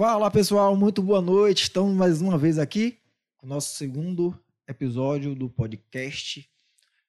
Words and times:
Fala 0.00 0.30
pessoal, 0.30 0.74
muito 0.74 1.02
boa 1.02 1.20
noite. 1.20 1.64
Estamos 1.64 1.94
mais 1.94 2.22
uma 2.22 2.38
vez 2.38 2.58
aqui 2.58 2.96
com 3.36 3.44
o 3.44 3.48
nosso 3.50 3.74
segundo 3.74 4.34
episódio 4.66 5.34
do 5.34 5.50
podcast. 5.50 6.48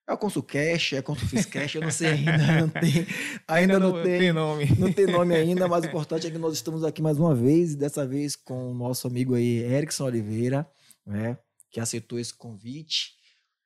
É 0.06 0.12
o 0.12 0.18
ConsulCast, 0.18 0.98
é 0.98 1.00
o 1.00 1.04
ConsulFisCast, 1.04 1.78
eu 1.78 1.84
não 1.84 1.90
sei 1.90 2.10
ainda, 2.10 2.38
não 2.60 2.68
tem, 2.68 3.08
ainda, 3.48 3.80
não, 3.80 3.94
não, 3.94 4.04
tem, 4.04 4.20
tem, 4.20 4.34
nome. 4.34 4.66
Não 4.78 4.92
tem 4.92 5.06
nome 5.08 5.34
ainda, 5.34 5.70
mas 5.70 5.86
o 5.86 5.88
importante 5.88 6.28
é 6.28 6.32
que 6.32 6.38
nós 6.38 6.54
estamos 6.54 6.84
aqui 6.84 7.02
mais 7.02 7.18
uma 7.18 7.34
vez, 7.34 7.72
e 7.72 7.78
dessa 7.78 8.06
vez 8.06 8.36
com 8.36 8.72
o 8.72 8.74
nosso 8.74 9.08
amigo 9.08 9.36
aí, 9.36 9.60
Erickson 9.60 10.04
Oliveira, 10.08 10.70
né, 11.06 11.38
que 11.70 11.80
aceitou 11.80 12.20
esse 12.20 12.34
convite 12.34 13.14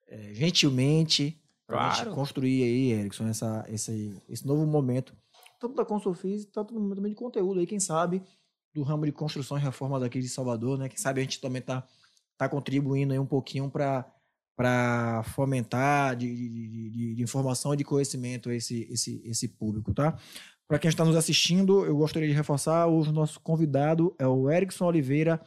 é, 0.08 0.36
gentilmente 0.36 1.42
para 1.66 1.96
claro. 1.96 2.12
construir 2.14 2.62
aí, 2.62 2.92
Erickson, 2.92 3.28
essa, 3.28 3.66
esse, 3.70 4.22
esse 4.30 4.46
novo 4.46 4.68
momento, 4.68 5.18
tanto 5.60 5.74
da 5.74 5.84
ConsulFis, 5.84 6.46
tanto 6.46 6.76
no 6.76 6.80
momento 6.80 7.10
de 7.10 7.16
conteúdo 7.16 7.60
aí, 7.60 7.66
quem 7.66 7.80
sabe, 7.80 8.22
do 8.76 8.84
ramo 8.84 9.06
de 9.06 9.12
construção 9.14 9.58
e 9.58 9.62
reforma 9.62 10.00
daqui 10.00 10.20
de 10.20 10.28
Salvador, 10.28 10.78
né? 10.78 10.90
Quem 10.90 10.98
sabe 10.98 11.22
a 11.22 11.24
gente 11.24 11.40
também 11.40 11.62
está 11.62 11.88
tá 12.38 12.50
contribuindo 12.50 13.14
aí 13.14 13.20
um 13.20 13.26
pouquinho 13.26 13.72
para 13.72 14.06
para 14.58 15.22
fomentar 15.24 16.16
de, 16.16 16.34
de, 16.34 16.50
de, 16.90 17.16
de, 17.16 17.22
informação 17.22 17.74
e 17.74 17.78
de 17.78 17.84
conhecimento 17.84 18.50
esse, 18.50 18.88
esse, 18.90 19.22
esse 19.26 19.50
público, 19.50 19.94
tá? 19.94 20.18
Para 20.66 20.80
quem 20.80 20.88
está 20.88 21.04
nos 21.04 21.18
assistindo, 21.18 21.86
eu 21.86 21.98
gostaria 21.98 22.30
de 22.30 22.34
reforçar, 22.34 22.88
o 22.88 23.04
nosso 23.12 23.38
convidado 23.42 24.16
é 24.18 24.26
o 24.26 24.50
Erickson 24.50 24.86
Oliveira, 24.86 25.42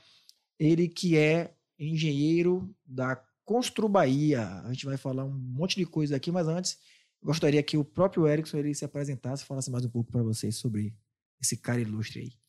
ele 0.58 0.88
que 0.88 1.16
é 1.16 1.54
engenheiro 1.78 2.70
da 2.84 3.16
Constru 3.46 3.88
Bahia. 3.88 4.60
A 4.60 4.72
gente 4.74 4.84
vai 4.84 4.98
falar 4.98 5.24
um 5.24 5.32
monte 5.32 5.76
de 5.76 5.86
coisa 5.86 6.14
aqui, 6.14 6.30
mas 6.30 6.46
antes, 6.46 6.78
gostaria 7.22 7.62
que 7.62 7.78
o 7.78 7.84
próprio 7.84 8.28
Erickson 8.28 8.58
ele 8.58 8.74
se 8.74 8.84
apresentasse, 8.84 9.42
falasse 9.42 9.70
mais 9.70 9.86
um 9.86 9.88
pouco 9.88 10.12
para 10.12 10.22
vocês 10.22 10.56
sobre 10.56 10.94
esse 11.40 11.56
cara 11.56 11.80
ilustre 11.80 12.20
aí. 12.20 12.47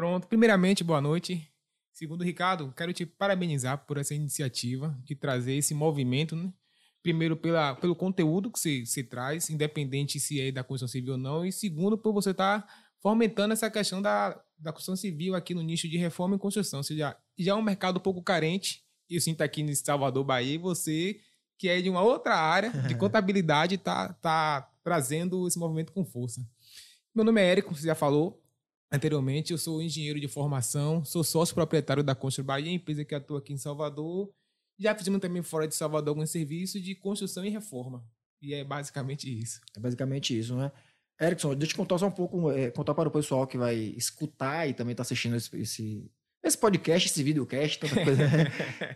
Pronto, 0.00 0.26
primeiramente, 0.28 0.82
boa 0.82 0.98
noite. 0.98 1.46
Segundo, 1.92 2.24
Ricardo, 2.24 2.72
quero 2.74 2.90
te 2.90 3.04
parabenizar 3.04 3.84
por 3.84 3.98
essa 3.98 4.14
iniciativa 4.14 4.98
de 5.04 5.14
trazer 5.14 5.52
esse 5.56 5.74
movimento, 5.74 6.34
né? 6.34 6.50
Primeiro, 7.02 7.36
pela, 7.36 7.74
pelo 7.74 7.94
conteúdo 7.94 8.50
que 8.50 8.58
você, 8.58 8.86
você 8.86 9.04
traz, 9.04 9.50
independente 9.50 10.18
se 10.18 10.40
é 10.40 10.50
da 10.50 10.64
construção 10.64 10.88
civil 10.88 11.12
ou 11.12 11.18
não, 11.18 11.44
e 11.44 11.52
segundo, 11.52 11.98
por 11.98 12.14
você 12.14 12.30
estar 12.30 12.62
tá 12.62 12.68
fomentando 13.02 13.52
essa 13.52 13.70
questão 13.70 14.00
da, 14.00 14.42
da 14.58 14.72
construção 14.72 14.96
civil 14.96 15.34
aqui 15.34 15.52
no 15.52 15.60
nicho 15.60 15.86
de 15.86 15.98
reforma 15.98 16.34
e 16.34 16.38
construção. 16.38 16.78
Ou 16.78 16.84
seja, 16.84 17.14
já 17.38 17.52
é 17.52 17.54
um 17.54 17.60
mercado 17.60 17.98
um 17.98 18.02
pouco 18.02 18.22
carente, 18.22 18.82
eu 19.06 19.20
sinto 19.20 19.42
aqui 19.42 19.60
em 19.60 19.74
Salvador, 19.74 20.24
Bahia, 20.24 20.54
e 20.54 20.56
você, 20.56 21.20
que 21.58 21.68
é 21.68 21.78
de 21.78 21.90
uma 21.90 22.00
outra 22.00 22.36
área 22.36 22.70
de 22.70 22.94
contabilidade, 22.96 23.74
está 23.74 24.14
tá 24.14 24.66
trazendo 24.82 25.46
esse 25.46 25.58
movimento 25.58 25.92
com 25.92 26.06
força. 26.06 26.40
Meu 27.14 27.22
nome 27.22 27.38
é 27.42 27.50
Érico, 27.50 27.74
você 27.74 27.86
já 27.86 27.94
falou, 27.94 28.39
Anteriormente, 28.92 29.52
eu 29.52 29.58
sou 29.58 29.80
engenheiro 29.80 30.18
de 30.18 30.26
formação, 30.26 31.04
sou 31.04 31.22
sócio 31.22 31.54
proprietário 31.54 32.02
da 32.02 32.14
Constru 32.14 32.42
Bahia, 32.42 32.72
empresa 32.72 33.04
que 33.04 33.14
atua 33.14 33.38
aqui 33.38 33.52
em 33.52 33.56
Salvador. 33.56 34.28
Já 34.76 34.94
fizemos 34.96 35.20
também 35.20 35.42
fora 35.42 35.68
de 35.68 35.76
Salvador 35.76 36.08
alguns 36.08 36.30
serviços 36.30 36.82
de 36.82 36.96
construção 36.96 37.44
e 37.44 37.50
reforma. 37.50 38.04
E 38.42 38.52
é 38.52 38.64
basicamente 38.64 39.30
isso. 39.30 39.60
É 39.76 39.80
basicamente 39.80 40.36
isso, 40.36 40.56
né? 40.56 40.72
Erickson, 41.20 41.54
deixa 41.54 41.74
eu 41.74 41.76
contar 41.76 41.98
só 41.98 42.06
um 42.06 42.10
pouco, 42.10 42.50
é, 42.50 42.70
contar 42.70 42.94
para 42.94 43.08
o 43.08 43.12
pessoal 43.12 43.46
que 43.46 43.58
vai 43.58 43.76
escutar 43.76 44.66
e 44.66 44.74
também 44.74 44.92
está 44.92 45.02
assistindo 45.02 45.36
esse, 45.36 45.54
esse, 45.56 46.10
esse, 46.42 46.58
podcast, 46.58 47.08
esse 47.08 47.22
videocast, 47.22 47.78
tanta 47.78 47.94
coisa, 48.02 48.26
né? 48.26 48.46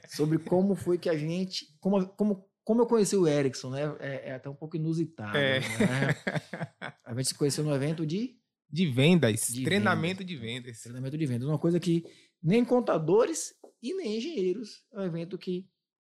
sobre 0.09 0.39
como 0.39 0.75
foi 0.75 0.99
que 0.99 1.11
a 1.11 1.17
gente, 1.17 1.67
como, 1.79 2.05
como, 2.09 2.49
como 2.65 2.81
eu 2.81 2.87
conheci 2.87 3.15
o 3.15 3.29
Erickson, 3.29 3.71
né? 3.71 3.95
É, 4.01 4.31
é 4.31 4.35
até 4.35 4.49
um 4.49 4.55
pouco 4.55 4.75
inusitado. 4.75 5.37
É. 5.37 5.61
Né? 5.61 6.97
A 7.05 7.15
gente 7.15 7.29
se 7.29 7.35
conheceu 7.35 7.63
no 7.63 7.75
evento 7.75 8.07
de 8.07 8.35
de 8.75 8.87
vendas, 8.87 9.47
de 9.47 9.63
treinamento 9.63 10.19
vendas. 10.19 10.27
de 10.27 10.37
vendas. 10.37 10.81
Treinamento 10.81 11.17
de 11.17 11.27
vendas, 11.27 11.49
uma 11.49 11.59
coisa 11.59 11.79
que 11.79 12.05
nem 12.43 12.65
contadores 12.65 13.55
e 13.81 13.95
nem 13.95 14.19
engenheiros 14.19 14.83
é 14.93 14.99
um 14.99 15.05
evento 15.05 15.39
que 15.39 15.65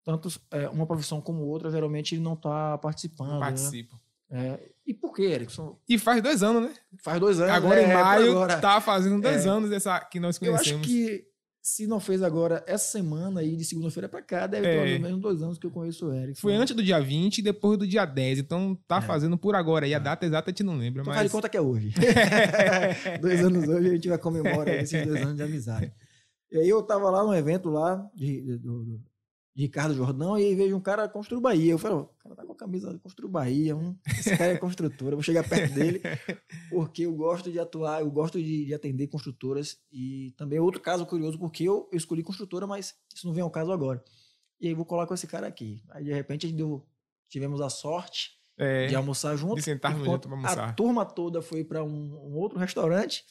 tanto 0.05 0.29
é, 0.51 0.69
uma 0.69 0.87
profissão 0.87 1.23
como 1.23 1.43
outra 1.43 1.71
geralmente 1.71 2.19
não 2.19 2.35
está 2.35 2.77
participando. 2.77 3.29
Não 3.29 3.35
né? 3.35 3.41
participa. 3.41 3.99
Né? 4.29 4.49
É, 4.49 4.71
e 4.87 4.93
por 4.93 5.15
que, 5.15 5.23
Erickson? 5.23 5.81
E 5.89 5.99
faz 5.99 6.23
dois 6.23 6.43
anos, 6.43 6.63
né? 6.63 6.75
Faz 7.03 7.19
dois 7.19 7.41
anos. 7.41 7.55
Agora 7.55 7.81
é, 7.81 7.85
em 7.85 7.95
maio 7.95 8.47
está 8.47 8.79
fazendo 8.81 9.23
dois 9.23 9.47
é. 9.47 9.49
anos 9.49 9.71
dessa 9.71 9.99
que 10.01 10.21
nós 10.21 10.39
conhecemos. 10.39 10.71
Eu 10.71 10.77
acho 10.77 10.87
que 10.87 11.30
se 11.63 11.87
não 11.87 12.01
fez 12.01 12.23
agora 12.23 12.65
essa 12.67 12.91
semana 12.91 13.41
aí, 13.41 13.55
de 13.55 13.65
segunda-feira 13.65 14.09
para 14.09 14.23
cá, 14.23 14.47
deve 14.47 14.67
ter 14.67 14.77
é. 14.77 14.85
pelo 14.85 15.03
menos 15.03 15.21
dois 15.21 15.43
anos 15.43 15.59
que 15.59 15.67
eu 15.67 15.71
conheço 15.71 16.07
o 16.07 16.15
Eric. 16.15 16.41
Foi 16.41 16.55
antes 16.55 16.75
do 16.75 16.83
dia 16.83 16.99
20 16.99 17.39
e 17.39 17.43
depois 17.43 17.79
do 17.79 17.87
dia 17.87 18.07
10. 18.07 18.39
Então 18.39 18.79
tá 18.89 18.97
é. 18.97 19.03
fazendo 19.03 19.37
por 19.37 19.55
agora. 19.55 19.87
E 19.87 19.93
a 19.93 19.99
é. 19.99 20.01
data 20.01 20.25
exata 20.25 20.51
a 20.51 20.53
gente 20.53 20.63
não 20.63 20.77
lembra. 20.77 21.03
Então 21.03 21.13
mas... 21.13 21.17
faz 21.17 21.31
de 21.31 21.33
conta 21.33 21.49
que 21.49 21.57
é 21.57 21.61
hoje. 21.61 21.93
dois 23.21 23.45
anos 23.45 23.69
hoje 23.69 23.89
a 23.89 23.93
gente 23.93 24.09
vai 24.09 24.19
comemorar 24.19 24.69
esses 24.69 25.07
dois 25.07 25.21
anos 25.23 25.37
de 25.37 25.43
amizade. 25.43 25.93
E 26.51 26.59
aí 26.59 26.69
eu 26.69 26.83
tava 26.83 27.11
lá 27.11 27.23
no 27.23 27.35
evento 27.35 27.69
lá 27.69 28.09
de, 28.15 28.41
de, 28.41 28.59
do, 28.59 29.01
Ricardo 29.61 29.95
Jordão 29.95 30.39
e 30.39 30.45
aí 30.45 30.55
vejo 30.55 30.77
um 30.77 30.81
cara 30.81 31.09
construir 31.09 31.41
Bahia. 31.41 31.73
Eu 31.73 31.79
falei, 31.79 31.99
o 31.99 32.07
cara 32.19 32.37
tá 32.37 32.45
com 32.45 32.53
a 32.53 32.57
camisa 32.57 32.99
construir 33.03 33.31
Bahia, 33.31 33.77
um, 33.77 33.97
esse 34.19 34.37
cara 34.37 34.53
é 34.53 34.57
construtor, 34.57 35.09
eu 35.09 35.17
vou 35.17 35.23
chegar 35.23 35.49
perto 35.49 35.75
dele, 35.75 36.01
porque 36.71 37.03
eu 37.03 37.15
gosto 37.15 37.51
de 37.51 37.59
atuar, 37.59 38.01
eu 38.01 38.11
gosto 38.11 38.39
de, 38.39 38.67
de 38.67 38.75
atender 38.75 39.07
construtoras 39.09 39.79
e 39.93 40.35
também 40.37 40.59
outro 40.59 40.81
caso 40.81 41.05
curioso, 41.07 41.39
porque 41.39 41.65
eu, 41.65 41.89
eu, 41.93 41.97
escolhi 41.97 42.23
construtora, 42.23 42.67
mas 42.67 42.95
isso 43.15 43.27
não 43.27 43.35
vem 43.35 43.43
ao 43.43 43.51
caso 43.51 43.73
agora. 43.73 44.03
E 44.61 44.69
aí 44.69 44.75
vou 44.75 44.85
colar 44.85 45.07
com 45.07 45.15
esse 45.15 45.27
cara 45.27 45.47
aqui. 45.47 45.83
Aí 45.91 46.05
de 46.05 46.13
repente 46.13 46.47
a 46.47 46.49
gente 46.49 46.59
deu, 46.59 46.87
tivemos 47.29 47.61
a 47.61 47.71
sorte 47.71 48.33
é, 48.59 48.87
de 48.87 48.95
almoçar 48.95 49.37
junto. 49.37 49.57
De 49.57 49.63
sentarmos 49.63 50.05
junto 50.05 50.29
para 50.29 50.37
almoçar. 50.37 50.69
A 50.69 50.73
turma 50.73 51.05
toda 51.05 51.41
foi 51.41 51.65
para 51.65 51.83
um, 51.83 51.89
um 51.89 52.37
outro 52.37 52.59
restaurante. 52.59 53.25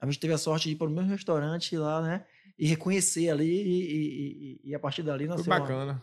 A 0.00 0.06
gente 0.06 0.20
teve 0.20 0.32
a 0.32 0.38
sorte 0.38 0.68
de 0.68 0.74
ir 0.74 0.76
para 0.76 0.86
o 0.86 0.90
mesmo 0.90 1.10
restaurante 1.10 1.76
lá, 1.76 2.00
né? 2.00 2.24
E 2.58 2.66
reconhecer 2.66 3.30
ali 3.30 3.48
e, 3.48 4.60
e, 4.64 4.70
e 4.70 4.74
a 4.74 4.78
partir 4.78 5.02
dali 5.02 5.26
nasceu 5.26 5.44
Foi 5.44 5.58
bacana. 5.58 5.92
Uma, 5.92 6.02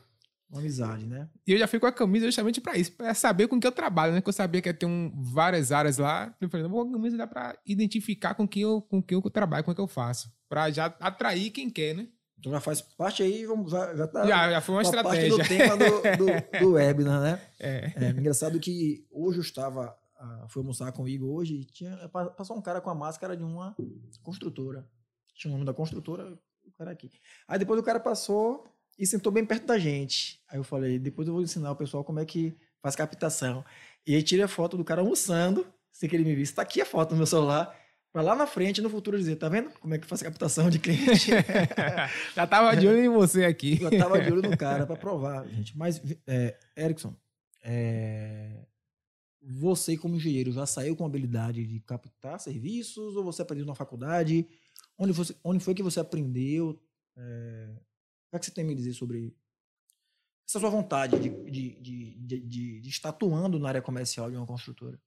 uma, 0.50 0.60
amizade, 0.60 1.06
né? 1.06 1.28
E 1.46 1.52
eu 1.52 1.58
já 1.58 1.68
fui 1.68 1.80
com 1.80 1.86
a 1.86 1.92
camisa 1.92 2.26
justamente 2.26 2.62
para 2.62 2.78
isso, 2.78 2.94
para 2.94 3.14
saber 3.14 3.48
com 3.48 3.60
que 3.60 3.68
eu 3.68 3.72
trabalho, 3.72 4.14
né? 4.14 4.22
Que 4.22 4.30
eu 4.30 4.34
sabia 4.34 4.62
que 4.62 4.70
ia 4.70 4.74
ter 4.74 4.86
um, 4.86 5.12
várias 5.22 5.72
áreas 5.72 5.98
lá. 5.98 6.34
Eu 6.40 6.50
falei, 6.50 6.66
a 6.66 6.70
camisa 6.70 7.18
dá 7.18 7.28
para 7.28 7.58
identificar 7.66 8.36
com 8.36 8.48
quem 8.48 8.62
eu, 8.62 8.82
com 8.82 9.04
quem 9.04 9.18
eu 9.18 9.30
trabalho, 9.30 9.66
com 9.66 9.72
o 9.72 9.76
que 9.76 9.82
eu 9.82 9.88
faço, 9.88 10.32
para 10.48 10.72
já 10.72 10.86
atrair 11.00 11.52
quem 11.52 11.70
quer, 11.70 11.94
né? 11.94 12.08
Então 12.40 12.52
já 12.52 12.62
faz 12.62 12.80
parte 12.82 13.24
aí, 13.24 13.46
vamos, 13.46 13.72
já, 13.72 13.96
já 13.96 14.08
tá. 14.08 14.26
Já, 14.26 14.52
já 14.52 14.62
foi 14.62 14.76
uma, 14.76 14.82
estratégia. 14.82 15.36
Parte 15.36 15.50
do 15.50 15.58
tema 15.58 15.78
do, 15.78 16.02
do, 16.18 16.60
do 16.60 16.72
webinar, 16.76 17.22
né? 17.22 17.42
É. 17.60 17.92
é. 17.96 18.10
Engraçado 18.12 18.60
que 18.60 19.06
hoje 19.12 19.40
eu 19.40 19.42
estava, 19.42 19.98
uh, 20.22 20.48
fui 20.48 20.62
almoçar 20.62 20.92
comigo 20.92 21.26
hoje 21.26 21.56
e 21.56 21.66
tinha, 21.66 21.98
passou 22.38 22.56
um 22.56 22.62
cara 22.62 22.80
com 22.80 22.90
a 22.90 22.96
máscara 22.96 23.36
de 23.36 23.44
uma 23.44 23.76
construtora 24.22 24.88
tinha 25.36 25.52
o 25.52 25.54
nome 25.54 25.66
da 25.66 25.74
construtora, 25.74 26.38
o 26.64 26.72
cara 26.72 26.92
aqui. 26.92 27.12
Aí 27.48 27.60
depois 27.60 27.80
o 27.80 27.84
cara 27.84 28.00
passou 28.00 28.66
e 28.98 29.06
sentou 29.06 29.32
bem 29.32 29.46
perto 29.46 29.66
da 29.66 29.78
gente. 29.78 30.42
Aí 30.50 30.58
eu 30.58 30.64
falei, 30.64 30.98
depois 30.98 31.28
eu 31.28 31.34
vou 31.34 31.44
ensinar 31.44 31.72
o 31.72 31.76
pessoal 31.76 32.04
como 32.04 32.20
é 32.20 32.26
que 32.26 32.56
faz 32.82 32.96
captação. 32.96 33.64
E 34.08 34.16
aí 34.16 34.24
tirei 34.24 34.46
a 34.46 34.48
foto 34.48 34.78
do 34.78 34.84
cara 34.84 35.02
almoçando, 35.02 35.68
sem 35.92 36.10
que 36.10 36.16
ele 36.16 36.24
me 36.24 36.36
visse. 36.36 36.52
Está 36.52 36.62
aqui 36.62 36.82
a 36.82 36.86
foto 36.86 37.12
no 37.12 37.18
meu 37.18 37.26
celular, 37.26 37.76
para 38.12 38.22
lá 38.22 38.36
na 38.36 38.48
frente, 38.48 38.82
no 38.82 38.90
futuro, 38.90 39.18
dizer, 39.18 39.36
tá 39.36 39.50
vendo 39.50 39.70
como 39.82 39.94
é 39.94 39.98
que 39.98 40.08
faz 40.08 40.22
captação 40.22 40.70
de 40.70 40.80
cliente? 40.80 41.32
Já 42.34 42.48
tava 42.48 42.76
de 42.76 42.88
olho 42.88 43.04
em 43.04 43.10
você 43.10 43.44
aqui. 43.44 43.76
Já 43.76 43.90
tava 43.90 44.22
de 44.22 44.32
olho 44.32 44.42
no 44.42 44.56
cara 44.58 44.86
para 44.86 44.96
provar, 44.96 45.46
gente. 45.50 45.78
Mas, 45.78 46.02
é, 46.26 46.58
Erickson, 46.78 47.14
é, 47.62 48.66
você 49.42 49.98
como 49.98 50.16
engenheiro 50.16 50.52
já 50.52 50.66
saiu 50.66 50.96
com 50.96 51.06
habilidade 51.06 51.66
de 51.66 51.80
captar 51.82 52.40
serviços 52.40 53.16
ou 53.16 53.24
você 53.24 53.42
aprendeu 53.42 53.66
na 53.66 53.76
faculdade? 53.76 54.48
Onde, 54.98 55.12
você, 55.12 55.36
onde 55.44 55.64
foi 55.64 55.74
que 55.74 55.84
você 55.84 56.00
aprendeu? 56.00 56.82
É, 57.18 57.70
o 57.72 58.32
que, 58.32 58.36
é 58.36 58.40
que 58.40 58.46
você 58.46 58.52
tem 58.52 58.64
a 58.64 58.68
me 58.68 58.76
dizer 58.76 58.94
sobre 58.94 59.36
essa 60.48 60.60
sua 60.60 60.70
vontade 60.70 61.20
de, 61.20 61.30
de, 61.30 61.82
de, 61.82 62.40
de, 62.42 62.82
de 62.82 62.90
estar 62.90 63.10
atuando 63.10 63.60
na 63.60 63.70
área 63.70 63.82
comercial 63.82 64.30
de 64.30 64.38
uma 64.38 64.46
construtora? 64.46 65.00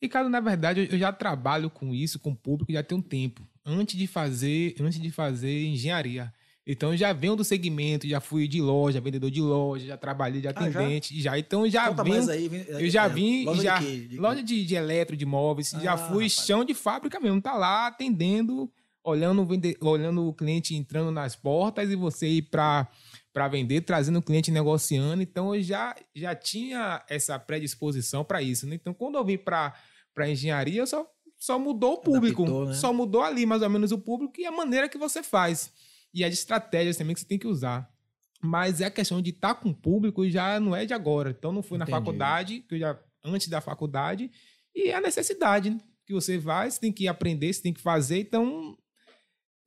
Ricardo, 0.00 0.30
na 0.30 0.40
verdade, 0.40 0.88
eu 0.90 0.98
já 0.98 1.12
trabalho 1.12 1.68
com 1.68 1.94
isso, 1.94 2.18
com 2.18 2.30
o 2.30 2.36
público, 2.36 2.72
já 2.72 2.82
tem 2.82 2.96
um 2.96 3.02
tempo. 3.02 3.46
Antes 3.64 3.96
de 3.96 4.06
fazer, 4.06 4.76
antes 4.80 5.00
de 5.00 5.10
fazer 5.10 5.66
engenharia. 5.66 6.32
Então 6.70 6.94
já 6.94 7.14
venho 7.14 7.34
do 7.34 7.42
segmento, 7.42 8.06
já 8.06 8.20
fui 8.20 8.46
de 8.46 8.60
loja, 8.60 9.00
vendedor 9.00 9.30
de 9.30 9.40
loja, 9.40 9.86
já 9.86 9.96
trabalhei 9.96 10.42
de 10.42 10.48
atendente, 10.48 11.14
ah, 11.14 11.16
já? 11.16 11.30
já? 11.30 11.38
Então 11.38 11.68
já 11.68 11.88
Conta 11.88 12.04
venho, 12.04 12.30
aí, 12.30 12.66
eu 12.68 12.90
já 12.90 13.06
é, 13.06 13.08
vim, 13.08 13.44
loja 13.46 13.62
já 13.62 13.78
de, 13.78 14.08
de 14.08 14.18
loja 14.18 14.42
de, 14.42 14.66
de 14.66 14.74
eletro, 14.74 15.16
de 15.16 15.24
móveis, 15.24 15.72
ah, 15.74 15.80
já 15.80 15.96
fui 15.96 16.24
rapaz. 16.24 16.32
chão 16.32 16.66
de 16.66 16.74
fábrica 16.74 17.18
mesmo, 17.18 17.40
tá 17.40 17.54
lá 17.54 17.86
atendendo 17.86 18.70
olhando, 19.08 19.44
vende, 19.44 19.76
olhando 19.80 20.26
o 20.26 20.34
cliente 20.34 20.74
entrando 20.74 21.10
nas 21.10 21.34
portas 21.34 21.90
e 21.90 21.96
você 21.96 22.28
ir 22.28 22.42
para 22.42 22.88
para 23.32 23.46
vender, 23.46 23.82
trazendo 23.82 24.18
o 24.18 24.22
cliente 24.22 24.50
negociando. 24.50 25.22
Então 25.22 25.54
eu 25.54 25.62
já, 25.62 25.94
já 26.14 26.34
tinha 26.34 27.04
essa 27.08 27.38
predisposição 27.38 28.24
para 28.24 28.42
isso. 28.42 28.66
Né? 28.66 28.74
Então 28.74 28.92
quando 28.92 29.16
eu 29.16 29.24
vim 29.24 29.38
para 29.38 29.74
para 30.14 30.28
engenharia, 30.28 30.84
só 30.86 31.06
só 31.38 31.56
mudou 31.56 31.94
o 31.94 31.98
público, 31.98 32.42
Adaptou, 32.42 32.66
né? 32.66 32.74
só 32.74 32.92
mudou 32.92 33.22
ali 33.22 33.46
mais 33.46 33.62
ou 33.62 33.70
menos 33.70 33.92
o 33.92 33.98
público 33.98 34.40
e 34.40 34.44
a 34.46 34.50
maneira 34.50 34.88
que 34.88 34.98
você 34.98 35.22
faz 35.22 35.72
e 36.12 36.24
as 36.24 36.34
estratégias 36.34 36.96
também 36.96 37.14
que 37.14 37.20
você 37.20 37.26
tem 37.26 37.38
que 37.38 37.46
usar. 37.46 37.88
Mas 38.42 38.80
é 38.80 38.86
a 38.86 38.90
questão 38.90 39.22
de 39.22 39.30
estar 39.30 39.54
tá 39.54 39.60
com 39.60 39.70
o 39.70 39.74
público 39.74 40.28
já 40.28 40.58
não 40.58 40.74
é 40.74 40.84
de 40.84 40.94
agora. 40.94 41.30
Então 41.30 41.52
não 41.52 41.62
fui 41.62 41.76
Entendi. 41.76 41.90
na 41.92 41.98
faculdade, 41.98 42.60
que 42.68 42.74
eu 42.74 42.78
já 42.78 42.98
antes 43.24 43.48
da 43.48 43.60
faculdade, 43.60 44.30
e 44.74 44.88
é 44.88 44.94
a 44.94 45.00
necessidade 45.00 45.70
né? 45.70 45.80
que 46.06 46.12
você 46.12 46.38
vai, 46.38 46.70
você 46.70 46.80
tem 46.80 46.92
que 46.92 47.06
aprender, 47.06 47.52
você 47.52 47.62
tem 47.62 47.72
que 47.72 47.80
fazer. 47.80 48.20
Então 48.20 48.76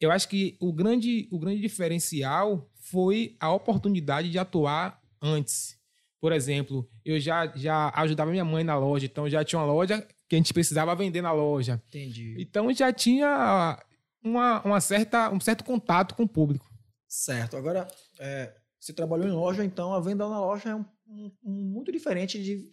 eu 0.01 0.11
acho 0.11 0.27
que 0.27 0.57
o 0.59 0.73
grande, 0.73 1.27
o 1.31 1.37
grande 1.37 1.61
diferencial 1.61 2.67
foi 2.73 3.35
a 3.39 3.53
oportunidade 3.53 4.31
de 4.31 4.39
atuar 4.39 4.99
antes. 5.21 5.79
Por 6.19 6.31
exemplo, 6.31 6.89
eu 7.05 7.19
já, 7.19 7.47
já 7.55 7.91
ajudava 7.95 8.31
minha 8.31 8.43
mãe 8.43 8.63
na 8.63 8.77
loja, 8.77 9.05
então 9.05 9.29
já 9.29 9.43
tinha 9.43 9.59
uma 9.59 9.71
loja 9.71 10.05
que 10.27 10.35
a 10.35 10.37
gente 10.37 10.53
precisava 10.53 10.95
vender 10.95 11.21
na 11.21 11.31
loja. 11.31 11.81
Entendi. 11.87 12.35
Então 12.39 12.73
já 12.73 12.91
tinha 12.91 13.79
uma, 14.23 14.61
uma 14.63 14.81
certa, 14.81 15.29
um 15.31 15.39
certo 15.39 15.63
contato 15.63 16.15
com 16.15 16.23
o 16.23 16.27
público. 16.27 16.69
Certo. 17.07 17.55
Agora, 17.55 17.87
é, 18.19 18.53
você 18.79 18.93
trabalhou 18.93 19.27
em 19.27 19.31
loja, 19.31 19.63
então 19.63 19.93
a 19.93 19.99
venda 19.99 20.27
na 20.27 20.39
loja 20.39 20.69
é 20.69 20.75
um, 20.75 20.85
um, 21.07 21.31
um 21.43 21.51
muito 21.51 21.91
diferente 21.91 22.41
de, 22.41 22.71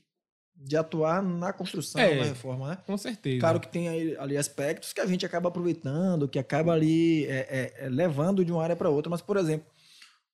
de 0.60 0.76
atuar 0.76 1.22
na 1.22 1.52
construção, 1.52 2.00
É. 2.00 2.16
na 2.16 2.25
reforma, 2.25 2.70
né? 2.70 2.78
Com 2.84 2.99
certeza. 2.99 3.38
Claro 3.38 3.60
que 3.60 3.69
tem 3.69 3.88
aí, 3.88 4.16
ali 4.16 4.37
aspectos 4.37 4.93
que 4.93 5.00
a 5.00 5.06
gente 5.06 5.25
acaba 5.25 5.49
aproveitando, 5.49 6.28
que 6.28 6.38
acaba 6.38 6.72
ali 6.72 7.25
é, 7.26 7.46
é, 7.78 7.87
é, 7.87 7.88
levando 7.88 8.44
de 8.44 8.50
uma 8.50 8.62
área 8.62 8.75
para 8.75 8.90
outra. 8.90 9.08
Mas, 9.08 9.22
por 9.22 9.37
exemplo, 9.37 9.66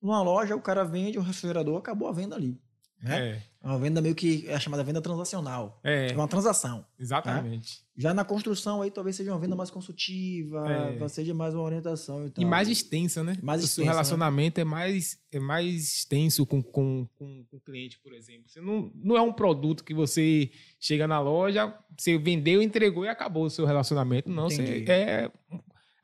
numa 0.01 0.23
loja 0.23 0.57
o 0.57 0.61
cara 0.63 0.83
vende 0.85 1.19
um 1.19 1.23
refrigerador, 1.23 1.77
acabou 1.79 2.09
a 2.09 2.13
venda 2.13 2.35
ali. 2.35 2.59
Né? 3.05 3.43
É, 3.63 3.67
uma 3.69 3.79
venda 3.79 4.01
meio 4.01 4.15
que 4.15 4.47
é 4.49 4.59
chamada 4.59 4.83
venda 4.83 5.01
transacional. 5.01 5.79
é, 5.85 6.11
É 6.11 6.15
uma 6.15 6.27
transação. 6.29 6.85
exatamente. 6.99 7.85
Já 7.97 8.13
na 8.13 8.25
construção 8.25 8.83
aí 8.83 8.91
talvez 8.91 9.15
seja 9.15 9.31
uma 9.33 9.39
venda 9.39 9.55
mais 9.55 9.71
consultiva, 9.71 10.65
É. 11.01 11.09
seja 11.09 11.33
mais 11.35 11.55
uma 11.55 11.63
orientação 11.63 12.27
e 12.27 12.31
tal. 12.31 12.43
E 12.43 12.47
mais 12.47 12.69
extensa, 12.69 13.23
né? 13.23 13.37
Mais 13.43 13.63
o 13.63 13.67
seu 13.67 13.83
extensa, 13.83 13.85
né? 13.85 13.93
relacionamento 13.93 14.61
é 14.61 14.65
mais 14.65 15.19
é 15.31 15.39
mais 15.39 15.95
extenso 15.95 16.45
com, 16.47 16.63
com, 16.63 17.07
com, 17.17 17.45
com 17.45 17.57
o 17.57 17.61
cliente, 17.61 17.99
por 18.03 18.13
exemplo. 18.15 18.45
Você 18.49 18.61
não, 18.61 18.91
não 18.95 19.17
é 19.17 19.21
um 19.23 19.33
produto 19.33 19.85
que 19.85 19.95
você 19.95 20.51
chega 20.81 21.07
na 21.07 21.21
loja, 21.21 21.73
você 21.97 22.19
vendeu, 22.19 22.61
entregou 22.63 23.05
e 23.05 23.09
acabou 23.09 23.45
o 23.45 23.51
seu 23.51 23.65
relacionamento. 23.67 24.29
Não, 24.31 24.51
você 24.51 24.63
Entendi. 24.63 24.91
é. 24.91 25.31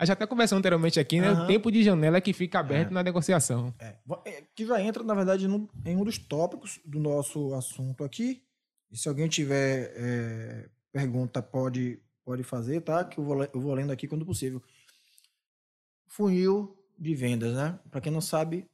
A 0.01 0.05
gente 0.07 0.13
até 0.15 0.27
conversou 0.27 0.57
anteriormente 0.57 0.99
aqui, 0.99 1.21
né? 1.21 1.29
Aham. 1.29 1.45
O 1.45 1.47
tempo 1.47 1.71
de 1.71 1.83
janela 1.83 2.23
que 2.23 2.33
fica 2.33 2.59
aberto 2.59 2.89
É. 2.89 2.95
na 2.95 3.03
negociação. 3.03 3.75
É, 3.79 3.97
é, 4.25 4.45
que 4.55 4.65
já 4.65 4.81
entra, 4.83 5.03
na 5.05 5.13
verdade, 5.15 5.47
num- 5.47 5.69
em 5.85 5.95
um 5.95 6.05
dos 6.05 6.17
tópicos 6.17 6.81
do 6.87 6.99
nosso 6.99 7.53
assunto 7.55 8.03
aqui. 8.03 8.43
E 8.91 8.97
se 8.97 9.11
alguém 9.11 9.29
tiver 9.29 9.93
é, 9.95 10.69
pergunta, 10.91 11.43
pode, 11.43 12.01
pode 12.25 12.43
fazer, 12.43 12.81
tá? 12.81 13.05
Que 13.05 13.19
eu 13.19 13.25
vou, 13.25 13.45
eu 13.45 13.61
vou 13.61 13.75
lendo 13.75 13.93
aqui 13.93 14.09
quando 14.09 14.25
possível. 14.25 14.63
Funil 16.09 16.77
de 16.99 17.15
vendas, 17.15 17.55
né? 17.55 17.79
Para 17.91 18.01
quem 18.01 18.11
não 18.13 18.21
sabe, 18.23 18.67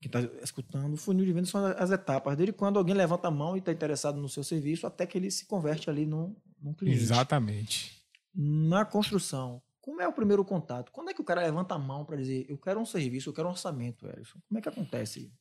que 0.00 0.08
está 0.08 0.20
escutando, 0.42 0.96
funil 0.96 1.24
de 1.24 1.32
vendas 1.32 1.48
são 1.50 1.64
as 1.64 1.90
etapas. 1.90 2.36
Desde 2.36 2.52
quando 2.52 2.78
alguém 2.78 2.94
levanta 2.94 3.28
a 3.28 3.30
mão 3.30 3.56
e 3.56 3.60
está 3.60 3.72
interessado 3.72 4.20
no 4.20 4.28
seu 4.28 4.44
serviço, 4.44 4.86
até 4.86 5.06
que 5.06 5.18
ele 5.18 5.30
se 5.30 5.46
converte 5.46 5.88
ali 5.90 6.06
num, 6.06 6.34
num 6.60 6.72
cliente. 6.74 7.02
Exatamente. 7.02 7.98
Na 8.34 8.84
construção, 8.84 9.60
como 9.80 10.00
é 10.00 10.08
o 10.08 10.12
primeiro 10.12 10.44
contato? 10.44 10.92
Quando 10.92 11.10
é 11.10 11.14
que 11.14 11.20
o 11.20 11.24
cara 11.24 11.42
levanta 11.42 11.74
a 11.74 11.78
mão 11.78 12.04
para 12.04 12.16
dizer, 12.16 12.46
eu 12.48 12.58
quero 12.58 12.80
um 12.80 12.86
serviço, 12.86 13.30
eu 13.30 13.32
quero 13.32 13.48
um 13.48 13.52
orçamento, 13.52 14.06
Erison? 14.06 14.38
Como 14.48 14.58
é 14.58 14.62
que 14.62 14.68
acontece? 14.68 15.32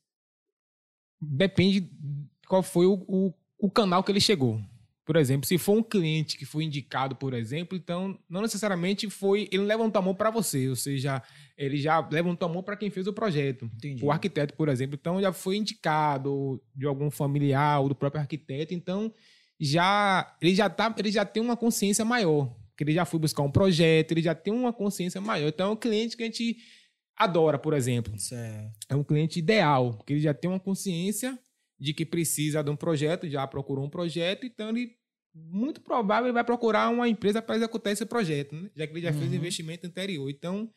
Depende 1.21 1.91
qual 2.47 2.63
foi 2.63 2.86
o, 2.86 3.03
o, 3.07 3.33
o 3.57 3.69
canal 3.69 4.03
que 4.03 4.12
ele 4.12 4.21
chegou. 4.21 4.62
Por 5.09 5.15
exemplo, 5.15 5.47
se 5.47 5.57
for 5.57 5.75
um 5.75 5.81
cliente 5.81 6.38
que 6.38 6.45
foi 6.45 6.63
indicado, 6.63 7.15
por 7.15 7.33
exemplo, 7.33 7.75
então 7.75 8.18
não 8.30 8.44
necessariamente 8.44 9.09
foi. 9.09 9.50
Ele 9.51 9.63
levantou 9.63 10.00
a 10.00 10.06
mão 10.06 10.13
para 10.13 10.30
você, 10.30 10.69
ou 10.69 10.75
seja, 10.75 11.21
ele 11.57 11.77
já 11.77 12.00
levantou 12.12 12.47
a 12.47 12.53
mão 12.53 12.62
para 12.62 12.77
quem 12.77 12.91
fez 12.91 13.07
o 13.07 13.13
projeto. 13.13 13.65
Entendi. 13.74 14.06
O 14.06 14.12
arquiteto, 14.12 14.53
por 14.53 14.69
exemplo, 14.69 14.95
então 15.00 15.19
já 15.19 15.33
foi 15.33 15.57
indicado 15.57 16.62
de 16.75 16.86
algum 16.86 17.09
familiar 17.09 17.81
ou 17.81 17.89
do 17.89 17.95
próprio 17.95 18.21
arquiteto, 18.21 18.71
então 18.71 19.12
já 19.59 20.38
ele 20.39 20.53
já 20.53 20.69
tá, 20.69 20.94
ele 20.95 21.12
já 21.12 21.25
tem 21.25 21.41
uma 21.41 21.57
consciência 21.57 22.06
maior, 22.06 22.56
que 22.79 22.83
ele 22.85 22.93
já 22.93 23.03
foi 23.03 23.19
buscar 23.19 23.43
um 23.43 23.51
projeto, 23.51 24.13
ele 24.13 24.21
já 24.21 24.33
tem 24.33 24.53
uma 24.53 24.71
consciência 24.71 25.19
maior. 25.19 25.49
Então 25.49 25.67
é 25.67 25.73
um 25.73 25.75
cliente 25.75 26.15
que 26.15 26.23
a 26.23 26.25
gente 26.25 26.55
adora, 27.13 27.59
por 27.59 27.73
exemplo 27.73 28.17
Certo. 28.17 28.71
é 28.87 28.95
um 28.95 29.03
cliente 29.03 29.37
ideal, 29.37 29.95
porque 29.95 30.13
ele 30.13 30.21
já 30.21 30.33
tem 30.33 30.49
uma 30.49 30.61
consciência 30.61 31.37
de 31.77 31.93
que 31.93 32.05
precisa 32.05 32.63
de 32.63 32.69
um 32.69 32.77
projeto, 32.77 33.27
já 33.27 33.45
procurou 33.45 33.83
um 33.85 33.89
projeto, 33.89 34.45
então 34.45 34.69
ele 34.69 34.91
muito 35.35 35.81
provável 35.81 36.27
ele 36.27 36.33
vai 36.33 36.43
procurar 36.45 36.89
uma 36.89 37.07
empresa 37.09 37.41
para 37.41 37.57
executar 37.57 37.91
esse 37.91 38.05
projeto, 38.05 38.55
né? 38.55 38.69
já 38.73 38.87
que 38.87 38.93
ele 38.93 39.01
já 39.01 39.11
fez 39.11 39.29
Uhum. 39.29 39.35
investimento 39.35 39.85
anterior. 39.85 40.29
Então, 40.29 40.69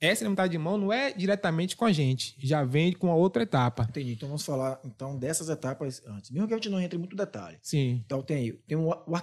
essa 0.00 0.24
limitada 0.24 0.48
de 0.48 0.58
mão 0.58 0.76
não 0.76 0.92
é 0.92 1.12
diretamente 1.12 1.76
com 1.76 1.84
a 1.84 1.92
gente, 1.92 2.34
já 2.38 2.64
vem 2.64 2.92
com 2.92 3.10
a 3.10 3.14
outra 3.14 3.42
etapa. 3.44 3.86
Entendi. 3.88 4.12
Então 4.12 4.28
vamos 4.28 4.44
falar 4.44 4.80
então 4.84 5.16
dessas 5.16 5.48
etapas 5.48 6.02
antes. 6.06 6.30
Mesmo 6.32 6.46
que 6.48 6.54
a 6.54 6.56
gente 6.56 6.68
não 6.68 6.80
entre 6.80 6.96
em 6.96 6.98
muito 7.00 7.16
detalhe. 7.16 7.56
Sim, 7.62 8.02
Então 8.04 8.20
tem 8.20 8.36
aí, 8.36 8.52
tem 8.66 8.76
o 8.76 8.90
o 9.06 9.16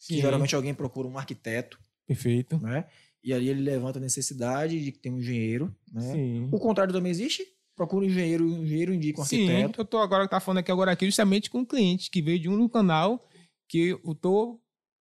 arquiteto, 0.00 0.06
que 0.08 0.14
sim, 0.14 0.20
geralmente 0.20 0.54
alguém 0.54 0.74
procura 0.74 1.08
um 1.08 1.18
arquiteto, 1.18 1.78
perfeito. 2.06 2.58
né? 2.58 2.86
E 3.22 3.32
ali 3.34 3.48
ele 3.50 3.60
levanta 3.60 3.98
a 3.98 4.02
necessidade 4.02 4.82
de 4.82 4.92
que 4.92 4.98
tem 4.98 5.12
um 5.12 5.18
engenheiro, 5.18 5.74
né? 5.92 6.00
Sim. 6.12 6.48
O 6.50 6.58
contrário 6.58 6.92
também 6.92 7.10
existe? 7.10 7.44
Procura 7.76 8.04
um 8.04 8.08
engenheiro, 8.08 8.44
o 8.44 8.62
engenheiro 8.64 8.94
indica 8.94 9.20
um 9.20 9.24
Sim, 9.24 9.48
arquiteto. 9.50 9.80
eu 9.80 9.84
tô 9.84 9.98
agora 9.98 10.26
tá 10.26 10.40
falando 10.40 10.58
aqui 10.58 10.70
agora 10.72 10.92
aqui 10.92 11.04
justamente 11.06 11.50
com 11.50 11.58
um 11.58 11.64
cliente 11.64 12.10
que 12.10 12.22
veio 12.22 12.38
de 12.38 12.48
um 12.48 12.68
canal 12.68 13.22
que 13.68 13.88
eu 14.04 14.14
tô 14.14 14.60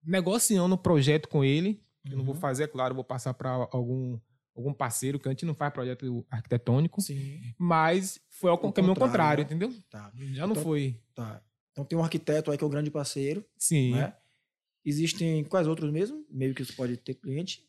negociando 0.04 0.74
um 0.74 0.78
projeto 0.78 1.28
com 1.28 1.44
ele. 1.44 1.82
Eu 2.04 2.16
não 2.18 2.24
vou 2.24 2.34
Uhum. 2.34 2.40
fazer, 2.40 2.64
é 2.64 2.66
claro, 2.66 2.94
vou 2.94 3.04
passar 3.04 3.34
para 3.34 3.50
algum 3.72 4.18
algum 4.56 4.74
parceiro 4.74 5.18
que 5.18 5.26
a 5.28 5.30
gente 5.30 5.46
não 5.46 5.54
faz 5.54 5.72
projeto 5.72 6.26
arquitetônico, 6.28 7.00
Sim. 7.00 7.40
mas 7.56 8.20
foi 8.28 8.50
ao 8.50 8.56
O 8.56 8.72
caminho 8.72 8.94
contrário, 8.94 9.44
contrário, 9.44 9.44
né? 9.44 9.66
entendeu? 9.66 9.82
Tá, 9.88 10.12
Já 10.34 10.44
não 10.46 10.52
Então- 10.52 10.62
foi. 10.64 11.00
tá. 11.14 11.40
Então 11.72 11.84
tem 11.84 11.96
um 11.98 12.02
arquiteto 12.02 12.50
aí 12.50 12.58
que 12.58 12.64
é 12.64 12.66
o 12.66 12.70
grande 12.70 12.90
parceiro, 12.90 13.44
Sim. 13.56 13.92
né? 13.94 14.12
Existem 14.84 15.44
quais 15.44 15.66
outros 15.66 15.92
mesmo? 15.92 16.24
Meio 16.30 16.54
que 16.54 16.64
você 16.64 16.72
pode 16.72 16.96
ter 16.96 17.14
cliente. 17.14 17.62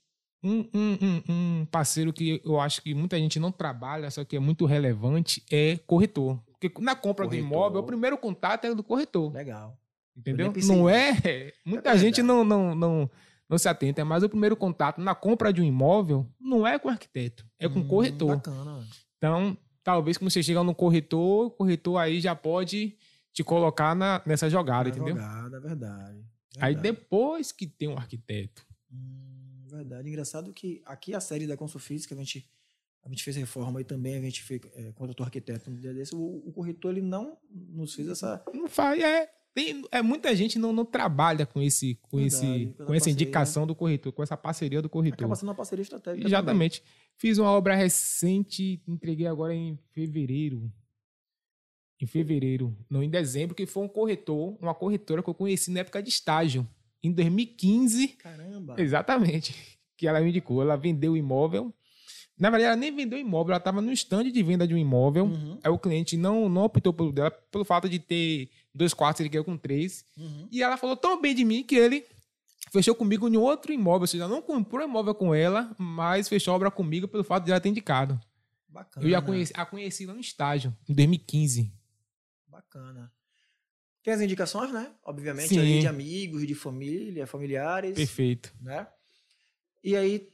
Um, 0.44 0.68
um, 0.74 0.98
um, 1.02 1.24
um 1.62 1.66
parceiro 1.70 2.12
que 2.12 2.42
eu 2.44 2.60
acho 2.60 2.82
que 2.82 2.96
muita 2.96 3.18
gente 3.18 3.40
não 3.40 3.52
trabalha, 3.52 4.10
só 4.10 4.24
que 4.24 4.36
é 4.36 4.40
muito 4.40 4.66
relevante, 4.66 5.44
é 5.52 5.78
corretor. 5.86 6.42
Porque 6.60 6.72
na 6.82 6.96
compra 6.96 7.26
Corretor. 7.26 7.48
do 7.48 7.54
imóvel, 7.54 7.82
o 7.82 7.86
primeiro 7.86 8.18
contato 8.18 8.66
é 8.66 8.74
do 8.74 8.82
corretor. 8.84 9.32
Legal. 9.32 9.78
Entendeu? 10.16 10.48
Não 10.48 10.54
nisso. 10.54 10.90
é. 10.90 11.54
Muita 11.66 11.90
verdade. 11.92 12.00
gente 12.00 12.22
não, 12.24 12.44
não, 12.44 12.74
não, 12.74 13.10
não 13.48 13.58
se 13.58 13.68
atenta, 13.70 14.04
mas 14.04 14.24
o 14.24 14.30
primeiro 14.30 14.56
contato 14.56 15.00
na 15.00 15.14
compra 15.14 15.54
de 15.54 15.62
um 15.62 15.64
imóvel 15.64 16.28
não 16.40 16.66
é 16.66 16.80
com 16.80 16.88
o 16.88 16.92
arquiteto, 16.92 17.46
é 17.60 17.70
com 17.70 17.80
o 17.80 17.84
Hum, 17.84 17.88
corretor. 17.88 18.36
Bacana. 18.38 18.84
Então, 19.18 19.56
talvez 19.84 20.18
quando 20.18 20.32
você 20.32 20.42
chegar 20.42 20.64
no 20.64 20.74
corretor, 20.74 21.48
o 21.48 21.52
corretor 21.52 21.98
aí 21.98 22.20
já 22.20 22.36
pode 22.36 22.96
te 23.32 23.44
colocar 23.44 23.96
na, 23.96 24.22
nessa 24.26 24.50
jogada, 24.50 24.90
Na 24.90 24.96
entendeu? 24.96 25.16
Jogada, 25.16 25.60
verdade. 25.62 26.26
Aí 26.60 26.74
verdade. 26.74 26.96
depois 26.98 27.52
que 27.52 27.68
tem 27.68 27.88
um 27.88 27.98
arquiteto. 27.98 28.66
Hum, 28.92 29.66
verdade. 29.70 30.08
Engraçado 30.10 30.54
que 30.54 30.82
aqui 30.86 31.14
a 31.14 31.20
série 31.22 31.48
da 31.48 31.56
Consofísica, 31.56 32.14
a 32.14 32.18
gente, 32.18 32.50
a 33.04 33.10
gente 33.10 33.24
fez 33.24 33.36
reforma 33.36 33.80
e 33.80 33.84
também 33.84 34.18
a 34.18 34.22
gente 34.22 34.44
fez, 34.44 34.62
é, 34.76 34.92
contratou 34.92 35.24
arquiteto 35.24 35.70
no 35.70 35.78
dia 35.78 35.94
desse. 35.94 36.14
O, 36.14 36.44
o 36.46 36.52
corretor 36.52 36.92
ele 36.92 37.02
não 37.02 37.38
nos 37.50 37.94
fez 37.94 38.10
essa. 38.10 38.44
Não 38.54 38.68
faz, 38.68 39.02
é. 39.02 39.30
Tem, 39.54 39.84
é 39.92 40.02
muita 40.02 40.34
gente 40.34 40.58
não, 40.58 40.72
não 40.72 40.86
trabalha 40.86 41.46
com 41.46 41.62
esse 41.62 41.96
com 42.04 42.18
Verdade, 42.18 42.36
esse 42.36 42.46
com 42.46 42.54
essa 42.54 42.66
com 42.66 42.84
essa 42.84 42.86
parceria. 42.86 43.14
indicação 43.14 43.68
do 43.68 43.76
corretor, 43.76 44.14
com 44.14 44.24
essa 44.24 44.38
parceria 44.38 44.82
do 44.82 44.90
corretor. 44.90 45.26
Acaba 45.26 45.36
sendo 45.36 45.50
uma 45.50 45.56
parceria 45.56 45.84
estratégica. 45.84 46.26
Exatamente. 46.26 46.82
Fiz 47.18 47.38
uma 47.38 47.52
obra 47.52 47.76
recente, 47.76 48.82
entreguei 48.88 49.28
agora 49.28 49.54
em 49.54 49.78
fevereiro. 49.92 50.72
Em 52.02 52.08
fevereiro, 52.08 52.76
não 52.90 53.04
em 53.04 53.10
dezembro, 53.10 53.54
que 53.54 53.68
foi 53.68 53.84
um 53.84 53.88
corretor, 53.88 54.58
uma 54.60 54.74
corretora 54.74 55.22
que 55.22 55.30
eu 55.30 55.36
conheci 55.36 55.70
na 55.70 55.82
época 55.82 56.02
de 56.02 56.10
estágio, 56.10 56.68
em 57.04 57.12
2015. 57.12 58.08
também. 58.08 58.18
Caramba. 58.18 58.76
Exatamente. 58.82 59.56
Que 60.02 60.08
ela 60.08 60.20
me 60.20 60.30
indicou. 60.30 60.64
Ela 60.64 60.76
vendeu 60.76 61.12
o 61.12 61.18
imóvel. 61.18 61.72
Na 62.36 62.50
verdade, 62.50 62.70
ela 62.70 62.76
nem 62.76 62.92
vendeu 62.92 63.20
o 63.20 63.22
imóvel, 63.22 63.52
ela 63.52 63.60
estava 63.60 63.84
no 63.84 63.92
stand 63.92 64.32
de 64.32 64.42
venda 64.42 64.68
de 64.68 64.74
um 64.74 64.78
imóvel. 64.80 65.26
Uhum, 65.26 65.60
Aí 65.64 65.70
o 65.70 65.78
cliente 65.78 66.18
não, 66.18 66.50
não 66.50 66.64
optou 66.64 66.92
pelo 66.92 67.12
dela, 67.12 67.30
pelo 67.30 67.64
fato 67.64 67.88
de 67.88 68.00
ter 68.00 68.50
dois 68.74 68.96
quartos, 68.96 69.20
ele 69.20 69.30
queria 69.30 69.44
com 69.44 69.56
três. 69.56 70.04
uhum. 70.18 70.48
E 70.52 70.64
ela 70.64 70.76
falou 70.76 70.98
tão 70.98 71.22
bem 71.22 71.36
de 71.36 71.46
mim 71.46 71.62
que 71.62 71.76
ele 71.76 72.04
fechou 72.72 72.96
comigo 72.96 73.28
em 73.28 73.38
outro 73.38 73.72
imóvel. 73.72 74.02
Ou 74.02 74.08
seja, 74.08 74.28
não 74.28 74.42
comprou 74.42 74.84
imóvel 74.84 75.14
com 75.14 75.36
ela, 75.36 75.70
mas 75.78 76.28
fechou 76.28 76.52
a 76.54 76.56
obra 76.56 76.72
comigo 76.72 77.08
pelo 77.08 77.24
fato 77.24 77.46
de 77.46 77.52
ela 77.52 77.60
ter 77.62 77.70
indicado. 77.70 78.20
Bacana. 78.68 79.06
Eu 79.06 79.12
já 79.12 79.22
conheci, 79.22 79.54
a 79.56 79.64
conheci 79.64 80.06
lá 80.08 80.14
no 80.16 80.20
estágio, 80.20 80.76
em 80.90 80.96
2015. 80.96 81.72
Bacana. 82.62 83.12
Tem 84.04 84.14
as 84.14 84.22
indicações, 84.22 84.72
né? 84.72 84.92
Obviamente, 85.04 85.50
Sim. 85.50 85.60
ali 85.60 85.80
de 85.80 85.88
amigos, 85.88 86.46
de 86.48 86.56
família, 86.56 87.28
familiares. 87.28 87.96
Perfeito. 87.96 88.54
Né? 88.60 88.88
E 89.84 89.96
aí, 89.96 90.28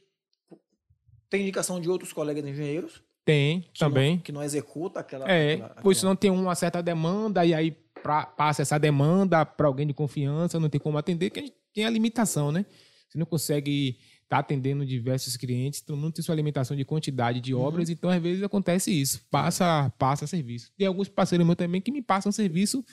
tem 1.28 1.42
indicação 1.42 1.80
de 1.80 1.88
outros 1.88 2.12
colegas 2.12 2.44
engenheiros. 2.44 3.02
Tem 3.24 3.60
que 3.72 3.78
também. 3.80 4.16
Não, 4.16 4.22
que 4.22 4.32
não 4.32 4.42
executa 4.42 5.00
aquela. 5.00 5.30
É, 5.30 5.54
aquela- 5.54 5.68
pois 5.68 5.78
aquela- 5.78 5.94
senão 5.94 6.16
tem 6.16 6.30
uma 6.30 6.54
certa 6.54 6.82
demanda 6.82 7.44
e 7.44 7.52
aí 7.52 7.70
pra, 8.02 8.24
passa 8.24 8.62
essa 8.62 8.78
demanda 8.78 9.44
para 9.44 9.66
alguém 9.66 9.86
de 9.86 9.92
confiança, 9.92 10.58
não 10.58 10.70
tem 10.70 10.80
como 10.80 10.96
atender, 10.96 11.28
que 11.28 11.38
a 11.40 11.42
gente 11.42 11.54
tem 11.74 11.84
a 11.84 11.90
limitação, 11.90 12.50
né? 12.50 12.64
Você 13.08 13.18
não 13.18 13.26
consegue 13.26 13.98
estar 14.28 14.40
atendendo 14.40 14.84
diversos 14.84 15.38
clientes, 15.38 15.80
todo 15.80 15.96
mundo 15.96 16.12
tem 16.12 16.22
sua 16.22 16.34
limitação 16.34 16.76
de 16.76 16.84
quantidade 16.84 17.40
de 17.40 17.54
Uhum. 17.54 17.62
obras, 17.62 17.88
então 17.88 18.10
às 18.10 18.22
vezes 18.22 18.42
acontece 18.42 18.90
isso, 18.90 19.22
passa, 19.30 19.90
passa 19.98 20.26
serviço. 20.26 20.70
Tem 20.76 20.86
alguns 20.86 21.08
parceiros 21.08 21.46
meus 21.46 21.56
também 21.56 21.80
que 21.80 21.90
me 21.90 22.02
passam 22.02 22.30
serviço 22.30 22.84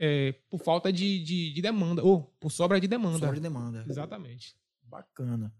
é, 0.00 0.34
por 0.48 0.60
falta 0.60 0.90
de, 0.90 1.22
de, 1.22 1.52
de 1.52 1.60
demanda, 1.60 2.02
ou 2.02 2.22
por 2.40 2.50
sobra 2.50 2.80
de 2.80 2.88
demanda. 2.88 3.18
Sobra 3.18 3.34
de 3.34 3.40
demanda. 3.40 3.84
Exatamente. 3.86 4.56
Bacana. 4.82 5.52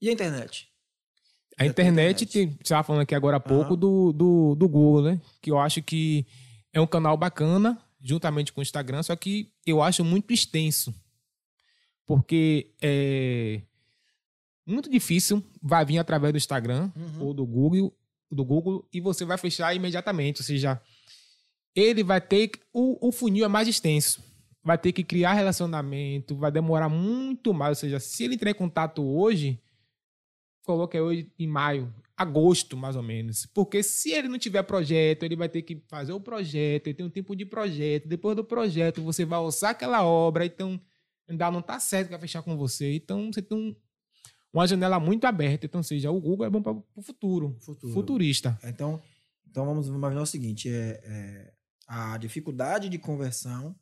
E 0.00 0.08
a 0.08 0.12
internet? 0.12 0.68
A 1.56 1.64
internet, 1.64 2.26
tem, 2.26 2.48
você 2.48 2.62
estava 2.62 2.82
falando 2.82 3.02
aqui 3.02 3.14
agora 3.14 3.36
há 3.36 3.40
pouco 3.40 3.76
do, 3.76 4.12
do, 4.12 4.54
do 4.56 4.68
Google, 4.68 5.02
né? 5.02 5.20
Que 5.40 5.52
eu 5.52 5.58
acho 5.58 5.80
que 5.82 6.26
é 6.72 6.80
um 6.80 6.86
canal 6.86 7.16
bacana, 7.16 7.78
juntamente 8.00 8.52
com 8.52 8.60
o 8.60 8.62
Instagram, 8.62 9.02
só 9.04 9.14
que 9.14 9.52
eu 9.64 9.80
acho 9.80 10.02
muito 10.02 10.32
extenso. 10.32 10.92
Porque 12.04 12.74
é 12.82 13.62
muito 14.66 14.88
difícil, 14.90 15.42
vai 15.62 15.84
vir 15.84 15.98
através 15.98 16.32
do 16.32 16.36
Instagram 16.36 16.90
Uhum. 16.96 17.26
ou 17.26 17.34
do 17.34 17.44
Google, 17.46 17.96
do 18.30 18.44
Google 18.44 18.88
e 18.92 19.00
você 19.00 19.24
vai 19.24 19.36
fechar 19.38 19.74
imediatamente. 19.74 20.40
Ou 20.40 20.44
seja, 20.44 20.80
ele 21.74 22.02
vai 22.04 22.20
ter. 22.20 22.50
O, 22.72 23.08
o 23.08 23.12
funil 23.12 23.44
é 23.44 23.48
mais 23.48 23.66
extenso. 23.68 24.22
Vai 24.64 24.78
ter 24.78 24.92
que 24.92 25.02
criar 25.02 25.32
relacionamento, 25.32 26.36
vai 26.36 26.52
demorar 26.52 26.88
muito 26.88 27.52
mais. 27.52 27.70
Ou 27.70 27.80
seja, 27.80 27.98
se 28.00 28.24
ele 28.24 28.34
entrar 28.34 28.50
em 28.50 28.54
contato 28.54 29.02
hoje, 29.02 29.60
coloca 30.64 31.00
hoje 31.02 31.30
em 31.38 31.48
maio, 31.48 31.92
agosto, 32.16 32.76
mais 32.76 32.94
ou 32.94 33.02
menos. 33.02 33.46
Porque 33.46 33.82
se 33.82 34.12
ele 34.12 34.28
não 34.28 34.38
tiver 34.38 34.62
projeto, 34.62 35.24
ele 35.24 35.34
vai 35.34 35.48
ter 35.48 35.62
que 35.62 35.82
fazer 35.88 36.12
o 36.12 36.20
projeto, 36.20 36.86
ele 36.86 36.94
tem 36.94 37.04
um 37.06 37.10
tempo 37.10 37.34
de 37.34 37.44
projeto. 37.44 38.06
Depois 38.08 38.36
do 38.36 38.44
projeto, 38.44 39.02
você 39.02 39.24
vai 39.24 39.40
orçar 39.40 39.70
aquela 39.70 40.04
obra, 40.04 40.46
então 40.46 40.80
ainda 41.28 41.50
não 41.50 41.58
está 41.60 41.80
certo 41.80 42.06
que 42.06 42.12
vai 42.12 42.20
fechar 42.20 42.42
com 42.42 42.56
você. 42.56 42.94
Então 42.94 43.32
você 43.32 43.42
tem 43.42 43.58
um- 43.58 43.74
uma 44.52 44.66
janela 44.66 44.98
muito 45.00 45.24
aberta. 45.24 45.66
Então, 45.66 45.82
seja, 45.82 46.10
o 46.10 46.20
Google 46.20 46.46
é 46.46 46.50
bom 46.50 46.62
para 46.62 46.72
o 46.72 47.02
futuro, 47.02 47.56
Futuro. 47.60 47.92
futurista. 47.92 48.58
Então, 48.64 49.00
então 49.48 49.64
vamos 49.64 49.88
imaginar 49.88 50.22
o 50.22 50.26
seguinte: 50.26 50.68
é, 50.68 51.00
é, 51.04 51.52
a 51.86 52.16
dificuldade 52.18 52.88
de 52.88 52.98
conversão 52.98 53.74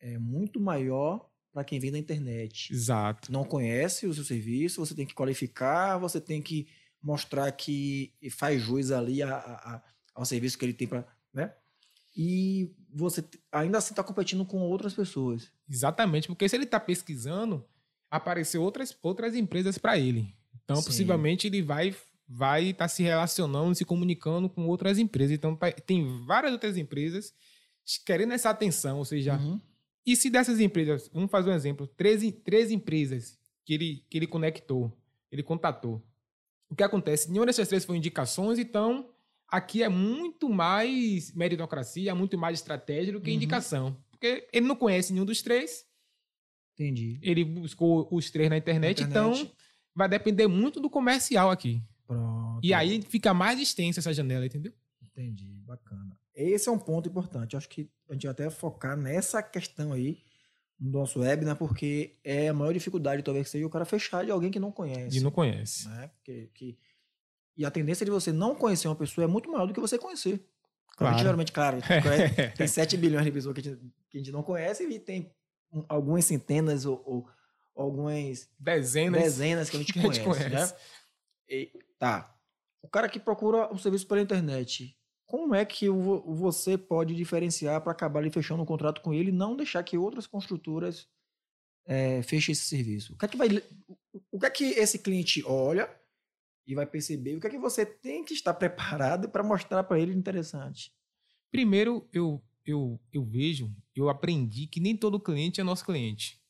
é 0.00 0.18
muito 0.18 0.60
maior 0.60 1.28
para 1.52 1.64
quem 1.64 1.78
vem 1.78 1.92
da 1.92 1.98
internet. 1.98 2.72
Exato. 2.72 3.30
Não 3.30 3.44
conhece 3.44 4.06
o 4.06 4.14
seu 4.14 4.24
serviço, 4.24 4.84
você 4.84 4.94
tem 4.94 5.06
que 5.06 5.14
qualificar, 5.14 5.98
você 5.98 6.20
tem 6.20 6.42
que 6.42 6.66
mostrar 7.02 7.50
que 7.52 8.12
faz 8.30 8.60
jus 8.62 8.90
ali 8.90 9.22
a- 9.22 9.36
a- 9.36 9.74
a- 9.76 9.82
ao 10.14 10.24
serviço 10.24 10.58
que 10.58 10.64
ele 10.64 10.72
tem 10.74 10.88
para. 10.88 11.06
Né? 11.32 11.52
E 12.16 12.72
você 12.92 13.24
ainda 13.52 13.78
assim 13.78 13.92
está 13.92 14.02
competindo 14.02 14.44
com 14.44 14.58
outras 14.60 14.94
pessoas. 14.94 15.50
Exatamente, 15.68 16.28
porque 16.28 16.48
se 16.48 16.56
ele 16.56 16.64
está 16.64 16.78
pesquisando, 16.80 17.64
apareceu 18.16 18.62
outras, 18.62 18.96
outras 19.02 19.34
empresas 19.34 19.76
para 19.78 19.98
ele. 19.98 20.34
Então, 20.64 20.76
Sim. 20.76 20.84
possivelmente, 20.84 21.46
ele 21.46 21.62
vai 21.62 21.94
vai 22.26 22.70
estar 22.70 22.88
se 22.88 23.02
relacionando, 23.02 23.74
se 23.74 23.84
comunicando 23.84 24.48
com 24.48 24.66
outras 24.66 24.96
empresas. 24.98 25.32
Então, 25.36 25.54
tá- 25.54 25.70
tem 25.70 26.24
várias 26.24 26.52
outras 26.54 26.78
empresas 26.78 27.34
querendo 28.06 28.32
essa 28.32 28.48
atenção. 28.48 28.96
Ou 28.96 29.04
seja, 29.04 29.36
Uhum. 29.36 29.60
e 30.06 30.16
se 30.16 30.30
dessas 30.30 30.58
empresas, 30.58 31.10
vamos 31.12 31.30
fazer 31.30 31.50
um 31.50 31.54
exemplo, 31.54 31.86
três, 31.86 32.22
três 32.42 32.70
empresas 32.70 33.38
que 33.62 33.74
ele, 33.74 34.04
que 34.08 34.16
ele 34.16 34.26
conectou, 34.26 34.90
ele 35.30 35.42
contatou. 35.42 36.02
O 36.70 36.74
que 36.74 36.82
acontece? 36.82 37.28
Nenhuma 37.28 37.44
dessas 37.44 37.68
três 37.68 37.84
foi 37.84 37.98
indicações, 37.98 38.58
então 38.58 39.10
aqui 39.46 39.82
é 39.82 39.88
muito 39.90 40.48
mais 40.48 41.30
meritocracia, 41.34 42.14
muito 42.14 42.38
mais 42.38 42.58
estratégia 42.58 43.12
do 43.12 43.20
que 43.20 43.28
Uhum. 43.30 43.36
indicação. 43.36 43.96
Porque 44.10 44.48
ele 44.50 44.66
não 44.66 44.74
conhece 44.76 45.12
nenhum 45.12 45.26
dos 45.26 45.42
três, 45.42 45.84
Entendi. 46.74 47.18
ele 47.22 47.44
buscou 47.44 48.08
os 48.10 48.30
três 48.30 48.50
na 48.50 48.56
internet, 48.56 49.00
Na 49.02 49.08
internet. 49.08 49.40
então 49.42 49.52
vai 49.94 50.08
depender 50.08 50.46
muito 50.46 50.80
do 50.80 50.90
comercial 50.90 51.50
aqui. 51.50 51.82
Pronto. 52.06 52.60
E 52.62 52.74
aí 52.74 53.00
fica 53.02 53.32
mais 53.32 53.58
extensa 53.60 54.00
essa 54.00 54.12
janela, 54.12 54.44
entendeu? 54.44 54.72
Entendi, 55.02 55.46
bacana. 55.64 56.16
Esse 56.34 56.68
é 56.68 56.72
um 56.72 56.78
ponto 56.78 57.08
importante. 57.08 57.56
Acho 57.56 57.68
que 57.68 57.88
a 58.10 58.12
gente 58.12 58.24
vai 58.24 58.32
até 58.32 58.50
focar 58.50 58.96
nessa 58.96 59.40
questão 59.42 59.92
aí 59.92 60.18
no 60.80 60.90
nosso 60.90 61.20
webinar, 61.20 61.56
porque 61.56 62.16
é 62.24 62.48
a 62.48 62.52
maior 62.52 62.72
dificuldade 62.72 63.22
talvez 63.22 63.48
seja 63.48 63.64
o 63.64 63.70
cara 63.70 63.84
fechar 63.84 64.24
de 64.24 64.32
alguém 64.32 64.50
que 64.50 64.58
não 64.58 64.72
conhece. 64.72 65.16
E 65.16 65.20
não 65.20 65.30
conhece. 65.30 65.88
né? 65.88 66.10
Que, 66.24 66.50
que- 66.52 66.76
E 67.56 67.64
a 67.64 67.70
tendência 67.70 68.04
de 68.04 68.10
você 68.10 68.32
não 68.32 68.56
conhecer 68.56 68.88
uma 68.88 68.96
pessoa 68.96 69.24
é 69.24 69.28
muito 69.28 69.48
maior 69.50 69.66
do 69.66 69.72
que 69.72 69.78
você 69.80 69.96
conhecer. 69.96 70.44
Claro. 70.96 71.18
geralmente, 71.18 71.50
claro, 71.52 71.78
tem 72.56 72.66
7 72.68 72.96
bilhões 72.96 73.24
de 73.24 73.32
pessoas 73.32 73.54
que 73.54 73.60
a, 73.60 73.64
gente, 73.72 73.80
que 74.10 74.16
a 74.18 74.20
gente 74.20 74.30
não 74.32 74.42
conhece 74.44 74.84
e 74.84 74.98
tem 75.00 75.30
algumas 75.88 76.24
centenas 76.24 76.84
ou, 76.84 77.02
ou 77.06 77.28
algumas 77.74 78.48
Dezenas. 78.58 79.22
dezenas 79.22 79.70
que 79.70 79.76
a 79.76 79.78
gente 79.80 79.92
que 79.92 79.98
a 79.98 80.02
gente 80.02 80.20
conhece, 80.22 80.50
conhece. 80.50 80.72
né? 80.72 80.80
E, 81.48 81.72
tá. 81.98 82.34
O 82.82 82.88
cara 82.88 83.08
que 83.08 83.18
procura 83.18 83.72
um 83.72 83.78
serviço 83.78 84.06
pela 84.06 84.20
internet, 84.20 84.96
como 85.26 85.54
é 85.54 85.64
que 85.64 85.88
você 85.88 86.76
pode 86.76 87.14
diferenciar 87.14 87.80
para 87.80 87.92
acabar 87.92 88.20
ali 88.20 88.30
fechando 88.30 88.62
um 88.62 88.66
contrato 88.66 89.00
com 89.00 89.12
ele 89.12 89.30
e 89.30 89.32
não 89.32 89.56
deixar 89.56 89.82
que 89.82 89.96
outras 89.96 90.26
construtoras 90.26 91.08
é, 91.86 92.22
fechem 92.22 92.52
esse 92.52 92.64
serviço? 92.66 93.14
O 93.14 93.16
que 93.18 93.24
é 93.24 93.28
que 93.28 93.36
vai, 93.36 93.48
o 94.30 94.38
que 94.38 94.46
é 94.46 94.50
que 94.50 94.64
esse 94.64 94.98
cliente 94.98 95.42
olha 95.46 95.90
e 96.66 96.74
vai 96.74 96.86
perceber? 96.86 97.36
O 97.36 97.40
que 97.40 97.46
é 97.46 97.50
que 97.50 97.58
você 97.58 97.84
tem 97.84 98.24
que 98.24 98.34
estar 98.34 98.54
preparado 98.54 99.28
para 99.28 99.42
mostrar 99.42 99.82
para 99.84 99.98
ele 99.98 100.12
interessante? 100.12 100.92
Primeiro, 101.50 102.08
eu, 102.12 102.42
eu, 102.64 103.00
eu 103.12 103.24
vejo, 103.24 103.74
eu 103.94 104.08
aprendi 104.08 104.66
que 104.66 104.80
nem 104.80 104.96
todo 104.96 105.20
cliente 105.20 105.60
é 105.60 105.64
nosso 105.64 105.84
cliente. 105.84 106.40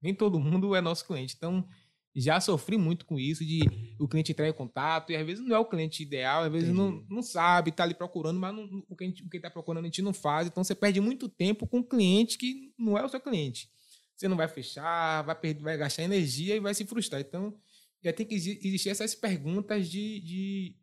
Nem 0.00 0.14
todo 0.14 0.38
mundo 0.40 0.74
é 0.74 0.80
nosso 0.80 1.06
cliente. 1.06 1.34
Então, 1.36 1.66
já 2.14 2.40
sofri 2.40 2.76
muito 2.76 3.04
com 3.04 3.18
isso 3.18 3.44
de 3.44 3.60
o 3.98 4.08
cliente 4.08 4.32
entrar 4.32 4.48
em 4.48 4.52
contato 4.52 5.10
e 5.12 5.16
às 5.16 5.24
vezes 5.26 5.44
não 5.44 5.54
é 5.54 5.58
o 5.58 5.64
cliente 5.64 6.02
ideal, 6.02 6.44
às 6.44 6.50
vezes 6.52 6.70
não, 6.74 6.88
Entendi. 6.90 7.06
não 7.14 7.22
sabe, 7.22 7.70
tá 7.70 7.84
ali 7.84 7.94
procurando, 7.94 8.40
mas 8.40 8.54
não- 8.54 8.82
o 8.88 8.96
que 8.96 9.04
gente, 9.04 9.22
o 9.24 9.28
que 9.28 9.36
está 9.36 9.50
procurando 9.50 9.84
a 9.84 9.88
gente 9.88 10.02
não 10.02 10.12
faz. 10.12 10.46
Então, 10.48 10.64
você 10.64 10.74
perde 10.74 11.00
muito 11.00 11.28
tempo 11.28 11.66
com 11.66 11.78
um 11.78 11.82
cliente 11.82 12.38
que 12.38 12.72
não 12.78 12.96
é 12.98 13.04
o 13.04 13.08
seu 13.08 13.20
cliente. 13.20 13.68
Você 14.16 14.26
não 14.26 14.36
vai 14.36 14.48
fechar, 14.48 15.22
vai, 15.22 15.34
perder, 15.38 15.62
vai 15.62 15.76
gastar 15.76 16.02
energia 16.02 16.56
e 16.56 16.60
vai 16.60 16.74
se 16.74 16.84
frustrar. 16.84 17.20
Então, 17.20 17.56
já 18.02 18.12
tem 18.12 18.26
que 18.26 18.34
exi- 18.34 18.58
existir 18.64 18.88
essas 18.88 19.14
perguntas 19.14 19.88
de, 19.88 20.20
de, 20.20 20.76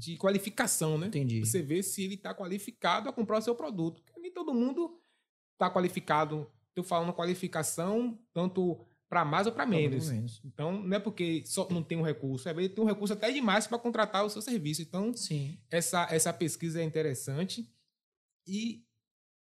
de 0.00 0.16
qualificação, 0.16 0.96
né? 0.96 1.08
Entendi. 1.08 1.40
Você 1.40 1.60
vê 1.60 1.82
se 1.82 2.02
ele 2.02 2.14
está 2.14 2.34
qualificado 2.34 3.08
a 3.08 3.12
comprar 3.12 3.38
o 3.38 3.42
seu 3.42 3.54
produto. 3.54 4.02
Porque 4.02 4.18
nem 4.18 4.32
todo 4.32 4.54
mundo 4.54 4.98
está 5.52 5.70
qualificado. 5.70 6.50
Estou 6.68 6.82
falando 6.82 7.12
qualificação 7.12 8.18
tanto 8.32 8.80
para 9.10 9.24
mais 9.26 9.46
ou 9.46 9.52
para 9.52 9.66
menos. 9.66 10.08
menos. 10.08 10.40
Então, 10.42 10.82
não 10.82 10.96
é 10.96 10.98
porque 10.98 11.42
só 11.44 11.68
não 11.68 11.82
tem 11.82 11.98
um 11.98 12.02
recurso. 12.02 12.52
Vezes 12.54 12.74
tem 12.74 12.82
um 12.82 12.86
recurso 12.86 13.12
até 13.12 13.30
demais 13.30 13.66
para 13.66 13.78
contratar 13.78 14.24
o 14.24 14.30
seu 14.30 14.40
serviço. 14.40 14.80
Então, 14.80 15.12
Sim. 15.12 15.58
essa, 15.70 16.08
essa 16.10 16.32
pesquisa 16.32 16.80
é 16.80 16.84
interessante. 16.84 17.70
E, 18.46 18.82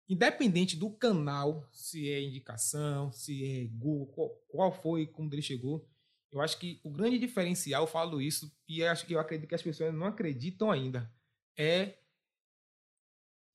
independente 0.08 0.78
do 0.78 0.90
canal, 0.90 1.68
se 1.74 2.10
é 2.10 2.22
indicação, 2.22 3.12
se 3.12 3.44
é 3.44 3.66
Google, 3.66 4.08
qual, 4.08 4.30
qual 4.48 4.72
foi, 4.72 5.06
como 5.06 5.34
ele 5.34 5.42
chegou, 5.42 5.86
eu 6.32 6.42
acho 6.42 6.58
que 6.58 6.80
o 6.84 6.90
grande 6.90 7.18
diferencial, 7.18 7.84
eu 7.84 7.88
falo 7.88 8.22
isso, 8.22 8.52
e 8.68 8.84
acho 8.84 9.06
que 9.06 9.14
eu 9.14 9.20
acredito 9.20 9.48
que 9.48 9.56
as 9.56 9.62
pessoas 9.62 9.94
não 9.94 10.06
acreditam 10.06 10.72
ainda, 10.72 11.12
é 11.58 11.98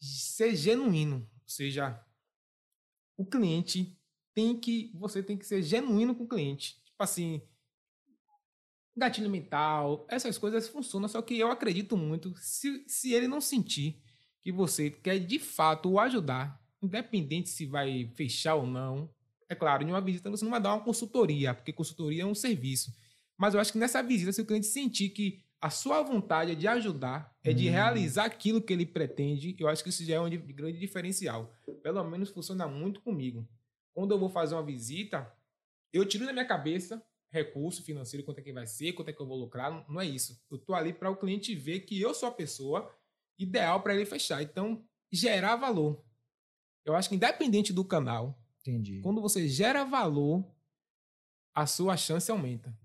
ser 0.01 0.57
genuíno. 0.57 1.29
Ou 1.43 1.49
seja, 1.49 2.05
o 3.17 3.27
cliente 3.27 3.99
tem 4.35 4.59
que. 4.59 4.91
Você 4.95 5.23
tem 5.23 5.37
que 5.37 5.47
ser 5.47 5.63
genuíno 5.63 6.15
com 6.15 6.25
o 6.25 6.29
cliente. 6.29 6.83
Tipo 6.85 7.03
assim, 7.03 7.43
gatilho 8.97 9.31
mental, 9.31 10.07
essas 10.09 10.39
coisas 10.39 10.69
funcionam, 10.69 11.09
só 11.09 11.23
que 11.23 11.39
eu 11.39 11.51
acredito 11.51 11.97
muito, 11.97 12.35
se, 12.37 12.85
se 12.87 13.13
ele 13.13 13.29
não 13.29 13.41
sentir 13.41 14.03
que 14.41 14.53
você 14.53 14.91
quer 14.91 15.19
de 15.19 15.39
fato 15.39 15.91
o 15.91 16.01
ajudar, 16.01 16.61
independente 16.83 17.49
se 17.49 17.67
vai 17.67 18.11
fechar 18.15 18.55
ou 18.55 18.67
não, 18.67 19.13
é 19.51 19.55
claro, 19.55 19.83
em 19.83 19.89
uma 19.91 20.01
visita 20.01 20.31
você 20.31 20.45
não 20.45 20.51
vai 20.53 20.61
dar 20.61 20.75
uma 20.75 20.85
consultoria, 20.85 21.53
porque 21.53 21.73
consultoria 21.73 22.23
é 22.23 22.27
um 22.27 22.35
serviço. 22.35 22.95
Mas 23.37 23.53
eu 23.53 23.61
acho 23.61 23.73
que 23.73 23.79
nessa 23.79 24.03
visita, 24.03 24.33
se 24.33 24.41
o 24.41 24.47
cliente 24.47 24.67
sentir 24.67 25.11
que 25.11 25.43
a 25.61 25.69
sua 25.69 26.03
vontade 26.03 26.53
é 26.53 26.55
de 26.55 26.67
ajudar, 26.69 27.37
é 27.45 27.53
de 27.53 27.69
Hum. 27.69 27.73
realizar 27.73 28.25
aquilo 28.25 28.63
que 28.63 28.73
ele 28.73 28.87
pretende, 28.87 29.55
eu 29.59 29.69
acho 29.69 29.83
que 29.83 29.91
isso 29.91 30.05
já 30.05 30.15
é 30.15 30.21
um 30.21 30.31
grande 30.31 30.79
diferencial. 30.79 31.53
Pelo 31.83 32.03
menos 32.05 32.31
funciona 32.31 32.67
muito 32.69 33.01
comigo. 33.03 33.47
Quando 33.93 34.13
eu 34.13 34.19
vou 34.19 34.29
fazer 34.31 34.55
uma 34.55 34.63
visita, 34.65 35.31
eu 35.93 36.07
tiro 36.07 36.25
da 36.25 36.33
minha 36.33 36.47
cabeça 36.47 37.03
recurso 37.33 37.83
financeiro, 37.85 38.25
quanto 38.25 38.39
é 38.39 38.43
que 38.43 38.53
vai 38.53 38.67
ser, 38.67 38.93
quanto 38.93 39.09
é 39.09 39.13
que 39.13 39.21
eu 39.21 39.27
vou 39.27 39.37
lucrar, 39.39 39.71
não- 39.71 39.85
não 39.89 40.01
é 40.01 40.07
isso. 40.07 40.41
Eu 40.51 40.59
tô 40.59 40.75
ali 40.75 40.93
para 40.93 41.11
o 41.11 41.17
cliente 41.17 41.55
ver 41.55 41.81
que 41.81 42.01
eu 42.01 42.13
sou 42.15 42.29
a 42.29 42.33
pessoa 42.33 42.91
ideal 43.39 43.83
para 43.83 43.95
ele 43.95 44.05
fechar. 44.07 44.43
Então, 44.43 44.85
gerar 45.13 45.57
valor. 45.57 46.03
Eu 46.85 46.95
acho 46.97 47.09
que 47.09 47.15
independente 47.15 47.73
do 47.73 47.85
canal, 47.85 48.40
Entendi. 48.61 49.01
quando 49.01 49.21
você 49.21 49.49
gera 49.49 49.85
valor, 49.85 50.45
a 51.55 51.67
sua 51.67 51.97
chance 51.97 52.31
aumenta. 52.31 52.77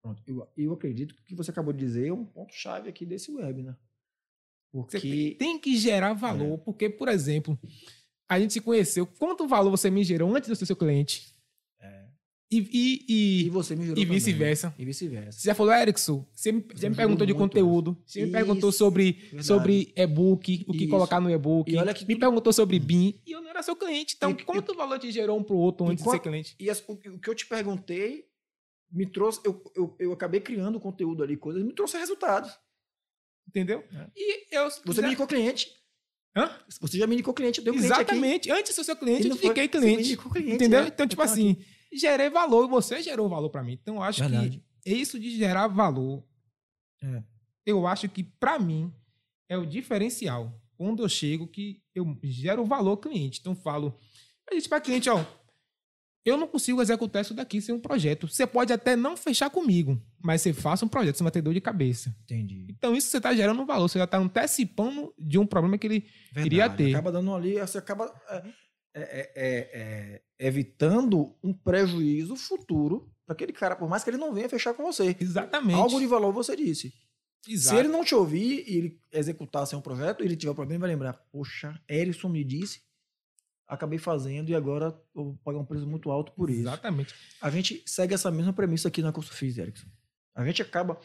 Pronto. 0.00 0.22
Eu, 0.26 0.46
eu 0.56 0.72
acredito 0.72 1.14
que 1.14 1.20
o 1.22 1.24
que 1.24 1.34
você 1.34 1.50
acabou 1.50 1.72
de 1.72 1.78
dizer 1.78 2.08
é 2.08 2.12
um 2.12 2.24
ponto-chave 2.24 2.88
aqui 2.88 3.06
desse 3.06 3.30
webinar. 3.32 3.78
Você 4.72 4.98
Porque. 4.98 5.36
tem 5.38 5.58
que 5.58 5.76
gerar 5.76 6.12
valor, 6.14 6.58
porque, 6.58 6.90
por 6.90 7.08
exemplo, 7.08 7.58
a 8.28 8.38
gente 8.38 8.52
se 8.52 8.60
conheceu. 8.60 9.06
Quanto 9.06 9.46
valor 9.46 9.70
você 9.70 9.90
me 9.90 10.04
gerou 10.04 10.34
antes 10.34 10.50
de 10.50 10.56
ser 10.56 10.66
seu 10.66 10.76
cliente? 10.76 11.33
E, 12.50 12.58
e, 12.58 13.04
E 13.08 13.46
e, 13.46 13.50
você 13.50 13.74
me 13.74 13.84
jurou 13.86 14.00
e 14.00 14.04
vice-versa. 14.06 14.74
E 14.78 14.84
vice-versa. 14.84 15.32
Você 15.40 15.46
já 15.48 15.54
falou, 15.54 15.72
Erickson, 15.72 16.24
você 16.32 16.52
me, 16.52 16.60
você 16.72 16.88
me 16.88 16.94
perguntou 16.94 17.26
de 17.26 17.34
conteúdo, 17.34 17.96
você 18.06 18.24
me 18.26 18.30
perguntou 18.30 18.70
sobre, 18.70 19.12
verdade. 19.12 19.46
sobre 19.46 19.92
e-book, 19.96 20.64
o 20.68 20.72
que 20.72 20.80
Isso. 20.84 20.88
colocar 20.90 21.20
no 21.20 21.30
e-book, 21.30 21.72
E 21.72 21.76
olha 21.76 21.92
que 21.94 22.04
me 22.06 22.14
tudo- 22.14 22.20
perguntou 22.20 22.52
sobre 22.52 22.78
BIM, 22.78 23.20
e 23.26 23.32
eu 23.32 23.40
não 23.40 23.50
era 23.50 23.62
seu 23.62 23.74
cliente. 23.74 24.14
Então, 24.16 24.30
E- 24.30 24.44
quanto 24.44 24.74
valor 24.74 24.98
te 24.98 25.10
gerou 25.10 25.38
um 25.38 25.42
pro 25.42 25.56
outro 25.56 25.86
antes 25.86 25.98
de 25.98 26.04
qual- 26.04 26.14
ser 26.16 26.22
cliente? 26.22 26.54
E 26.60 26.70
as- 26.70 26.84
o, 26.86 26.92
o 26.92 27.18
que 27.18 27.28
eu 27.30 27.34
te 27.34 27.46
perguntei, 27.46 28.24
me 28.92 29.06
trouxe, 29.06 29.40
eu, 29.44 29.60
eu, 29.74 29.96
eu 29.98 30.12
acabei 30.12 30.38
criando 30.40 30.78
conteúdo 30.78 31.22
ali, 31.24 31.36
coisas, 31.36 31.62
me 31.64 31.72
trouxe 31.74 31.96
resultados. 31.98 32.52
Entendeu? 33.48 33.82
É. 33.92 34.06
E 34.16 34.56
eu. 34.56 34.68
Você 34.84 35.00
me 35.00 35.08
indicou 35.08 35.26
cliente. 35.26 35.68
Hã? 36.36 36.50
Você 36.80 36.98
já 36.98 37.06
me 37.06 37.14
indicou 37.14 37.32
cliente, 37.34 37.58
eu 37.58 37.64
dei 37.64 37.72
um 37.72 37.76
cliente 37.76 37.92
aqui. 37.92 38.02
Exatamente. 38.02 38.50
Antes 38.50 38.70
de 38.70 38.74
ser 38.74 38.84
seu 38.84 38.96
cliente, 38.96 39.28
eu 39.28 39.36
te 39.36 39.44
indiquei 39.46 39.68
cliente. 39.68 40.02
indicou 40.02 40.30
cliente, 40.32 40.54
Entendeu? 40.54 40.80
é. 40.80 40.86
Então, 40.88 41.06
tipo 41.06 41.22
Eu 41.22 41.26
tava 41.26 41.32
assim, 41.40 41.56
gerei 41.98 42.30
valor 42.30 42.64
e 42.66 42.68
você 42.70 43.02
gerou 43.02 43.28
valor 43.28 43.50
pra 43.50 43.62
mim. 43.62 43.72
Então, 43.80 43.96
eu 43.96 44.02
acho 44.02 44.20
Verdade. 44.20 44.62
que 44.82 44.90
isso 44.90 45.18
de 45.18 45.36
gerar 45.36 45.66
valor, 45.68 46.22
É. 47.02 47.22
eu 47.66 47.86
acho 47.86 48.08
que 48.08 48.22
pra 48.22 48.58
mim 48.58 48.92
é 49.48 49.56
o 49.56 49.66
diferencial. 49.66 50.52
Quando 50.76 51.02
eu 51.02 51.08
chego, 51.08 51.46
que 51.46 51.82
eu 51.94 52.18
gero 52.24 52.64
valor 52.64 52.90
ao 52.90 52.96
cliente. 52.96 53.40
Então, 53.40 53.52
eu 53.52 53.56
falo, 53.56 53.96
eu 54.50 54.56
disse 54.56 54.68
pra 54.68 54.80
cliente, 54.80 55.08
ó, 55.08 55.24
eu 56.24 56.36
não 56.38 56.48
consigo 56.48 56.80
executar 56.80 57.20
isso 57.22 57.34
daqui 57.34 57.60
sem 57.60 57.74
um 57.74 57.78
projeto. 57.80 58.26
Você 58.26 58.46
pode 58.46 58.72
até 58.72 58.96
não 58.96 59.14
fechar 59.16 59.50
comigo, 59.50 60.00
mas 60.22 60.40
você 60.40 60.52
faça 60.54 60.84
um 60.84 60.88
projeto, 60.88 61.16
você 61.16 61.22
vai 61.22 61.30
ter 61.30 61.42
dor 61.42 61.52
de 61.54 61.60
cabeça. 61.60 62.16
Entendi. 62.24 62.66
Então, 62.70 62.96
isso 62.96 63.08
você 63.08 63.18
está 63.18 63.34
gerando 63.34 63.60
um 63.62 63.66
valor, 63.66 63.88
você 63.88 63.98
já 63.98 64.04
está 64.04 64.18
antecipando 64.18 65.14
de 65.18 65.38
um 65.38 65.46
problema 65.46 65.76
que 65.78 65.86
ele. 65.86 66.00
Verdade. 66.32 66.46
Iria 66.46 66.70
ter. 66.70 66.90
Acaba 66.94 67.12
dando 67.12 67.34
ali, 67.34 67.58
você 67.60 67.76
acaba 67.78 68.12
é, 68.30 68.42
é, 68.94 69.00
é, 69.00 69.32
é, 69.34 70.22
é, 70.38 70.46
evitando 70.46 71.34
um 71.42 71.52
prejuízo 71.52 72.36
futuro 72.36 73.10
para 73.26 73.34
aquele 73.34 73.52
cara, 73.52 73.74
por 73.74 73.88
mais 73.88 74.04
que 74.04 74.10
ele 74.10 74.16
não 74.16 74.32
venha 74.32 74.48
fechar 74.48 74.72
com 74.72 74.84
você. 74.84 75.16
Exatamente. 75.18 75.76
Algo 75.76 75.98
de 75.98 76.06
valor 76.06 76.32
você 76.32 76.54
disse. 76.54 76.94
Exato. 77.46 77.76
Se 77.76 77.80
ele 77.80 77.88
não 77.88 78.04
te 78.04 78.14
ouvir 78.14 78.64
e 78.66 78.76
ele 78.78 79.00
executar 79.12 79.66
sem 79.66 79.78
um 79.78 79.82
projeto, 79.82 80.22
ele 80.22 80.36
tiver 80.36 80.54
problema, 80.54 80.82
vai 80.82 80.90
lembrar: 80.90 81.14
Poxa, 81.30 81.78
Erison 81.88 82.28
me 82.28 82.44
disse, 82.44 82.82
acabei 83.66 83.98
fazendo 83.98 84.50
e 84.50 84.54
agora 84.54 84.98
vou 85.12 85.38
pagar 85.44 85.58
um 85.58 85.64
preço 85.64 85.86
muito 85.86 86.10
alto 86.10 86.32
por 86.32 86.48
isso. 86.48 86.60
Exatamente. 86.60 87.14
A 87.40 87.50
gente 87.50 87.82
segue 87.86 88.14
essa 88.14 88.30
mesma 88.30 88.52
premissa 88.52 88.88
aqui 88.88 89.02
na 89.02 89.12
Curso 89.12 89.32
Fis, 89.32 89.58
Erickson. 89.58 89.88
A 90.34 90.44
gente 90.44 90.62
acaba, 90.62 90.98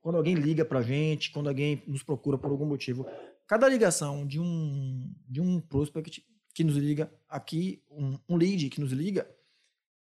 quando 0.00 0.16
alguém 0.16 0.34
liga 0.34 0.64
pra 0.64 0.82
gente, 0.82 1.30
quando 1.30 1.48
alguém 1.48 1.82
nos 1.86 2.02
procura 2.02 2.38
por 2.38 2.50
algum 2.50 2.66
motivo, 2.66 3.06
cada 3.46 3.68
ligação 3.68 4.26
de 4.26 4.40
um, 4.40 5.12
de 5.28 5.40
um 5.40 5.60
prospect 5.60 6.24
que 6.54 6.62
nos 6.62 6.76
liga 6.76 7.12
aqui, 7.28 7.82
um, 7.90 8.16
um 8.28 8.36
lead 8.36 8.70
que 8.70 8.80
nos 8.80 8.92
liga, 8.92 9.28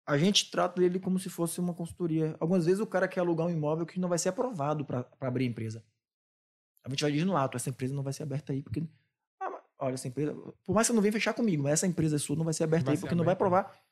a 0.06 0.18
gente 0.18 0.52
trata 0.52 0.84
ele 0.84 1.00
como 1.00 1.18
se 1.18 1.30
fosse 1.30 1.60
uma 1.60 1.74
consultoria. 1.74 2.36
Algumas 2.40 2.66
vezes 2.66 2.80
o 2.80 2.86
cara 2.86 3.08
quer 3.08 3.22
alugar 3.22 3.48
um 3.48 3.50
imóvel 3.50 3.86
que 3.86 4.00
não 4.00 4.08
vai 4.08 4.20
ser 4.20 4.30
aprovado 4.30 4.86
para 4.86 5.06
abrir 5.20 5.46
a 5.46 5.48
empresa. 5.48 5.84
A 6.84 6.90
gente 6.90 7.02
vai 7.02 7.12
dizer 7.12 7.26
no 7.26 7.36
ato, 7.36 7.58
essa 7.58 7.70
empresa 7.72 7.96
não 7.96 8.04
vai 8.04 8.14
ser 8.14 8.22
aberta 8.22 8.54
aí, 8.54 8.62
porque. 8.62 8.84
Ah, 9.40 9.60
olha, 9.80 9.96
essa 9.96 10.08
empresa. 10.08 10.36
Por 10.64 10.76
mais 10.76 10.86
que 10.86 10.92
você 10.92 10.96
não 10.96 11.02
venha 11.02 11.12
fechar 11.12 11.34
comigo, 11.34 11.64
mas 11.64 11.74
essa 11.74 11.88
empresa 11.88 12.20
sua 12.20 12.36
não 12.36 12.46
vai 12.46 12.54
ser 12.54 12.64
aberta 12.64 12.86
Vai 12.86 12.94
aí, 12.94 12.98
ser 12.98 13.02
porque 13.02 13.16
não 13.16 13.26
vai 13.26 13.34
aberta. 13.34 13.58
aprovar. 13.58 13.86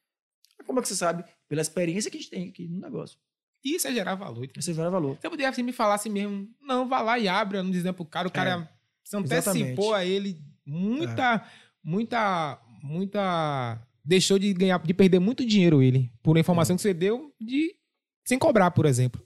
Como 0.63 0.77
é 0.77 0.81
que 0.83 0.87
você 0.87 0.95
sabe? 0.95 1.25
Pela 1.47 1.61
experiência 1.61 2.11
que 2.11 2.17
a 2.17 2.19
gente 2.21 2.29
tem 2.29 2.49
aqui 2.49 2.67
no 2.67 2.79
negócio. 2.79 3.17
Isso 3.63 3.87
é 3.87 3.93
gerar 3.93 4.13
valor. 4.13 4.47
Você 4.55 4.73
vê 4.73 4.89
valor. 4.89 5.15
Você 5.15 5.29
poderia 5.29 5.49
assim, 5.49 5.63
me 5.63 5.71
falar 5.71 5.95
assim 5.95 6.09
mesmo, 6.09 6.47
não, 6.61 6.87
vá 6.87 7.01
lá 7.01 7.17
e 7.17 7.27
abre, 7.27 7.57
eu 7.57 7.63
não 7.63 7.71
dizendo 7.71 7.95
pro 7.95 8.05
cara, 8.05 8.27
o 8.27 8.31
cara 8.31 8.69
você 9.03 9.17
antecipou 9.17 9.37
exatamente. 9.55 9.93
a 9.93 10.05
ele 10.05 10.43
muita, 10.65 11.45
muita, 11.83 12.59
muita. 12.81 13.85
Deixou 14.05 14.37
de 14.37 14.53
ganhar, 14.53 14.81
de 14.83 14.93
perder 14.93 15.19
muito 15.19 15.45
dinheiro 15.45 15.81
ele, 15.81 16.11
por 16.21 16.37
informação 16.37 16.75
que 16.75 16.81
você 16.81 16.93
deu 16.93 17.33
de 17.39 17.75
sem 18.25 18.37
cobrar, 18.37 18.71
por 18.71 18.85
exemplo. 18.85 19.25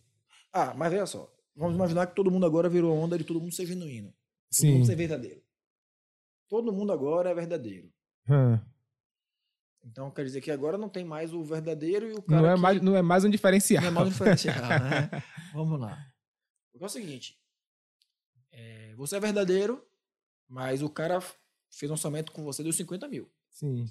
Ah, 0.54 0.74
mas 0.76 0.94
olha 0.94 1.06
só. 1.06 1.32
Vamos 1.56 1.76
imaginar 1.76 2.06
que 2.08 2.16
todo 2.16 2.30
mundo 2.30 2.46
agora 2.46 2.70
virou 2.70 2.96
onda 2.96 3.18
de 3.18 3.24
todo 3.24 3.40
mundo 3.40 3.52
ser 3.54 3.66
genuíno. 3.66 4.10
Todo 4.10 4.16
Sim. 4.52 4.74
mundo 4.74 4.86
ser 4.86 4.96
verdadeiro. 4.96 5.42
Todo 6.48 6.72
mundo 6.72 6.92
agora 6.94 7.30
é 7.32 7.34
verdadeiro. 7.34 7.92
Hum. 8.30 8.60
Então 9.84 10.12
quer 10.12 10.24
dizer 10.26 10.42
que 10.42 10.52
agora 10.52 10.78
não 10.78 10.90
tem 10.90 11.04
mais 11.04 11.34
o 11.34 11.44
verdadeiro 11.44 12.10
e 12.10 12.14
o 12.14 12.22
cara. 12.22 12.42
Não 12.42 12.50
é, 12.52 12.56
que- 12.56 12.62
mais, 12.62 12.82
não 12.82 12.96
é 12.96 13.02
mais 13.02 13.24
um 13.26 13.30
diferencial. 13.30 13.82
Não 13.82 13.90
é 13.90 13.94
mais 13.94 14.08
um 14.08 14.12
diferencial, 14.12 14.56
né? 14.80 15.24
Vamos 15.54 15.80
lá. 15.80 15.98
Porque 16.72 16.84
é 16.84 16.88
o 16.88 16.90
seguinte: 16.90 17.36
é, 18.52 18.94
você 18.96 19.16
é 19.18 19.20
verdadeiro, 19.20 19.82
mas 20.48 20.82
o 20.84 20.90
cara 20.90 21.20
fez 21.70 21.90
um 21.90 21.94
orçamento 21.94 22.32
com 22.32 22.44
você, 22.44 22.64
deu 22.64 22.74
50 22.74 23.08
mil. 23.08 23.30
Sim. 23.50 23.90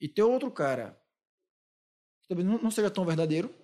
E 0.00 0.08
tem 0.08 0.24
outro 0.24 0.50
cara 0.50 1.00
que 2.22 2.28
talvez 2.28 2.46
não, 2.46 2.70
seja 2.70 2.90
tão 2.90 3.04
verdadeiro, 3.04 3.54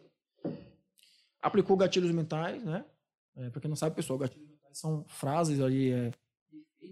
aplicou 1.41 1.77
gatilhos 1.77 2.11
mentais, 2.11 2.65
né? 2.65 2.85
É, 3.37 3.51
para 3.51 3.61
quem 3.61 3.69
não 3.69 3.77
sabe, 3.77 3.97
pessoal, 3.97 4.19
gatilhos 4.19 4.49
mentais 4.49 4.79
são 4.79 5.05
frases 5.09 5.61
ali, 5.61 5.93
é, 5.93 6.13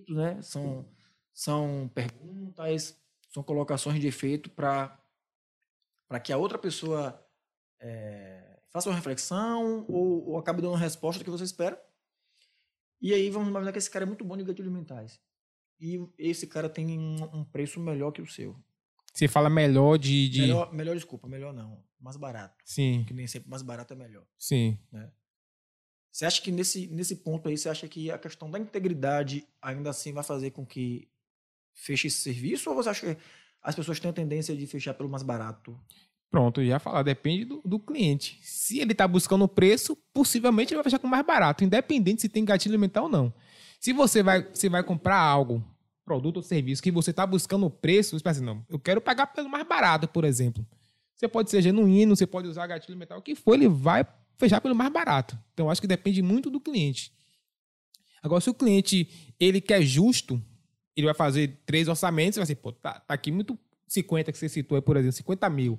né? 0.09 0.41
São, 0.43 0.89
são 1.33 1.91
perguntas, 1.95 2.97
são 3.29 3.43
colocações 3.43 4.01
de 4.01 4.07
efeito 4.07 4.51
para 4.51 5.01
para 6.09 6.21
que 6.21 6.33
a 6.33 6.37
outra 6.37 6.57
pessoa 6.57 7.21
é, 7.81 8.61
faça 8.69 8.89
uma 8.89 8.95
reflexão 8.95 9.85
ou, 9.89 10.29
ou 10.29 10.39
acabe 10.39 10.63
dando 10.63 10.73
uma 10.73 10.79
resposta 10.79 11.25
que 11.25 11.31
você 11.31 11.45
espera. 11.45 11.81
E 13.01 13.13
aí 13.13 13.29
vamos 13.29 13.49
imaginar 13.49 13.73
que 13.73 13.79
esse 13.79 13.91
cara 13.91 14.05
é 14.05 14.07
muito 14.07 14.25
bom 14.25 14.37
de 14.37 14.45
gatilhos 14.45 14.73
mentais. 14.73 15.21
E 15.81 16.01
esse 16.19 16.47
cara 16.47 16.69
tem 16.69 16.99
um, 16.99 17.23
um 17.41 17.45
preço 17.45 17.79
melhor 17.79 18.13
que 18.13 18.23
o 18.23 18.27
seu. 18.27 18.57
Você 19.13 19.29
fala 19.29 19.49
melhor 19.49 19.99
de. 19.99 20.29
de... 20.29 20.41
Melhor, 20.43 20.73
melhor, 20.73 20.95
desculpa, 20.95 21.29
melhor 21.29 21.53
não. 21.53 21.83
Mais 21.99 22.17
barato. 22.17 22.57
Sim, 22.65 23.05
Que 23.07 23.15
nem 23.15 23.27
sempre 23.27 23.49
mais 23.49 23.63
barato 23.63 23.93
é 23.95 23.97
melhor. 23.97 24.25
sim. 24.39 24.79
Você 26.13 26.25
acha 26.25 26.41
que 26.41 26.51
nesse, 26.51 26.87
nesse 26.87 27.17
ponto 27.17 27.47
aí, 27.47 27.59
você 27.59 27.69
acha 27.69 27.87
que 27.87 28.11
a 28.11 28.17
questão 28.17 28.51
da 28.51 28.59
integridade 28.59 29.47
ainda 29.61 29.91
assim 29.91 30.15
vai 30.15 30.25
fazer 30.25 30.51
com 30.51 30.65
que 30.65 31.11
feche 31.75 32.07
esse 32.07 32.21
serviço? 32.21 32.71
Ou 32.71 32.77
você 32.77 32.89
acha 32.89 33.15
que 33.15 33.21
as 33.63 33.75
pessoas 33.75 34.01
têm 34.01 34.11
a 34.11 34.15
tendência 34.15 34.57
de 34.57 34.67
fechar 34.67 34.95
pelo 34.95 35.11
mais 35.11 35.23
barato? 35.23 35.79
Pronto, 36.31 36.61
eu 36.63 36.65
ia 36.65 36.79
falar, 36.79 37.03
depende 37.03 37.45
do, 37.45 37.61
do 37.63 37.79
cliente. 37.79 38.39
Se 38.43 38.79
ele 38.81 38.93
está 38.93 39.07
buscando 39.07 39.45
o 39.45 39.49
preço, 39.49 39.95
possivelmente 40.13 40.73
ele 40.73 40.77
vai 40.77 40.85
fechar 40.85 40.99
com 40.99 41.07
mais 41.07 41.25
barato, 41.25 41.65
independente 41.65 42.23
se 42.23 42.31
tem 42.31 42.45
gatilho 42.47 42.79
mental 42.79 43.05
ou 43.05 43.11
não. 43.11 43.35
Se 43.81 43.93
você 43.93 44.23
vai, 44.23 44.43
você 44.43 44.69
vai 44.69 44.83
comprar 44.83 45.19
algo, 45.19 45.65
produto 46.05 46.37
ou 46.37 46.43
serviço, 46.43 46.83
que 46.83 46.91
você 46.91 47.11
está 47.11 47.27
buscando 47.27 47.67
o 47.67 47.71
preço, 47.71 48.17
você 48.17 48.23
pensa 48.23 48.39
assim, 48.39 48.47
não, 48.47 48.65
eu 48.69 48.79
quero 48.79 49.01
pagar 49.01 49.27
pelo 49.27 49.49
mais 49.49 49.67
barato, 49.67 50.07
por 50.07 50.25
exemplo. 50.25 50.65
Você 51.17 51.27
pode 51.27 51.51
ser 51.51 51.63
genuíno, 51.63 52.15
você 52.15 52.27
pode 52.27 52.47
usar 52.47 52.67
gatilho 52.67 52.97
mental, 52.97 53.19
o 53.19 53.23
que 53.23 53.35
for, 53.35 53.55
ele 53.55 53.69
vai 53.69 54.07
fechar 54.39 54.61
pelo 54.61 54.75
mais 54.75 54.93
barato. 54.93 55.37
Então, 55.53 55.71
acho 55.71 55.81
que 55.81 55.87
depende 55.87 56.23
muito 56.23 56.51
do 56.51 56.61
cliente. 56.61 57.13
Agora, 58.23 58.41
se 58.41 58.51
o 58.51 58.55
cliente 58.55 59.09
ele 59.39 59.61
quer 59.61 59.83
justo, 59.83 60.41
ele 60.97 61.07
vai 61.07 61.15
fazer 61.15 61.61
três 61.67 61.89
orçamentos, 61.89 62.37
vai 62.37 62.45
assim, 62.45 62.55
pô, 62.55 62.73
tá, 62.73 63.01
tá 63.01 63.15
aqui 63.15 63.33
muito 63.33 63.59
50 63.89 64.31
que 64.33 64.39
você 64.39 64.49
citou 64.49 64.77
aí, 64.77 64.83
por 64.83 64.97
exemplo, 64.97 65.17
50 65.17 65.49
mil. 65.51 65.79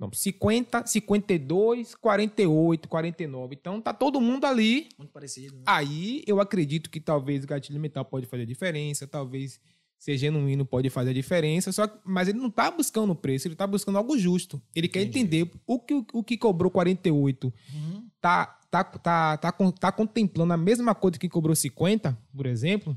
Não, 0.00 0.10
50, 0.10 0.86
52, 0.86 1.94
48, 1.94 2.88
49. 2.88 3.54
Então 3.54 3.80
tá 3.82 3.92
todo 3.92 4.18
mundo 4.18 4.46
ali. 4.46 4.88
Muito 4.96 5.10
parecido. 5.12 5.56
Né? 5.56 5.62
Aí 5.66 6.24
eu 6.26 6.40
acredito 6.40 6.88
que 6.88 6.98
talvez 6.98 7.44
o 7.44 7.46
gatilho 7.46 7.78
mental 7.78 8.02
pode 8.06 8.24
fazer 8.26 8.44
a 8.44 8.46
diferença, 8.46 9.06
talvez 9.06 9.60
ser 9.98 10.16
genuíno 10.16 10.64
pode 10.64 10.88
fazer 10.88 11.10
a 11.10 11.12
diferença, 11.12 11.70
só 11.70 11.86
que, 11.86 11.98
mas 12.02 12.26
ele 12.26 12.38
não 12.38 12.48
tá 12.50 12.70
buscando 12.70 13.10
o 13.10 13.14
preço, 13.14 13.46
ele 13.46 13.54
tá 13.54 13.66
buscando 13.66 13.98
algo 13.98 14.16
justo. 14.18 14.58
Ele 14.74 14.88
quer 14.88 15.02
Entendi. 15.02 15.18
entender 15.36 15.50
o 15.66 15.78
que, 15.78 16.02
o 16.14 16.24
que 16.24 16.38
cobrou 16.38 16.70
48 16.70 17.52
Uhum. 17.74 18.06
tá, 18.18 18.58
tá, 18.70 18.82
tá, 18.82 19.36
tá, 19.36 19.52
tá 19.52 19.92
contemplando 19.92 20.54
a 20.54 20.56
mesma 20.56 20.94
coisa 20.94 21.18
que 21.18 21.28
cobrou 21.28 21.54
50, 21.54 22.16
por 22.34 22.46
exemplo, 22.46 22.96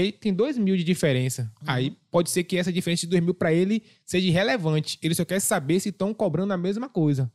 porque 0.00 0.12
tem 0.12 0.32
2 0.32 0.56
mil 0.56 0.74
de 0.76 0.82
diferença. 0.84 1.42
Uhum. 1.60 1.66
Aí 1.70 1.90
pode 2.10 2.30
ser 2.30 2.44
que 2.44 2.56
essa 2.56 2.72
diferença 2.72 3.02
de 3.02 3.08
2 3.08 3.22
mil 3.22 3.34
para 3.34 3.52
ele 3.52 3.82
seja 4.06 4.26
irrelevante. 4.26 4.98
Ele 5.02 5.14
só 5.14 5.22
quer 5.24 5.38
saber 5.40 5.80
se 5.80 5.90
estão 5.90 6.14
cobrando 6.14 6.52
a 6.52 6.56
mesma 6.56 6.88
coisa. 6.88 7.30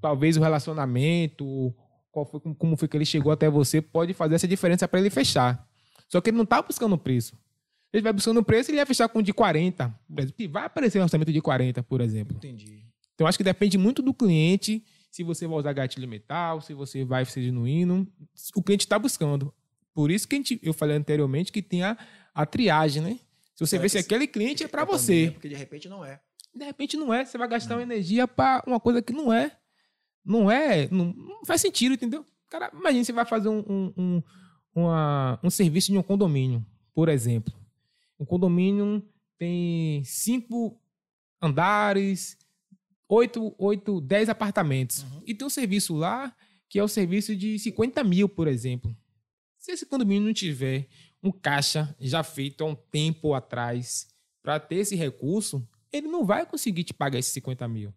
Talvez 0.00 0.36
o 0.36 0.40
relacionamento, 0.40 1.74
qual 2.12 2.26
foi, 2.26 2.40
como- 2.58 2.76
foi 2.76 2.86
que 2.86 2.96
ele 2.96 3.06
chegou 3.06 3.32
até 3.32 3.48
você, 3.48 3.80
pode 3.80 4.12
fazer 4.12 4.34
essa 4.34 4.46
diferença 4.46 4.86
para 4.86 5.00
ele 5.00 5.08
fechar. 5.08 5.66
Só 6.06 6.20
que 6.20 6.28
ele 6.30 6.36
não 6.36 6.44
tá 6.44 6.60
buscando 6.60 6.94
o 6.94 6.98
preço. 6.98 7.34
Ele 7.92 8.02
vai 8.02 8.12
buscando 8.12 8.40
o 8.40 8.44
preço 8.44 8.70
e 8.70 8.72
ele 8.72 8.78
vai 8.78 8.86
fechar 8.86 9.08
com 9.08 9.22
de 9.22 9.32
40. 9.32 9.88
por 10.06 10.18
exemplo. 10.20 10.34
E 10.38 10.46
vai 10.46 10.66
aparecer 10.66 10.98
um 10.98 11.02
orçamento 11.04 11.32
de 11.32 11.40
40, 11.40 11.82
por 11.82 12.00
exemplo. 12.02 12.36
Entendi. 12.36 12.84
Então, 13.14 13.26
acho 13.26 13.38
que 13.38 13.44
depende 13.44 13.78
muito 13.78 14.02
do 14.02 14.12
cliente, 14.12 14.84
se 15.10 15.22
você 15.22 15.46
vai 15.46 15.56
usar 15.58 15.72
gatilho 15.72 16.06
mental, 16.08 16.60
se 16.60 16.74
você 16.74 17.04
vai 17.04 17.24
ser 17.24 17.42
genuíno. 17.42 18.06
O 18.54 18.62
cliente 18.62 18.84
está 18.84 18.98
buscando. 18.98 19.54
Por 19.94 20.10
isso 20.10 20.26
que 20.28 20.36
gente, 20.36 20.58
eu 20.62 20.74
falei 20.74 20.96
anteriormente 20.96 21.52
que 21.52 21.62
tem 21.62 21.82
a, 21.84 21.96
a 22.34 22.44
triagem, 22.44 23.00
né? 23.02 23.18
Se 23.54 23.60
você 23.60 23.70
Será 23.70 23.82
vê 23.82 23.88
se 23.88 23.98
aquele 23.98 24.26
cliente 24.26 24.64
é 24.64 24.68
para 24.68 24.82
É 24.82 24.84
você. 24.84 25.26
né? 25.26 25.30
Porque 25.30 25.48
de 25.48 25.54
repente 25.54 25.88
não 25.88 26.04
é. 26.04 26.20
De 26.54 26.64
repente 26.64 26.96
não 26.96 27.14
é, 27.14 27.24
você 27.24 27.38
vai 27.38 27.46
Hum. 27.46 27.50
gastar 27.50 27.76
uma 27.76 27.82
energia 27.82 28.26
para 28.28 28.62
uma 28.66 28.80
coisa 28.80 29.00
que 29.00 29.12
não 29.12 29.32
é. 29.32 29.56
Não 30.24 30.50
é, 30.50 30.88
não, 30.90 31.06
não 31.12 31.44
faz 31.44 31.60
sentido, 31.60 31.94
entendeu? 31.94 32.24
Cara, 32.50 32.70
imagina 32.74 33.04
você 33.04 33.12
vai 33.12 33.24
fazer 33.24 33.48
um, 33.48 33.58
um, 33.68 33.92
um, 33.96 34.22
uma- 34.74 35.38
um 35.42 35.50
serviço 35.50 35.92
de 35.92 35.98
um 35.98 36.02
condomínio, 36.02 36.64
por 36.94 37.08
exemplo. 37.08 37.52
Um 38.18 38.24
condomínio 38.24 39.02
tem 39.38 40.02
cinco 40.04 40.80
andares, 41.40 42.36
oito, 43.08 43.54
oito, 43.58 44.00
dez 44.00 44.28
apartamentos. 44.28 45.02
Uhum. 45.02 45.22
E 45.26 45.34
tem 45.34 45.46
um 45.46 45.50
serviço 45.50 45.94
lá 45.94 46.34
que 46.68 46.78
é 46.78 46.82
o 46.82 46.88
serviço 46.88 47.36
de 47.36 47.58
50 47.58 48.02
mil, 48.02 48.28
por 48.28 48.48
exemplo. 48.48 48.96
Se 49.64 49.72
esse 49.72 49.86
condomínio 49.86 50.26
não 50.26 50.34
tiver 50.34 50.88
um 51.22 51.32
caixa 51.32 51.96
já 51.98 52.22
feito 52.22 52.62
há 52.62 52.66
um 52.66 52.74
tempo 52.74 53.32
atrás 53.32 54.06
para 54.42 54.60
ter 54.60 54.74
esse 54.74 54.94
recurso, 54.94 55.66
ele 55.90 56.06
não 56.06 56.22
vai 56.22 56.44
conseguir 56.44 56.84
te 56.84 56.92
pagar 56.92 57.18
esses 57.18 57.32
50 57.32 57.66
mil. 57.66 57.94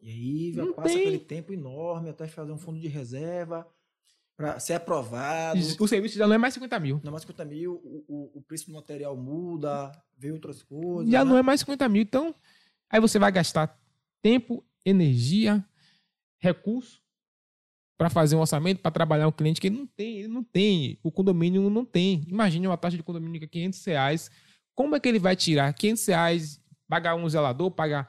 E 0.00 0.10
aí 0.10 0.52
já 0.52 0.64
Não 0.64 0.72
passa 0.72 0.88
tem. 0.88 1.02
aquele 1.02 1.20
tempo 1.20 1.52
enorme 1.52 2.10
até 2.10 2.26
fazer 2.26 2.50
um 2.50 2.58
fundo 2.58 2.80
de 2.80 2.88
reserva 2.88 3.64
para 4.36 4.58
ser 4.58 4.72
aprovado. 4.72 5.60
O 5.78 5.86
serviço 5.86 6.18
já 6.18 6.26
não 6.26 6.34
é 6.34 6.38
mais 6.38 6.54
50 6.54 6.80
mil. 6.80 7.00
Não 7.04 7.12
mais 7.12 7.22
50 7.22 7.44
mil, 7.44 7.74
o, 7.74 8.04
o, 8.08 8.38
o 8.38 8.42
preço 8.42 8.66
do 8.66 8.72
material 8.72 9.16
muda, 9.16 9.92
vem 10.16 10.32
outras 10.32 10.64
coisas. 10.64 11.12
Já 11.12 11.24
né? 11.24 11.30
não 11.30 11.38
é 11.38 11.44
mais 11.44 11.60
50 11.60 11.88
mil. 11.88 12.02
Então, 12.02 12.34
aí 12.90 13.00
você 13.00 13.20
vai 13.20 13.30
gastar 13.30 13.80
tempo, 14.20 14.66
energia, 14.84 15.64
recurso 16.38 17.06
para 17.98 18.08
fazer 18.08 18.36
um 18.36 18.40
orçamento, 18.40 18.80
para 18.80 18.92
trabalhar 18.92 19.26
um 19.28 19.32
cliente 19.32 19.60
que 19.60 19.66
ele 19.66 19.76
não 19.76 19.86
tem, 19.86 20.18
ele 20.20 20.28
não 20.28 20.44
tem, 20.44 20.98
o 21.02 21.10
condomínio 21.10 21.68
não 21.68 21.84
tem. 21.84 22.22
Imagine 22.28 22.66
uma 22.68 22.76
taxa 22.78 22.96
de 22.96 23.02
condomínio 23.02 23.40
que 23.40 23.44
é 23.44 23.48
500 23.48 23.84
reais. 23.84 24.30
Como 24.74 24.94
é 24.94 25.00
que 25.00 25.08
ele 25.08 25.18
vai 25.18 25.34
tirar 25.34 25.72
500 25.74 26.06
reais, 26.06 26.60
pagar 26.88 27.16
um 27.16 27.28
zelador, 27.28 27.72
pagar 27.72 28.08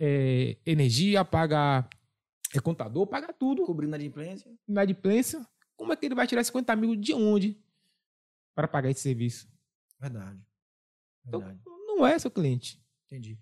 eh, 0.00 0.58
energia, 0.66 1.24
pagar 1.24 1.88
eh, 2.52 2.60
contador, 2.60 3.06
pagar 3.06 3.32
tudo, 3.32 3.64
Cobrindo 3.64 3.94
a 3.94 3.98
inadimplência. 3.98 4.50
inadimplência? 4.68 5.46
Como 5.76 5.92
é 5.92 5.96
que 5.96 6.04
ele 6.06 6.14
vai 6.16 6.26
tirar 6.26 6.42
50 6.42 6.74
mil 6.74 6.96
de 6.96 7.14
onde 7.14 7.56
para 8.54 8.66
pagar 8.66 8.90
esse 8.90 9.00
serviço? 9.00 9.48
Verdade. 10.00 10.40
Então, 11.24 11.38
Verdade. 11.40 11.60
não 11.86 12.04
é 12.04 12.18
seu 12.18 12.30
cliente. 12.32 12.82
Entendi. 13.06 13.38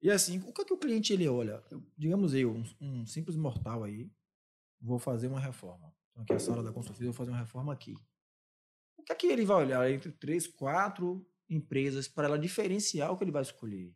E 0.00 0.08
assim, 0.10 0.38
o 0.46 0.52
que 0.52 0.62
é 0.62 0.64
que 0.64 0.72
o 0.72 0.78
cliente 0.78 1.12
ele 1.12 1.28
olha? 1.28 1.62
Eu- 1.70 1.82
digamos 1.98 2.32
eu, 2.32 2.52
um, 2.54 2.64
um 2.80 3.06
simples 3.06 3.36
mortal 3.36 3.82
aí, 3.84 4.08
vou 4.80 4.98
fazer 4.98 5.28
uma 5.28 5.40
reforma. 5.40 5.92
Então 6.10 6.22
aqui 6.22 6.32
é 6.32 6.36
a 6.36 6.40
sala 6.40 6.62
da 6.62 6.72
construção, 6.72 7.04
eu 7.04 7.12
vou 7.12 7.16
fazer 7.16 7.30
uma 7.30 7.38
reforma 7.38 7.72
aqui. 7.72 7.94
O 8.96 9.02
que 9.02 9.12
é 9.12 9.14
que 9.14 9.26
ele 9.26 9.44
vai 9.44 9.64
olhar 9.64 9.90
entre 9.90 10.12
três, 10.12 10.46
quatro 10.46 11.26
empresas 11.48 12.06
para 12.06 12.26
ela 12.26 12.38
diferenciar 12.38 13.12
o 13.12 13.16
que 13.16 13.24
ele 13.24 13.32
vai 13.32 13.42
escolher? 13.42 13.94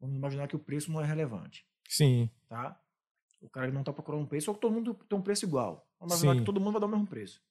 Vamos 0.00 0.16
imaginar 0.16 0.48
que 0.48 0.56
o 0.56 0.58
preço 0.58 0.90
não 0.90 1.00
é 1.00 1.04
relevante, 1.04 1.66
Sim. 1.88 2.30
tá? 2.48 2.80
O 3.40 3.48
cara 3.48 3.70
não 3.70 3.80
está 3.80 3.92
procurando 3.92 4.22
um 4.22 4.26
preço, 4.26 4.50
ou 4.50 4.56
todo 4.56 4.72
mundo 4.72 4.94
tem 4.94 5.18
um 5.18 5.22
preço 5.22 5.44
igual. 5.44 5.88
Vamos 5.98 6.14
imaginar 6.14 6.32
Sim. 6.34 6.38
que 6.40 6.46
todo 6.46 6.60
mundo 6.60 6.72
vai 6.72 6.80
dar 6.80 6.86
o 6.86 6.90
mesmo 6.90 7.06
preço. 7.06 7.42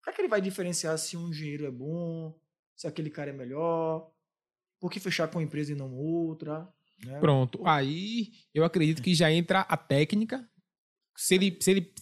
O 0.00 0.04
que 0.04 0.10
é 0.10 0.12
que 0.12 0.20
ele 0.20 0.28
vai 0.28 0.40
diferenciar 0.40 0.96
se 0.98 1.16
um 1.16 1.28
engenheiro 1.28 1.66
é 1.66 1.70
bom, 1.70 2.38
se 2.76 2.86
aquele 2.86 3.10
cara 3.10 3.30
é 3.30 3.32
melhor, 3.32 4.12
por 4.80 4.90
que 4.90 5.00
fechar 5.00 5.28
com 5.28 5.38
uma 5.38 5.44
empresa 5.44 5.72
e 5.72 5.74
não 5.74 5.92
outra? 5.92 6.72
né? 7.04 7.18
Pronto. 7.20 7.60
Aí 7.66 8.32
eu 8.54 8.64
acredito 8.64 9.02
que 9.02 9.14
já 9.14 9.30
entra 9.30 9.60
a 9.60 9.76
técnica. 9.76 10.48
Se 11.18 11.34
ele, 11.34 11.56
se 11.60 11.70
ele, 11.70 11.92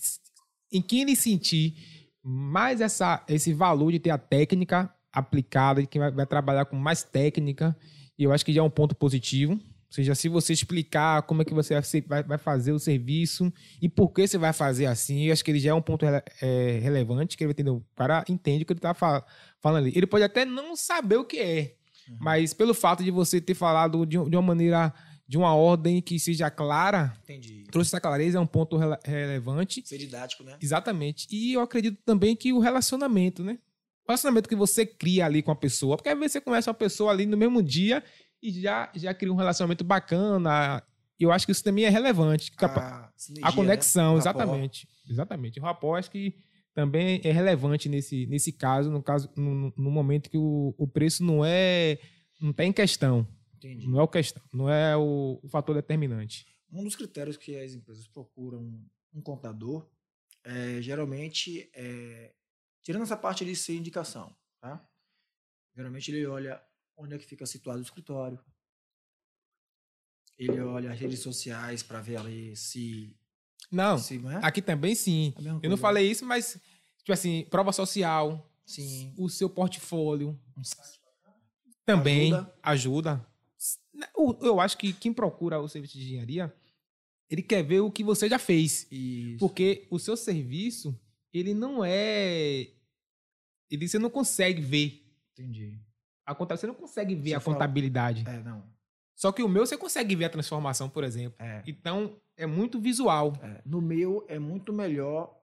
em 0.73 0.83
quem 0.83 1.03
ele 1.03 1.17
sentir 1.17 1.75
mais 2.23 2.81
essa, 2.81 3.25
esse 3.29 3.53
valor 3.53 3.93
de 3.93 3.99
ter 3.99 4.11
a 4.11 4.19
técnica 4.19 4.93
aplicada, 5.13 5.81
de 5.81 5.87
quem 5.87 6.01
vai, 6.01 6.11
vai 6.11 6.27
trabalhar 6.27 6.67
com 6.67 6.77
mais 6.77 7.03
técnica, 7.03 7.77
e 8.19 8.25
eu 8.25 8.33
acho 8.33 8.45
que 8.45 8.53
já 8.53 8.61
é 8.61 8.65
um 8.65 8.71
ponto 8.71 8.95
positivo. 8.95 9.53
Ou 9.55 9.93
seja, 9.97 10.15
se 10.15 10.29
você 10.29 10.53
explicar 10.53 11.23
como 11.23 11.43
é 11.43 11.45
que 11.45 11.55
você 11.55 11.81
vai 12.07 12.23
vai, 12.23 12.39
fazer 12.39 12.73
o 12.73 12.79
serviço 12.79 13.51
e 13.81 13.89
por 13.89 14.11
que 14.11 14.27
você 14.27 14.37
vai 14.37 14.53
fazer 14.53 14.87
assim, 14.87 15.25
eu 15.25 15.33
acho 15.33 15.45
que 15.45 15.51
ele 15.51 15.61
já 15.61 15.71
é 15.71 15.75
um 15.75 15.81
ponto 15.81 16.05
é, 16.05 16.81
relevante, 16.83 17.37
que 17.37 17.45
ele 17.45 17.49
vai 17.49 17.53
entender. 17.53 17.71
O 17.71 17.85
cara 17.95 18.25
entende 18.29 18.65
o 18.65 18.67
que 18.67 18.73
ele 18.73 18.79
está 18.79 18.93
falando 18.93 19.79
ali. 19.79 19.93
Ele 19.95 20.07
pode 20.07 20.25
até 20.25 20.45
não 20.45 20.77
saber 20.77 21.17
o 21.17 21.25
que 21.25 21.39
é, 21.39 21.77
Uhum. 22.09 22.17
mas 22.21 22.55
pelo 22.55 22.73
fato 22.73 23.03
de 23.03 23.11
você 23.11 23.41
ter 23.41 23.55
falado 23.55 24.07
de, 24.07 24.17
de 24.17 24.37
uma 24.37 24.43
maneira, 24.43 24.93
de 25.29 25.37
uma 25.37 25.55
ordem 25.55 26.01
que 26.01 26.19
seja 26.21 26.49
clara, 26.51 27.17
Entendi. 27.25 27.65
trouxe 27.71 27.89
essa 27.91 28.01
clareza, 28.01 28.39
é 28.39 28.41
um 28.41 28.47
ponto 28.47 28.77
rele- 28.77 28.99
relevante. 29.05 29.83
Ser 29.85 29.99
didático, 29.99 30.45
né? 30.45 30.57
Exatamente. 30.61 31.27
E 31.31 31.53
eu 31.55 31.61
acredito 31.61 31.99
também 32.05 32.37
que 32.37 32.53
o 32.53 32.59
relacionamento, 32.61 33.43
né? 33.43 33.59
O 34.05 34.09
relacionamento 34.13 34.49
que 34.49 34.55
você 34.55 34.87
cria 34.87 35.27
ali 35.27 35.43
com 35.43 35.51
a 35.51 35.57
pessoa. 35.57 35.97
Porque 35.97 36.09
às 36.09 36.17
vezes 36.19 36.33
você 36.35 36.41
conhece 36.41 36.69
uma 36.69 36.75
pessoa 36.75 37.11
ali 37.11 37.27
no 37.27 37.37
mesmo 37.37 37.61
dia 37.61 38.05
e 38.41 38.53
já, 38.53 38.89
já 38.95 39.13
cria 39.13 39.33
um 39.33 39.37
relacionamento 39.37 39.83
bacana. 39.83 40.81
E 41.19 41.25
eu 41.25 41.33
acho 41.33 41.45
que 41.45 41.51
isso 41.53 41.65
também 41.65 41.85
é 41.87 41.89
relevante. 41.89 42.53
A, 42.61 43.11
sinergia, 43.17 43.49
A 43.49 43.53
conexão, 43.53 44.15
né? 44.17 44.21
O 44.21 44.25
rapport. 44.25 44.37
exatamente. 44.45 44.89
Exatamente. 45.11 45.59
O 45.59 45.63
rapport 45.63 45.99
acho 45.99 46.11
que 46.11 46.35
também 46.73 47.21
é 47.25 47.33
relevante 47.33 47.89
nesse, 47.89 48.27
nesse 48.27 48.53
caso, 48.53 48.91
no 48.91 49.03
caso, 49.03 49.29
no, 49.35 49.73
no 49.77 49.91
momento 49.91 50.31
que 50.31 50.37
o, 50.39 50.73
o 50.79 50.87
preço 50.87 51.25
não 51.25 51.45
é 51.45 51.99
não 52.41 52.51
está 52.51 52.65
em 52.65 52.73
questão, 52.73 53.27
Entendi. 53.57 53.89
não 53.89 53.99
é 54.01 54.03
o 54.03 54.09
questão, 54.09 54.43
não 54.53 54.71
é 54.71 54.97
o, 54.97 55.41
o 55.43 55.49
fator 55.49 55.75
determinante. 55.75 56.47
Um 56.71 56.83
dos 56.85 56.97
critérios 56.97 57.37
que 57.37 57.57
as 57.59 57.73
empresas 57.73 58.07
procuram 58.09 58.61
um 59.13 59.21
contador 59.23 59.89
é 60.45 60.81
geralmente 60.83 61.71
é, 61.75 62.35
tirando 62.83 63.03
essa 63.03 63.17
parte 63.17 63.45
de 63.45 63.55
ser 63.57 63.75
indicação, 63.77 64.35
tá? 64.61 64.87
Geralmente 65.75 66.11
ele 66.11 66.27
olha 66.27 66.63
onde 66.97 67.15
é 67.15 67.19
que 67.19 67.27
fica 67.27 67.45
situado 67.47 67.79
o 67.79 67.83
escritório. 67.83 68.39
Ele 70.39 70.61
olha 70.61 70.93
as 70.93 70.99
redes 70.99 71.21
sociais 71.21 71.83
para 71.83 72.01
ver 72.01 72.19
ali 72.19 72.55
se, 72.57 73.17
Não, 73.71 73.99
se 73.99 74.19
não 74.19 74.31
é? 74.31 74.41
aqui 74.43 74.61
também 74.61 74.95
sim. 74.95 75.35
Mesma 75.39 75.61
Eu 75.63 75.71
não 75.71 75.77
falei 75.79 76.11
isso, 76.11 76.25
mas 76.27 76.61
tipo 76.99 77.13
assim, 77.13 77.47
prova 77.51 77.73
social, 77.73 78.53
Sim. 78.67 79.15
o 79.17 79.29
seu 79.29 79.49
portfólio 79.49 80.39
Um 80.57 80.63
site 80.65 81.01
também 81.87 82.33
Ajuda. 82.35 82.55
ajuda. 82.63 83.27
O- 84.17 84.37
Eu 84.43 84.61
acho 84.61 84.77
que 84.77 84.93
quem 84.93 85.13
procura 85.13 85.61
o 85.61 85.69
serviço 85.69 85.97
de 85.99 86.05
engenharia, 86.05 86.55
ele 87.31 87.43
quer 87.43 87.63
ver 87.63 87.81
o 87.81 87.91
que 87.91 88.05
você 88.05 88.29
já 88.29 88.39
fez. 88.39 88.87
Isso. 88.91 89.39
Porque 89.39 89.87
o 89.91 89.99
seu 89.99 90.17
serviço, 90.17 90.99
ele 91.33 91.55
não 91.55 91.85
é. 91.85 92.69
Ele, 93.71 93.89
você 93.89 93.99
não 93.99 94.11
consegue 94.11 94.61
ver. 94.61 95.03
Entendi. 95.33 95.79
A 96.25 96.35
conta, 96.35 96.57
você 96.57 96.67
não 96.67 96.75
consegue 96.75 97.15
ver 97.15 97.31
Você 97.31 97.35
a 97.37 97.41
fala- 97.41 97.57
contabilidade. 97.57 98.25
É, 98.29 98.43
não. 98.43 98.65
Só 99.15 99.33
que 99.33 99.43
o 99.43 99.49
meu 99.49 99.65
você 99.67 99.77
consegue 99.77 100.15
ver 100.15 100.27
a 100.27 100.31
transformação, 100.31 100.89
por 100.91 101.03
exemplo. 101.05 101.37
É. 101.41 101.63
Então, 101.67 102.17
é 102.37 102.47
muito 102.47 102.79
visual. 102.81 103.33
É, 103.43 103.63
no 103.65 103.81
meu 103.81 104.25
é 104.29 104.39
muito 104.39 104.73
melhor 104.73 105.35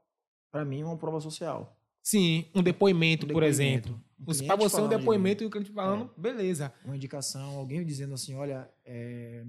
para 0.52 0.64
mim 0.64 0.84
uma 0.84 0.96
prova 0.98 1.20
social. 1.20 1.76
Sim, 2.02 2.46
um 2.54 2.62
depoimento, 2.62 3.26
Um 3.26 3.30
por 3.30 3.42
depoimento. 3.42 3.90
exemplo. 3.90 4.04
Um 4.24 4.48
Para 4.48 4.58
cliente 4.58 4.64
você, 4.70 4.82
um 4.82 4.88
de 4.90 4.98
depoimento 4.98 5.44
e 5.44 5.48
o 5.48 5.50
cliente 5.50 5.72
falando, 5.72 6.12
beleza. 6.18 6.74
uma 6.84 6.96
indicação, 6.96 7.58
alguém 7.58 7.86
dizendo 7.86 8.14
assim, 8.14 8.36
olha, 8.36 8.70
é, 8.86 9.44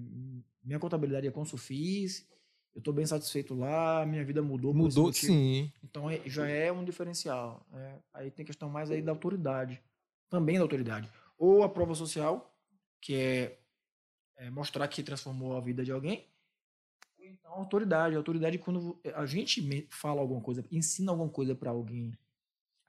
minha 0.62 0.78
contabilidade 0.78 1.26
é 1.26 1.30
com 1.30 1.44
Sufis, 1.44 2.26
eu 2.74 2.80
estou 2.80 2.92
bem 2.92 3.06
satisfeito 3.06 3.54
lá, 3.54 4.04
minha 4.04 4.24
vida 4.24 4.42
mudou. 4.42 4.74
Mudou, 4.74 5.12
sim. 5.12 5.70
Então 5.82 6.10
é- 6.10 6.20
já 6.26 6.48
é 6.48 6.72
um 6.72 6.84
diferencial. 6.84 7.64
né? 7.70 8.00
Aí 8.12 8.30
tem 8.30 8.44
questão 8.44 8.68
mais 8.68 8.90
aí 8.90 9.00
da 9.00 9.12
autoridade, 9.12 9.80
também 10.28 10.56
da 10.56 10.62
autoridade. 10.62 11.08
Ou 11.38 11.62
a 11.62 11.68
prova 11.68 11.94
social, 11.94 12.52
que 13.00 13.14
é, 13.14 13.58
é 14.36 14.50
mostrar 14.50 14.88
que 14.88 15.02
transformou 15.04 15.56
a 15.56 15.60
vida 15.60 15.84
de 15.84 15.92
alguém. 15.92 16.26
Ou 17.18 17.24
então 17.26 17.52
a 17.52 17.58
autoridade. 17.58 18.16
A 18.16 18.18
autoridade 18.18 18.58
quando 18.58 18.98
a 19.14 19.24
gente 19.24 19.86
fala 19.90 20.20
alguma 20.20 20.40
coisa, 20.40 20.64
ensina 20.70 21.12
alguma 21.12 21.30
coisa 21.30 21.54
para 21.54 21.70
alguém. 21.70 22.12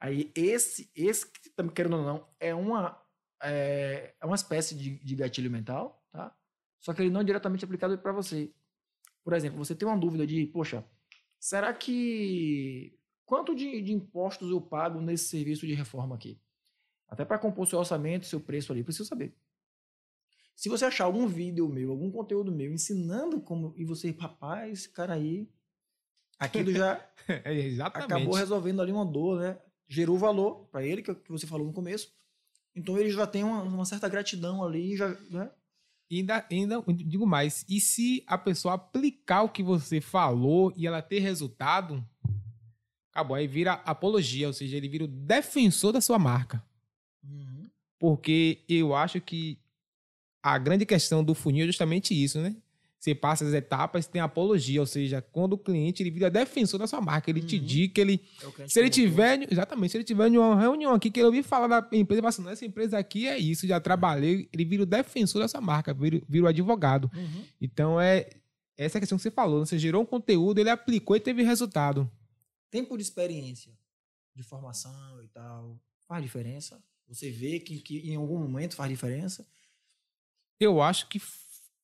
Aí 0.06 0.30
esse, 0.36 0.88
esse 0.94 1.26
que 1.26 1.50
também 1.50 1.74
querendo 1.74 1.96
ou 1.96 2.04
não, 2.04 2.28
é 2.38 2.54
uma 2.54 2.96
é, 3.42 4.14
é 4.20 4.24
uma 4.24 4.36
espécie 4.36 4.72
de, 4.76 5.00
de 5.00 5.16
gatilho 5.16 5.50
mental, 5.50 6.00
tá? 6.12 6.32
Só 6.78 6.94
que 6.94 7.02
ele 7.02 7.10
não 7.10 7.22
é 7.22 7.24
diretamente 7.24 7.64
aplicado 7.64 7.98
para 7.98 8.12
você. 8.12 8.54
Por 9.24 9.32
exemplo, 9.32 9.58
você 9.58 9.74
tem 9.74 9.86
uma 9.86 9.98
dúvida 9.98 10.24
de, 10.24 10.46
poxa, 10.46 10.84
será 11.40 11.74
que 11.74 12.96
quanto 13.24 13.52
de, 13.52 13.82
de 13.82 13.92
impostos 13.92 14.48
eu 14.48 14.60
pago 14.60 15.00
nesse 15.00 15.28
serviço 15.28 15.66
de 15.66 15.74
reforma 15.74 16.14
aqui? 16.14 16.40
Até 17.08 17.24
para 17.24 17.40
compor 17.40 17.66
seu 17.66 17.80
orçamento, 17.80 18.26
seu 18.26 18.40
preço 18.40 18.72
ali, 18.72 18.84
preciso 18.84 19.08
saber. 19.08 19.34
Se 20.54 20.68
você 20.68 20.84
achar 20.84 21.06
algum 21.06 21.26
vídeo 21.26 21.68
meu, 21.68 21.90
algum 21.90 22.12
conteúdo 22.12 22.52
meu 22.52 22.72
ensinando 22.72 23.40
como 23.40 23.74
e 23.76 23.84
você, 23.84 24.12
rapaz, 24.12 24.72
esse 24.72 24.88
cara 24.88 25.14
aí, 25.14 25.50
aquilo 26.38 26.70
já 26.70 27.04
É, 27.44 27.52
exatamente. 27.52 28.12
acabou 28.12 28.34
resolvendo 28.34 28.80
ali 28.80 28.92
uma 28.92 29.04
dor, 29.04 29.40
né? 29.40 29.58
Gerou 29.88 30.18
valor 30.18 30.66
para 30.70 30.84
ele, 30.84 31.02
que, 31.02 31.10
é 31.10 31.12
o 31.12 31.16
que 31.16 31.30
você 31.30 31.46
falou 31.46 31.66
no 31.66 31.72
começo. 31.72 32.12
Então 32.74 32.98
ele 32.98 33.10
já 33.10 33.26
tem 33.26 33.42
uma, 33.42 33.62
uma 33.62 33.84
certa 33.84 34.08
gratidão 34.08 34.62
ali, 34.62 34.96
já, 34.96 35.08
né? 35.30 35.50
E 36.08 36.18
ainda, 36.18 36.46
ainda 36.50 36.84
digo 36.88 37.26
mais, 37.26 37.64
e 37.68 37.80
se 37.80 38.22
a 38.26 38.38
pessoa 38.38 38.74
aplicar 38.74 39.42
o 39.42 39.48
que 39.48 39.62
você 39.62 40.00
falou 40.00 40.72
e 40.76 40.86
ela 40.86 41.02
ter 41.02 41.18
resultado, 41.18 42.04
acabou, 43.10 43.36
aí 43.36 43.48
vira 43.48 43.72
apologia, 43.72 44.46
ou 44.46 44.52
seja, 44.52 44.76
ele 44.76 44.88
vira 44.88 45.04
o 45.04 45.08
defensor 45.08 45.92
da 45.92 46.00
sua 46.00 46.18
marca. 46.18 46.62
Uhum. 47.24 47.68
Porque 47.98 48.62
eu 48.68 48.94
acho 48.94 49.20
que 49.20 49.58
a 50.40 50.58
grande 50.58 50.86
questão 50.86 51.24
do 51.24 51.34
funil 51.34 51.64
é 51.64 51.66
justamente 51.66 52.14
isso, 52.14 52.40
né? 52.40 52.54
Você 52.98 53.14
passa 53.14 53.44
as 53.46 53.52
etapas, 53.52 54.06
tem 54.06 54.20
apologia, 54.20 54.80
ou 54.80 54.86
seja, 54.86 55.20
quando 55.20 55.52
o 55.52 55.58
cliente 55.58 56.02
ele 56.02 56.10
vira 56.10 56.30
defensor 56.30 56.78
da 56.80 56.86
sua 56.86 57.00
marca, 57.00 57.30
ele 57.30 57.42
te 57.42 57.56
Uhum. 57.58 57.64
diz 57.64 57.92
que 57.92 58.00
ele 58.00 58.20
É 58.42 58.62
a 58.64 58.68
se 58.68 58.78
ele 58.80 58.88
tiver, 58.90 59.46
exatamente, 59.52 59.90
se 59.92 59.96
ele 59.98 60.04
tiver 60.04 60.28
em 60.28 60.38
uma 60.38 60.58
reunião 60.58 60.92
aqui 60.94 61.10
que 61.10 61.20
ele 61.20 61.26
ouvir 61.26 61.42
falar 61.42 61.68
da 61.68 61.78
empresa, 61.92 62.14
ele 62.14 62.22
fala 62.22 62.28
assim, 62.30 62.42
"Não, 62.42 62.50
essa 62.50 62.64
empresa 62.64 62.98
aqui 62.98 63.26
é 63.28 63.38
isso, 63.38 63.66
já 63.66 63.78
trabalhei, 63.78 64.48
ele 64.52 64.64
vira 64.64 64.82
o 64.82 64.86
defensor 64.86 65.42
dessa 65.42 65.60
marca, 65.60 65.92
vira, 65.92 66.20
vira 66.28 66.46
o 66.46 66.48
advogado. 66.48 67.10
Uhum. 67.14 67.44
Então 67.60 68.00
é 68.00 68.28
essa 68.78 68.98
questão 68.98 69.16
que 69.18 69.22
você 69.22 69.30
falou, 69.30 69.60
né? 69.60 69.66
você 69.66 69.78
gerou 69.78 70.02
um 70.02 70.06
conteúdo, 70.06 70.58
ele 70.58 70.70
aplicou 70.70 71.14
e 71.16 71.20
teve 71.20 71.42
resultado. 71.42 72.10
Tempo 72.70 72.96
de 72.96 73.02
experiência, 73.02 73.72
de 74.34 74.42
formação 74.42 75.22
e 75.22 75.28
tal, 75.28 75.78
faz 76.08 76.22
diferença. 76.22 76.82
Você 77.08 77.30
vê 77.30 77.60
que, 77.60 77.78
que 77.80 78.10
em 78.10 78.16
algum 78.16 78.38
momento 78.38 78.74
faz 78.74 78.90
diferença. 78.90 79.46
Eu 80.58 80.80
acho 80.82 81.08
que 81.08 81.18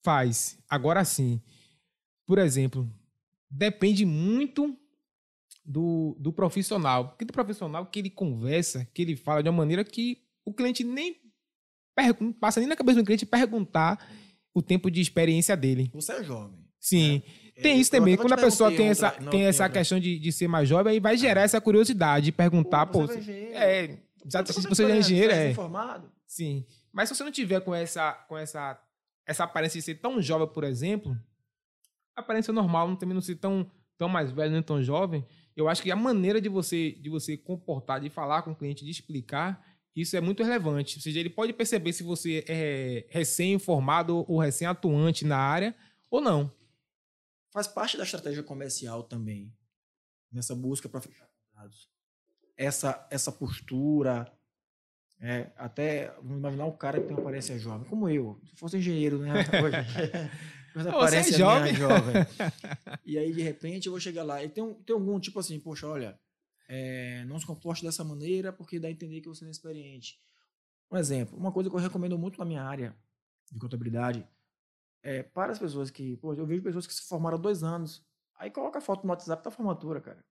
faz. 0.02 0.58
Agora 0.68 1.04
sim, 1.04 1.40
por 2.26 2.38
exemplo, 2.38 2.88
depende 3.50 4.04
muito 4.04 4.76
do, 5.64 6.16
do 6.18 6.32
profissional. 6.32 7.08
Porque 7.08 7.24
do 7.24 7.32
profissional 7.32 7.86
que 7.86 7.98
ele 7.98 8.10
conversa, 8.10 8.86
que 8.92 9.02
ele 9.02 9.16
fala 9.16 9.42
de 9.42 9.48
uma 9.48 9.58
maneira 9.58 9.84
que 9.84 10.22
o 10.44 10.52
cliente 10.52 10.84
nem 10.84 11.20
passa 12.40 12.58
nem 12.58 12.68
na 12.68 12.76
cabeça 12.76 13.00
do 13.00 13.04
cliente 13.04 13.26
perguntar 13.26 13.98
o 14.54 14.62
tempo 14.62 14.90
de 14.90 15.00
experiência 15.00 15.56
dele. 15.56 15.90
Você 15.92 16.12
é 16.12 16.24
jovem. 16.24 16.58
Sim. 16.80 17.22
É. 17.56 17.60
Tem 17.62 17.78
isso 17.78 17.90
também. 17.90 18.16
Quando 18.16 18.32
a 18.32 18.36
pessoa 18.36 18.74
tem 18.74 18.88
essa, 18.88 19.10
tem 19.10 19.44
essa 19.44 19.68
questão 19.68 20.00
de, 20.00 20.18
de 20.18 20.32
ser 20.32 20.48
mais 20.48 20.68
jovem, 20.68 20.94
aí 20.94 21.00
vai 21.00 21.16
gerar 21.16 21.42
essa 21.42 21.60
curiosidade 21.60 22.26
de 22.26 22.32
perguntar, 22.32 22.86
pô. 22.86 23.06
pô 23.06 23.12
é, 23.12 23.98
exato, 24.24 24.52
se 24.52 24.68
você 24.68 24.84
é 24.84 24.98
engenheiro, 24.98 25.32
é. 25.32 25.50
Informado. 25.50 26.10
Sim. 26.26 26.66
Mas 26.92 27.08
se 27.08 27.14
você 27.14 27.24
não 27.24 27.30
tiver 27.30 27.60
com 27.60 27.74
essa, 27.74 28.12
com 28.28 28.36
essa, 28.36 28.80
essa 29.26 29.44
aparência 29.44 29.78
de 29.78 29.84
ser 29.84 29.96
tão 29.96 30.20
jovem, 30.20 30.48
por 30.48 30.64
exemplo, 30.64 31.18
aparência 32.14 32.52
normal, 32.52 32.94
também 32.96 33.14
não 33.14 33.22
ser 33.22 33.36
tão, 33.36 33.70
tão 33.96 34.08
mais 34.08 34.30
velho, 34.30 34.52
nem 34.52 34.62
tão 34.62 34.82
jovem, 34.82 35.26
eu 35.54 35.68
acho 35.68 35.82
que 35.82 35.90
a 35.90 35.96
maneira 35.96 36.40
de 36.40 36.48
você 36.48 36.92
de 36.92 37.10
você 37.10 37.36
comportar, 37.36 38.00
de 38.00 38.08
falar 38.10 38.42
com 38.42 38.52
o 38.52 38.56
cliente, 38.56 38.84
de 38.84 38.90
explicar, 38.90 39.64
isso 39.94 40.16
é 40.16 40.20
muito 40.20 40.42
relevante. 40.42 40.96
Ou 40.96 41.02
seja, 41.02 41.20
ele 41.20 41.30
pode 41.30 41.52
perceber 41.52 41.92
se 41.92 42.02
você 42.02 42.44
é 42.48 43.06
recém-informado 43.10 44.24
ou 44.28 44.38
recém-atuante 44.38 45.24
na 45.24 45.36
área 45.36 45.74
ou 46.10 46.20
não. 46.20 46.50
Faz 47.50 47.66
parte 47.66 47.98
da 47.98 48.04
estratégia 48.04 48.42
comercial 48.42 49.02
também, 49.02 49.54
nessa 50.30 50.54
busca 50.54 50.88
para 50.88 51.02
fechar 51.02 51.26
contratos. 51.26 51.88
Essa, 52.56 53.06
essa 53.10 53.30
postura, 53.30 54.32
é, 55.24 55.52
até, 55.56 56.12
vamos 56.20 56.38
imaginar 56.38 56.64
um 56.64 56.76
cara 56.76 57.00
que 57.00 57.06
tem 57.06 57.16
uma 57.16 57.22
aparência 57.22 57.56
jovem, 57.56 57.88
como 57.88 58.08
eu. 58.08 58.40
Se 58.44 58.56
fosse 58.56 58.76
engenheiro, 58.76 59.18
né? 59.18 59.32
Hoje. 59.62 60.30
Mas 60.74 60.86
aparece 60.88 61.34
é 61.34 61.38
jovem. 61.38 61.74
jovem. 61.74 62.14
E 63.06 63.16
aí, 63.16 63.32
de 63.32 63.40
repente, 63.40 63.86
eu 63.86 63.92
vou 63.92 64.00
chegar 64.00 64.24
lá. 64.24 64.42
E 64.42 64.48
tem, 64.48 64.74
tem 64.74 64.94
algum 64.94 65.20
tipo 65.20 65.38
assim, 65.38 65.60
poxa, 65.60 65.86
olha, 65.86 66.18
é, 66.68 67.24
não 67.26 67.38
se 67.38 67.46
comporte 67.46 67.84
dessa 67.84 68.02
maneira 68.02 68.52
porque 68.52 68.80
dá 68.80 68.88
a 68.88 68.90
entender 68.90 69.20
que 69.20 69.28
você 69.28 69.44
é 69.44 69.46
inexperiente. 69.46 70.18
Um 70.90 70.96
exemplo, 70.96 71.38
uma 71.38 71.52
coisa 71.52 71.70
que 71.70 71.76
eu 71.76 71.80
recomendo 71.80 72.18
muito 72.18 72.38
na 72.38 72.44
minha 72.44 72.64
área 72.64 72.96
de 73.52 73.60
contabilidade 73.60 74.26
é 75.04 75.22
para 75.22 75.52
as 75.52 75.58
pessoas 75.58 75.88
que, 75.88 76.16
pô, 76.16 76.34
eu 76.34 76.46
vejo 76.46 76.62
pessoas 76.62 76.86
que 76.86 76.94
se 76.94 77.02
formaram 77.02 77.38
há 77.38 77.40
dois 77.40 77.62
anos, 77.62 78.04
aí 78.36 78.50
coloca 78.50 78.78
a 78.78 78.82
foto 78.82 79.04
no 79.04 79.10
WhatsApp 79.10 79.44
da 79.44 79.50
formatura, 79.50 80.00
cara. 80.00 80.24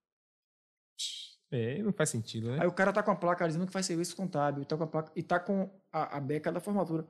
É, 1.52 1.82
não 1.82 1.92
faz 1.92 2.08
sentido, 2.08 2.50
né? 2.50 2.62
Aí 2.62 2.66
o 2.66 2.72
cara 2.72 2.94
tá 2.94 3.02
com 3.02 3.10
a 3.10 3.14
placa 3.14 3.46
dizendo 3.46 3.66
que 3.66 3.72
faz 3.72 3.84
serviço 3.84 4.16
contábil, 4.16 4.64
tá 4.64 4.74
com 4.74 4.84
a 4.84 4.86
placa, 4.86 5.12
e 5.14 5.22
tá 5.22 5.38
com 5.38 5.68
a, 5.92 6.16
a 6.16 6.20
beca 6.20 6.50
da 6.50 6.60
formatura. 6.60 7.06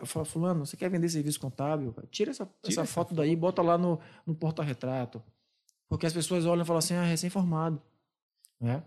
Eu 0.00 0.06
falo, 0.06 0.24
fulano, 0.24 0.64
você 0.64 0.74
quer 0.74 0.88
vender 0.88 1.06
serviço 1.10 1.38
contábil? 1.38 1.94
Tira 2.10 2.30
essa, 2.30 2.46
Tira 2.46 2.72
essa, 2.72 2.80
essa 2.80 2.84
foto 2.86 3.14
daí, 3.14 3.36
bota 3.36 3.60
lá 3.60 3.76
no, 3.76 4.00
no 4.26 4.34
porta-retrato. 4.34 5.22
Porque 5.86 6.06
as 6.06 6.14
pessoas 6.14 6.46
olham 6.46 6.62
e 6.62 6.66
falam 6.66 6.78
assim, 6.78 6.94
ah, 6.94 7.04
recém-formado. 7.04 7.80
Né? 8.58 8.82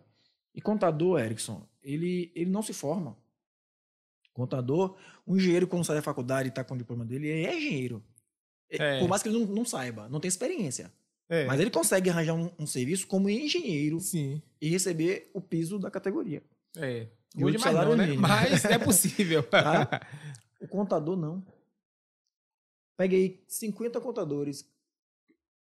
E 0.54 0.60
contador, 0.60 1.20
Erickson, 1.20 1.66
ele, 1.84 2.32
ele 2.36 2.50
não 2.50 2.64
se 2.64 2.74
forma. 2.74 3.16
Contador, 4.34 4.98
um 5.28 5.38
engenheiro, 5.38 5.68
quando 5.68 5.86
sai 5.86 5.96
da 5.96 6.02
faculdade 6.02 6.48
e 6.48 6.50
está 6.50 6.64
com 6.64 6.74
o 6.74 6.78
diploma 6.78 7.06
dele, 7.06 7.28
ele 7.28 7.46
é 7.46 7.56
engenheiro. 7.56 8.04
É. 8.68 9.00
Por 9.00 9.08
mais 9.08 9.22
que 9.22 9.30
ele 9.30 9.46
não, 9.46 9.46
não 9.46 9.66
saiba, 9.66 10.10
não 10.10 10.20
tem 10.20 10.28
experiência. 10.28 10.92
É. 11.32 11.46
Mas 11.46 11.62
ele 11.62 11.72
consegue 11.72 12.10
arranjar 12.10 12.34
um, 12.34 12.52
um 12.60 12.68
serviço 12.68 13.08
como 13.08 13.30
engenheiro 13.30 14.02
Sim. 14.02 14.42
e 14.60 14.68
receber 14.68 15.32
o 15.34 15.40
piso 15.40 15.80
da 15.80 15.90
categoria. 15.90 16.44
É. 16.76 17.08
Hoje 17.42 17.58
mais 17.58 17.74
não, 17.74 17.96
né? 17.96 18.08
Mas 18.20 18.66
é 18.66 18.78
possível. 18.84 19.42
tá? 19.42 19.88
O 20.62 20.68
contador 20.68 21.18
não. 21.18 21.44
Peguei 22.96 23.44
50 23.48 24.00
contadores. 24.00 24.64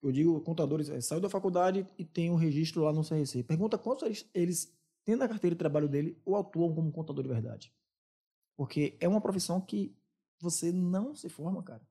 Eu 0.02 0.12
digo 0.12 0.42
contadores, 0.42 0.90
é, 0.90 1.00
saiu 1.00 1.22
da 1.22 1.30
faculdade 1.30 1.86
e 1.96 2.04
tem 2.04 2.32
um 2.32 2.36
registro 2.36 2.82
lá 2.82 2.92
no 2.92 3.08
CRC. 3.08 3.44
Pergunta 3.44 3.78
quantos 3.78 4.08
eles, 4.08 4.30
eles 4.34 4.80
têm 5.06 5.16
na 5.16 5.28
carteira 5.28 5.54
de 5.54 5.60
trabalho 5.60 5.88
dele 5.88 6.20
ou 6.26 6.36
atuam 6.38 6.74
como 6.74 6.92
contador 6.92 7.22
de 7.22 7.30
verdade. 7.30 7.72
Porque 8.58 8.98
é 9.00 9.08
uma 9.08 9.22
profissão 9.22 9.62
que 9.62 9.96
você 10.42 10.72
não 10.72 11.14
se 11.14 11.30
forma, 11.30 11.62
cara. 11.62 11.88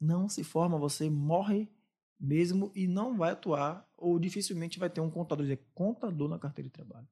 Não 0.00 0.28
se 0.28 0.42
forma, 0.42 0.76
você 0.76 1.08
morre 1.08 1.70
mesmo 2.18 2.72
e 2.74 2.86
não 2.86 3.16
vai 3.16 3.30
atuar, 3.30 3.88
ou 3.96 4.18
dificilmente 4.18 4.78
vai 4.78 4.90
ter 4.90 5.00
um 5.00 5.10
contador, 5.10 5.44
dizer, 5.44 5.64
contador 5.74 6.28
na 6.28 6.38
carteira 6.38 6.68
de 6.68 6.72
trabalho. 6.72 7.08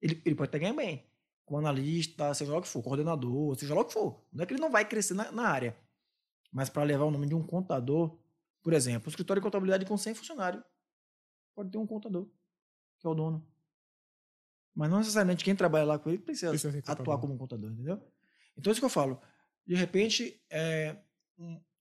Ele, 0.00 0.20
ele 0.24 0.34
pode 0.34 0.48
até 0.48 0.58
ganhar 0.58 0.74
bem, 0.74 1.06
como 1.44 1.58
analista, 1.58 2.32
seja 2.34 2.52
lá 2.52 2.58
o 2.58 2.62
que 2.62 2.68
for, 2.68 2.82
coordenador, 2.82 3.56
seja 3.56 3.74
lá 3.74 3.80
o 3.80 3.84
que 3.84 3.92
for. 3.92 4.22
Não 4.32 4.42
é 4.42 4.46
que 4.46 4.52
ele 4.52 4.60
não 4.60 4.70
vai 4.70 4.84
crescer 4.84 5.14
na, 5.14 5.30
na 5.32 5.48
área. 5.48 5.76
Mas 6.52 6.68
para 6.68 6.82
levar 6.82 7.04
o 7.04 7.10
nome 7.10 7.26
de 7.26 7.34
um 7.34 7.42
contador, 7.42 8.18
por 8.62 8.72
exemplo, 8.72 9.06
o 9.06 9.10
escritório 9.10 9.40
de 9.40 9.44
contabilidade 9.44 9.86
com 9.86 9.96
100 9.96 10.14
funcionários, 10.14 10.62
pode 11.54 11.70
ter 11.70 11.78
um 11.78 11.86
contador, 11.86 12.28
que 12.98 13.06
é 13.06 13.10
o 13.10 13.14
dono. 13.14 13.46
Mas 14.74 14.90
não 14.90 14.98
necessariamente 14.98 15.44
quem 15.44 15.54
trabalha 15.54 15.84
lá 15.84 15.98
com 15.98 16.08
ele 16.08 16.18
precisa, 16.18 16.50
precisa 16.50 16.82
atuar 16.86 17.18
como 17.18 17.34
um 17.34 17.38
contador, 17.38 17.70
entendeu? 17.70 18.00
Então, 18.56 18.70
é 18.70 18.72
isso 18.72 18.80
que 18.80 18.84
eu 18.84 18.90
falo. 18.90 19.20
De 19.66 19.74
repente, 19.74 20.42
é, 20.50 20.96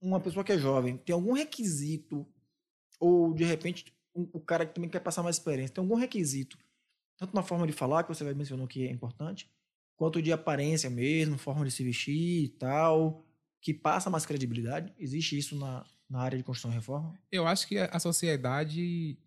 uma 0.02 0.20
pessoa 0.20 0.44
que 0.44 0.52
é 0.52 0.58
jovem 0.58 0.98
tem 0.98 1.14
algum 1.14 1.34
requisito, 1.34 2.26
ou 3.00 3.34
de 3.34 3.44
repente, 3.44 3.94
um, 4.16 4.28
o 4.34 4.40
cara 4.40 4.66
que 4.66 4.74
também 4.74 4.90
quer 4.90 5.00
passar 5.00 5.24
mais 5.24 5.38
experiência, 5.38 5.76
tem 5.76 5.82
algum 5.82 5.96
requisito, 5.96 6.58
tanto 7.18 7.36
na 7.36 7.44
forma 7.44 7.68
de 7.68 7.74
falar, 7.74 8.04
que 8.04 8.10
você 8.10 8.24
vai 8.24 8.34
mencionar 8.34 8.68
que 8.68 8.88
é 8.88 8.92
importante, 8.92 9.50
quanto 9.96 10.22
de 10.22 10.32
aparência 10.32 10.90
mesmo, 10.90 11.38
forma 11.38 11.64
de 11.64 11.72
se 11.72 11.84
vestir 11.84 12.46
e 12.46 12.50
tal, 12.50 13.24
que 13.62 13.74
passa 13.74 14.10
mais 14.10 14.26
credibilidade. 14.26 14.92
Existe 14.98 15.38
isso 15.38 15.56
na, 15.56 15.86
na 16.10 16.20
área 16.20 16.38
de 16.38 16.44
construção 16.44 16.72
e 16.72 16.74
reforma? 16.74 17.14
Eu 17.32 17.46
acho 17.46 17.68
que 17.68 17.78
a 17.78 18.00
sociedade. 18.00 19.18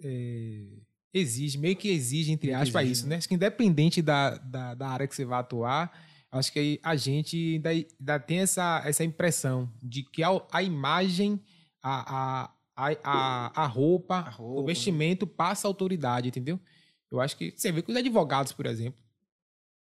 É 0.00 0.78
exige, 1.12 1.58
meio 1.58 1.76
que 1.76 1.88
exige, 1.88 2.32
entre 2.32 2.54
aspas, 2.54 2.82
exige, 2.82 2.92
isso, 2.92 3.06
né? 3.06 3.16
Acho 3.16 3.28
que 3.28 3.34
independente 3.34 4.00
da, 4.00 4.38
da, 4.38 4.74
da, 4.74 4.88
área 4.88 5.06
que 5.06 5.14
você 5.14 5.24
vai 5.24 5.40
atuar, 5.40 5.92
acho 6.38 6.52
que 6.52 6.80
a 6.82 6.96
gente 6.96 7.36
ainda, 7.54 7.70
ainda 7.70 8.18
tem 8.18 8.40
essa, 8.40 8.82
essa 8.86 9.04
impressão 9.04 9.70
de 9.82 10.02
que 10.02 10.22
a, 10.22 10.28
a 10.50 10.62
imagem, 10.62 11.38
a, 11.82 12.46
a, 12.74 12.96
a, 13.04 13.62
a, 13.62 13.66
roupa, 13.66 14.16
a 14.16 14.30
roupa, 14.30 14.62
o 14.62 14.64
vestimento 14.64 15.26
passa 15.26 15.68
autoridade, 15.68 16.28
entendeu? 16.28 16.58
Eu 17.10 17.20
acho 17.20 17.36
que 17.36 17.52
você 17.54 17.70
vê 17.70 17.82
com 17.82 17.92
os 17.92 17.98
advogados, 17.98 18.52
por 18.52 18.64
exemplo. 18.64 19.00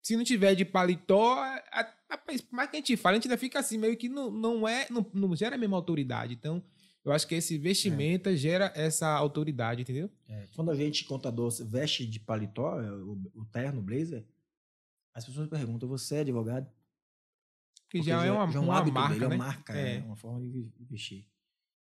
Se 0.03 0.17
não 0.17 0.25
tiver 0.25 0.57
de 0.57 0.65
paletó, 0.65 1.39
a, 1.39 1.81
a, 2.11 2.21
mais 2.51 2.69
que 2.69 2.77
a 2.77 2.81
gente 2.81 2.97
fala, 2.97 3.13
a 3.13 3.17
gente 3.17 3.29
ainda 3.29 3.39
fica 3.39 3.61
assim, 3.61 3.79
meio 3.79 3.97
que 3.97 4.09
não, 4.09 4.31
não 4.31 4.69
é, 4.69 4.87
não, 4.91 5.07
não 5.15 5.37
gera 5.37 5.55
a 5.55 5.59
mesma 5.59 5.77
autoridade. 5.77 6.35
Então, 6.35 6.63
eu 7.05 7.13
acho 7.13 7.29
que 7.29 7.37
esse 7.37 7.57
vestimenta 7.57 8.33
é. 8.33 8.37
gera 8.37 8.73
essa 8.75 9.09
autoridade, 9.09 9.83
entendeu? 9.83 10.11
É. 10.29 10.47
Quando 10.57 10.73
a 10.73 10.75
gente, 10.75 11.05
contador, 11.05 11.51
veste 11.65 12.05
de 12.05 12.19
paletó, 12.19 12.81
é, 12.81 12.91
o, 12.91 13.21
o 13.35 13.45
terno, 13.47 13.79
o 13.81 13.83
blazer, 13.83 14.25
as 15.15 15.25
pessoas 15.25 15.49
perguntam, 15.49 15.89
você 15.89 16.17
é 16.17 16.21
advogado? 16.21 16.71
Que 17.89 18.03
já, 18.03 18.19
já, 18.19 18.27
é 18.27 18.33
uma, 18.33 18.51
já 18.51 18.59
é 18.59 18.63
uma 18.63 18.85
marca, 18.85 19.15
dele, 19.15 19.25
é 19.25 19.29
né? 19.29 19.35
uma 19.37 19.45
marca, 19.45 19.73
é. 19.79 19.97
é 19.99 20.03
uma 20.03 20.17
forma 20.17 20.41
de 20.41 20.69
vestir. 20.81 21.31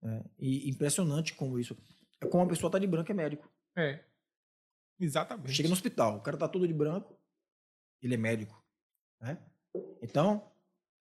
É. 0.03 0.25
E 0.39 0.69
impressionante 0.69 1.35
como 1.35 1.59
isso. 1.59 1.77
É 2.21 2.27
como 2.27 2.43
uma 2.43 2.49
pessoa 2.49 2.71
tá 2.71 2.79
de 2.79 2.87
branco 2.87 3.13
é 3.13 3.15
médico. 3.15 3.49
É. 3.77 4.05
Exatamente. 4.99 5.53
Chega 5.53 5.69
no 5.69 5.75
hospital, 5.75 6.17
o 6.17 6.21
cara 6.21 6.37
tá 6.37 6.49
todo 6.49 6.67
de 6.67 6.75
branco, 6.75 7.17
ele 8.03 8.15
é 8.15 8.17
médico. 8.17 8.61
Né? 9.21 9.39
Então, 10.03 10.51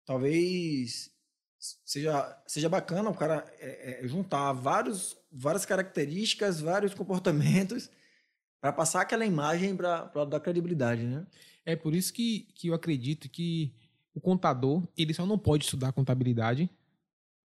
talvez 0.06 1.13
seja, 1.60 2.43
seja 2.47 2.69
bacana 2.69 3.10
o 3.10 3.15
cara 3.15 3.45
é, 3.60 4.04
é, 4.04 4.08
juntar 4.08 4.54
vários, 4.54 5.17
várias 5.32 5.65
características, 5.65 6.62
vários 6.62 6.93
comportamentos 6.93 7.89
para 8.62 8.71
passar 8.71 9.01
aquela 9.01 9.25
imagem 9.25 9.75
para 9.75 10.25
dar 10.25 10.39
credibilidade, 10.39 11.04
né? 11.04 11.28
É 11.65 11.75
por 11.75 11.95
isso 11.95 12.13
que, 12.13 12.47
que 12.54 12.67
eu 12.67 12.73
acredito 12.73 13.28
que 13.28 13.73
o 14.13 14.21
contador 14.21 14.84
ele 14.97 15.13
só 15.13 15.25
não 15.25 15.38
pode 15.38 15.65
estudar 15.65 15.91
contabilidade. 15.91 16.69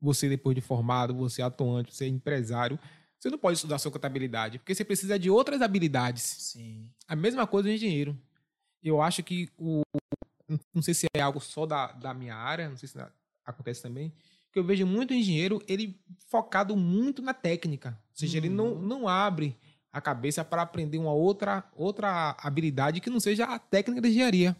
Você 0.00 0.28
depois 0.28 0.54
de 0.54 0.60
formado, 0.60 1.14
você 1.14 1.42
é 1.42 1.44
atuante, 1.44 1.94
você 1.94 2.04
é 2.04 2.08
empresário, 2.08 2.78
você 3.18 3.28
não 3.28 3.38
pode 3.38 3.56
estudar 3.56 3.78
sua 3.78 3.90
contabilidade, 3.90 4.58
porque 4.58 4.74
você 4.74 4.84
precisa 4.84 5.18
de 5.18 5.28
outras 5.28 5.60
habilidades. 5.60 6.22
Sim. 6.22 6.88
A 7.06 7.14
mesma 7.14 7.46
coisa 7.46 7.68
do 7.68 7.74
engenheiro. 7.74 8.18
Eu 8.82 9.02
acho 9.02 9.22
que 9.22 9.50
o 9.58 9.82
não 10.74 10.82
sei 10.82 10.94
se 10.94 11.06
é 11.14 11.20
algo 11.20 11.40
só 11.40 11.66
da, 11.66 11.92
da 11.92 12.14
minha 12.14 12.34
área, 12.34 12.68
não 12.68 12.76
sei 12.76 12.88
se 12.88 12.98
acontece 13.44 13.82
também, 13.82 14.12
que 14.52 14.58
eu 14.58 14.64
vejo 14.64 14.86
muito 14.86 15.14
engenheiro, 15.14 15.62
ele 15.68 16.00
focado 16.26 16.76
muito 16.76 17.22
na 17.22 17.34
técnica. 17.34 17.90
Ou 17.90 18.16
seja, 18.16 18.38
ele 18.38 18.48
não, 18.48 18.72
uhum. 18.72 18.82
não 18.82 19.08
abre 19.08 19.56
a 19.92 20.00
cabeça 20.00 20.44
para 20.44 20.62
aprender 20.62 20.98
uma 20.98 21.12
outra, 21.12 21.64
outra 21.74 22.36
habilidade 22.38 23.00
que 23.00 23.10
não 23.10 23.20
seja 23.20 23.44
a 23.44 23.58
técnica 23.58 24.00
da 24.00 24.08
engenharia. 24.08 24.56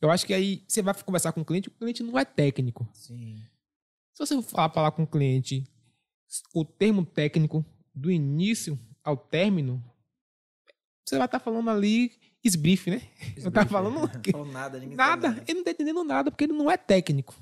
Eu 0.00 0.10
acho 0.10 0.26
que 0.26 0.34
aí 0.34 0.64
você 0.68 0.82
vai 0.82 0.94
conversar 1.02 1.32
com 1.32 1.40
o 1.40 1.44
cliente, 1.44 1.68
o 1.68 1.72
cliente 1.72 2.02
não 2.02 2.18
é 2.18 2.24
técnico. 2.24 2.88
Sim. 2.92 3.42
Se 4.12 4.26
você 4.26 4.42
falar, 4.42 4.70
falar 4.70 4.90
com 4.90 5.04
o 5.04 5.06
cliente 5.06 5.64
o 6.54 6.64
termo 6.64 7.04
técnico 7.04 7.64
do 7.94 8.10
início 8.10 8.78
ao 9.02 9.16
término, 9.16 9.82
você 11.04 11.16
vai 11.16 11.26
estar 11.26 11.38
tá 11.38 11.44
falando 11.44 11.70
ali 11.70 12.12
esbrife, 12.44 12.90
né? 12.90 13.02
Esbrife, 13.20 13.44
não 13.44 13.52
tá 13.52 13.66
falando, 13.66 14.10
é. 14.26 14.30
falando 14.32 14.52
nada, 14.52 14.80
nada. 14.80 15.28
Ele 15.46 15.54
não 15.54 15.60
está 15.60 15.70
entendendo 15.70 16.04
nada 16.04 16.30
porque 16.30 16.44
ele 16.44 16.52
não 16.52 16.70
é 16.70 16.76
técnico. 16.76 17.34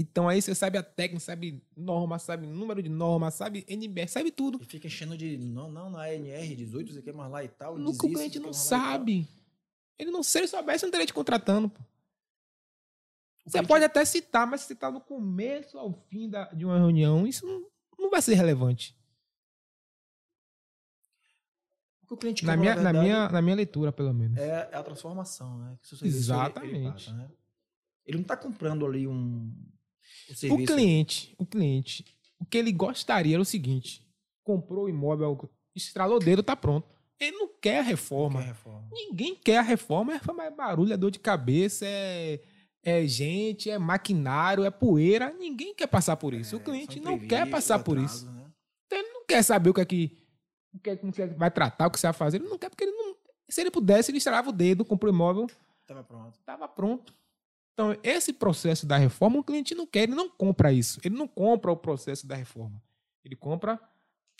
Então 0.00 0.30
aí 0.30 0.40
você 0.40 0.54
sabe 0.54 0.78
a 0.78 0.82
técnica, 0.82 1.20
sabe 1.20 1.62
norma, 1.76 2.18
sabe 2.18 2.46
número 2.46 2.82
de 2.82 2.88
norma, 2.88 3.30
sabe 3.30 3.66
NBR, 3.68 4.08
sabe 4.08 4.30
tudo. 4.30 4.58
E 4.62 4.64
fica 4.64 4.86
enchendo 4.86 5.14
de. 5.14 5.36
Não, 5.36 5.70
não, 5.70 5.90
na 5.90 6.10
NR 6.10 6.56
18, 6.56 6.94
você 6.94 7.02
quer 7.02 7.12
mais 7.12 7.30
lá 7.30 7.44
e 7.44 7.48
tal. 7.48 7.78
No 7.78 7.96
que 7.96 8.06
o 8.06 8.10
cliente 8.10 8.38
não 8.38 8.52
sabe. 8.52 9.28
Ele 9.98 10.10
não, 10.10 10.22
se 10.22 10.38
ele 10.38 10.48
soubesse, 10.48 10.84
não 10.84 10.88
estaria 10.88 11.06
te 11.06 11.12
contratando. 11.12 11.68
Pô. 11.68 11.80
Você 13.44 13.58
cliente... 13.58 13.68
pode 13.68 13.84
até 13.84 14.02
citar, 14.06 14.46
mas 14.46 14.62
se 14.62 14.68
citar 14.68 14.90
no 14.90 15.02
começo 15.02 15.76
ao 15.76 15.92
fim 16.08 16.30
da, 16.30 16.44
de 16.46 16.64
uma 16.64 16.78
reunião, 16.78 17.26
isso 17.26 17.44
não, 17.44 17.66
não 17.98 18.10
vai 18.10 18.22
ser 18.22 18.34
relevante. 18.34 18.98
O 22.08 22.16
cliente 22.16 22.44
na 22.44 22.56
minha, 22.56 22.74
na, 22.74 22.92
minha, 22.92 23.28
na 23.28 23.42
minha 23.42 23.54
leitura, 23.54 23.92
pelo 23.92 24.14
menos. 24.14 24.38
É, 24.38 24.70
é 24.72 24.76
a 24.76 24.82
transformação, 24.82 25.58
né? 25.58 25.78
Exatamente. 26.02 26.74
Ele, 26.74 26.84
ele, 26.86 26.92
passa, 26.92 27.12
né? 27.12 27.30
ele 28.06 28.16
não 28.16 28.22
está 28.22 28.36
comprando 28.36 28.86
ali 28.86 29.06
um, 29.06 29.54
o, 30.50 30.54
o 30.54 30.64
cliente, 30.64 31.34
o 31.38 31.46
cliente, 31.46 32.04
o 32.38 32.44
que 32.44 32.58
ele 32.58 32.72
gostaria 32.72 33.36
era 33.36 33.42
o 33.42 33.44
seguinte: 33.44 34.02
comprou 34.42 34.84
o 34.84 34.88
imóvel, 34.88 35.50
estralou 35.74 36.16
o 36.16 36.20
dedo, 36.20 36.42
tá 36.42 36.56
pronto. 36.56 36.88
Ele 37.20 37.36
não 37.36 37.48
quer 37.60 37.80
a 37.80 37.82
reforma. 37.82 38.40
Quer 38.40 38.48
reforma. 38.48 38.88
Ninguém 38.90 39.34
quer 39.34 39.58
a 39.58 39.62
reforma. 39.62 40.12
A 40.12 40.16
reforma 40.16 40.44
é 40.44 40.50
barulho, 40.50 40.92
é 40.92 40.96
dor 40.96 41.10
de 41.10 41.18
cabeça, 41.18 41.84
é, 41.86 42.40
é 42.82 43.06
gente, 43.06 43.68
é 43.68 43.78
maquinário, 43.78 44.64
é 44.64 44.70
poeira. 44.70 45.30
Ninguém 45.38 45.74
quer 45.74 45.86
passar 45.86 46.16
por 46.16 46.32
isso. 46.32 46.54
É, 46.54 46.58
o 46.58 46.60
cliente 46.62 46.98
não 46.98 47.18
quer 47.18 47.48
passar 47.50 47.74
atraso, 47.74 47.84
por 47.84 47.98
isso. 47.98 48.30
Né? 48.30 48.50
Então 48.86 48.98
ele 48.98 49.12
não 49.12 49.26
quer 49.26 49.42
saber 49.42 49.68
o 49.68 49.74
que 49.74 49.80
é 49.82 49.84
que, 49.84 50.18
o 50.72 50.78
que, 50.78 50.90
é 50.90 50.96
que 50.96 51.04
você 51.04 51.26
vai 51.26 51.50
tratar, 51.50 51.88
o 51.88 51.90
que 51.90 52.00
você 52.00 52.06
vai 52.06 52.14
fazer. 52.14 52.38
Ele 52.38 52.48
não 52.48 52.58
quer, 52.58 52.70
porque 52.70 52.84
ele 52.84 52.92
não. 52.92 53.14
Se 53.50 53.60
ele 53.60 53.70
pudesse, 53.70 54.10
ele 54.10 54.18
estralava 54.18 54.48
o 54.48 54.52
dedo, 54.52 54.84
comprou 54.84 55.12
o 55.12 55.14
imóvel. 55.14 55.46
Tava 55.86 56.02
pronto. 56.02 56.38
Tava 56.46 56.68
pronto. 56.68 57.12
Então, 57.80 57.98
esse 58.02 58.34
processo 58.34 58.84
da 58.84 58.98
reforma, 58.98 59.38
o 59.38 59.42
cliente 59.42 59.74
não 59.74 59.86
quer, 59.86 60.02
ele 60.02 60.14
não 60.14 60.28
compra 60.28 60.70
isso. 60.70 61.00
Ele 61.02 61.16
não 61.16 61.26
compra 61.26 61.72
o 61.72 61.76
processo 61.76 62.26
da 62.26 62.34
reforma. 62.34 62.82
Ele 63.24 63.34
compra 63.34 63.80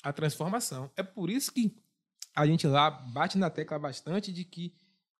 a 0.03 0.13
transformação. 0.13 0.91
É 0.95 1.03
por 1.03 1.31
isso 1.31 1.51
que 1.51 1.75
a 2.37 2.47
gente 2.47 2.67
lá 2.67 2.91
bate 2.91 3.39
na 3.39 3.49
tecla 3.49 3.79
bastante 3.79 4.31
de 4.31 4.45
que 4.45 4.75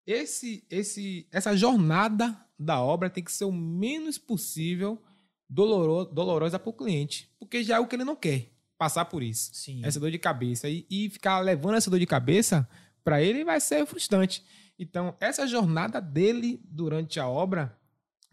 esse, 0.05 0.63
esse, 0.69 1.27
essa 1.31 1.57
jornada 1.57 2.37
da 2.59 2.79
obra 2.79 3.09
tem 3.09 3.23
que 3.23 3.31
ser 3.31 3.45
o 3.45 3.51
menos 3.51 4.19
possível 4.19 5.01
doloroso, 5.49 6.11
dolorosa 6.11 6.59
para 6.59 6.69
o 6.69 6.73
cliente, 6.73 7.27
porque 7.39 7.63
já 7.63 7.77
é 7.77 7.79
o 7.79 7.87
que 7.87 7.95
ele 7.95 8.03
não 8.03 8.15
quer, 8.15 8.51
passar 8.77 9.05
por 9.05 9.23
isso. 9.23 9.49
Sim. 9.51 9.81
Essa 9.83 9.99
dor 9.99 10.11
de 10.11 10.19
cabeça. 10.19 10.69
E, 10.69 10.85
e 10.91 11.09
ficar 11.09 11.39
levando 11.39 11.73
essa 11.73 11.89
dor 11.89 11.99
de 11.99 12.05
cabeça, 12.05 12.69
para 13.03 13.19
ele 13.19 13.43
vai 13.43 13.59
ser 13.59 13.83
frustrante. 13.87 14.45
Então, 14.77 15.15
essa 15.19 15.47
jornada 15.47 15.99
dele 15.99 16.61
durante 16.63 17.19
a 17.19 17.27
obra 17.27 17.80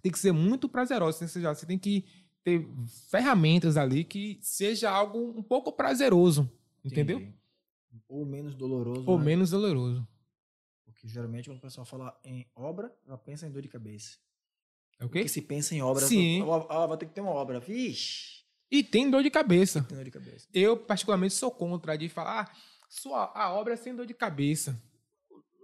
tem 0.03 0.13
que 0.13 0.19
ser 0.19 0.33
muito 0.33 0.69
prazerosa. 0.69 1.27
Seja, 1.27 1.55
você 1.55 1.67
tem 1.67 1.79
que 1.79 2.05
ter 2.45 2.67
ferramentas 3.11 3.77
ali 3.77 4.05
que 4.05 4.39
seja 4.41 4.91
algo 4.91 5.39
um 5.39 5.43
pouco 5.43 5.73
prazeroso. 5.73 6.51
Entendeu? 6.85 7.19
Entendi. 7.19 7.39
Ou 8.09 8.25
menos 8.25 8.55
doloroso. 8.55 9.05
Ou 9.07 9.19
né? 9.19 9.25
menos 9.25 9.51
doloroso. 9.51 10.07
Porque 10.85 11.07
geralmente 11.07 11.49
quando 11.49 11.59
o 11.59 11.63
pessoal 11.63 11.85
fala 11.85 12.19
em 12.25 12.47
obra, 12.55 12.95
ela 13.07 13.19
pensa 13.19 13.47
em 13.47 13.51
dor 13.51 13.63
de 13.63 13.69
cabeça. 13.69 14.17
É 14.99 15.05
o 15.05 15.09
quê? 15.09 15.21
Porque 15.21 15.29
se 15.29 15.43
pensa 15.43 15.75
em 15.75 15.83
obra, 15.83 16.05
Sim. 16.07 16.43
Ah, 16.69 16.87
vai 16.87 16.97
ter 16.97 17.07
que 17.07 17.15
ter 17.15 17.21
uma 17.21 17.31
obra. 17.31 17.61
Vixe. 17.61 18.39
E 18.71 18.83
tem 18.83 19.11
dor 19.11 19.23
de 19.23 19.31
cabeça. 19.31 19.83
Tem 19.83 19.97
dor 19.97 20.05
de 20.05 20.11
cabeça. 20.11 20.49
Eu, 20.53 20.77
particularmente, 20.77 21.35
sou 21.35 21.51
contra 21.51 21.97
de 21.97 22.09
falar, 22.09 22.43
ah, 22.43 22.57
sua, 22.89 23.33
a 23.35 23.53
obra 23.53 23.75
é 23.75 23.77
sem 23.77 23.95
dor 23.95 24.07
de 24.07 24.15
cabeça. 24.15 24.81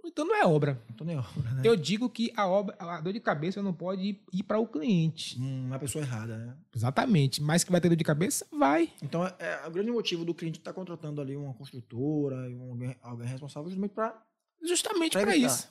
Então 0.05 0.25
não 0.25 0.37
é 0.37 0.45
obra. 0.45 0.81
Então 0.91 1.07
não 1.07 1.15
é 1.15 1.17
obra, 1.17 1.51
né? 1.53 1.63
Eu 1.65 1.77
digo 1.77 2.09
que 2.11 2.33
a 2.37 2.47
obra, 2.47 2.77
a 2.79 3.01
dor 3.01 3.13
de 3.13 3.21
cabeça 3.21 3.63
não 3.63 3.73
pode 3.73 4.21
ir, 4.33 4.43
para 4.43 4.59
o 4.59 4.67
cliente. 4.67 5.41
Hum, 5.41 5.67
uma 5.67 5.79
pessoa 5.79 6.05
errada, 6.05 6.37
né? 6.37 6.55
Exatamente. 6.75 7.43
Mas 7.43 7.65
que 7.65 7.73
vai 7.73 7.81
ter 7.81 7.89
dor 7.89 7.97
de 7.97 8.05
cabeça, 8.05 8.47
vai. 8.53 8.93
Então 9.03 9.27
é, 9.27 9.35
é 9.39 9.67
o 9.67 9.71
grande 9.71 9.91
motivo 9.91 10.25
do 10.25 10.35
cliente 10.35 10.59
estar 10.59 10.73
tá 10.73 10.75
contratando 10.75 11.21
ali 11.21 11.35
uma 11.37 11.55
construtora, 11.55 12.37
um, 12.51 12.71
alguém, 12.71 12.97
alguém 13.03 13.27
responsável 13.27 13.71
justamente 13.71 13.95
para 13.95 14.23
justamente 14.63 15.19
para 15.19 15.37
isso. 15.37 15.69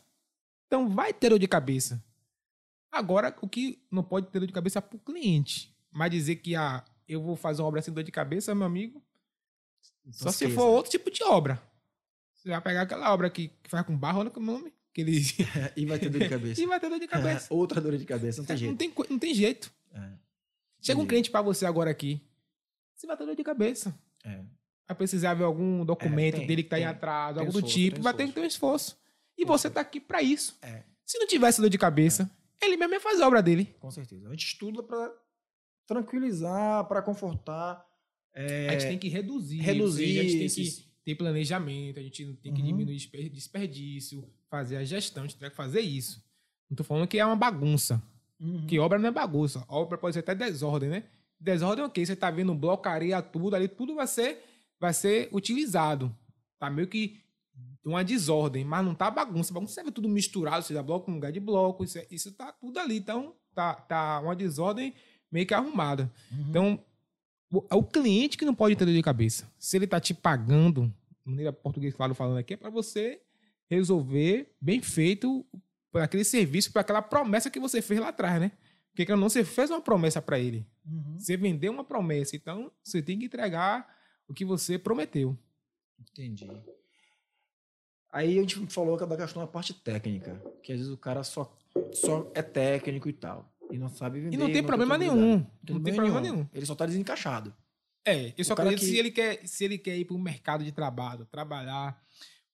Então 0.67 0.89
vai 0.89 1.13
ter 1.13 1.29
dor 1.29 1.39
de 1.39 1.47
cabeça. 1.47 2.03
Agora, 2.91 3.35
o 3.41 3.47
que 3.47 3.81
não 3.89 4.03
pode 4.03 4.27
ter 4.27 4.39
dor 4.39 4.47
de 4.47 4.53
cabeça 4.53 4.79
é 4.79 4.81
para 4.81 4.97
o 4.97 4.99
cliente. 4.99 5.75
Mas 5.91 6.11
dizer 6.11 6.37
que 6.37 6.55
ah, 6.55 6.83
eu 7.07 7.21
vou 7.21 7.35
fazer 7.35 7.61
uma 7.61 7.67
obra 7.67 7.81
sem 7.81 7.93
dor 7.93 8.03
de 8.03 8.11
cabeça, 8.11 8.53
meu 8.55 8.65
amigo, 8.65 9.03
só 10.11 10.31
se 10.31 10.49
for 10.49 10.65
outro 10.65 10.91
tipo 10.91 11.09
de 11.09 11.23
obra. 11.23 11.61
Você 12.43 12.49
vai 12.49 12.61
pegar 12.61 12.81
aquela 12.81 13.13
obra 13.13 13.29
que, 13.29 13.47
que 13.47 13.69
faz 13.69 13.85
com 13.85 13.97
barro, 13.97 14.19
olha 14.19 14.29
como 14.29 14.51
é 14.51 14.53
o 14.53 14.57
nome. 14.57 14.73
Aquele... 14.91 15.21
e 15.77 15.85
vai 15.85 15.97
ter 15.97 16.09
dor 16.09 16.19
de 16.19 16.29
cabeça. 16.29 16.59
e 16.61 16.65
vai 16.65 16.77
ter 16.77 16.89
dor 16.89 16.99
de 16.99 17.07
cabeça. 17.07 17.47
Outra 17.55 17.79
dor 17.79 17.97
de 17.97 18.03
cabeça, 18.03 18.41
não 18.41 18.45
tem 18.45 18.57
jeito. 18.57 18.71
Não 18.71 18.77
tem, 18.77 18.93
não 19.09 19.19
tem 19.19 19.33
jeito. 19.33 19.73
É. 19.93 20.11
Chega 20.81 20.99
um 20.99 21.07
cliente 21.07 21.31
para 21.31 21.41
você 21.41 21.65
agora 21.65 21.89
aqui. 21.89 22.21
Você 22.93 23.07
vai 23.07 23.15
ter 23.15 23.25
dor 23.25 23.35
de 23.35 23.43
cabeça. 23.45 23.97
É. 24.25 24.41
Vai 24.85 24.97
precisar 24.97 25.33
ver 25.35 25.45
algum 25.45 25.85
documento 25.85 26.35
é, 26.35 26.39
tem, 26.39 26.47
dele 26.47 26.63
que 26.63 26.67
está 26.67 26.77
em 26.77 26.83
atraso, 26.83 27.39
algo 27.39 27.51
do 27.53 27.59
esforço, 27.59 27.77
tipo. 27.77 28.01
Vai 28.01 28.13
ter 28.13 28.27
que 28.27 28.33
ter 28.33 28.41
um 28.41 28.45
esforço. 28.45 28.97
E 29.37 29.45
você 29.45 29.69
está 29.69 29.79
aqui 29.79 30.01
para 30.01 30.21
isso. 30.21 30.57
É. 30.61 30.83
Se 31.05 31.17
não 31.17 31.25
tivesse 31.25 31.61
dor 31.61 31.69
de 31.69 31.77
cabeça, 31.77 32.29
é. 32.61 32.65
ele 32.65 32.75
mesmo 32.75 32.93
ia 32.93 32.99
fazer 32.99 33.23
a 33.23 33.27
obra 33.27 33.41
dele. 33.41 33.73
Com 33.79 33.89
certeza. 33.89 34.27
A 34.27 34.31
gente 34.31 34.45
estuda 34.45 34.83
para 34.83 35.13
tranquilizar, 35.87 36.85
para 36.89 37.01
confortar. 37.01 37.85
É, 38.33 38.67
a 38.67 38.71
gente 38.73 38.87
tem 38.89 38.99
que 38.99 39.07
reduzir. 39.07 39.61
Reduzir. 39.61 40.19
a 40.19 40.23
gente 40.23 40.39
tem 40.39 40.65
que 40.65 40.92
ter 41.03 41.15
planejamento, 41.15 41.99
a 41.99 42.03
gente 42.03 42.25
tem 42.41 42.53
que 42.53 42.61
uhum. 42.61 42.67
diminuir 42.67 42.97
desperdício, 43.29 44.27
fazer 44.49 44.77
a 44.77 44.83
gestão, 44.83 45.23
a 45.23 45.27
gente 45.27 45.37
tem 45.37 45.49
que 45.49 45.55
fazer 45.55 45.81
isso. 45.81 46.23
Não 46.69 46.77
tô 46.77 46.83
falando 46.83 47.07
que 47.07 47.19
é 47.19 47.25
uma 47.25 47.35
bagunça. 47.35 48.01
Uhum. 48.39 48.65
Que 48.65 48.79
obra 48.79 48.97
não 48.97 49.09
é 49.09 49.11
bagunça. 49.11 49.63
Obra 49.67 49.97
pode 49.97 50.13
ser 50.13 50.19
até 50.19 50.33
desordem, 50.33 50.89
né? 50.89 51.03
Desordem 51.39 51.83
é 51.83 51.87
o 51.87 51.89
quê? 51.89 52.05
Você 52.05 52.15
tá 52.15 52.31
vendo 52.31 52.55
bloco, 52.55 52.87
areia, 52.87 53.21
tudo 53.21 53.55
ali, 53.55 53.67
tudo 53.67 53.95
vai 53.95 54.07
ser, 54.07 54.43
vai 54.79 54.93
ser 54.93 55.29
utilizado. 55.31 56.15
Tá 56.57 56.69
meio 56.69 56.87
que 56.87 57.21
uma 57.85 58.03
desordem, 58.03 58.63
mas 58.63 58.85
não 58.85 58.95
tá 58.95 59.11
bagunça. 59.11 59.53
Bagunça 59.53 59.73
serve 59.73 59.91
tudo 59.91 60.07
misturado, 60.07 60.63
seja 60.63 60.81
bloco 60.81 61.05
com 61.05 61.13
lugar 61.13 61.31
de 61.31 61.39
bloco, 61.39 61.83
isso, 61.83 61.97
é, 61.97 62.07
isso 62.09 62.31
tá 62.31 62.51
tudo 62.53 62.79
ali. 62.79 62.97
Então, 62.97 63.35
tá, 63.53 63.73
tá 63.75 64.21
uma 64.21 64.35
desordem 64.35 64.93
meio 65.31 65.45
que 65.45 65.53
arrumada. 65.53 66.11
Uhum. 66.31 66.45
Então, 66.49 66.85
é 67.69 67.75
o 67.75 67.83
cliente 67.83 68.37
que 68.37 68.45
não 68.45 68.55
pode 68.55 68.75
ter 68.75 68.85
dor 68.85 68.93
de 68.93 69.01
cabeça. 69.01 69.51
Se 69.59 69.77
ele 69.77 69.85
está 69.85 69.99
te 69.99 70.13
pagando, 70.13 70.93
maneira 71.25 71.53
português 71.53 71.93
claro 71.93 72.15
falando 72.15 72.37
aqui, 72.37 72.53
é 72.53 72.57
para 72.57 72.69
você 72.69 73.21
resolver 73.69 74.51
bem 74.59 74.81
feito 74.81 75.45
por 75.91 76.01
aquele 76.01 76.23
serviço, 76.23 76.71
por 76.71 76.79
aquela 76.79 77.01
promessa 77.01 77.49
que 77.49 77.59
você 77.59 77.81
fez 77.81 77.99
lá 77.99 78.09
atrás, 78.09 78.41
né? 78.41 78.51
Porque 78.93 79.15
não 79.15 79.29
você 79.29 79.43
fez 79.43 79.69
uma 79.69 79.81
promessa 79.81 80.21
para 80.21 80.39
ele. 80.39 80.65
Uhum. 80.85 81.19
Você 81.19 81.35
vendeu 81.35 81.71
uma 81.71 81.83
promessa, 81.83 82.35
então 82.35 82.71
você 82.83 83.01
tem 83.01 83.17
que 83.17 83.25
entregar 83.25 83.87
o 84.27 84.33
que 84.33 84.45
você 84.45 84.77
prometeu. 84.77 85.37
Entendi. 85.99 86.49
Aí 88.11 88.37
a 88.37 88.41
gente 88.41 88.59
falou 88.67 88.95
da 88.97 89.17
questão 89.17 89.41
da 89.41 89.47
parte 89.47 89.73
técnica, 89.73 90.39
que 90.61 90.71
às 90.71 90.77
vezes 90.77 90.93
o 90.93 90.97
cara 90.97 91.23
só, 91.23 91.51
só 91.91 92.31
é 92.35 92.43
técnico 92.43 93.09
e 93.09 93.13
tal. 93.13 93.51
E 93.73 93.79
não 93.79 93.89
sabe 93.89 94.19
vender. 94.19 94.35
E 94.35 94.37
não 94.37 94.45
tem 94.45 94.61
não 94.61 94.67
problema 94.67 94.97
nenhum. 94.99 95.37
Não 95.67 95.81
tem, 95.81 95.95
problema 95.95 96.21
nenhum. 96.21 96.35
nenhum. 96.35 96.49
Ele 96.53 96.63
só 96.63 96.75
tá 96.75 96.85
desencaixado. 96.85 97.51
É, 98.05 98.31
eu 98.37 98.45
só 98.45 98.53
acredito 98.53 98.81
que... 98.81 98.85
se 98.85 98.97
ele 98.99 99.09
quer, 99.09 99.47
se 99.47 99.65
ele 99.65 99.79
quer 99.79 99.97
ir 99.97 100.05
para 100.05 100.15
o 100.15 100.19
mercado 100.19 100.63
de 100.63 100.71
trabalho, 100.71 101.25
trabalhar 101.25 101.99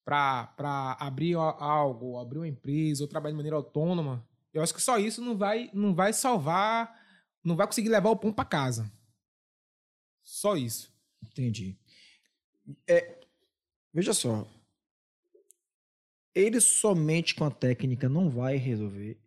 para 0.05 0.95
abrir 0.97 1.35
algo, 1.35 2.17
abrir 2.17 2.39
uma 2.39 2.47
empresa, 2.47 3.03
ou 3.03 3.07
trabalhar 3.07 3.33
de 3.33 3.37
maneira 3.37 3.57
autônoma, 3.57 4.25
eu 4.53 4.63
acho 4.63 4.73
que 4.73 4.81
só 4.81 4.97
isso 4.97 5.21
não 5.21 5.37
vai, 5.37 5.69
não 5.73 5.93
vai 5.93 6.13
salvar, 6.13 6.97
não 7.43 7.57
vai 7.57 7.67
conseguir 7.67 7.89
levar 7.89 8.11
o 8.11 8.15
pão 8.15 8.31
para 8.31 8.45
casa. 8.45 8.89
Só 10.23 10.55
isso. 10.55 10.89
Entendi. 11.21 11.77
É, 12.87 13.19
veja 13.93 14.13
só. 14.13 14.47
Ele 16.33 16.61
somente 16.61 17.35
com 17.35 17.43
a 17.43 17.51
técnica 17.51 18.07
não 18.07 18.29
vai 18.29 18.55
resolver 18.55 19.19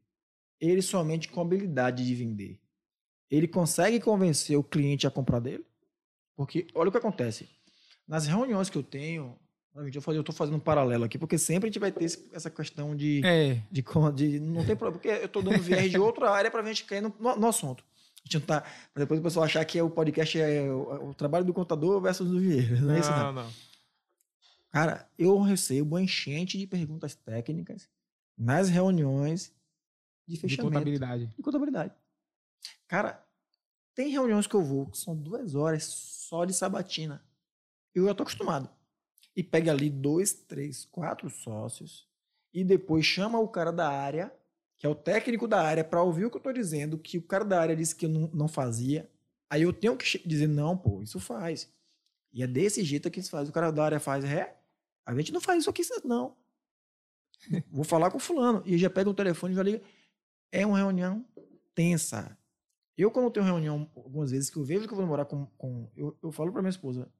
ele 0.63 0.81
somente 0.81 1.29
com 1.29 1.41
habilidade 1.41 2.07
de 2.07 2.15
vender. 2.15 2.61
Ele 3.29 3.49
consegue 3.49 3.99
convencer 3.99 4.57
o 4.57 4.63
cliente 4.63 5.07
a 5.07 5.11
comprar 5.11 5.41
dele? 5.41 5.67
Porque 6.37 6.69
olha 6.75 6.89
o 6.89 6.93
que 6.93 6.99
acontece. 6.99 7.49
Nas 8.07 8.27
reuniões 8.27 8.71
que 8.71 8.79
eu 8.79 8.83
tenho, 8.83 9.37
eu 9.75 9.89
estou 9.89 10.35
fazendo 10.35 10.57
um 10.57 10.61
paralelo 10.61 11.05
aqui, 11.05 11.19
porque 11.19 11.37
sempre 11.37 11.69
a 11.69 11.71
gente 11.71 11.81
vai 11.81 11.91
ter 11.91 12.05
essa 12.33 12.49
questão 12.49 12.95
de. 12.95 13.23
É. 13.25 13.61
de, 13.71 13.83
de 14.15 14.41
não 14.41 14.65
tem 14.65 14.77
problema, 14.77 14.93
porque 14.93 15.09
eu 15.09 15.27
estou 15.27 15.43
dando 15.43 15.61
viés 15.61 15.91
de 15.91 15.99
outra 15.99 16.31
área 16.31 16.51
para 16.51 16.63
a 16.63 16.67
gente 16.67 16.85
cair 16.85 17.01
no, 17.01 17.13
no, 17.19 17.37
no, 17.37 17.49
assunto. 17.49 17.83
A 17.83 18.29
gente 18.29 18.35
não 18.35 18.47
tá. 18.47 18.65
Depois 18.95 19.19
o 19.19 19.23
pessoal 19.23 19.45
achar 19.45 19.65
que 19.65 19.79
é 19.79 19.83
o 19.83 19.91
podcast 19.91 20.41
é 20.41 20.71
o, 20.71 21.09
o 21.11 21.15
trabalho 21.15 21.45
do 21.45 21.53
contador 21.53 22.01
versus 22.01 22.31
do 22.31 22.39
Vieira. 22.39 22.77
Não, 22.77 22.89
não 22.89 22.95
é 22.95 23.01
isso, 23.01 23.11
não. 23.11 23.33
não. 23.33 23.51
Cara, 24.71 25.09
eu 25.19 25.41
recebo 25.41 25.97
uma 25.97 26.03
enchente 26.03 26.57
de 26.57 26.67
perguntas 26.67 27.15
técnicas 27.15 27.89
nas 28.39 28.69
reuniões 28.69 29.53
de 30.33 30.41
fechamento. 30.41 30.71
De 30.71 30.75
contabilidade. 30.75 31.27
De 31.27 31.43
contabilidade. 31.43 31.95
Cara, 32.87 33.25
tem 33.95 34.09
reuniões 34.11 34.47
que 34.47 34.55
eu 34.55 34.63
vou 34.63 34.87
que 34.87 34.99
são 34.99 35.17
duas 35.17 35.55
horas 35.55 35.85
só 35.85 36.45
de 36.45 36.53
sabatina. 36.53 37.23
Eu 37.95 38.07
já 38.07 38.15
tô 38.15 38.23
acostumado. 38.23 38.69
E 39.35 39.43
pega 39.43 39.71
ali 39.71 39.89
dois, 39.89 40.33
três, 40.33 40.85
quatro 40.85 41.31
sócios 41.31 42.07
e 42.53 42.63
depois 42.65 43.05
chama 43.05 43.39
o 43.39 43.49
cara 43.49 43.73
da 43.73 43.89
área 43.89 44.33
que 44.83 44.87
é 44.87 44.89
o 44.89 44.97
técnico 44.97 45.47
da 45.47 45.63
área, 45.63 45.85
para 45.85 46.03
ouvir 46.03 46.25
o 46.25 46.29
que 46.29 46.35
eu 46.35 46.41
estou 46.41 46.53
dizendo, 46.53 46.99
que 46.99 47.17
o 47.17 47.23
cara 47.23 47.45
da 47.45 47.61
área 47.61 47.77
disse 47.77 47.95
que 47.95 48.05
eu 48.05 48.11
não, 48.11 48.29
não 48.35 48.49
fazia, 48.49 49.09
aí 49.49 49.63
eu 49.63 49.73
tenho 49.73 49.97
que 49.97 50.21
dizer, 50.27 50.49
não, 50.49 50.77
pô, 50.77 51.01
isso 51.01 51.21
faz. 51.21 51.73
E 52.33 52.43
é 52.43 52.49
desse 52.49 52.83
jeito 52.83 53.09
que 53.09 53.23
se 53.23 53.31
faz. 53.31 53.49
O 53.49 53.53
cara 53.53 53.71
da 53.71 53.85
área 53.85 54.01
faz, 54.01 54.25
é, 54.25 54.59
a 55.07 55.15
gente 55.15 55.33
não 55.33 55.41
faz 55.41 55.61
isso 55.61 55.71
aqui, 55.71 55.83
não. 56.05 56.35
Vou 57.71 57.85
falar 57.85 58.11
com 58.11 58.19
fulano. 58.19 58.61
E 58.67 58.77
já 58.77 58.91
pega 58.91 59.09
o 59.09 59.15
telefone 59.15 59.53
e 59.53 59.57
já 59.57 59.63
liga. 59.63 59.81
É 60.53 60.67
uma 60.67 60.77
reunião 60.77 61.25
tensa. 61.75 62.39
Eu, 62.97 63.11
quando 63.11 63.31
tenho 63.31 63.47
reunião, 63.47 63.91
algumas 63.97 64.31
vezes 64.31 64.51
que 64.51 64.59
eu 64.59 64.65
vejo 64.65 64.87
que 64.87 64.93
eu 64.93 64.97
vou 64.97 65.05
demorar 65.05 65.25
com. 65.25 65.47
com 65.57 65.91
eu, 65.97 66.17
eu 66.23 66.31
falo 66.31 66.53
para 66.53 66.61
minha 66.61 66.71
esposa: 66.71 67.11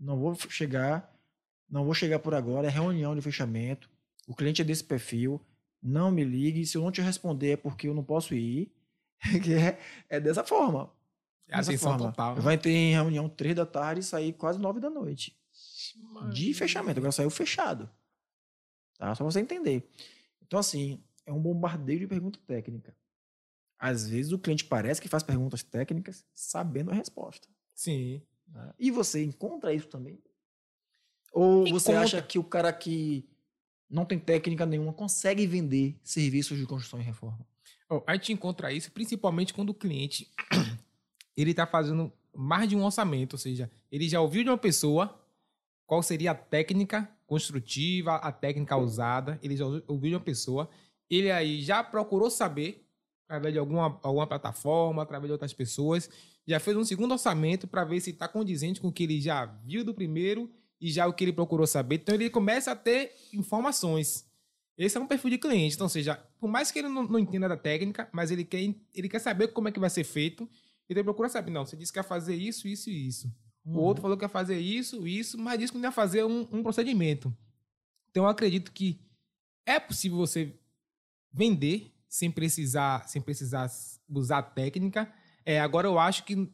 não 0.00 0.18
vou 0.18 0.34
chegar, 0.34 1.14
não 1.68 1.84
vou 1.84 1.94
chegar 1.94 2.18
por 2.18 2.34
agora, 2.34 2.66
é 2.66 2.70
reunião 2.70 3.14
de 3.14 3.20
fechamento. 3.20 3.90
O 4.26 4.34
cliente 4.34 4.62
é 4.62 4.64
desse 4.64 4.82
perfil, 4.82 5.40
não 5.82 6.10
me 6.10 6.24
ligue. 6.24 6.66
Se 6.66 6.76
eu 6.76 6.82
não 6.82 6.90
te 6.90 7.00
responder 7.00 7.52
é 7.52 7.56
porque 7.56 7.88
eu 7.88 7.94
não 7.94 8.02
posso 8.02 8.34
ir. 8.34 8.72
é, 9.22 10.16
é 10.16 10.20
dessa 10.20 10.42
forma. 10.42 10.90
É 11.46 11.58
dessa 11.58 11.78
forma. 11.78 12.10
Total, 12.10 12.34
né? 12.34 12.40
Vai 12.40 12.58
ter 12.58 12.92
reunião 12.92 13.28
três 13.28 13.54
da 13.54 13.66
tarde 13.66 14.00
e 14.00 14.04
sair 14.04 14.32
quase 14.32 14.58
nove 14.58 14.80
da 14.80 14.90
noite. 14.90 15.38
Mano. 15.96 16.32
De 16.32 16.52
fechamento. 16.54 16.98
Agora 16.98 17.12
saiu 17.12 17.30
fechado. 17.30 17.88
Tá? 18.98 19.14
Só 19.14 19.24
você 19.24 19.40
entender. 19.40 19.88
Então, 20.42 20.58
assim, 20.58 21.02
é 21.26 21.32
um 21.32 21.40
bombardeio 21.40 22.00
de 22.00 22.06
pergunta 22.06 22.38
técnica. 22.46 22.96
Às 23.78 24.08
vezes 24.08 24.32
o 24.32 24.38
cliente 24.38 24.64
parece 24.64 25.00
que 25.00 25.08
faz 25.08 25.22
perguntas 25.22 25.62
técnicas 25.62 26.24
sabendo 26.32 26.90
a 26.90 26.94
resposta. 26.94 27.46
Sim. 27.74 28.22
Né? 28.48 28.72
E 28.78 28.90
você 28.90 29.22
encontra 29.22 29.74
isso 29.74 29.88
também? 29.88 30.18
Ou 31.32 31.66
encontra. 31.66 31.72
você 31.72 31.92
acha 31.92 32.22
que 32.22 32.38
o 32.38 32.44
cara 32.44 32.72
que 32.72 33.28
não 33.90 34.04
tem 34.06 34.18
técnica 34.18 34.64
nenhuma 34.64 34.92
consegue 34.92 35.46
vender 35.46 36.00
serviços 36.02 36.56
de 36.56 36.64
construção 36.64 37.00
e 37.00 37.02
reforma? 37.02 37.46
Oh, 37.90 38.02
a 38.06 38.14
gente 38.14 38.32
encontra 38.32 38.72
isso 38.72 38.90
principalmente 38.90 39.52
quando 39.52 39.70
o 39.70 39.74
cliente 39.74 40.32
ele 41.36 41.50
está 41.50 41.66
fazendo 41.66 42.12
mais 42.34 42.68
de 42.68 42.76
um 42.76 42.84
orçamento, 42.84 43.34
ou 43.34 43.38
seja, 43.38 43.70
ele 43.90 44.08
já 44.08 44.20
ouviu 44.20 44.42
de 44.42 44.50
uma 44.50 44.58
pessoa 44.58 45.18
qual 45.86 46.02
seria 46.02 46.32
a 46.32 46.34
técnica 46.34 47.08
construtiva, 47.26 48.16
a 48.16 48.32
técnica 48.32 48.76
usada, 48.76 49.38
ele 49.42 49.56
já 49.56 49.64
ouviu 49.64 50.10
de 50.10 50.14
uma 50.14 50.20
pessoa, 50.20 50.68
ele 51.10 51.30
aí 51.30 51.62
já 51.62 51.82
procurou 51.82 52.30
saber 52.30 52.86
através 53.26 53.52
de 53.52 53.58
alguma, 53.58 53.98
alguma 54.02 54.26
plataforma, 54.26 55.02
através 55.02 55.28
de 55.28 55.32
outras 55.32 55.52
pessoas, 55.52 56.08
já 56.46 56.60
fez 56.60 56.76
um 56.76 56.84
segundo 56.84 57.12
orçamento 57.12 57.66
para 57.66 57.84
ver 57.84 58.00
se 58.00 58.10
está 58.10 58.28
condizente 58.28 58.80
com 58.80 58.88
o 58.88 58.92
que 58.92 59.02
ele 59.02 59.20
já 59.20 59.46
viu 59.46 59.84
do 59.84 59.92
primeiro 59.92 60.50
e 60.80 60.90
já 60.90 61.06
o 61.06 61.12
que 61.12 61.24
ele 61.24 61.32
procurou 61.32 61.66
saber. 61.66 61.96
Então 61.96 62.14
ele 62.14 62.30
começa 62.30 62.70
a 62.70 62.76
ter 62.76 63.12
informações. 63.32 64.24
Esse 64.78 64.96
é 64.96 65.00
um 65.00 65.06
perfil 65.06 65.30
de 65.30 65.38
cliente. 65.38 65.74
Então, 65.74 65.86
ou 65.86 65.90
seja, 65.90 66.16
por 66.38 66.48
mais 66.48 66.70
que 66.70 66.78
ele 66.78 66.88
não, 66.88 67.02
não 67.02 67.18
entenda 67.18 67.48
da 67.48 67.56
técnica, 67.56 68.08
mas 68.12 68.30
ele 68.30 68.44
quer, 68.44 68.60
ele 68.94 69.08
quer 69.08 69.18
saber 69.18 69.48
como 69.48 69.68
é 69.68 69.72
que 69.72 69.80
vai 69.80 69.90
ser 69.90 70.04
feito, 70.04 70.44
então 70.84 70.96
ele 71.00 71.04
procura 71.04 71.28
saber. 71.28 71.50
Não, 71.50 71.66
você 71.66 71.76
disse 71.76 71.92
que 71.92 71.98
quer 71.98 72.06
fazer 72.06 72.34
isso, 72.36 72.68
isso 72.68 72.90
e 72.90 73.08
isso. 73.08 73.32
Uhum. 73.64 73.76
O 73.76 73.80
outro 73.80 74.02
falou 74.02 74.16
que 74.16 74.24
ia 74.24 74.28
fazer 74.28 74.58
isso, 74.58 75.06
isso, 75.08 75.36
mas 75.36 75.58
disse 75.58 75.72
que 75.72 75.78
não 75.78 75.88
ia 75.88 75.92
fazer 75.92 76.24
um, 76.24 76.46
um 76.52 76.62
procedimento. 76.62 77.34
Então 78.10 78.24
eu 78.24 78.28
acredito 78.28 78.70
que 78.70 79.00
é 79.64 79.80
possível 79.80 80.18
você 80.18 80.54
vender 81.36 81.92
sem 82.08 82.30
precisar, 82.30 83.06
sem 83.06 83.20
precisar 83.20 83.70
usar 84.08 84.42
técnica. 84.42 85.12
É, 85.44 85.60
agora 85.60 85.86
eu 85.86 85.98
acho 85.98 86.24
que, 86.24 86.50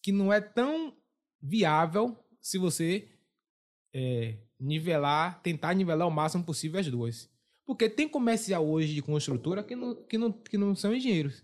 que 0.00 0.12
não 0.12 0.32
é 0.32 0.40
tão 0.40 0.96
viável 1.42 2.16
se 2.40 2.56
você 2.56 3.08
é, 3.92 4.38
nivelar, 4.58 5.42
tentar 5.42 5.74
nivelar 5.74 6.06
o 6.06 6.10
máximo 6.10 6.44
possível 6.44 6.78
as 6.78 6.86
duas. 6.86 7.28
Porque 7.66 7.88
tem 7.88 8.08
comercial 8.08 8.64
hoje 8.66 8.94
de 8.94 9.02
construtora 9.02 9.62
que 9.62 9.74
não, 9.74 9.94
que 9.94 10.16
não, 10.16 10.32
que 10.32 10.56
não 10.56 10.74
são 10.74 10.94
engenheiros. 10.94 11.42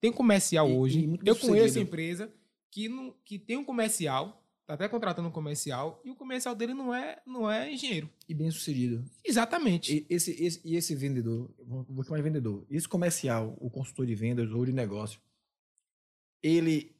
Tem 0.00 0.12
comercial 0.12 0.68
e, 0.68 0.72
hoje. 0.72 1.18
E 1.22 1.28
eu 1.28 1.36
conheço 1.36 1.78
a 1.78 1.82
empresa 1.82 2.32
que, 2.70 2.88
não, 2.88 3.14
que 3.24 3.38
tem 3.38 3.56
um 3.56 3.64
comercial, 3.64 4.39
tá 4.70 4.74
até 4.74 4.88
contratando 4.88 5.28
um 5.28 5.32
comercial, 5.32 6.00
e 6.04 6.10
o 6.10 6.14
comercial 6.14 6.54
dele 6.54 6.74
não 6.74 6.94
é, 6.94 7.20
não 7.26 7.50
é 7.50 7.72
engenheiro. 7.72 8.08
E 8.28 8.34
bem 8.34 8.50
sucedido. 8.50 9.04
Exatamente. 9.24 10.06
E 10.08 10.14
esse, 10.14 10.30
esse, 10.42 10.60
e 10.64 10.76
esse 10.76 10.94
vendedor, 10.94 11.50
vou 11.58 12.04
chamar 12.04 12.18
de 12.18 12.22
vendedor, 12.22 12.64
esse 12.70 12.88
comercial, 12.88 13.56
o 13.60 13.68
consultor 13.68 14.06
de 14.06 14.14
vendas 14.14 14.50
ou 14.52 14.64
de 14.64 14.72
negócio, 14.72 15.20
ele 16.42 16.94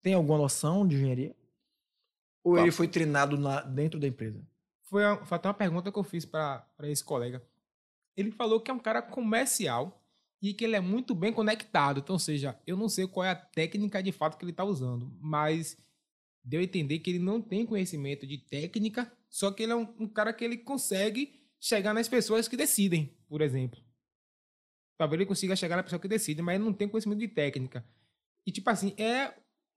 tem 0.00 0.14
alguma 0.14 0.38
noção 0.38 0.86
de 0.86 0.96
engenharia? 0.96 1.34
Ou 2.44 2.54
Qual? 2.54 2.64
ele 2.64 2.72
foi 2.72 2.86
treinado 2.86 3.36
na, 3.36 3.60
dentro 3.60 3.98
da 3.98 4.06
empresa? 4.06 4.40
Foi, 4.82 5.04
a, 5.04 5.24
foi 5.24 5.36
até 5.36 5.48
uma 5.48 5.54
pergunta 5.54 5.90
que 5.90 5.98
eu 5.98 6.04
fiz 6.04 6.24
para 6.24 6.64
esse 6.84 7.04
colega. 7.04 7.42
Ele 8.16 8.30
falou 8.30 8.60
que 8.60 8.70
é 8.70 8.74
um 8.74 8.78
cara 8.78 9.02
comercial 9.02 10.00
e 10.40 10.54
que 10.54 10.64
ele 10.64 10.76
é 10.76 10.80
muito 10.80 11.14
bem 11.14 11.32
conectado. 11.32 12.00
Então, 12.00 12.14
ou 12.14 12.20
seja, 12.20 12.58
eu 12.66 12.76
não 12.76 12.88
sei 12.88 13.06
qual 13.06 13.26
é 13.26 13.30
a 13.30 13.36
técnica 13.36 14.02
de 14.02 14.12
fato 14.12 14.38
que 14.38 14.44
ele 14.44 14.52
está 14.52 14.64
usando, 14.64 15.12
mas 15.20 15.76
deu 16.42 16.60
a 16.60 16.64
entender 16.64 16.98
que 16.98 17.10
ele 17.10 17.18
não 17.18 17.40
tem 17.40 17.66
conhecimento 17.66 18.26
de 18.26 18.38
técnica, 18.38 19.10
só 19.28 19.50
que 19.50 19.62
ele 19.62 19.72
é 19.72 19.76
um, 19.76 19.88
um, 19.98 20.08
cara 20.08 20.32
que 20.32 20.44
ele 20.44 20.56
consegue 20.56 21.40
chegar 21.60 21.94
nas 21.94 22.08
pessoas 22.08 22.48
que 22.48 22.56
decidem, 22.56 23.14
por 23.28 23.40
exemplo. 23.42 23.80
Talvez 24.96 25.20
ele 25.20 25.28
consiga 25.28 25.56
chegar 25.56 25.76
na 25.76 25.82
pessoa 25.82 26.00
que 26.00 26.08
decide, 26.08 26.42
mas 26.42 26.56
ele 26.56 26.64
não 26.64 26.72
tem 26.72 26.88
conhecimento 26.88 27.20
de 27.20 27.28
técnica. 27.28 27.84
E, 28.46 28.52
tipo 28.52 28.68
assim, 28.68 28.94
é 28.98 29.34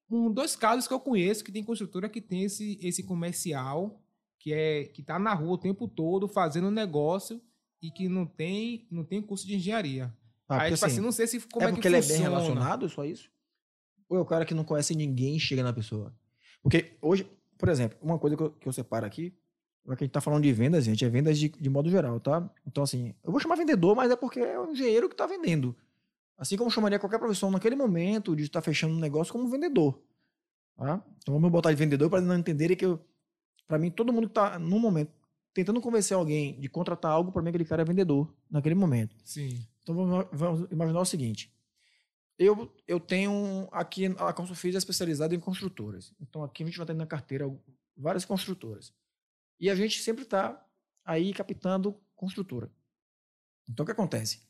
um 0.10 0.32
dos 0.32 0.56
casos 0.56 0.88
que 0.88 0.94
eu 0.94 1.00
conheço 1.00 1.44
que 1.44 1.52
tem 1.52 1.64
construtora 1.64 2.10
que 2.10 2.22
tem 2.22 2.44
esse, 2.44 2.80
esse 2.82 3.04
comercial 3.04 4.00
que 4.40 4.52
é 4.52 4.86
que 4.86 5.02
tá 5.02 5.18
na 5.18 5.34
rua 5.34 5.54
o 5.54 5.58
tempo 5.58 5.88
todo 5.88 6.28
fazendo 6.28 6.70
negócio 6.70 7.42
e 7.82 7.90
que 7.90 8.10
não 8.10 8.26
tem 8.26 8.86
não 8.92 9.06
tem 9.06 9.22
curso 9.22 9.48
de 9.48 9.56
engenharia. 9.56 10.14
Ah, 10.48 10.64
Aí, 10.64 10.74
tipo 10.74 10.86
assim, 10.86 10.96
assim, 10.96 11.02
não 11.02 11.12
sei 11.12 11.28
se 11.28 11.40
como 11.48 11.66
é, 11.66 11.70
é 11.70 11.72
porque 11.72 11.88
ele 11.88 12.02
funciona. 12.02 12.16
é 12.16 12.30
bem 12.30 12.30
relacionado, 12.30 12.90
só 12.90 13.06
isso? 13.06 13.32
Ou 14.10 14.18
é 14.18 14.20
o 14.20 14.26
cara 14.26 14.46
que 14.46 14.54
não 14.54 14.66
conhece 14.66 14.94
ninguém 14.94 15.40
chega 15.40 15.64
na 15.64 15.72
pessoa? 15.72 16.14
Porque 16.64 16.94
hoje, 17.02 17.30
por 17.58 17.70
exemplo, 17.70 17.98
uma 18.02 18.18
coisa 18.18 18.36
que 18.36 18.42
eu, 18.42 18.50
que 18.52 18.68
eu 18.68 18.74
separo 18.74 19.06
aqui, 19.06 19.32
é 19.86 19.96
que 19.96 20.04
a 20.04 20.06
gente 20.06 20.14
tá 20.14 20.22
falando 20.22 20.44
de 20.44 20.54
vendas, 20.54 20.86
gente, 20.86 21.04
é 21.04 21.10
vendas 21.10 21.38
de, 21.38 21.50
de 21.50 21.70
modo 21.70 21.90
geral, 21.90 22.20
tá? 22.20 22.50
Então, 22.66 22.84
assim, 22.84 23.14
eu 23.22 23.32
vou 23.32 23.40
chamar 23.40 23.56
vendedor, 23.56 23.96
mas 23.96 24.10
é 24.10 24.16
porque 24.16 24.40
é 24.40 24.58
o 24.58 24.72
engenheiro 24.72 25.10
que 25.10 25.16
tá 25.16 25.28
vendendo. 25.28 25.76
Assim 26.38 26.58
como 26.58 26.72
chamaria 26.72 26.98
qualquer 26.98 27.20
profissão 27.20 27.52
naquele 27.52 27.76
momento 27.76 28.36
de 28.36 28.44
estar 28.44 28.62
fechando 28.62 28.96
um 28.96 29.00
negócio 29.00 29.32
como 29.32 29.48
vendedor. 29.48 30.02
Tá? 30.76 31.04
Então 31.18 31.34
vamos 31.34 31.52
botar 31.52 31.70
de 31.70 31.76
vendedor 31.76 32.10
para 32.10 32.22
não 32.22 32.38
entenderem 32.38 32.76
que 32.76 32.98
para 33.68 33.78
mim 33.78 33.92
todo 33.92 34.12
mundo 34.12 34.28
que 34.28 34.34
tá 34.34 34.58
no 34.58 34.80
momento 34.80 35.12
tentando 35.54 35.80
convencer 35.80 36.18
alguém 36.18 36.60
de 36.60 36.68
contratar 36.68 37.12
algo, 37.12 37.32
para 37.32 37.42
mim 37.42 37.50
aquele 37.50 37.66
cara 37.66 37.84
é 37.84 37.86
vendedor 37.86 38.34
naquele 38.50 38.74
momento. 38.74 39.16
Sim. 39.24 39.66
Então 39.84 39.94
vamos, 39.94 40.26
vamos 40.32 40.72
imaginar 40.72 41.00
o 41.00 41.06
seguinte. 41.06 41.54
Eu, 42.38 42.76
eu 42.88 43.00
tenho 43.00 43.68
aqui, 43.72 44.06
a 44.18 44.34
Construfis 44.34 44.76
é 44.76 44.78
especializada 44.78 45.36
em 45.36 45.40
construtoras. 45.40 46.14
Então 46.20 46.44
aqui 46.44 46.64
a 46.64 46.66
gente 46.66 46.78
vai 46.78 46.88
ter 46.88 46.94
na 46.94 47.06
carteira 47.06 47.46
várias 47.96 48.26
construtoras. 48.26 48.94
E 49.60 49.70
a 49.70 49.76
gente 49.76 50.02
sempre 50.02 50.24
está 50.24 50.66
aí 51.06 51.34
captando 51.34 52.00
construtora. 52.16 52.72
Então 53.70 53.84
o 53.84 53.86
que 53.86 53.92
acontece? 53.92 54.42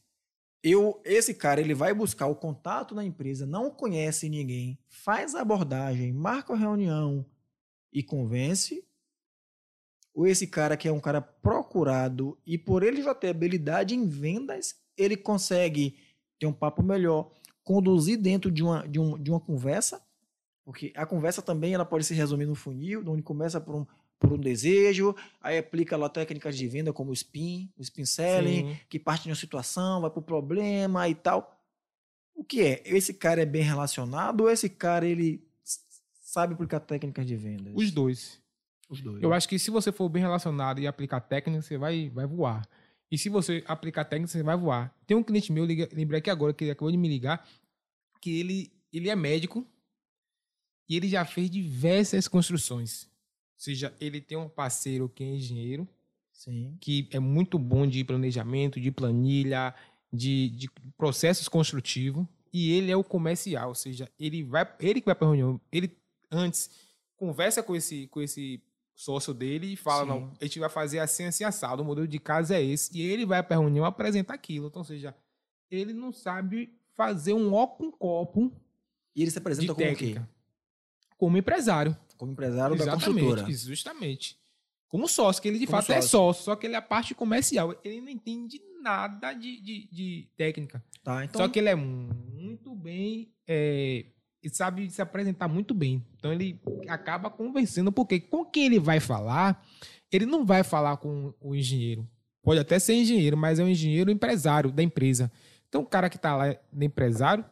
Eu, 0.63 1.01
esse 1.03 1.33
cara 1.33 1.59
ele 1.59 1.73
vai 1.73 1.93
buscar 1.93 2.27
o 2.27 2.35
contato 2.35 2.95
na 2.95 3.03
empresa, 3.03 3.45
não 3.45 3.69
conhece 3.69 4.29
ninguém, 4.29 4.79
faz 4.87 5.35
a 5.35 5.41
abordagem, 5.41 6.13
marca 6.13 6.53
a 6.53 6.57
reunião 6.57 7.25
e 7.91 8.01
convence. 8.01 8.87
Ou 10.13 10.25
esse 10.25 10.47
cara 10.47 10.77
que 10.77 10.87
é 10.87 10.91
um 10.91 11.01
cara 11.01 11.21
procurado 11.21 12.39
e 12.45 12.57
por 12.57 12.81
ele 12.81 13.01
já 13.01 13.13
ter 13.13 13.29
habilidade 13.29 13.93
em 13.93 14.07
vendas, 14.07 14.75
ele 14.95 15.17
consegue 15.17 15.99
ter 16.39 16.45
um 16.45 16.53
papo 16.53 16.81
melhor, 16.81 17.31
conduzir 17.63 18.19
dentro 18.19 18.51
de 18.51 18.63
uma, 18.63 18.87
de, 18.87 18.99
um, 18.99 19.17
de 19.17 19.31
uma 19.31 19.39
conversa, 19.39 20.01
porque 20.65 20.93
a 20.95 21.05
conversa 21.05 21.41
também 21.41 21.73
ela 21.73 21.85
pode 21.85 22.03
se 22.05 22.13
resumir 22.13 22.45
no 22.45 22.55
funil, 22.55 23.03
onde 23.07 23.21
começa 23.21 23.59
por 23.59 23.75
um, 23.75 23.85
por 24.19 24.33
um 24.33 24.37
desejo, 24.37 25.15
aí 25.41 25.57
aplica 25.57 25.97
lá 25.97 26.09
técnicas 26.09 26.57
de 26.57 26.67
venda 26.67 26.93
como 26.93 27.11
o 27.11 27.13
spin, 27.13 27.69
o 27.77 27.81
spin 27.81 28.05
selling, 28.05 28.69
Sim. 28.69 28.79
que 28.89 28.99
parte 28.99 29.23
de 29.23 29.29
uma 29.29 29.35
situação, 29.35 30.01
vai 30.01 30.09
para 30.09 30.19
o 30.19 30.23
problema 30.23 31.07
e 31.09 31.15
tal. 31.15 31.59
O 32.35 32.43
que 32.43 32.61
é? 32.61 32.81
Esse 32.85 33.13
cara 33.13 33.41
é 33.41 33.45
bem 33.45 33.61
relacionado 33.61 34.41
ou 34.41 34.49
esse 34.49 34.69
cara 34.69 35.05
ele 35.05 35.45
sabe 36.33 36.53
aplicar 36.53 36.79
técnicas 36.79 37.25
de 37.25 37.35
venda? 37.35 37.71
Os 37.73 37.91
dois. 37.91 38.41
Os 38.89 39.01
dois. 39.01 39.21
Eu 39.21 39.33
acho 39.33 39.47
que 39.47 39.59
se 39.59 39.69
você 39.69 39.91
for 39.91 40.09
bem 40.09 40.21
relacionado 40.21 40.79
e 40.79 40.87
aplicar 40.87 41.21
técnicas, 41.21 41.65
você 41.65 41.77
vai, 41.77 42.09
vai 42.09 42.25
voar. 42.25 42.67
E 43.13 43.17
se 43.19 43.29
você 43.29 43.63
aplicar 43.67 44.05
técnica, 44.05 44.31
você 44.31 44.41
vai 44.41 44.57
voar. 44.57 44.91
Tem 45.05 45.15
um 45.15 45.21
cliente 45.21 45.51
meu, 45.51 45.65
lembrei 45.65 46.17
aqui 46.17 46.31
agora, 46.31 46.51
que 46.51 46.63
ele 46.63 46.71
acabou 46.71 46.89
de 46.89 46.97
me 46.97 47.07
ligar, 47.07 47.47
que 48.19 48.39
ele, 48.39 48.73
ele 48.91 49.07
é 49.07 49.15
médico 49.15 49.63
e 50.89 50.97
ele 50.97 51.07
já 51.07 51.23
fez 51.23 51.47
diversas 51.47 52.27
construções. 52.27 53.03
Ou 53.03 53.09
seja, 53.55 53.93
ele 54.01 54.19
tem 54.19 54.35
um 54.35 54.49
parceiro 54.49 55.07
que 55.07 55.23
é 55.23 55.27
engenheiro, 55.27 55.87
Sim. 56.31 56.75
que 56.81 57.07
é 57.11 57.19
muito 57.19 57.59
bom 57.59 57.85
de 57.85 58.03
planejamento, 58.03 58.81
de 58.81 58.89
planilha, 58.89 59.75
de, 60.11 60.49
de 60.49 60.67
processos 60.97 61.47
construtivos, 61.47 62.25
e 62.51 62.71
ele 62.71 62.89
é 62.89 62.97
o 62.97 63.03
comercial, 63.03 63.69
ou 63.69 63.75
seja, 63.75 64.11
ele 64.19 64.41
vai, 64.41 64.67
ele 64.79 65.01
que 65.01 65.05
vai 65.05 65.13
para 65.13 65.27
a 65.27 65.29
reunião, 65.29 65.61
ele 65.71 65.95
antes 66.31 66.71
conversa 67.15 67.61
com 67.61 67.75
esse, 67.75 68.07
com 68.07 68.23
esse 68.23 68.59
sócio 69.03 69.33
dele 69.33 69.73
e 69.73 69.75
fala, 69.75 70.03
Sim. 70.03 70.09
não, 70.09 70.31
a 70.39 70.45
gente 70.45 70.59
vai 70.59 70.69
fazer 70.69 70.99
assim, 70.99 71.25
assim, 71.25 71.43
assado, 71.43 71.81
o 71.81 71.85
modelo 71.85 72.07
de 72.07 72.19
casa 72.19 72.55
é 72.55 72.63
esse. 72.63 72.97
E 72.97 73.01
ele 73.01 73.25
vai 73.25 73.43
para 73.43 73.57
a 73.57 73.59
reunião 73.59 73.85
apresentar 73.85 74.33
aquilo. 74.33 74.67
Então, 74.67 74.81
ou 74.81 74.85
seja, 74.85 75.15
ele 75.69 75.93
não 75.93 76.11
sabe 76.11 76.73
fazer 76.93 77.33
um 77.33 77.53
ó 77.53 77.67
com 77.67 77.91
copo 77.91 78.51
E 79.15 79.21
ele 79.21 79.31
se 79.31 79.37
apresenta 79.37 79.73
como 79.73 79.91
o 79.91 79.95
quê? 79.95 80.21
Como 81.17 81.37
empresário. 81.37 81.95
Como 82.17 82.31
empresário 82.31 82.75
da 82.75 82.83
Exatamente, 82.83 83.19
construtora. 83.19 83.51
isso, 83.51 83.67
justamente. 83.67 84.37
Como 84.87 85.07
sócio, 85.07 85.41
que 85.41 85.47
ele 85.47 85.59
de 85.59 85.65
Como 85.65 85.81
fato 85.81 85.91
é 85.91 86.01
sócio. 86.01 86.09
sócio, 86.09 86.43
só 86.43 86.55
que 86.55 86.67
ele 86.67 86.75
é 86.75 86.77
a 86.77 86.81
parte 86.81 87.13
comercial. 87.15 87.75
Ele 87.83 87.99
não 87.99 88.09
entende 88.09 88.61
nada 88.81 89.33
de, 89.33 89.59
de, 89.59 89.87
de 89.91 90.29
técnica. 90.37 90.83
Tá, 91.03 91.25
então, 91.25 91.41
Só 91.41 91.47
que 91.47 91.59
ele 91.59 91.69
é 91.69 91.75
muito 91.75 92.75
bem. 92.75 93.33
É, 93.47 94.05
ele 94.43 94.53
sabe 94.53 94.89
se 94.89 95.01
apresentar 95.01 95.47
muito 95.47 95.73
bem. 95.73 96.05
Então 96.17 96.33
ele 96.33 96.59
acaba 96.87 97.29
convencendo, 97.29 97.91
porque 97.91 98.19
com 98.19 98.43
quem 98.43 98.65
ele 98.65 98.79
vai 98.79 98.99
falar, 98.99 99.65
ele 100.11 100.25
não 100.25 100.45
vai 100.45 100.63
falar 100.63 100.97
com 100.97 101.33
o 101.39 101.55
engenheiro. 101.55 102.07
Pode 102.43 102.59
até 102.59 102.77
ser 102.77 102.93
engenheiro, 102.93 103.37
mas 103.37 103.57
é 103.57 103.63
um 103.63 103.69
engenheiro 103.69 104.11
empresário 104.11 104.69
da 104.69 104.83
empresa. 104.83 105.31
Então 105.69 105.81
o 105.81 105.85
cara 105.85 106.09
que 106.09 106.17
está 106.17 106.35
lá 106.35 106.51
de 106.51 106.85
empresário, 106.85 107.45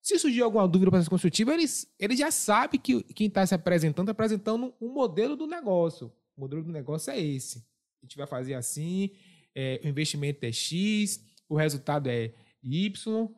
se 0.00 0.18
surgir 0.18 0.40
alguma 0.40 0.66
dúvida 0.66 0.86
do 0.86 0.90
processo 0.92 1.10
construtivo, 1.10 1.52
ele, 1.52 1.64
ele 1.98 2.16
já 2.16 2.30
sabe 2.30 2.78
que 2.78 3.02
quem 3.12 3.26
está 3.26 3.46
se 3.46 3.54
apresentando 3.54 4.10
está 4.10 4.12
apresentando 4.12 4.74
um 4.80 4.94
modelo 4.94 5.36
do 5.36 5.46
negócio. 5.46 6.10
O 6.34 6.40
modelo 6.40 6.62
do 6.62 6.72
negócio 6.72 7.12
é 7.12 7.20
esse. 7.20 7.58
A 8.02 8.06
gente 8.06 8.16
vai 8.16 8.26
fazer 8.26 8.54
assim, 8.54 9.10
é, 9.54 9.78
o 9.84 9.88
investimento 9.88 10.44
é 10.46 10.50
X, 10.50 11.22
o 11.46 11.54
resultado 11.54 12.08
é 12.08 12.32
Y. 12.62 13.28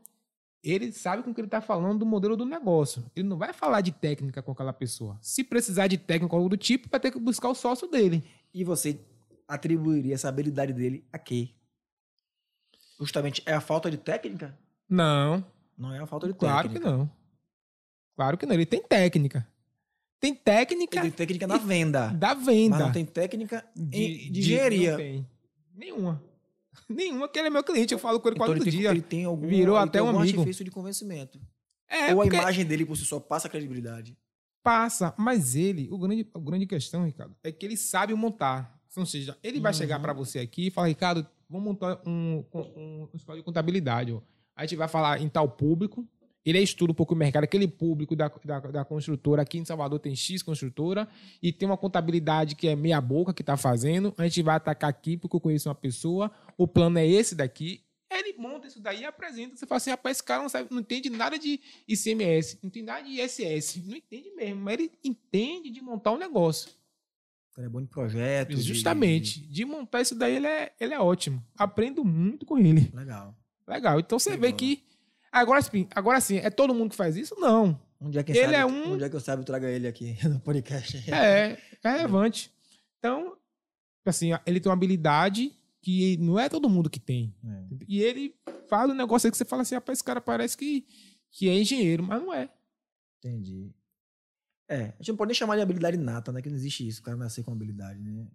Ele 0.63 0.93
sabe 0.93 1.23
com 1.25 1.31
o 1.31 1.35
que 1.35 1.41
ele 1.41 1.49
está 1.49 1.61
falando 1.61 1.99
do 1.99 2.07
modelo 2.07 2.37
do 2.37 2.45
negócio. 2.45 3.05
Ele 3.17 3.27
não 3.29 3.37
vai 3.37 3.53
falar 3.53 3.81
de 3.81 3.91
técnica 3.91 4.41
com 4.43 4.53
aquela 4.53 4.73
pessoa. 4.73 5.19
Se 5.21 5.43
precisar 5.43 5.89
de 5.89 5.99
técnica 5.99 6.35
ou 6.35 6.39
algo 6.39 6.49
do 6.51 6.57
tipo, 6.57 6.89
vai 6.89 7.01
ter 7.01 7.11
que 7.11 7.19
buscar 7.19 7.49
o 7.49 7.55
sócio 7.55 7.89
dele. 7.89 8.23
E 8.55 8.63
você 8.63 9.01
atribuiria 9.49 10.15
essa 10.15 10.29
habilidade 10.29 10.73
dele 10.73 11.05
a 11.13 11.19
quê? 11.19 11.49
Justamente 13.01 13.43
é 13.45 13.53
a 13.53 13.61
falta 13.61 13.91
de 13.91 13.97
técnica? 13.97 14.57
Não, 14.89 15.45
Não 15.77 15.93
é 15.93 15.99
a 15.99 16.07
falta 16.07 16.29
de 16.29 16.35
claro 16.35 16.69
que 16.69 16.75
técnica. 16.75 16.97
não. 16.97 17.11
Claro 18.15 18.39
que 18.39 18.47
não. 18.47 18.55
Ele 18.55 18.67
tem 18.67 18.81
técnica. 18.83 19.47
Tem 20.21 20.33
técnica 20.35 20.97
Ele 21.01 21.11
tem 21.11 21.11
técnica 21.11 21.47
na 21.49 21.57
venda. 21.59 22.09
da 22.11 22.35
venda. 22.35 22.77
Mas 22.77 22.85
não 22.87 22.93
tem 22.93 23.05
técnica 23.05 23.65
em- 23.77 24.31
de, 24.31 24.39
engenharia. 24.39 24.91
Não 24.93 24.97
tem. 24.99 25.27
Nenhuma. 25.75 26.23
Nenhuma, 26.89 27.29
que 27.29 27.39
ele 27.39 27.49
é 27.49 27.51
meu 27.51 27.63
cliente. 27.65 27.93
Eu 27.93 27.99
falo 27.99 28.19
com 28.21 28.29
ele 28.29 28.37
Então 28.37 28.47
quase 28.47 28.53
ele 28.53 28.65
todo 28.65 28.71
tem, 28.73 28.81
dia. 28.81 28.91
ele 28.91 29.03
tem 29.03 29.25
algum, 29.25 29.47
Virou 29.47 29.77
ele 29.77 29.85
até 29.85 29.99
tem 29.99 30.03
um 30.03 30.09
amigo. 30.19 30.39
artifício 30.41 30.65
de 30.65 30.71
convencimento. 30.71 31.41
É, 31.89 32.15
Ou 32.15 32.23
a 32.23 32.27
imagem 32.27 32.65
dele 32.65 32.87
por 32.87 32.97
si 32.97 33.05
só 33.05 33.21
passa 33.21 33.49
credibilidade. 33.49 34.17
passa. 34.63 35.15
Mas 35.19 35.55
ele, 35.55 35.89
o 35.91 35.99
grande, 35.99 36.27
a 36.35 36.39
grande 36.39 36.67
questão, 36.67 37.05
Ricardo, 37.05 37.35
é 37.43 37.51
que 37.53 37.67
ele 37.67 37.77
sabe 37.77 38.15
montar. 38.15 38.81
Ou 38.97 39.05
seja, 39.07 39.37
ele 39.43 39.61
vai 39.61 39.73
Uhum. 39.73 39.79
chegar 39.79 40.01
para 40.01 40.13
você 40.13 40.39
aqui 40.39 40.67
e 40.67 40.71
falar, 40.71 40.89
Ricardo, 40.89 41.27
vamos 41.49 41.65
montar 41.67 42.01
um, 42.07 42.45
um, 42.55 42.61
um 43.05 43.09
escola 43.15 43.39
de 43.39 43.45
contabilidade. 43.45 44.13
Ó. 44.13 44.21
A 44.55 44.63
gente 44.65 44.77
vai 44.77 44.89
falar 44.89 45.21
em 45.21 45.29
tal 45.29 45.49
público. 45.49 46.07
Ele 46.45 46.59
estuda 46.61 46.91
um 46.93 46.95
pouco 46.95 47.15
o 47.15 47.17
mercado, 47.17 47.45
aquele 47.45 47.69
público 47.69 48.17
da, 48.17 48.29
da, 48.45 48.59
da 48.61 48.85
construtora. 48.85 49.43
Aqui 49.43 49.59
em 49.59 49.65
Salvador 49.65 49.99
tem 50.01 50.15
X 50.17 50.43
construtora 50.43 51.09
e 51.41 51.53
tem 51.53 51.69
uma 51.69 51.77
contabilidade 51.77 52.57
que 52.57 52.67
é 52.67 52.75
meia 52.75 53.01
boca 53.01 53.33
que 53.33 53.43
está 53.43 53.57
fazendo. 53.57 54.13
A 54.19 54.25
gente 54.25 54.43
vai 54.43 54.57
atacar 54.57 54.91
aqui 54.91 55.17
porque 55.17 55.37
eu 55.37 55.41
conheço 55.41 55.69
uma 55.69 55.75
pessoa. 55.75 56.31
O 56.59 56.67
plano 56.67 56.99
é 56.99 57.07
esse 57.07 57.35
daqui. 57.37 57.85
Ele 58.11 58.35
monta 58.37 58.67
isso 58.67 58.81
daí 58.81 59.01
e 59.03 59.05
apresenta. 59.05 59.57
Você 59.57 59.67
fala 59.67 59.77
assim, 59.79 59.91
rapaz, 59.91 60.17
esse 60.19 60.23
cara 60.25 60.43
não, 60.43 60.49
sabe, 60.49 60.69
não 60.71 60.81
entende 60.81 61.09
nada 61.09 61.39
de 61.39 61.61
ICMS, 61.89 62.59
não 62.63 62.69
entende 62.69 62.87
nada 62.87 63.03
de 63.03 63.21
ISS. 63.21 63.77
Não 63.87 63.97
entende 63.97 64.31
mesmo, 64.33 64.61
mas 64.63 64.75
ele 64.75 64.91
entende 65.03 65.71
de 65.71 65.81
montar 65.81 66.13
um 66.13 66.19
negócio. 66.19 66.71
Ele 67.57 67.67
é 67.67 67.71
bom 67.71 67.81
de 67.81 67.87
projeto. 67.89 68.49
de- 68.55 68.63
Justamente. 68.63 69.41
De 69.41 69.65
montar 69.65 70.01
isso 70.01 70.15
daí, 70.15 70.37
ele 70.37 70.47
é, 70.47 70.73
ele 70.81 70.93
é 70.95 70.99
ótimo. 71.01 71.43
Aprendo 71.57 72.05
muito 72.05 72.45
com 72.45 72.59
ele. 72.59 72.81
de- 72.83 72.97
Legal. 72.97 73.35
Legal. 73.67 74.01
Então 74.01 74.19
você 74.19 74.31
vê 74.37 74.47
Legal. 74.49 74.59
que. 74.59 74.83
Agora, 75.33 75.63
sim- 75.63 75.89
agora 75.95 76.21
sim, 76.21 76.37
é 76.37 76.51
todo 76.51 76.75
mundo 76.75 76.91
que 76.91 76.97
faz 76.97 77.17
isso? 77.17 77.35
Não. 77.39 77.81
Um 78.01 78.11
dia, 78.11 78.23
quem 78.23 78.35
Ele 78.37 78.45
sabe, 78.45 78.57
é 78.57 78.67
um- 78.67 78.93
um 78.93 78.99
dia 78.99 79.09
que 79.09 79.17
eu 79.17 79.21
sabe, 79.21 79.41
eu 79.43 79.47
trago 79.47 79.65
ele 79.65 79.89
aqui 79.89 80.17
no 80.29 80.39
podcast. 80.41 80.99
É, 81.11 81.59
é 81.83 81.91
relevante. 81.91 82.53
Então, 82.99 83.37
assim, 84.05 84.31
ele 84.45 84.61
tem 84.61 84.69
uma 84.71 84.75
habilidade 84.77 85.53
que 85.81 86.17
não 86.19 86.39
é 86.39 86.49
todo 86.49 86.69
mundo 86.69 86.91
que 86.91 87.01
tem. 87.01 87.35
É. 87.45 87.65
E 87.89 88.01
ele 88.03 88.35
fala 88.69 88.93
um 88.93 88.97
negócio 88.97 89.27
aí 89.27 89.31
que 89.31 89.37
você 89.39 89.45
fala 89.45 89.63
assim, 89.63 89.75
rapaz, 89.75 89.99
esse 89.99 90.05
cara 90.05 90.21
parece 90.21 90.57
que, 90.57 90.87
que 91.31 91.49
é 91.49 91.55
engenheiro, 91.59 92.03
mas 92.03 92.21
não 92.23 92.33
é. 92.33 92.49
Entendi. 93.19 93.71
É, 94.69 94.85
a 94.85 94.95
gente 94.99 95.09
não 95.09 95.17
pode 95.17 95.29
nem 95.29 95.35
chamar 95.35 95.57
de 95.57 95.63
habilidade 95.63 95.97
nata, 95.97 96.33
né? 96.33 96.41
Que 96.43 96.49
não 96.49 96.57
existe 96.57 96.87
isso, 96.87 97.01
o 97.01 97.05
cara 97.05 97.17
nascer 97.17 97.43
com 97.45 97.53
habilidade, 97.53 98.01
né? 98.01 98.27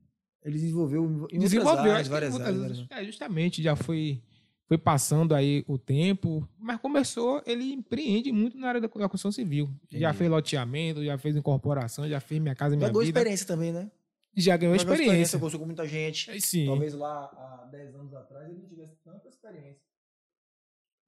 Ele 0.43 0.55
desenvolveu 0.57 1.27
em 1.31 1.39
Desenvolveu. 1.39 1.91
áreas, 1.91 1.95
acho 1.95 2.03
que 2.05 2.09
várias 2.09 2.39
áreas. 2.39 2.85
É, 2.89 3.03
justamente, 3.05 3.61
já 3.63 3.75
foi, 3.75 4.21
foi 4.67 4.77
passando 4.77 5.33
aí 5.33 5.63
o 5.65 5.77
tempo, 5.77 6.47
mas 6.59 6.79
começou, 6.81 7.41
ele 7.45 7.71
empreende 7.71 8.33
muito 8.33 8.57
na 8.57 8.67
área 8.67 8.81
da, 8.81 8.89
construção 8.89 9.31
civil. 9.31 9.69
Já 9.89 10.09
Entendi. 10.09 10.17
fez 10.17 10.29
loteamento, 10.29 11.05
já 11.05 11.17
fez 11.17 11.37
incorporação, 11.37 12.07
já 12.07 12.19
fez 12.19 12.41
minha 12.41 12.53
casa, 12.53 12.75
minha 12.75 12.89
Pegou 12.89 13.01
vida. 13.01 13.17
experiência 13.17 13.47
também, 13.47 13.71
né? 13.71 13.89
Já 14.35 14.57
ganhou 14.57 14.77
Pegou 14.77 14.93
experiência. 14.93 15.39
Conversou 15.39 15.61
com 15.61 15.65
muita 15.65 15.87
gente. 15.87 16.29
É, 16.29 16.39
Sim, 16.39 16.65
Talvez 16.65 16.93
lá 16.93 17.25
há 17.25 17.69
10 17.71 17.95
anos 17.95 18.13
atrás 18.13 18.49
ele 18.49 18.59
não 18.59 18.67
tivesse 18.67 18.93
tanta 19.03 19.29
experiência. 19.29 19.87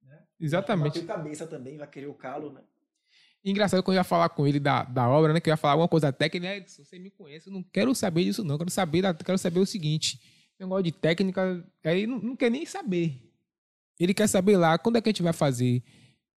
Né? 0.02 0.18
exatamente. 0.40 1.00
Bateu 1.00 1.16
cabeça 1.16 1.46
também, 1.46 1.76
vai 1.76 1.86
querer 1.86 2.06
o 2.06 2.14
calo, 2.14 2.52
né? 2.52 2.62
Engraçado 3.44 3.82
quando 3.82 3.96
eu 3.96 4.00
ia 4.00 4.04
falar 4.04 4.30
com 4.30 4.46
ele 4.46 4.58
da, 4.58 4.84
da 4.84 5.08
obra, 5.08 5.34
né? 5.34 5.40
Que 5.40 5.50
eu 5.50 5.52
ia 5.52 5.56
falar 5.56 5.74
alguma 5.74 5.88
coisa 5.88 6.10
técnica, 6.10 6.56
Edson, 6.56 6.82
você 6.82 6.98
me 6.98 7.10
conhece, 7.10 7.48
eu 7.48 7.52
não 7.52 7.62
quero 7.62 7.94
saber 7.94 8.24
disso, 8.24 8.42
não. 8.42 8.54
Eu 8.54 8.58
quero 8.58 8.70
saber, 8.70 9.02
da, 9.02 9.14
quero 9.14 9.38
saber 9.38 9.60
o 9.60 9.66
seguinte: 9.66 10.20
negócio 10.58 10.84
de 10.84 10.92
técnica, 10.92 11.62
aí 11.84 12.06
não, 12.06 12.18
não 12.18 12.36
quer 12.36 12.50
nem 12.50 12.64
saber. 12.64 13.29
Ele 14.00 14.14
quer 14.14 14.26
saber 14.26 14.56
lá 14.56 14.78
quando 14.78 14.96
é 14.96 15.00
que 15.00 15.08
a 15.08 15.12
gente 15.12 15.22
vai 15.22 15.34
fazer. 15.34 15.82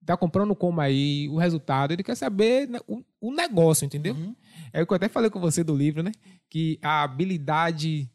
Tá 0.05 0.17
comprando 0.17 0.53
como 0.53 0.81
aí, 0.81 1.29
o 1.29 1.37
resultado. 1.37 1.93
Ele 1.93 2.03
quer 2.03 2.15
saber 2.15 2.67
né, 2.67 2.79
o, 2.85 3.01
o 3.21 3.33
negócio, 3.33 3.85
entendeu? 3.85 4.13
Uhum. 4.13 4.35
É 4.73 4.83
o 4.83 4.85
que 4.85 4.91
eu 4.91 4.97
até 4.97 5.07
falei 5.07 5.29
com 5.29 5.39
você 5.39 5.63
do 5.63 5.73
livro, 5.73 6.03
né? 6.03 6.11
Que 6.49 6.77
a 6.81 7.03
habilidade 7.03 8.11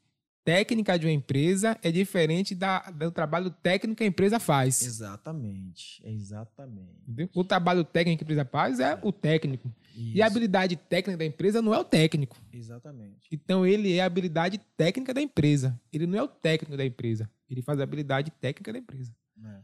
técnica 0.48 0.98
de 0.98 1.04
uma 1.04 1.12
empresa 1.12 1.78
é 1.82 1.92
diferente 1.92 2.54
da, 2.54 2.90
do 2.90 3.10
trabalho 3.10 3.50
técnico 3.50 3.98
que 3.98 4.04
a 4.04 4.06
empresa 4.06 4.40
faz. 4.40 4.82
Exatamente, 4.82 6.00
exatamente. 6.02 7.02
Entendeu? 7.02 7.28
O 7.34 7.44
trabalho 7.44 7.84
técnico 7.84 8.18
que 8.18 8.24
a 8.24 8.26
empresa 8.26 8.44
faz 8.46 8.80
é 8.80 8.98
o 9.02 9.12
técnico. 9.12 9.70
E 9.94 10.22
a 10.22 10.26
Isso, 10.26 10.32
habilidade 10.32 10.76
técnica 10.76 11.18
da 11.18 11.24
empresa 11.26 11.60
não 11.60 11.74
é 11.74 11.78
o 11.78 11.84
técnico. 11.84 12.34
Exatamente. 12.50 13.28
Então 13.30 13.66
ele 13.66 13.92
é 13.92 14.00
a 14.00 14.06
habilidade 14.06 14.58
técnica 14.74 15.12
da 15.12 15.20
empresa. 15.20 15.78
Ele 15.92 16.06
não 16.06 16.18
é 16.18 16.22
o 16.22 16.28
técnico 16.28 16.78
da 16.78 16.84
empresa. 16.86 17.30
Ele 17.50 17.60
faz 17.60 17.78
a 17.78 17.82
habilidade 17.82 18.30
técnica 18.30 18.72
da 18.72 18.78
empresa. 18.78 19.14
É. 19.44 19.62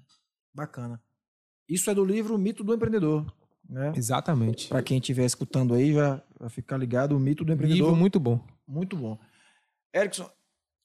Bacana. 0.52 1.02
Isso 1.68 1.90
é 1.90 1.94
do 1.94 2.04
livro 2.04 2.34
O 2.34 2.38
Mito 2.38 2.62
do 2.62 2.74
Empreendedor. 2.74 3.32
Né? 3.68 3.92
Exatamente. 3.96 4.68
Para 4.68 4.82
quem 4.82 4.98
estiver 4.98 5.24
escutando 5.24 5.74
aí, 5.74 5.92
já 5.94 6.22
vai 6.38 6.50
ficar 6.50 6.76
ligado. 6.76 7.16
O 7.16 7.20
Mito 7.20 7.44
do 7.44 7.52
Empreendedor. 7.52 7.86
Livro 7.88 7.96
muito 7.96 8.20
bom. 8.20 8.46
Muito 8.66 8.96
bom. 8.96 9.18
Erickson, 9.94 10.30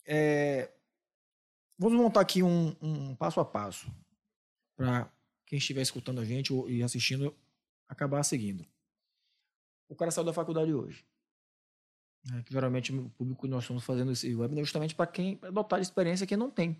é, 0.05 0.71
vamos 1.77 1.97
montar 1.99 2.21
aqui 2.21 2.41
um, 2.41 2.75
um 2.81 3.15
passo 3.15 3.39
a 3.39 3.45
passo 3.45 3.91
para 4.77 5.11
quem 5.45 5.57
estiver 5.57 5.81
escutando 5.81 6.21
a 6.21 6.25
gente 6.25 6.53
ou- 6.53 6.69
e 6.69 6.81
assistindo 6.81 7.35
acabar 7.87 8.23
seguindo. 8.23 8.65
O 9.89 9.95
cara 9.95 10.11
saiu 10.11 10.25
da 10.25 10.33
faculdade 10.33 10.73
hoje. 10.73 11.05
né, 12.25 12.43
que 12.45 12.51
geralmente 12.51 12.93
o 12.93 13.09
público 13.11 13.41
que 13.43 13.47
nós 13.47 13.63
estamos 13.63 13.83
fazendo 13.83 14.11
esse 14.11 14.33
webinar 14.35 14.61
é 14.61 14.65
justamente 14.65 14.93
para 14.93 15.07
quem 15.07 15.37
pra 15.37 15.49
dotar 15.51 15.79
de 15.79 15.85
experiência 15.85 16.27
quem 16.27 16.37
não 16.37 16.51
tem. 16.51 16.77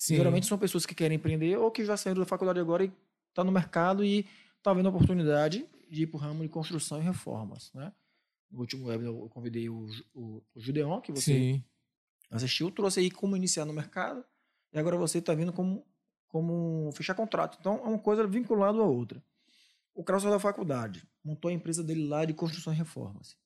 Sim. 0.00 0.16
Geralmente 0.16 0.46
são 0.46 0.56
pessoas 0.56 0.86
que 0.86 0.94
querem 0.94 1.16
empreender 1.16 1.58
ou 1.58 1.70
que 1.70 1.84
já 1.84 1.94
saíram 1.94 2.20
da 2.20 2.26
faculdade 2.26 2.58
agora 2.58 2.82
e 2.82 2.92
está 3.28 3.44
no 3.44 3.52
mercado 3.52 4.02
e 4.02 4.26
está 4.56 4.72
vendo 4.72 4.86
a 4.86 4.88
oportunidade 4.88 5.66
de 5.90 6.04
ir 6.04 6.06
para 6.06 6.16
o 6.16 6.20
ramo 6.20 6.42
de 6.42 6.48
construção 6.48 6.98
e 6.98 7.04
reformas. 7.04 7.70
Né? 7.74 7.92
No 8.50 8.60
último 8.60 8.86
webinar 8.86 9.12
eu 9.12 9.28
convidei 9.28 9.68
o, 9.68 9.86
o, 10.14 10.42
o 10.54 10.60
Judeon, 10.60 11.02
que 11.02 11.12
você 11.12 11.34
Sim. 11.34 11.64
assistiu, 12.30 12.70
trouxe 12.70 13.00
aí 13.00 13.10
como 13.10 13.36
iniciar 13.36 13.66
no 13.66 13.74
mercado 13.74 14.24
e 14.72 14.78
agora 14.78 14.96
você 14.96 15.18
está 15.18 15.34
vindo 15.34 15.52
como, 15.52 15.84
como 16.28 16.90
fechar 16.92 17.14
contrato. 17.14 17.58
Então 17.60 17.74
é 17.84 17.88
uma 17.88 17.98
coisa 17.98 18.26
vinculada 18.26 18.78
à 18.78 18.84
outra. 18.84 19.22
O 19.94 20.02
cara 20.02 20.18
saiu 20.18 20.32
da 20.32 20.40
faculdade, 20.40 21.06
montou 21.22 21.50
a 21.50 21.52
empresa 21.52 21.84
dele 21.84 22.08
lá 22.08 22.24
de 22.24 22.32
construção 22.32 22.72
e 22.72 22.76
reformas. 22.76 23.36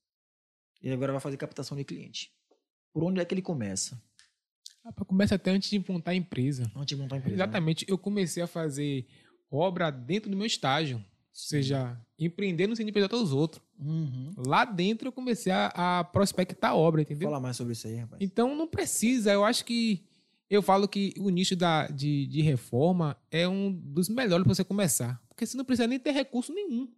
E 0.80 0.88
agora 0.88 1.10
vai 1.10 1.20
fazer 1.20 1.36
captação 1.36 1.76
de 1.76 1.82
cliente. 1.82 2.32
Por 2.92 3.02
onde 3.02 3.20
é 3.20 3.24
que 3.24 3.34
ele 3.34 3.42
começa? 3.42 4.00
Rapaz, 4.84 5.06
Começa 5.08 5.34
até 5.34 5.50
antes 5.50 5.70
de 5.70 5.78
montar 5.90 6.10
a 6.12 6.14
empresa. 6.14 6.70
Antes 6.76 6.96
de 6.96 7.02
montar 7.02 7.16
a 7.16 7.18
empresa. 7.18 7.36
né? 7.36 7.42
Exatamente. 7.42 7.84
Eu 7.88 7.96
comecei 7.96 8.42
a 8.42 8.46
fazer 8.46 9.06
obra 9.50 9.90
dentro 9.90 10.30
do 10.30 10.36
meu 10.36 10.46
estágio. 10.46 10.98
Ou 10.98 11.04
seja, 11.32 12.00
empreender 12.18 12.66
no 12.68 12.76
sentido 12.76 12.86
de 12.86 12.90
empreender 12.90 13.08
todos 13.08 13.30
os 13.30 13.34
outros. 13.34 13.62
Uhum. 13.78 14.32
Lá 14.46 14.64
dentro 14.64 15.08
eu 15.08 15.12
comecei 15.12 15.52
a, 15.52 15.98
a 15.98 16.04
prospectar 16.04 16.70
a 16.70 16.76
obra, 16.76 17.02
entendeu? 17.02 17.28
Fala 17.28 17.40
mais 17.40 17.56
sobre 17.56 17.72
isso 17.72 17.88
aí, 17.88 17.96
rapaz. 17.96 18.22
Então 18.22 18.54
não 18.54 18.68
precisa. 18.68 19.32
Eu 19.32 19.44
acho 19.44 19.64
que 19.64 20.04
eu 20.48 20.62
falo 20.62 20.86
que 20.86 21.12
o 21.18 21.30
nicho 21.30 21.56
da, 21.56 21.88
de, 21.88 22.26
de 22.26 22.40
reforma 22.42 23.16
é 23.30 23.48
um 23.48 23.72
dos 23.72 24.08
melhores 24.08 24.44
para 24.44 24.54
você 24.54 24.62
começar. 24.62 25.20
Porque 25.28 25.44
você 25.44 25.56
não 25.56 25.64
precisa 25.64 25.88
nem 25.88 25.98
ter 25.98 26.12
recurso 26.12 26.52
nenhum. 26.52 26.88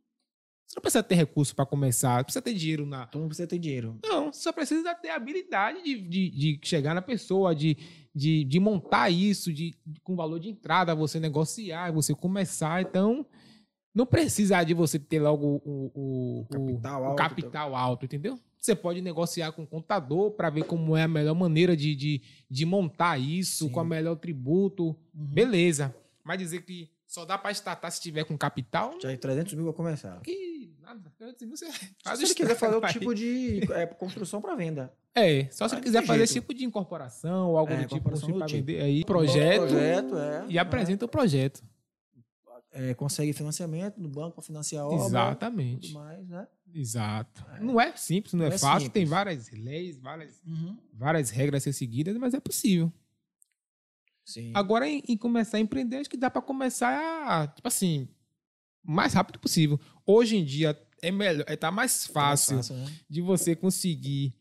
Você 0.67 0.75
não 0.79 0.83
precisa 0.83 1.03
ter 1.03 1.15
recurso 1.15 1.55
para 1.55 1.65
começar, 1.65 2.17
não 2.19 2.25
precisa 2.25 2.43
ter 2.43 2.55
dinheiro 2.55 2.85
na. 2.85 3.07
Todo 3.07 3.21
mundo 3.21 3.29
precisa 3.29 3.47
ter 3.49 3.59
dinheiro. 3.59 3.99
Não, 4.05 4.33
você 4.33 4.41
só 4.41 4.53
precisa 4.53 4.95
ter 4.95 5.11
habilidade 5.11 5.83
de, 5.83 6.01
de, 6.01 6.31
de 6.31 6.61
chegar 6.65 6.93
na 6.95 7.01
pessoa, 7.03 7.55
de, 7.55 7.77
de, 8.15 8.43
de 8.45 8.59
montar 8.61 9.09
isso, 9.11 9.53
de, 9.53 9.75
de- 9.87 10.01
com 10.01 10.17
valor 10.17 10.41
de 10.41 10.49
entrada, 10.49 10.95
você 10.95 11.21
negociar, 11.21 11.93
você 11.93 12.13
começar. 12.15 12.83
Então, 12.83 13.25
não 13.95 14.05
precisa 14.05 14.63
de 14.65 14.75
você 14.75 14.99
ter 14.99 15.21
logo 15.21 15.63
o, 15.65 15.93
o, 15.95 16.41
o- 16.41 16.47
Capital 16.51 17.03
o 17.03 17.05
alto, 17.07 17.17
capital 17.17 17.77
alto, 17.77 18.05
entendeu? 18.05 18.39
Você 18.59 18.75
pode 18.75 19.01
negociar 19.01 19.53
com 19.53 19.63
o 19.63 19.67
contador 19.67 20.33
para 20.33 20.51
ver 20.51 20.65
como 20.65 20.97
é 20.97 21.05
a 21.05 21.09
melhor 21.09 21.35
maneira 21.37 21.77
de, 21.77 21.95
de, 21.95 22.21
de 22.51 22.67
montar 22.67 23.17
isso, 23.17 23.67
Sim. 23.67 23.71
com 23.71 23.79
a 23.79 23.85
melhor 23.85 24.17
tributo. 24.17 24.87
Uhum. 24.87 24.97
Beleza. 25.15 25.95
Mas 26.25 26.39
dizer 26.39 26.63
que 26.63 26.91
só 27.07 27.25
dá 27.25 27.39
para 27.39 27.51
startar 27.53 27.91
se 27.93 28.01
tiver 28.01 28.25
com 28.25 28.37
capital, 28.37 28.99
Já 29.01 29.13
é 29.13 29.17
300 29.17 29.55
mil 29.55 29.65
para 29.65 29.73
começar. 29.75 30.21
que 30.21 30.75
nada. 30.81 31.13
Você 31.51 31.71
faz 32.03 32.19
Se 32.19 32.25
o 32.25 32.27
ele 32.27 32.35
quiser 32.35 32.55
fazer 32.57 32.75
outro 32.75 32.89
estrago 32.89 32.99
tipo 32.99 33.15
de 33.15 33.61
é, 33.73 33.87
construção 33.87 34.41
para 34.41 34.55
venda. 34.55 34.93
É, 35.15 35.49
só 35.51 35.67
se 35.69 35.75
ele 35.75 35.83
quiser 35.83 35.99
tem 36.01 36.07
fazer 36.07 36.23
esse 36.25 36.35
tipo 36.35 36.53
de 36.53 36.65
incorporação 36.65 37.51
ou 37.51 37.57
algo 37.59 37.73
É, 37.73 37.77
do 37.83 37.87
tipo, 37.89 38.13
assim, 38.13 38.33
do 38.33 38.39
pra 38.39 38.47
tipo. 38.47 38.67
vender 38.67 38.83
aí, 38.83 39.05
projeto, 39.05 39.61
projeto, 39.69 40.19
é. 40.19 40.45
e 40.49 40.59
apresenta 40.59 41.05
o 41.05 41.09
projeto. 41.09 41.65
É, 42.73 42.93
consegue 42.93 43.33
financiamento 43.33 43.99
no 43.99 44.09
banco 44.09 44.35
para 44.35 44.43
financiar 44.45 44.85
a 44.85 44.87
obra. 44.89 45.07
Exatamente. 45.07 45.93
Mais, 45.95 46.29
né? 46.29 46.47
Exato. 46.75 47.43
Não 47.61 47.81
é 47.81 47.97
simples, 47.97 48.35
não, 48.35 48.41
Não 48.45 48.53
é, 48.53 48.55
é 48.55 48.59
fácil, 48.59 48.91
tem 48.91 49.03
simples. 49.05 49.09
várias 49.09 49.51
leis, 49.51 49.99
várias, 49.99 50.43
Uhum. 50.47 50.77
várias 50.93 51.31
regras 51.31 51.63
a 51.63 51.65
ser 51.65 51.73
seguidas, 51.73 52.15
mas 52.19 52.35
é 52.35 52.41
possível. 52.41 52.93
Sim. 54.27 54.51
Agora, 54.55 54.89
em, 54.89 55.03
em 55.09 55.17
começar 55.17 55.57
a 55.57 55.61
empreender, 55.61 55.99
acho 55.99 56.11
que 56.11 56.17
dá 56.17 56.29
para 56.29 56.43
começar, 56.43 56.93
a, 57.27 57.47
tipo 57.47 57.67
assim, 57.67 58.09
o 58.85 58.91
mais 58.91 59.15
rápido 59.15 59.39
possível. 59.39 59.81
Hoje 60.05 60.37
em 60.37 60.45
dia, 60.45 60.77
é 61.01 61.13
melhor, 61.13 61.45
é, 61.47 61.55
tá 61.57 61.71
mais 61.71 62.07
fácil 62.07 62.57
né? 62.57 62.93
de 63.09 63.23
você 63.23 63.55
conseguir 63.55 64.35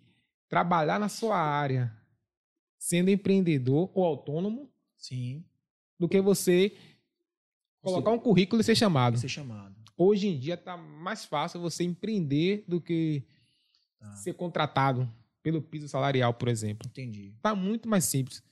trabalhar 0.50 1.00
na 1.00 1.08
sua 1.08 1.38
área 1.38 1.96
sendo 2.80 3.10
empreendedor 3.10 3.92
ou 3.94 4.04
autônomo 4.04 4.72
Sim. 4.98 5.46
do 6.00 6.10
que 6.10 6.20
você 6.20 6.76
colocar 7.82 8.12
um 8.12 8.20
currículo 8.20 8.62
e 8.62 8.64
ser 8.66 8.76
chamado. 8.76 9.18
Ser 9.20 9.30
chamado. 9.30 9.76
Hoje 9.96 10.28
em 10.28 10.40
dia 10.40 10.58
tá 10.58 10.76
mais 10.76 11.26
fácil 11.26 11.62
você 11.62 11.84
empreender 11.84 12.66
do 12.68 12.82
que 12.82 13.24
Tá. 14.00 14.12
ser 14.18 14.34
contratado 14.34 15.12
pelo 15.42 15.62
piso 15.62 15.88
salarial, 15.88 16.34
por 16.34 16.48
exemplo. 16.48 16.88
Entendi. 16.88 17.34
Tá 17.42 17.56
muito 17.56 17.88
mais 17.88 18.06
simples. 18.06 18.44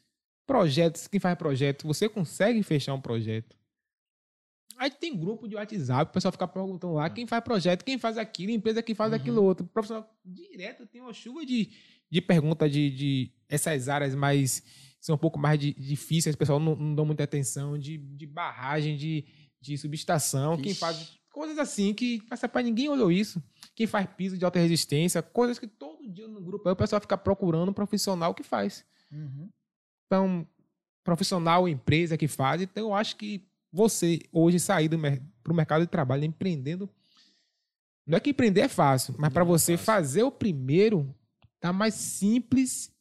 Projetos, 0.46 1.08
quem 1.08 1.20
faz 1.20 1.38
projeto, 1.38 1.88
você 1.88 2.10
consegue 2.10 2.62
fechar 2.64 2.94
um 2.94 3.02
projeto. 3.02 3.56
Aí 4.78 4.89
tem 4.89 5.18
grupo 5.18 5.48
de 5.48 5.56
WhatsApp, 5.56 6.10
o 6.10 6.14
pessoal 6.14 6.32
fica 6.32 6.48
perguntando 6.48 6.94
lá 6.96 7.10
quem 7.10 7.28
faz 7.28 7.44
projeto, 7.44 7.86
quem 7.86 7.98
faz 7.98 8.18
aquilo, 8.18 8.52
empresa 8.52 8.82
que 8.82 8.96
faz 8.96 9.12
Uhum. 9.12 9.18
aquilo 9.18 9.44
outro. 9.44 9.66
Profissional, 9.68 10.10
direto 10.26 10.86
tem 10.88 11.00
uma 11.00 11.14
chuva 11.14 11.46
de, 11.46 11.72
de 12.10 12.22
perguntas 12.22 12.72
de, 12.72 12.89
de 12.89 13.32
essas 13.48 13.88
áreas 13.88 14.16
mais 14.16 14.64
são 15.00 15.16
um 15.16 15.18
pouco 15.18 15.38
mais 15.38 15.60
di- 15.60 15.74
difíceis, 15.74 16.34
o 16.34 16.38
pessoal 16.38 16.60
não, 16.60 16.76
não 16.76 16.96
dá 16.96 17.04
muita 17.06 17.24
atenção, 17.24 17.78
de, 17.78 17.98
de 17.98 18.26
barragem, 18.26 18.96
de, 18.98 19.26
de 19.62 19.78
subestação, 19.78 20.58
quem 20.58 20.72
Ixi. 20.72 20.80
faz 20.80 21.20
coisas 21.32 21.58
assim 21.60 21.94
que 21.94 22.22
passa 22.30 22.48
para 22.50 22.62
ninguém 22.62 22.89
olhou 22.89 23.12
isso. 23.12 23.41
Quem 23.76 23.86
faz 23.88 24.08
piso 24.16 24.38
de 24.38 24.46
alta 24.46 24.60
resistência, 24.60 25.22
coisas 25.22 25.60
que 25.60 25.68
todo 25.68 26.08
dia 26.12 26.28
no 26.28 26.41
grupo 26.41 26.68
aí 26.68 26.74
o 26.74 26.76
pessoal 26.76 27.02
fica 27.02 27.18
procurando 27.18 27.70
um 27.70 27.74
profissional 27.74 28.34
que 28.34 28.44
faz. 28.44 28.86
Uhum. 29.12 29.50
Então, 30.14 30.47
profissional, 31.03 31.68
empresa 31.68 32.16
que 32.16 32.28
faz. 32.28 32.61
Então, 32.61 32.89
eu 32.89 32.93
acho 32.93 33.16
que 33.16 33.43
você 33.72 34.20
hoje 34.32 34.59
sair 34.59 34.88
para 35.41 35.51
o 35.51 35.55
mercado 35.55 35.82
de 35.82 35.88
trabalho 35.88 36.24
empreendendo. 36.24 36.88
Não 38.05 38.18
é 38.18 38.20
que 38.20 38.30
empreender 38.30 38.61
é 38.61 38.68
fácil, 38.68 39.16
mas 39.18 39.34
para 39.34 39.41
é 39.41 39.47
você 39.47 39.76
fazer 39.76 40.22
o 40.22 40.30
primeiro, 40.32 41.14
tá 41.59 41.74
mais 41.74 41.95
simples 41.95 42.91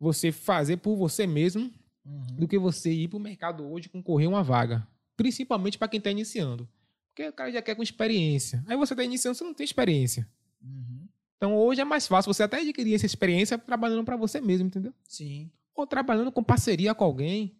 você 0.00 0.32
fazer 0.32 0.78
por 0.78 0.96
você 0.96 1.26
mesmo 1.26 1.70
Uhum. 2.04 2.34
do 2.34 2.48
que 2.48 2.58
você 2.58 2.90
ir 2.90 3.06
para 3.06 3.16
o 3.16 3.20
mercado 3.20 3.64
hoje 3.64 3.88
concorrer 3.88 4.28
uma 4.28 4.42
vaga. 4.42 4.84
Principalmente 5.16 5.78
para 5.78 5.86
quem 5.86 5.98
está 5.98 6.10
iniciando. 6.10 6.68
Porque 7.06 7.28
o 7.28 7.32
cara 7.32 7.52
já 7.52 7.62
quer 7.62 7.76
com 7.76 7.82
experiência. 7.84 8.64
Aí 8.66 8.76
você 8.76 8.92
está 8.92 9.04
iniciando, 9.04 9.36
você 9.36 9.44
não 9.44 9.54
tem 9.54 9.62
experiência. 9.62 10.28
Uhum. 10.60 11.06
Então 11.36 11.56
hoje 11.56 11.80
é 11.80 11.84
mais 11.84 12.08
fácil 12.08 12.34
você 12.34 12.42
até 12.42 12.58
adquirir 12.58 12.96
essa 12.96 13.06
experiência 13.06 13.56
trabalhando 13.56 14.04
para 14.04 14.16
você 14.16 14.40
mesmo, 14.40 14.66
entendeu? 14.66 14.92
Sim. 15.04 15.48
Ou 15.74 15.86
trabalhando 15.86 16.32
com 16.32 16.42
parceria 16.42 16.94
com 16.94 17.04
alguém. 17.04 17.56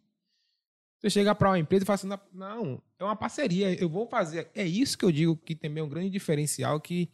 Você 0.99 1.11
chega 1.11 1.35
para 1.35 1.51
uma 1.51 1.59
empresa 1.59 1.83
e 1.83 1.87
fala 1.87 1.95
assim, 1.95 2.09
"Não, 2.33 2.83
é 2.99 3.05
uma 3.05 3.17
parceria, 3.17 3.75
eu 3.75 3.89
vou 3.89 4.07
fazer. 4.07 4.51
É 4.55 4.65
isso 4.65 4.97
que 4.97 5.05
eu 5.05 5.11
digo 5.11 5.37
que 5.37 5.55
também 5.55 5.81
é 5.81 5.85
um 5.85 5.89
grande 5.89 6.11
diferencial 6.11 6.81
que, 6.81 7.11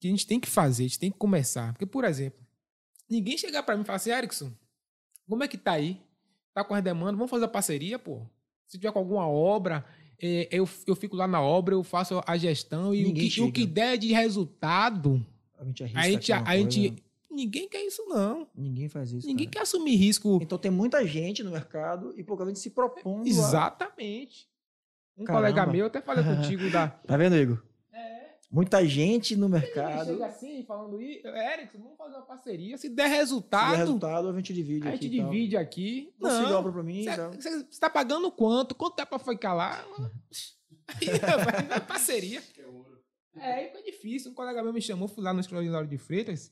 que 0.00 0.08
a 0.08 0.10
gente 0.10 0.26
tem 0.26 0.40
que 0.40 0.48
fazer, 0.48 0.84
a 0.84 0.88
gente 0.88 0.98
tem 0.98 1.10
que 1.10 1.18
começar. 1.18 1.72
Porque, 1.72 1.84
por 1.84 2.04
exemplo, 2.04 2.40
ninguém 3.10 3.36
chegar 3.36 3.62
para 3.62 3.76
mim 3.76 3.82
e 3.82 3.84
falar 3.84 3.96
assim, 3.96 4.10
Erickson, 4.10 4.52
como 5.28 5.44
é 5.44 5.48
que 5.48 5.58
tá 5.58 5.72
aí? 5.72 6.00
Tá 6.54 6.64
com 6.64 6.74
as 6.74 6.82
demandas, 6.82 7.16
vamos 7.16 7.30
fazer 7.30 7.44
a 7.44 7.48
parceria, 7.48 7.98
pô. 7.98 8.22
Se 8.66 8.78
tiver 8.78 8.92
com 8.92 8.98
alguma 8.98 9.28
obra, 9.28 9.84
é, 10.20 10.48
eu, 10.50 10.68
eu 10.86 10.96
fico 10.96 11.14
lá 11.14 11.28
na 11.28 11.40
obra, 11.40 11.74
eu 11.74 11.84
faço 11.84 12.22
a 12.26 12.36
gestão 12.36 12.94
e 12.94 13.06
o 13.06 13.14
que, 13.14 13.40
o 13.40 13.52
que 13.52 13.66
der 13.66 13.96
de 13.96 14.12
resultado, 14.12 15.24
A 15.56 15.64
gente 15.64 15.84
a 15.84 15.86
gente, 15.86 16.32
a 16.32 16.56
gente, 16.56 16.88
coisa. 16.88 17.02
Ninguém 17.38 17.68
quer 17.68 17.82
isso 17.84 18.04
não. 18.06 18.46
Ninguém 18.54 18.88
faz 18.88 19.12
isso. 19.12 19.26
Ninguém 19.26 19.46
cara. 19.46 19.56
quer 19.58 19.62
assumir 19.62 19.96
risco. 19.96 20.38
Então 20.42 20.58
tem 20.58 20.70
muita 20.70 21.06
gente 21.06 21.42
no 21.42 21.50
mercado 21.50 22.12
e 22.18 22.22
pouca 22.24 22.44
gente 22.46 22.58
se 22.58 22.70
propondo. 22.70 23.24
a- 23.24 23.28
Exatamente. 23.28 24.48
Um 25.16 25.24
Caramba. 25.24 25.48
colega 25.52 25.66
meu, 25.72 25.80
eu 25.80 25.86
até 25.86 26.00
falei 26.00 26.22
contigo 26.24 26.70
da. 26.70 26.88
Tá 26.88 27.16
vendo, 27.16 27.36
Igor? 27.36 27.62
É. 27.92 28.28
Muita 28.50 28.84
gente 28.86 29.36
no 29.36 29.48
mercado. 29.48 30.06
chega 30.12 30.26
assim, 30.26 30.62
falando, 30.64 31.00
"Ih, 31.02 31.20
Erickson, 31.24 31.78
vamos 31.78 31.96
fazer 31.98 32.14
uma 32.16 32.22
parceria. 32.26 32.78
Se 32.78 32.88
der 32.88 33.04
Se 33.06 33.10
der 33.10 33.16
resultado, 33.16 33.76
resultado, 33.76 34.28
a 34.28 34.32
gente 34.34 34.52
divide 34.54 34.86
a 34.86 34.90
aqui. 34.92 35.02
gente 35.02 35.14
e 35.16 35.20
tal. 35.20 35.30
divide 35.30 35.56
aqui. 35.56 36.14
Você 36.18 36.42
Não. 36.42 36.58
obra 36.58 36.72
pra 36.72 36.82
mim. 36.82 37.04
tá? 37.04 37.28
Você 37.30 37.48
está 37.70 37.90
pagando 37.90 38.30
quanto? 38.30 38.74
Quanto 38.74 38.96
dá 38.96 39.04
pra 39.06 39.18
ficar 39.18 39.54
lá? 39.54 39.84
Aí 40.86 41.08
vai 41.44 41.66
na 41.68 41.80
parceria. 41.80 42.42
É, 43.36 43.52
aí 43.54 43.66
fica 43.68 43.82
difícil. 43.82 44.30
Um 44.30 44.34
colega 44.34 44.62
meu 44.62 44.72
me 44.72 44.80
chamou, 44.80 45.06
fui 45.08 45.22
lá 45.22 45.32
no 45.32 45.40
escritório 45.40 45.86
de 45.88 45.98
Freitas, 45.98 46.50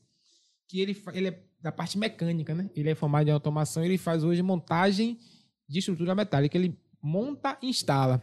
que 0.67 0.79
ele, 0.81 0.95
ele 1.13 1.27
é 1.29 1.43
da 1.61 1.71
parte 1.71 1.97
mecânica, 1.97 2.53
né? 2.53 2.69
Ele 2.75 2.89
é 2.89 2.95
formado 2.95 3.27
em 3.27 3.31
automação, 3.31 3.83
ele 3.83 3.97
faz 3.97 4.23
hoje 4.23 4.41
montagem 4.41 5.17
de 5.67 5.79
estrutura 5.79 6.13
metálica. 6.13 6.57
Ele 6.57 6.77
monta 7.01 7.57
e 7.61 7.67
instala. 7.69 8.21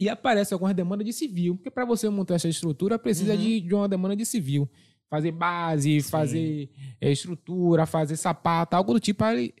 E 0.00 0.08
aparece 0.08 0.52
algumas 0.52 0.74
demandas 0.74 1.06
de 1.06 1.12
civil, 1.12 1.54
porque 1.56 1.70
para 1.70 1.84
você 1.84 2.08
montar 2.08 2.34
essa 2.34 2.48
estrutura 2.48 2.98
precisa 2.98 3.34
Uhum. 3.34 3.38
de, 3.40 3.60
de 3.60 3.74
uma 3.74 3.88
demanda 3.88 4.16
de 4.16 4.24
civil. 4.26 4.68
Fazer 5.08 5.30
base, 5.32 6.00
Sim. 6.00 6.08
fazer 6.10 6.70
é, 7.00 7.12
estrutura, 7.12 7.84
fazer 7.86 8.16
sapato, 8.16 8.74
algo 8.74 8.94
do 8.94 9.00
tipo. 9.00 9.22
Ele, 9.26 9.54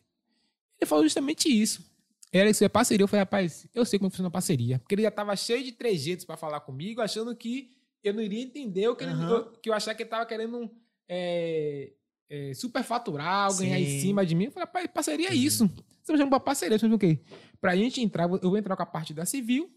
ele 0.80 0.86
falou 0.88 1.04
justamente 1.04 1.48
isso. 1.48 1.84
Era 2.32 2.48
isso, 2.48 2.64
é 2.64 2.68
parceria. 2.68 3.04
Eu 3.04 3.08
falei, 3.08 3.20
rapaz, 3.20 3.68
eu 3.74 3.84
sei 3.84 3.98
como 3.98 4.10
funciona 4.10 4.28
a 4.28 4.32
parceria. 4.32 4.78
Porque 4.78 4.94
ele 4.94 5.02
já 5.02 5.10
tava 5.10 5.36
cheio 5.36 5.62
de 5.62 5.72
trejeitos 5.72 6.24
para 6.24 6.36
falar 6.38 6.60
comigo, 6.60 7.02
achando 7.02 7.36
que 7.36 7.70
eu 8.02 8.14
não 8.14 8.22
iria 8.22 8.42
entender 8.42 8.88
o 8.88 8.96
que, 8.96 9.04
ele, 9.04 9.12
Aham. 9.12 9.52
que 9.62 9.68
eu 9.68 9.74
achava 9.74 9.94
que 9.94 10.02
ele 10.02 10.10
tava 10.10 10.24
querendo 10.24 10.70
é, 11.08 11.92
é, 12.34 12.54
superfaturar, 12.54 13.54
ganhar 13.56 13.78
em 13.78 14.00
cima 14.00 14.24
de 14.24 14.34
mim. 14.34 14.44
Eu 14.46 14.52
falei, 14.52 14.66
rapaz, 14.66 14.86
parceria 14.88 15.26
é 15.26 15.30
Entendi. 15.30 15.46
isso. 15.46 15.70
Você 16.02 16.12
me 16.12 16.18
chama 16.18 16.30
pra 16.30 16.40
parceria, 16.40 16.78
você 16.78 16.88
me 16.88 16.94
o 16.94 16.98
quê? 16.98 17.20
Pra 17.60 17.76
gente 17.76 18.00
entrar, 18.00 18.24
eu 18.24 18.40
vou 18.40 18.56
entrar 18.56 18.74
com 18.74 18.82
a 18.82 18.86
parte 18.86 19.12
da 19.14 19.24
civil 19.26 19.70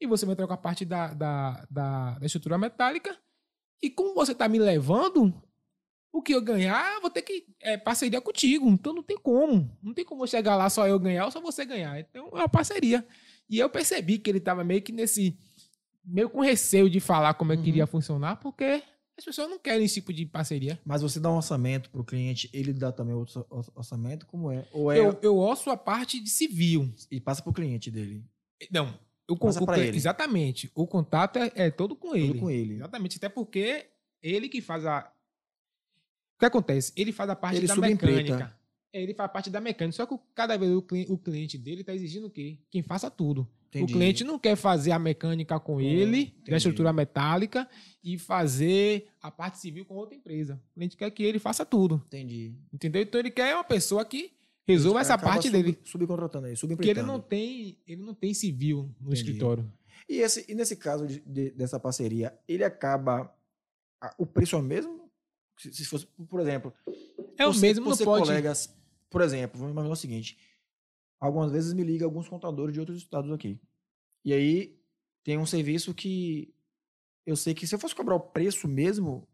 e 0.00 0.06
você 0.06 0.26
vai 0.26 0.32
entrar 0.32 0.46
com 0.46 0.52
a 0.52 0.56
parte 0.56 0.84
da, 0.84 1.14
da, 1.14 1.66
da, 1.70 2.18
da 2.18 2.26
estrutura 2.26 2.58
metálica. 2.58 3.16
E 3.82 3.88
como 3.88 4.14
você 4.14 4.34
tá 4.34 4.48
me 4.48 4.58
levando, 4.58 5.32
o 6.12 6.20
que 6.20 6.34
eu 6.34 6.42
ganhar, 6.42 6.94
eu 6.96 7.00
vou 7.00 7.10
ter 7.10 7.22
que 7.22 7.46
é, 7.60 7.76
parceria 7.78 8.20
contigo. 8.20 8.68
Então 8.68 8.92
não 8.92 9.02
tem 9.02 9.16
como. 9.16 9.70
Não 9.82 9.94
tem 9.94 10.04
como 10.04 10.26
chegar 10.26 10.56
lá 10.56 10.68
só 10.68 10.86
eu 10.88 10.98
ganhar 10.98 11.24
ou 11.26 11.30
só 11.30 11.40
você 11.40 11.64
ganhar. 11.64 11.98
Então 12.00 12.26
é 12.32 12.40
uma 12.40 12.48
parceria. 12.48 13.06
E 13.48 13.58
eu 13.58 13.70
percebi 13.70 14.18
que 14.18 14.28
ele 14.28 14.40
tava 14.40 14.62
meio 14.64 14.82
que 14.82 14.92
nesse. 14.92 15.38
meio 16.04 16.28
com 16.28 16.40
receio 16.40 16.90
de 16.90 16.98
falar 17.00 17.34
como 17.34 17.52
é 17.52 17.56
que 17.56 17.62
Uhum. 17.62 17.68
iria 17.68 17.86
funcionar, 17.86 18.36
porque 18.36 18.82
as 19.20 19.24
pessoas 19.24 19.48
não 19.48 19.58
querem 19.58 19.84
esse 19.84 19.94
tipo 19.94 20.12
de 20.12 20.26
parceria. 20.26 20.80
Mas 20.84 21.02
você 21.02 21.20
dá 21.20 21.30
um 21.30 21.36
orçamento 21.36 21.88
pro 21.90 22.02
cliente, 22.04 22.50
ele 22.52 22.72
dá 22.72 22.90
também 22.90 23.14
outro 23.14 23.46
or- 23.48 23.70
orçamento, 23.74 24.26
como 24.26 24.50
é? 24.50 24.64
Ou 24.72 24.90
é 24.90 24.98
Eu, 24.98 25.18
eu 25.22 25.36
ouço 25.36 25.70
a 25.70 25.76
parte 25.76 26.18
de 26.20 26.28
civil. 26.28 26.92
e 27.10 27.20
passa 27.20 27.42
pro 27.42 27.52
cliente 27.52 27.90
dele? 27.90 28.24
Não. 28.70 28.98
O, 29.28 29.36
Passa 29.36 29.62
o- 29.62 29.66
o- 29.70 29.74
ele. 29.74 29.96
Exatamente. 29.96 30.70
O 30.74 30.86
contato 30.86 31.38
é, 31.38 31.52
é 31.54 31.70
todo 31.70 31.94
com 31.94 32.16
ele. 32.16 32.28
Tudo 32.28 32.40
com 32.40 32.50
ele. 32.50 32.74
Exatamente. 32.74 33.16
Até 33.18 33.28
porque 33.28 33.86
ele 34.22 34.48
que 34.48 34.60
faz 34.60 34.84
a. 34.84 35.10
O 36.36 36.38
que 36.40 36.46
acontece? 36.46 36.92
Ele 36.96 37.12
faz 37.12 37.30
a 37.30 37.36
parte 37.36 37.58
Ele 37.58 37.66
da 37.66 37.76
mecânica. 37.76 38.58
Ele 38.92 39.14
faz 39.14 39.30
parte 39.30 39.50
da 39.50 39.60
mecânica. 39.60 39.96
Só 39.96 40.04
que 40.06 40.18
cada 40.34 40.56
vez 40.56 40.72
o 40.72 40.82
cli- 40.82 41.06
o 41.08 41.16
cliente 41.16 41.56
dele 41.56 41.82
está 41.82 41.94
exigindo 41.94 42.26
o 42.26 42.30
quê? 42.30 42.58
Quem 42.70 42.82
faça 42.82 43.10
tudo. 43.10 43.48
Entendi. 43.68 43.84
O 43.92 43.96
cliente 43.96 44.24
não 44.24 44.36
quer 44.36 44.56
fazer 44.56 44.90
a 44.90 44.98
mecânica 44.98 45.60
com 45.60 45.80
ele, 45.80 46.22
entendi. 46.22 46.50
da 46.50 46.56
estrutura 46.56 46.92
metálica, 46.92 47.68
e 48.02 48.18
fazer 48.18 49.06
a 49.22 49.30
parte 49.30 49.58
civil 49.58 49.84
com 49.84 49.94
outra 49.94 50.16
empresa. 50.16 50.60
O 50.72 50.74
cliente 50.74 50.96
quer 50.96 51.08
que 51.12 51.22
ele 51.22 51.38
faça 51.38 51.64
tudo. 51.64 52.02
Entendi. 52.06 52.52
Entendeu? 52.72 53.02
Então 53.02 53.20
ele 53.20 53.30
quer 53.30 53.54
uma 53.54 53.62
pessoa 53.62 54.04
que 54.04 54.32
resolva 54.66 55.00
essa 55.00 55.16
parte 55.16 55.48
sub- 55.48 55.52
dele. 55.62 55.78
Subcontratando 55.84 56.46
aí, 56.48 56.56
Porque 56.56 56.90
ele 56.90 57.02
não 57.02 57.20
tem, 57.20 57.78
ele 57.86 58.02
não 58.02 58.12
tem 58.14 58.34
civil 58.34 58.90
no 59.00 59.12
Entendi. 59.12 59.14
escritório. 59.20 59.72
E, 60.08 60.16
esse, 60.18 60.44
e 60.50 60.54
nesse 60.56 60.74
caso 60.74 61.06
de, 61.06 61.20
de, 61.20 61.50
dessa 61.52 61.78
parceria, 61.78 62.36
ele 62.48 62.64
acaba. 62.64 63.32
a- 64.00 64.14
o 64.18 64.26
preço 64.26 64.56
é 64.56 64.58
o 64.58 64.62
mesmo? 64.62 65.08
Se, 65.56 65.72
se 65.72 65.84
fosse, 65.84 66.08
por 66.28 66.40
exemplo. 66.40 66.72
É 67.38 67.46
o 67.46 67.52
você- 67.52 67.60
mesmo, 67.60 67.84
não 67.84 67.94
você 67.94 68.04
pode. 68.04 68.24
colegas, 68.24 68.74
por 69.10 69.20
exemplo, 69.22 69.58
vamos 69.58 69.72
imaginar 69.72 69.92
o 69.92 69.96
seguinte: 69.96 70.38
algumas 71.20 71.50
vezes 71.52 71.72
me 71.74 71.82
liga 71.82 72.04
alguns 72.04 72.28
contadores 72.28 72.72
de 72.72 72.80
outros 72.80 72.98
estados 72.98 73.30
aqui. 73.32 73.60
E 74.24 74.32
aí 74.32 74.78
tem 75.24 75.36
um 75.38 75.46
serviço 75.46 75.92
que 75.94 76.54
eu 77.26 77.36
sei 77.36 77.54
que 77.54 77.66
se 77.66 77.74
eu 77.74 77.78
fosse 77.78 77.94
cobrar 77.94 78.14
o 78.16 78.20
preço 78.20 78.66
mesmo 78.68 79.28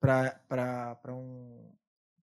para 0.00 1.14
um, 1.14 1.70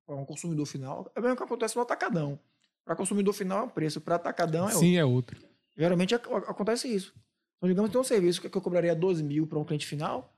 pra 0.06 0.16
um 0.16 0.26
consumidor 0.26 0.66
final, 0.66 1.12
é 1.16 1.20
o 1.20 1.24
mesmo 1.24 1.38
que 1.38 1.43
acontece 1.43 1.76
no 1.76 1.82
atacadão. 1.82 2.39
Para 2.84 2.95
consumidor 2.95 3.34
final 3.34 3.60
é 3.60 3.64
um 3.64 3.70
preço, 3.70 4.02
para 4.02 4.16
atacadão 4.16 4.64
é 4.64 4.74
outro. 4.74 4.80
Sim, 4.80 4.97
é 4.97 5.06
outro. 5.06 5.39
Geralmente 5.78 6.16
ac- 6.16 6.28
acontece 6.47 6.88
isso. 6.93 7.14
Então, 7.58 7.70
digamos 7.70 7.89
que 7.89 7.93
tem 7.93 8.02
um 8.02 8.06
serviço 8.06 8.41
que 8.41 8.47
eu 8.56 8.62
cobraria 8.62 8.95
12 8.95 9.24
mil 9.24 9.45
para 9.47 9.60
um 9.60 9.66
cliente 9.66 9.86
final, 9.86 10.36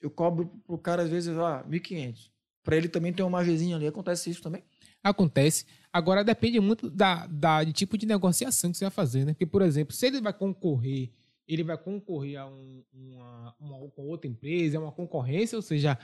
eu 0.00 0.10
cobro 0.10 0.46
pro 0.66 0.78
cara, 0.78 1.02
às 1.02 1.10
vezes, 1.10 1.36
ah, 1.36 1.64
1.500. 1.68 2.32
Para 2.62 2.76
ele 2.76 2.88
também 2.88 3.12
tem 3.12 3.24
uma 3.24 3.30
margezinha 3.30 3.76
ali. 3.76 3.86
Acontece 3.86 4.30
isso 4.30 4.42
também? 4.42 4.62
Acontece. 5.02 5.64
Agora 5.92 6.22
depende 6.22 6.60
muito 6.60 6.88
da, 6.88 7.26
da 7.26 7.64
de 7.64 7.72
tipo 7.72 7.98
de 7.98 8.06
negociação 8.06 8.70
que 8.70 8.78
você 8.78 8.84
vai 8.84 8.90
fazer, 8.90 9.24
né? 9.24 9.32
Porque, 9.32 9.46
por 9.46 9.62
exemplo, 9.62 9.94
se 9.94 10.06
ele 10.06 10.20
vai 10.20 10.32
concorrer, 10.32 11.10
ele 11.48 11.64
vai 11.64 11.76
concorrer 11.76 12.38
a 12.38 12.46
um, 12.46 12.84
uma, 12.92 13.54
uma, 13.58 13.76
outra 13.96 14.30
empresa, 14.30 14.76
é 14.76 14.80
uma 14.80 14.92
concorrência, 14.92 15.56
ou 15.56 15.62
seja, 15.62 15.98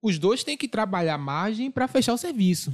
os 0.00 0.18
dois 0.18 0.42
têm 0.42 0.56
que 0.56 0.68
trabalhar 0.68 1.14
a 1.14 1.18
margem 1.18 1.70
para 1.70 1.86
fechar 1.86 2.14
o 2.14 2.18
serviço. 2.18 2.72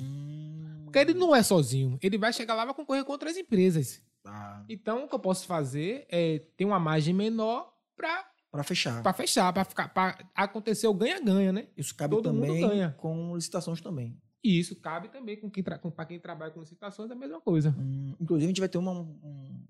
Porque 0.84 0.98
ele 0.98 1.14
não 1.14 1.34
é 1.34 1.42
sozinho. 1.42 1.98
Ele 2.02 2.18
vai 2.18 2.32
chegar 2.32 2.54
lá 2.54 2.62
e 2.62 2.66
vai 2.66 2.74
concorrer 2.74 3.04
com 3.04 3.12
outras 3.12 3.36
empresas. 3.36 4.00
Tá. 4.22 4.64
Então, 4.68 5.04
o 5.04 5.08
que 5.08 5.14
eu 5.14 5.18
posso 5.18 5.46
fazer 5.46 6.06
é 6.08 6.38
ter 6.56 6.64
uma 6.64 6.78
margem 6.78 7.12
menor 7.12 7.72
para 7.96 8.24
Para 8.50 8.62
fechar. 8.62 9.02
fechar, 9.14 9.52
para 9.52 9.64
ficar, 9.64 9.88
para 9.88 10.18
acontecer 10.34 10.86
o 10.86 10.94
ganha-ganha, 10.94 11.50
né? 11.50 11.66
Isso 11.76 11.94
cabe 11.94 12.14
todo 12.14 12.24
também 12.24 12.60
ganha. 12.60 12.94
com 12.98 13.34
licitações 13.34 13.80
também. 13.80 14.16
E 14.44 14.58
isso 14.58 14.74
cabe 14.76 15.08
também 15.08 15.36
com 15.36 15.48
quem, 15.50 15.62
com, 15.62 15.90
para 15.90 16.04
quem 16.06 16.18
trabalha 16.18 16.50
com 16.50 16.60
licitações, 16.60 17.10
é 17.10 17.14
a 17.14 17.16
mesma 17.16 17.40
coisa. 17.40 17.74
Hum, 17.78 18.14
inclusive, 18.20 18.46
a 18.46 18.48
gente 18.48 18.60
vai 18.60 18.68
ter 18.68 18.78
uma- 18.78 18.92
um, 18.92 19.64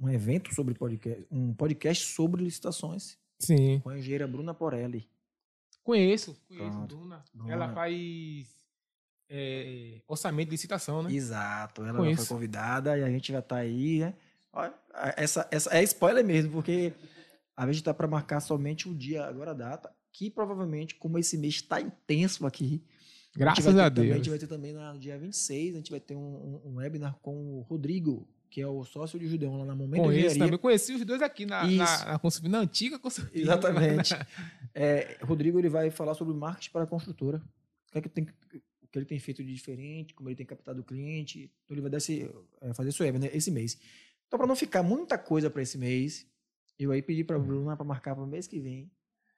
um 0.00 0.08
evento 0.08 0.52
sobre 0.54 0.74
podcast, 0.74 1.26
um 1.30 1.54
podcast 1.54 2.04
sobre 2.06 2.42
licitações 2.42 3.16
Sim. 3.38 3.78
com 3.80 3.90
a 3.90 3.98
engenheira 3.98 4.26
Bruna 4.26 4.52
Porelli. 4.54 5.08
Conheço, 5.84 6.36
conheço, 6.48 6.70
Pronto. 6.78 6.96
Bruna. 6.96 7.24
Bruna. 7.32 7.52
Ela 7.52 7.72
faz 7.72 8.48
é, 9.28 10.02
orçamento 10.08 10.46
de 10.48 10.54
licitação, 10.54 11.02
né? 11.02 11.12
Exato, 11.12 11.82
ela 11.84 11.98
Conheço. 11.98 12.26
foi 12.26 12.36
convidada 12.36 12.98
e 12.98 13.04
a 13.04 13.08
gente 13.10 13.30
vai 13.30 13.40
estar 13.40 13.56
aí, 13.56 14.00
né? 14.00 14.14
Olha, 14.52 14.74
essa, 15.16 15.46
essa 15.52 15.70
é 15.76 15.82
spoiler 15.84 16.24
mesmo, 16.24 16.50
porque 16.50 16.92
a 17.56 17.70
gente 17.70 17.84
tá 17.84 17.94
para 17.94 18.08
marcar 18.08 18.40
somente 18.40 18.88
o 18.88 18.94
dia, 18.94 19.24
agora 19.24 19.52
a 19.52 19.54
data, 19.54 19.94
que 20.12 20.28
provavelmente, 20.28 20.96
como 20.96 21.18
esse 21.18 21.38
mês 21.38 21.54
está 21.56 21.80
intenso 21.80 22.44
aqui, 22.46 22.82
Graças 23.36 23.66
a 23.66 23.90
também- 23.90 24.04
Deus. 24.06 24.14
a 24.14 24.16
gente 24.18 24.30
vai 24.30 24.38
ter 24.38 24.46
também 24.46 24.72
no 24.72 24.98
dia 24.98 25.18
26, 25.18 25.74
a 25.74 25.78
gente 25.78 25.90
vai 25.90 26.00
ter 26.00 26.14
um, 26.16 26.60
um- 26.64 26.76
webinar 26.76 27.16
com 27.22 27.58
o 27.58 27.60
Rodrigo, 27.62 28.28
que 28.50 28.60
é 28.60 28.66
o 28.66 28.82
sócio 28.84 29.18
de 29.18 29.28
Judeão 29.28 29.56
lá 29.58 29.64
na 29.64 29.74
Momento 29.76 30.02
Conheço 30.02 30.18
Engenharia. 30.26 30.44
também. 30.46 30.58
Conheci 30.58 30.92
os 30.92 31.04
dois 31.04 31.22
aqui 31.22 31.46
na, 31.46 31.64
na, 31.66 31.84
na, 32.04 32.20
na 32.48 32.58
antiga 32.58 32.98
consumidora. 32.98 33.40
Exatamente. 33.40 34.14
É, 34.72 35.18
Rodrigo 35.22 35.58
ele 35.58 35.68
vai 35.68 35.90
falar 35.90 36.14
sobre 36.14 36.32
marketing 36.32 36.70
para 36.70 36.84
a 36.84 36.86
construtora. 36.86 37.38
O 37.88 37.92
que, 37.92 37.98
é 37.98 38.00
que, 38.02 38.08
tem, 38.08 38.22
o 38.82 38.86
que 38.86 38.98
ele 38.98 39.04
tem 39.04 39.18
feito 39.18 39.42
de 39.42 39.52
diferente, 39.52 40.14
como 40.14 40.28
ele 40.28 40.36
tem 40.36 40.46
captado 40.46 40.80
o 40.80 40.84
cliente. 40.84 41.50
Então 41.64 41.74
ele 41.74 41.80
vai 41.80 41.90
dar 41.90 41.98
esse, 41.98 42.30
é, 42.60 42.72
fazer 42.72 42.90
esse 42.90 43.02
webinar 43.02 43.28
esse 43.34 43.50
mês. 43.50 43.76
Então, 44.28 44.38
para 44.38 44.46
não 44.46 44.54
ficar 44.54 44.84
muita 44.84 45.18
coisa 45.18 45.50
para 45.50 45.60
esse 45.60 45.76
mês, 45.76 46.24
eu 46.78 46.92
aí 46.92 47.02
pedi 47.02 47.24
para 47.24 47.34
a 47.34 47.38
Bruna 47.40 47.76
para 47.76 47.84
marcar 47.84 48.14
para 48.14 48.22
o 48.22 48.26
mês 48.28 48.46
que 48.46 48.60
vem. 48.60 48.88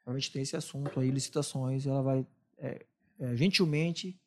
A 0.05 0.13
gente 0.13 0.31
ter 0.31 0.41
esse 0.43 0.55
assunto 0.55 1.01
aí, 1.01 1.11
licitações. 1.11 1.87
Ela 1.87 2.03
vai, 2.03 2.27
é, 2.59 2.85
é, 3.21 3.37
gentilmente, 3.37 4.19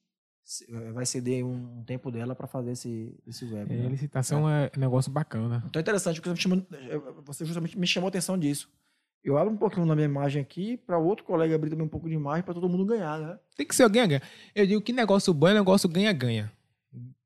é, 0.69 0.91
vai 0.91 1.05
ceder 1.05 1.43
um, 1.45 1.79
um 1.79 1.83
tempo 1.83 2.11
dela 2.11 2.35
para 2.35 2.47
fazer 2.47 2.71
esse, 2.71 3.17
esse 3.27 3.45
É, 3.45 3.59
webinar. 3.59 3.89
licitação 3.89 4.49
é 4.49 4.71
um 4.75 4.79
negócio 4.79 5.11
bacana. 5.11 5.63
Então 5.67 5.79
é 5.79 5.81
interessante, 5.81 6.21
porque 6.21 6.29
você, 6.29 6.41
chamou, 6.41 6.65
você 7.25 7.45
justamente 7.45 7.77
me 7.77 7.87
chamou 7.87 8.07
a 8.07 8.09
atenção 8.09 8.37
disso. 8.37 8.69
Eu 9.23 9.39
abro 9.39 9.51
um 9.51 9.57
pouquinho 9.57 9.87
na 9.87 9.95
minha 9.95 10.05
imagem 10.05 10.39
aqui, 10.41 10.77
para 10.77 10.99
outro 10.99 11.25
colega 11.25 11.55
abrir 11.55 11.71
também 11.71 11.85
um 11.85 11.89
pouco 11.89 12.07
de 12.07 12.13
imagem, 12.13 12.43
para 12.43 12.53
todo 12.53 12.69
mundo 12.69 12.85
ganhar, 12.85 13.19
né? 13.19 13.39
Tem 13.57 13.65
que 13.65 13.75
ser 13.75 13.83
o 13.83 13.89
ganha-ganha. 13.89 14.21
Eu 14.53 14.67
digo 14.67 14.81
que 14.81 14.93
negócio 14.93 15.33
bom 15.33 15.47
é 15.47 15.53
negócio 15.55 15.89
ganha-ganha. 15.89 16.51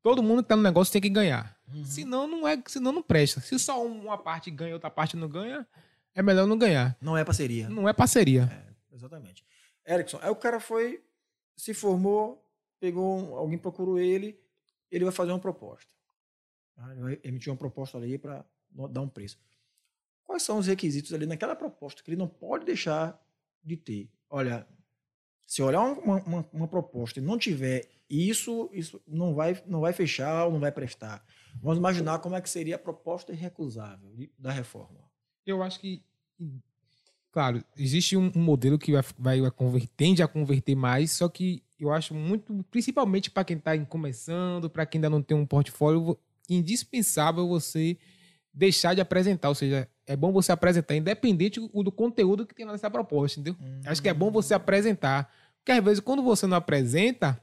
Todo 0.02 0.24
mundo 0.24 0.42
que 0.42 0.48
tá 0.48 0.56
no 0.56 0.64
negócio 0.64 0.94
tem 0.94 1.02
que 1.02 1.10
ganhar. 1.10 1.58
Uhum. 1.74 1.84
Senão 1.84 2.26
não 2.26 2.48
é, 2.48 2.58
senão 2.68 2.94
não 2.94 3.04
presta. 3.04 3.42
Se 3.42 3.60
só 3.60 3.86
uma 3.86 4.18
parte 4.18 4.50
ganha 4.50 4.72
e 4.72 4.74
outra 4.74 4.90
parte 4.90 5.18
não 5.18 5.28
ganha, 5.28 5.68
é 6.16 6.24
melhor 6.24 6.48
não 6.48 6.58
ganhar. 6.58 6.96
Não 7.02 7.18
é 7.18 7.26
parceria. 7.26 7.68
Não 7.68 7.88
é 7.88 7.92
parceria. 7.92 8.50
Exatamente. 8.94 9.44
Erickson, 9.86 10.20
aí 10.22 10.30
o 10.30 10.36
cara 10.38 10.62
foi, 10.62 11.02
se 11.60 11.74
formou, 11.74 12.44
pegou, 12.80 13.36
alguém 13.38 13.58
procurou 13.58 14.00
ele, 14.00 14.40
ele 14.90 15.04
vai 15.04 15.14
fazer 15.14 15.32
uma 15.32 15.40
proposta. 15.40 15.90
Tá? 16.76 16.92
Ele 16.92 17.02
vai 17.02 17.20
emitir 17.24 17.52
uma 17.52 17.58
proposta 17.58 17.98
ali 17.98 18.18
para 18.18 18.46
dar 18.90 19.02
um 19.02 19.10
preço. 19.10 19.38
Quais 20.24 20.44
são 20.44 20.58
os 20.58 20.68
requisitos 20.68 21.14
ali 21.14 21.26
naquela 21.26 21.56
proposta 21.56 22.02
que 22.02 22.10
ele 22.10 22.18
não 22.18 22.28
pode 22.28 22.66
deixar 22.66 23.20
de 23.64 23.76
ter? 23.76 24.10
Olha, 24.30 24.66
se 25.46 25.62
olhar 25.62 25.82
uma, 25.82 26.24
uma- 26.24 26.50
uma 26.54 26.68
proposta 26.68 27.20
e 27.20 27.24
não 27.24 27.38
tiver 27.38 27.90
isso, 28.10 28.70
isso 28.72 29.02
não 29.08 29.34
vai, 29.36 29.62
não 29.66 29.82
vai 29.82 29.92
fechar 29.92 30.46
ou 30.46 30.52
não 30.54 30.60
vai 30.60 30.72
prestar. 30.72 31.26
Vamos 31.62 31.78
imaginar 31.78 32.20
como 32.20 32.36
é 32.36 32.42
que 32.42 32.50
seria 32.50 32.76
a 32.76 32.80
proposta 32.80 33.34
irrecusável 33.34 34.12
da 34.38 34.52
reforma. 34.52 35.12
Eu 35.46 35.62
acho 35.62 35.80
que, 35.80 36.04
claro, 37.32 37.64
existe 37.78 38.18
um, 38.18 38.32
um 38.36 38.42
modelo 38.42 38.78
que 38.78 38.92
vai, 38.92 39.04
vai, 39.18 39.42
vai 39.42 39.90
tende 39.96 40.24
a 40.24 40.28
converter 40.28 40.76
mais, 40.76 41.12
só 41.12 41.30
que 41.30 41.64
eu 41.80 41.92
acho 41.92 42.14
muito, 42.14 42.66
principalmente 42.70 43.32
para 43.32 43.44
quem 43.44 43.58
está 43.58 43.78
começando, 43.86 44.70
para 44.70 44.86
quem 44.86 45.00
ainda 45.00 45.10
não 45.10 45.22
tem 45.22 45.38
um 45.38 45.46
portfólio, 45.46 46.18
indispensável 46.50 47.48
você 47.48 47.98
deixar 48.54 48.94
de 48.94 49.02
apresentar, 49.02 49.50
ou 49.50 49.56
seja, 49.56 49.88
é 50.06 50.16
bom 50.16 50.32
você 50.32 50.52
apresentar, 50.52 50.96
independente 50.96 51.60
do, 51.60 51.84
do 51.84 51.92
conteúdo 51.92 52.46
que 52.46 52.56
tem 52.56 52.66
lá 52.66 52.72
nessa 52.72 52.90
proposta, 52.90 53.40
entendeu? 53.40 53.60
Acho 53.86 54.02
que 54.02 54.10
é 54.10 54.14
bom 54.14 54.32
você 54.32 54.54
apresentar, 54.54 55.32
porque 55.58 55.72
às 55.72 55.84
vezes 55.84 56.00
quando 56.00 56.24
você 56.24 56.48
não 56.48 56.58
apresenta, 56.58 57.40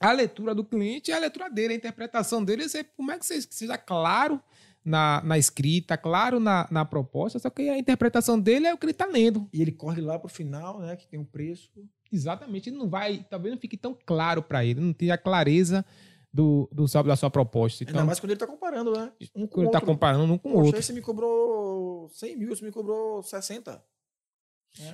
a 0.00 0.12
leitura 0.12 0.54
do 0.54 0.64
cliente 0.64 1.12
é 1.12 1.14
a 1.14 1.20
leitura 1.20 1.48
dele, 1.48 1.74
a 1.74 1.76
interpretação 1.76 2.44
dele, 2.44 2.68
você, 2.68 2.82
como 2.82 3.12
é 3.12 3.18
que 3.18 3.24
você 3.24 3.40
seja 3.42 3.78
claro 3.78 4.42
na, 4.84 5.22
na 5.22 5.38
escrita, 5.38 5.96
claro 5.96 6.40
na, 6.40 6.66
na 6.70 6.84
proposta, 6.84 7.38
só 7.38 7.50
que 7.50 7.68
a 7.68 7.78
interpretação 7.78 8.38
dele 8.40 8.66
é 8.66 8.74
o 8.74 8.78
que 8.78 8.86
ele 8.86 8.92
está 8.92 9.06
lendo. 9.06 9.48
E 9.52 9.60
ele 9.60 9.72
corre 9.72 10.00
lá 10.00 10.18
para 10.18 10.26
o 10.26 10.30
final, 10.30 10.80
né, 10.80 10.96
que 10.96 11.06
tem 11.06 11.18
um 11.18 11.24
preço. 11.24 11.70
Exatamente, 12.12 12.70
ele 12.70 12.76
não 12.76 12.88
vai, 12.88 13.24
talvez 13.28 13.54
não 13.54 13.60
fique 13.60 13.76
tão 13.76 13.96
claro 14.06 14.42
para 14.42 14.64
ele, 14.64 14.80
não 14.80 14.92
tenha 14.92 15.14
a 15.14 15.18
clareza 15.18 15.84
do, 16.32 16.68
do, 16.72 16.88
sabe, 16.88 17.08
da 17.08 17.16
sua 17.16 17.30
proposta. 17.30 17.84
Ainda 17.84 17.92
Então, 17.92 18.06
mais 18.06 18.20
quando 18.20 18.30
ele 18.30 18.36
está 18.36 18.46
comparando, 18.46 18.92
né? 18.92 19.12
Um 19.34 19.46
com 19.46 19.48
quando 19.48 19.66
ele 19.66 19.68
está 19.68 19.80
comparando 19.80 20.32
um 20.32 20.38
com 20.38 20.50
o 20.50 20.64
outro. 20.64 20.82
você 20.82 20.92
me 20.92 21.00
cobrou 21.00 22.08
100 22.10 22.36
mil, 22.36 22.48
você 22.48 22.64
me 22.64 22.72
cobrou 22.72 23.22
60. 23.22 23.82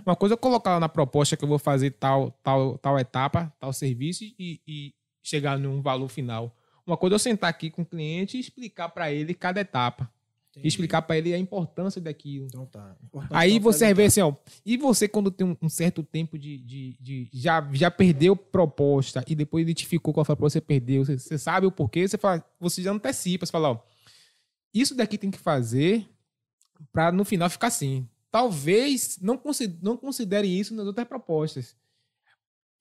Uma 0.07 0.17
coisa 0.17 0.35
é 0.35 0.39
colocar 0.39 0.71
lá 0.71 0.81
na 0.81 0.89
proposta 0.89 1.37
que 1.37 1.45
eu 1.45 1.49
vou 1.49 1.59
fazer 1.59 1.91
tal, 1.93 2.31
tal, 2.43 2.79
tal 2.79 2.99
etapa, 2.99 3.53
tal 3.61 3.73
serviço 3.73 4.25
e, 4.25 4.61
e 4.67 4.95
chegar 5.23 5.59
num 5.59 5.83
valor 5.83 6.09
final. 6.09 6.56
Uma 6.87 6.97
coisa 6.97 7.15
é 7.15 7.17
eu 7.17 7.19
sentar 7.19 7.51
aqui 7.51 7.71
com 7.71 7.83
o 7.83 7.87
cliente 7.87 8.37
e 8.37 8.41
explicar 8.41 8.89
para 8.91 9.11
ele 9.13 9.35
cada 9.35 9.61
etapa. 9.61 10.11
E 10.65 10.69
explicar 10.69 11.03
para 11.03 11.19
ele 11.19 11.35
a 11.35 11.39
importância 11.39 12.01
daquilo. 12.01 12.47
Então 12.47 12.65
tá. 12.65 12.97
Aí 13.31 13.59
você 13.59 13.93
ver 13.93 14.05
assim, 14.07 14.21
ó. 14.23 14.35
E 14.65 14.79
você, 14.79 15.07
quando 15.07 15.31
tem 15.31 15.47
um, 15.47 15.55
um 15.61 15.69
certo 15.69 16.03
tempo 16.03 16.39
de. 16.39 16.57
de, 16.59 16.97
de- 16.99 17.29
já, 17.33 17.69
já 17.75 17.91
perdeu 17.91 18.35
proposta 18.35 19.23
e 19.29 19.35
depois 19.35 19.63
identificou 19.63 20.15
qual 20.15 20.25
foi 20.25 20.33
a 20.33 20.37
proposta 20.37 20.59
que 20.59 20.65
você 20.65 20.67
perdeu, 20.67 21.05
você, 21.05 21.19
você 21.19 21.37
sabe 21.37 21.67
o 21.67 21.71
porquê, 21.73 22.09
você 22.09 22.17
fala, 22.17 22.43
você 22.59 22.81
já 22.83 22.91
antecipa, 22.91 23.45
você 23.45 23.53
fala, 23.53 23.71
ó. 23.73 23.79
Isso 24.73 24.95
daqui 24.95 25.19
tem 25.19 25.31
que 25.31 25.39
fazer 25.39 26.09
para 26.93 27.13
no 27.13 27.25
final 27.25 27.51
ficar 27.51 27.67
assim. 27.67 28.09
Talvez 28.31 29.19
não, 29.21 29.37
consi- 29.37 29.79
não 29.83 29.97
considere 29.97 30.47
isso 30.47 30.75
nas 30.75 30.87
outras 30.87 31.07
propostas. 31.07 31.77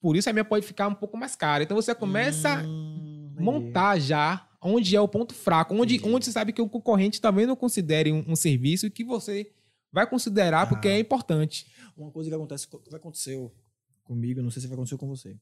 Por 0.00 0.16
isso 0.16 0.28
a 0.30 0.32
minha 0.32 0.44
pode 0.44 0.64
ficar 0.66 0.88
um 0.88 0.94
pouco 0.94 1.16
mais 1.16 1.34
cara. 1.36 1.62
Então 1.62 1.76
você 1.76 1.94
começa 1.94 2.62
Hum, 2.66 3.15
montar 3.42 3.98
já 3.98 4.48
onde 4.60 4.96
é 4.96 5.00
o 5.00 5.06
ponto 5.08 5.34
fraco, 5.34 5.74
onde, 5.74 5.96
Entendi. 5.96 6.14
onde 6.14 6.24
você 6.24 6.32
sabe 6.32 6.52
que 6.52 6.60
o 6.62 6.68
concorrente 6.68 7.20
também 7.20 7.46
não 7.46 7.54
considere 7.56 8.12
um, 8.12 8.24
um 8.28 8.34
serviço 8.36 8.90
que 8.90 9.04
você 9.04 9.52
vai 9.92 10.08
considerar 10.08 10.68
porque 10.68 10.88
Ah. 10.88 10.92
é 10.92 10.98
importante. 10.98 11.70
Uma 11.96 12.10
coisa 12.10 12.28
que 12.28 12.34
acontece, 12.34 12.66
que 12.68 12.94
aconteceu 12.94 13.54
comigo, 14.02 14.42
não 14.42 14.50
sei 14.50 14.62
se 14.62 14.68
vai 14.68 14.74
acontecer 14.74 14.96
com 14.96 15.06
você. 15.08 15.36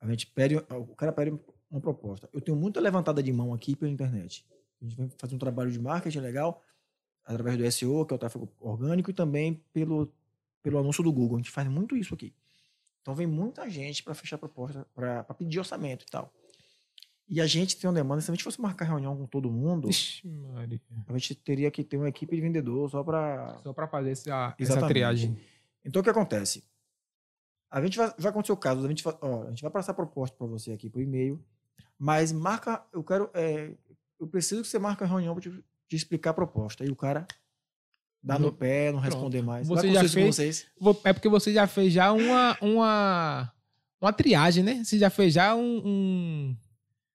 A 0.00 0.08
gente 0.08 0.26
pede, 0.28 0.56
o 0.56 0.94
cara 0.96 1.12
pede 1.12 1.38
uma 1.70 1.80
proposta. 1.80 2.28
Eu 2.32 2.40
tenho 2.40 2.56
muita 2.56 2.80
levantada 2.80 3.22
de 3.22 3.32
mão 3.32 3.52
aqui 3.52 3.76
pela 3.76 3.90
internet. 3.90 4.44
A 4.80 4.84
gente 4.84 4.96
vai 4.96 5.08
fazer 5.18 5.34
um 5.34 5.38
trabalho 5.38 5.70
de 5.70 5.78
marketing 5.78 6.20
legal 6.20 6.62
através 7.24 7.58
do 7.58 7.70
SEO, 7.70 8.06
que 8.06 8.14
é 8.14 8.16
o 8.16 8.18
tráfego 8.18 8.50
orgânico, 8.58 9.10
e 9.10 9.14
também 9.14 9.62
pelo, 9.72 10.10
pelo 10.62 10.78
anúncio 10.78 11.04
do 11.04 11.12
Google. 11.12 11.36
A 11.36 11.40
gente 11.40 11.50
faz 11.50 11.68
muito 11.68 11.94
isso 11.96 12.14
aqui. 12.14 12.34
Então 13.02 13.14
vem 13.14 13.26
muita 13.26 13.68
gente 13.68 14.02
para 14.02 14.14
fechar 14.14 14.38
proposta, 14.38 14.86
para 14.94 15.22
pedir 15.34 15.58
orçamento 15.58 16.04
e 16.06 16.10
tal. 16.10 16.32
E 17.32 17.40
a 17.40 17.46
gente 17.46 17.76
tem 17.76 17.88
uma 17.88 17.94
demanda, 17.94 18.20
se 18.20 18.28
a 18.28 18.34
gente 18.34 18.42
fosse 18.42 18.60
marcar 18.60 18.86
reunião 18.86 19.16
com 19.16 19.24
todo 19.24 19.48
mundo, 19.48 19.88
Ixi, 19.88 20.28
a 21.06 21.12
gente 21.16 21.36
teria 21.36 21.70
que 21.70 21.84
ter 21.84 21.96
uma 21.96 22.08
equipe 22.08 22.34
de 22.34 22.42
vendedor 22.42 22.90
só 22.90 23.04
para. 23.04 23.56
Só 23.62 23.72
para 23.72 23.86
fazer 23.86 24.10
essa, 24.10 24.28
essa 24.30 24.54
Exatamente. 24.58 24.88
triagem. 24.88 25.38
Então 25.84 26.00
o 26.00 26.02
que 26.02 26.10
acontece? 26.10 26.64
A 27.70 27.80
gente 27.80 27.96
vai, 27.96 28.12
vai 28.18 28.30
acontecer 28.30 28.50
o 28.50 28.56
caso, 28.56 28.84
a 28.84 28.88
gente, 28.88 29.04
vai, 29.04 29.16
ó, 29.20 29.44
a 29.44 29.50
gente 29.50 29.62
vai 29.62 29.70
passar 29.70 29.92
a 29.92 29.94
proposta 29.94 30.36
para 30.36 30.48
você 30.48 30.72
aqui 30.72 30.90
por 30.90 31.00
e-mail, 31.00 31.40
mas 31.96 32.32
marca, 32.32 32.84
eu 32.92 33.04
quero, 33.04 33.30
é, 33.32 33.74
eu 34.18 34.26
preciso 34.26 34.62
que 34.62 34.66
você 34.68 34.80
marque 34.80 35.04
a 35.04 35.06
reunião 35.06 35.32
para 35.32 35.42
te, 35.42 35.64
te 35.88 35.94
explicar 35.94 36.30
a 36.30 36.34
proposta. 36.34 36.82
Aí 36.82 36.90
o 36.90 36.96
cara 36.96 37.28
dá 38.20 38.40
no 38.40 38.52
pé, 38.52 38.90
não 38.90 38.98
Pronto. 39.00 39.12
responder 39.14 39.40
mais. 39.42 39.68
Você 39.68 39.92
já 39.92 40.00
fez? 40.08 40.34
vocês? 40.34 40.66
É 41.04 41.12
porque 41.12 41.28
você 41.28 41.52
já 41.52 41.68
fez 41.68 41.92
já 41.92 42.10
uma, 42.10 42.58
uma, 42.60 43.52
uma 44.00 44.12
triagem, 44.12 44.64
né? 44.64 44.82
Você 44.82 44.98
já 44.98 45.08
fez 45.08 45.32
já 45.32 45.54
um, 45.54 45.80
um- 45.86 46.56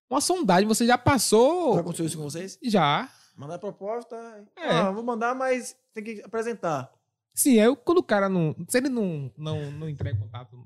uma 0.09 0.21
sondagem, 0.21 0.67
você 0.67 0.85
já 0.85 0.93
Já 0.93 0.97
passou. 0.97 1.77
aconteceu 1.77 2.05
isso 2.05 2.17
com 2.17 2.23
vocês? 2.23 2.57
Já. 2.63 3.09
Mandar 3.35 3.59
proposta. 3.59 4.15
É. 4.55 4.69
Ah, 4.69 4.91
vou 4.91 5.03
mandar, 5.03 5.35
mas 5.35 5.75
tem 5.93 6.03
que 6.03 6.21
apresentar. 6.23 6.91
Sim, 7.33 7.59
aí 7.59 7.75
quando 7.83 7.97
o 7.97 8.03
cara 8.03 8.29
não. 8.29 8.55
Se 8.69 8.77
ele 8.77 8.87
não, 8.89 9.29
não, 9.37 9.71
não 9.71 9.89
entrega 9.89 10.17
contato. 10.17 10.65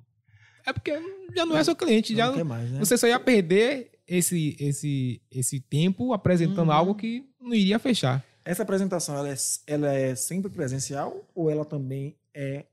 É 0.65 0.71
porque 0.73 0.91
já 1.35 1.45
não 1.45 1.57
é 1.57 1.63
seu 1.63 1.75
cliente. 1.75 2.15
Já, 2.15 2.31
não 2.31 2.45
mais, 2.45 2.69
né? 2.69 2.77
você 2.79 2.95
só 2.97 3.07
ia 3.07 3.19
perder 3.19 3.91
esse, 4.07 4.55
esse, 4.59 5.21
esse 5.31 5.59
tempo 5.59 6.13
apresentando 6.13 6.67
Uhum. 6.67 6.73
algo 6.73 6.95
que 6.95 7.27
não 7.39 7.55
iria 7.55 7.79
fechar. 7.79 8.23
Essa 8.45 8.61
apresentação, 8.63 9.15
ela 9.17 9.29
é, 9.29 9.35
ela 9.65 9.91
é 9.93 10.13
sempre 10.15 10.51
presencial 10.51 11.27
ou 11.33 11.49
ela 11.49 11.65
também 11.65 12.15
é 12.35 12.65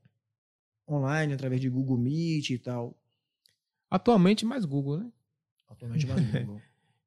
online, 0.87 1.33
através 1.33 1.59
de 1.59 1.69
Google 1.69 1.97
Meet 1.97 2.51
e 2.51 2.59
tal? 2.59 2.95
Atualmente, 3.89 4.45
mais 4.45 4.63
Google, 4.65 4.97
né? 4.97 5.11
Atualmente 5.77 6.05
mais 6.07 6.21
Google. 6.31 6.61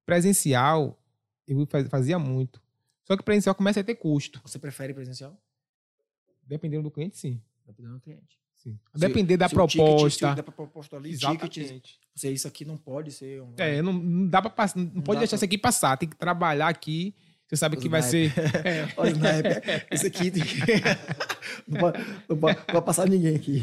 Presencial, 0.07 0.99
eu 1.47 1.67
faz- 1.67 1.89
fazia 1.89 2.19
muito. 2.19 2.61
Só 3.05 3.17
que 3.17 3.23
presencial 3.23 3.55
começa 3.55 3.81
a 3.81 3.85
ter 3.85 3.95
custo. 3.97 4.41
Você 4.45 4.59
prefere 4.59 4.95
presencial? 4.95 5.37
Dependendo 6.47 6.85
do 6.85 6.91
cliente, 6.91 7.17
sim. 7.19 7.41
Dependendo 7.67 7.95
do 7.97 8.01
cliente. 8.01 8.39
sim. 8.57 8.79
Se- 8.93 9.01
Depender 9.01 9.37
da 9.37 9.49
ticket- 9.49 9.75
proposta. 9.77 10.35
der 10.35 10.43
pra 10.43 10.53
proposta 10.53 10.97
ali, 10.97 11.11
Exatamente. 11.13 11.99
você, 12.15 12.31
isso 12.31 12.47
aqui 12.47 12.65
não 12.65 12.77
pode 12.77 13.11
ser 13.13 13.41
online. 13.41 13.57
É, 13.59 13.81
não, 13.83 13.93
não 13.93 14.29
dá 14.29 14.43
pra 14.43 14.51
passar, 14.51 14.79
não 14.79 15.01
pode 15.01 15.19
deixar 15.21 15.31
pra- 15.31 15.37
isso 15.37 15.45
aqui 15.45 15.57
passar. 15.59 15.97
Tem 15.97 16.09
que 16.09 16.17
trabalhar 16.17 16.69
aqui. 16.69 17.15
Você 17.51 17.57
sabe 17.57 17.77
Os 17.77 17.83
que 17.83 17.89
vai 17.89 18.01
ser. 18.01 18.33
É. 18.65 18.89
Olha 18.97 19.11
o 19.11 19.17
sniper. 19.17 19.87
Esse 19.91 20.07
aqui 20.07 20.31
tem 20.31 20.45
que... 20.45 20.61
não, 21.67 21.81
pode, 21.81 21.99
não, 22.29 22.37
pode, 22.39 22.59
não 22.59 22.65
pode 22.65 22.87
passar 22.87 23.09
ninguém 23.09 23.35
aqui. 23.35 23.61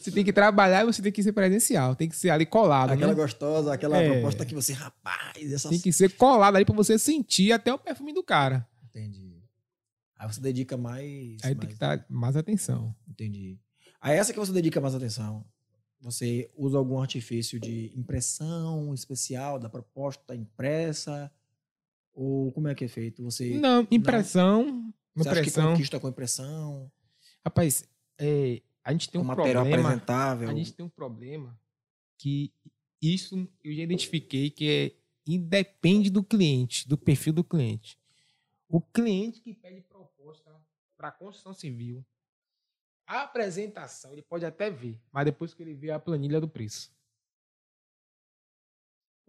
Você 0.00 0.10
tem 0.10 0.24
que 0.24 0.32
trabalhar 0.32 0.82
e 0.82 0.86
você 0.86 1.00
tem 1.00 1.12
que 1.12 1.22
ser 1.22 1.32
presencial. 1.32 1.94
Tem 1.94 2.08
que 2.08 2.16
ser 2.16 2.30
ali 2.30 2.44
colado. 2.44 2.90
Aquela 2.90 3.14
né? 3.14 3.14
gostosa, 3.14 3.72
aquela 3.72 3.98
É. 3.98 4.10
proposta 4.10 4.44
que 4.44 4.52
você, 4.52 4.72
rapaz, 4.72 5.52
essa... 5.52 5.68
Tem 5.68 5.78
que 5.78 5.92
ser 5.92 6.10
colado 6.14 6.56
ali 6.56 6.64
pra 6.64 6.74
você 6.74 6.98
sentir 6.98 7.52
até 7.52 7.72
o 7.72 7.78
perfume 7.78 8.12
do 8.12 8.24
cara. 8.24 8.66
Entendi. 8.88 9.40
Aí 10.18 10.26
você 10.26 10.40
dedica 10.40 10.76
mais... 10.76 11.36
Aí 11.44 11.54
mais... 11.54 11.58
tem 11.58 11.68
que 11.68 11.76
dar 11.76 12.04
mais 12.08 12.34
atenção. 12.34 12.92
Entendi. 13.08 13.60
A 14.00 14.12
essa 14.12 14.32
que 14.32 14.38
você 14.40 14.50
dedica 14.50 14.80
mais 14.80 14.94
atenção, 14.96 15.44
você 16.00 16.50
usa 16.56 16.78
algum 16.78 17.00
artifício 17.00 17.60
de 17.60 17.92
impressão 17.96 18.92
especial 18.92 19.56
da 19.56 19.68
proposta 19.68 20.34
impressa? 20.34 21.30
Ou 22.12 22.52
como 22.52 22.68
é 22.68 22.74
que 22.74 22.84
é 22.84 22.88
feito? 22.88 23.22
Você, 23.22 23.58
Não, 23.58 23.86
impressão. 23.90 24.92
você 25.14 25.28
acha 25.28 25.42
que 25.42 25.48
Impressão. 25.48 25.72
conquista 25.72 26.00
com 26.00 26.08
impressão? 26.08 26.92
Rapaz, 27.44 27.88
é, 28.18 28.60
a 28.84 28.92
gente 28.92 29.08
tem 29.10 29.20
um 29.20 29.26
problema. 29.26 29.60
apresentável? 29.62 30.48
A 30.48 30.54
gente 30.54 30.72
tem 30.72 30.84
um 30.84 30.88
problema 30.88 31.58
que 32.18 32.52
isso 33.00 33.48
eu 33.64 33.72
já 33.72 33.82
identifiquei 33.82 34.50
que 34.50 34.68
é 34.68 35.00
independe 35.26 36.10
do 36.10 36.22
cliente, 36.22 36.88
do 36.88 36.98
perfil 36.98 37.32
do 37.32 37.44
cliente. 37.44 37.98
O 38.68 38.80
cliente 38.80 39.40
que 39.40 39.54
pede 39.54 39.80
proposta 39.80 40.50
para 40.96 41.10
construção 41.10 41.54
civil, 41.54 42.04
a 43.06 43.22
apresentação 43.22 44.12
ele 44.12 44.22
pode 44.22 44.44
até 44.44 44.70
ver, 44.70 45.00
mas 45.12 45.24
depois 45.24 45.54
que 45.54 45.62
ele 45.62 45.74
vê 45.74 45.90
a 45.90 45.98
planilha 45.98 46.40
do 46.40 46.48
preço. 46.48 46.92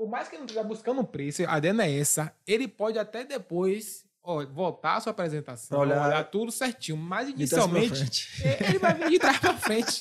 Por 0.02 0.10
mais 0.10 0.28
que 0.28 0.34
ele 0.34 0.40
não 0.40 0.46
esteja 0.48 0.64
buscando 0.64 1.00
um 1.02 1.06
preço, 1.06 1.44
a 1.48 1.60
ideia 1.60 1.74
não 1.76 1.84
é 1.84 1.96
essa, 2.00 2.34
ele 2.48 2.68
pode 2.68 2.98
até 2.98 3.24
depois 3.24 4.04
ó, 4.24 4.44
voltar 4.48 4.96
a 4.96 5.00
sua 5.00 5.12
apresentação, 5.12 5.78
olhar- 5.80 6.08
olhar 6.08 6.24
tudo 6.24 6.52
certinho, 6.52 6.98
mas 6.98 7.30
inicialmente 7.30 8.28
é, 8.44 8.70
Ele 8.70 8.80
vai 8.80 8.96
vir 8.96 9.10
de 9.12 9.20
trás 9.20 9.38
pra 9.38 9.54
frente. 9.58 10.00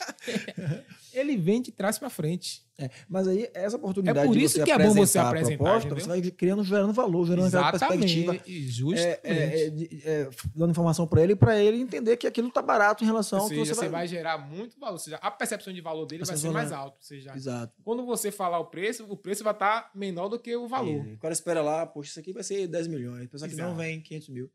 Ele 1.13 1.37
vem 1.37 1.61
de 1.63 1.71
trás 1.73 1.99
pra 1.99 2.09
frente. 2.11 2.63
É, 2.79 2.89
mas 3.07 3.29
aí, 3.29 3.47
essa 3.53 3.77
oportunidade 3.77 4.19
É 4.21 4.25
por 4.25 4.33
de 4.33 4.43
isso 4.43 4.55
você 4.57 4.65
que 4.65 4.71
é 4.73 4.79
bom 4.79 4.95
você 4.95 5.19
apresentar 5.19 5.53
a 5.53 5.57
proposta, 5.59 5.87
entendeu? 5.89 6.03
você 6.05 6.09
vai 6.23 6.31
criando, 6.31 6.65
gerando 6.65 6.93
valor, 6.95 7.27
gerando 7.27 7.51
perspectiva. 7.51 8.33
Exatamente. 8.35 8.69
Justamente. 8.71 9.07
É, 9.07 9.21
é, 9.23 9.67
é, 9.67 9.71
de- 9.71 10.03
é, 10.03 10.31
dando 10.57 10.71
informação 10.71 11.07
para 11.07 11.23
ele, 11.23 11.37
para 11.37 11.61
ele 11.63 11.79
entender 11.79 12.17
que 12.17 12.27
aquilo 12.27 12.51
tá 12.51 12.63
barato 12.63 13.05
em 13.05 13.07
relação 13.07 13.39
Ou 13.39 13.45
ao 13.45 13.51
que 13.51 13.57
seja, 13.57 13.75
você 13.75 13.81
você 13.81 13.89
vai... 13.89 14.01
vai 14.01 14.09
gerar 14.09 14.39
muito 14.39 14.81
valor. 14.81 14.95
Ou 14.95 14.99
seja, 14.99 15.17
a 15.17 15.31
percepção 15.31 15.75
de 15.75 15.81
valor 15.83 16.07
dele 16.07 16.25
vai 16.25 16.37
ser 16.37 16.51
mais 16.51 16.73
alta. 16.73 16.97
Seja, 17.03 17.35
Exato. 17.37 17.75
quando 17.85 18.07
você 18.07 18.31
falar 18.31 18.59
o 18.59 18.65
preço, 18.65 19.05
o 19.07 19.17
preço 19.17 19.45
vai 19.45 19.53
estar 19.53 19.91
menor 19.95 20.29
do 20.29 20.39
que 20.39 20.57
o 20.57 20.67
valor. 20.67 21.07
E 21.07 21.15
O 21.15 21.19
cara 21.19 21.35
espera 21.35 21.61
lá, 21.61 21.85
poxa, 21.85 22.09
isso 22.13 22.21
aqui 22.21 22.33
vai 22.33 22.43
ser 22.43 22.67
10 22.67 22.87
milhões. 22.87 23.29
Pensa 23.29 23.47
que 23.47 23.57
não 23.57 23.77
vem 23.77 24.01
500 24.01 24.29
mil. 24.31 24.51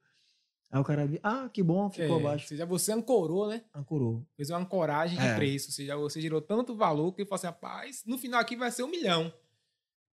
Aí 0.71 0.79
o 0.79 0.83
cara 0.83 1.05
vê, 1.05 1.19
ah, 1.23 1.47
que 1.49 1.63
bom, 1.63 1.89
ficou 1.89 2.05
É, 2.05 2.09
ou 2.11 2.19
abaixo. 2.19 2.47
seja, 2.47 2.65
você 2.65 2.91
ancorou, 2.91 3.47
né? 3.47 3.63
Ancorou. 3.73 4.25
Fez 4.35 4.49
uma 4.49 4.59
ancoragem 4.59 5.17
de 5.17 5.25
É. 5.25 5.35
preço. 5.35 5.67
Ou 5.69 5.71
seja, 5.73 5.95
você 5.95 6.19
gerou 6.19 6.41
tanto 6.41 6.75
valor 6.75 7.13
que 7.13 7.21
ele 7.21 7.29
falou 7.29 7.37
assim, 7.37 7.47
rapaz, 7.47 8.03
no 8.05 8.17
final 8.17 8.39
aqui 8.39 8.55
vai 8.55 8.71
ser 8.71 8.83
um 8.83 8.87
milhão. 8.89 9.25
Ou 9.25 9.33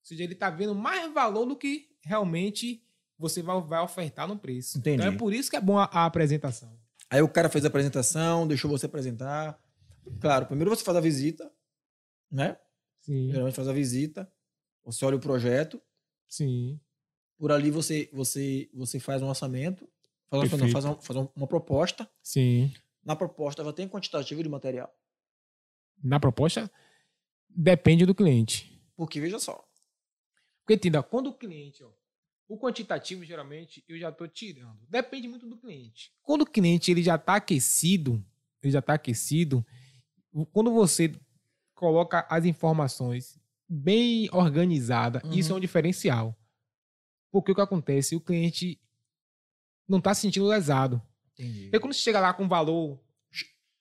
seja, 0.02 0.22
ele 0.24 0.34
tá 0.34 0.50
vendo 0.50 0.74
mais 0.74 1.12
valor 1.12 1.46
do 1.46 1.56
que 1.56 1.88
realmente 2.02 2.82
você 3.18 3.42
vai, 3.42 3.60
vai 3.62 3.80
ofertar 3.82 4.26
no 4.28 4.36
preço. 4.38 4.78
Entendi. 4.78 5.02
Então 5.02 5.12
é 5.14 5.16
por 5.16 5.32
isso 5.32 5.48
que 5.50 5.56
é 5.56 5.60
bom 5.60 5.78
a, 5.78 5.84
a 5.84 6.04
apresentação. 6.06 6.78
Aí 7.08 7.22
o 7.22 7.28
cara 7.28 7.48
fez 7.48 7.64
a 7.64 7.68
apresentação, 7.68 8.46
deixou 8.46 8.70
você 8.70 8.86
apresentar. 8.86 9.58
Claro, 10.20 10.46
primeiro 10.46 10.70
você 10.70 10.82
faz 10.84 10.96
a 10.96 11.00
visita, 11.00 11.50
né? 12.30 12.56
Sim. 13.00 13.30
Geralmente 13.30 13.54
faz 13.54 13.68
a 13.68 13.72
visita, 13.72 14.30
você 14.84 15.04
olha 15.04 15.16
o 15.16 15.20
projeto, 15.20 15.80
Sim. 16.28 16.78
por 17.38 17.50
ali 17.52 17.70
você 17.70 18.08
você 18.12 18.68
você 18.72 18.98
faz 19.00 19.22
um 19.22 19.28
orçamento, 19.28 19.88
faz, 20.30 20.42
orçamento, 20.44 20.50
não, 20.52 20.58
Perfeito. 20.58 20.72
faz, 20.72 20.84
um- 20.84 21.00
faz 21.00 21.16
um- 21.18 21.28
uma 21.36 21.46
proposta. 21.46 22.10
Sim. 22.22 22.72
Na 23.04 23.16
proposta 23.16 23.62
ela 23.62 23.72
tem 23.72 23.88
quantitativo 23.88 24.42
de 24.42 24.48
material. 24.48 24.92
Na 26.02 26.18
proposta, 26.20 26.70
depende 27.48 28.06
do 28.06 28.14
cliente. 28.14 28.80
Porque 28.96 29.20
veja 29.20 29.38
só, 29.38 29.64
Porque 30.62 30.74
entenda, 30.74 31.02
quando 31.02 31.28
o 31.28 31.34
cliente, 31.34 31.82
ó, 31.82 31.90
o 32.48 32.56
quantitativo 32.58 33.24
geralmente 33.24 33.84
eu 33.88 33.98
já 33.98 34.10
estou 34.10 34.28
tirando. 34.28 34.78
Depende 34.88 35.26
muito 35.26 35.48
do 35.48 35.56
cliente. 35.56 36.12
Quando 36.22 36.42
o 36.42 36.46
cliente 36.46 36.90
ele 36.90 37.02
já 37.02 37.16
está 37.16 37.36
aquecido, 37.36 38.24
ele 38.62 38.72
já 38.72 38.78
está 38.78 38.94
aquecido, 38.94 39.66
quando 40.52 40.72
você 40.72 41.12
coloca 41.74 42.26
as 42.30 42.44
informações 42.44 43.40
bem 43.68 44.28
organizada, 44.32 45.20
Uhum. 45.24 45.32
isso 45.32 45.52
é 45.52 45.56
um 45.56 45.60
diferencial. 45.60 46.36
Porque 47.32 47.50
o 47.52 47.54
que 47.54 47.60
acontece? 47.60 48.14
O 48.14 48.20
cliente 48.20 48.80
não 49.90 49.98
está 49.98 50.14
se 50.14 50.20
sentindo 50.22 50.46
lesado. 50.46 51.00
entendi. 51.34 51.62
Porque 51.64 51.80
quando 51.80 51.92
você 51.92 52.00
chega 52.00 52.20
lá 52.20 52.32
com 52.32 52.46
valor 52.48 52.98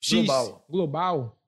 X, 0.02 0.14
Global. 0.26 0.66
global, 0.70 1.42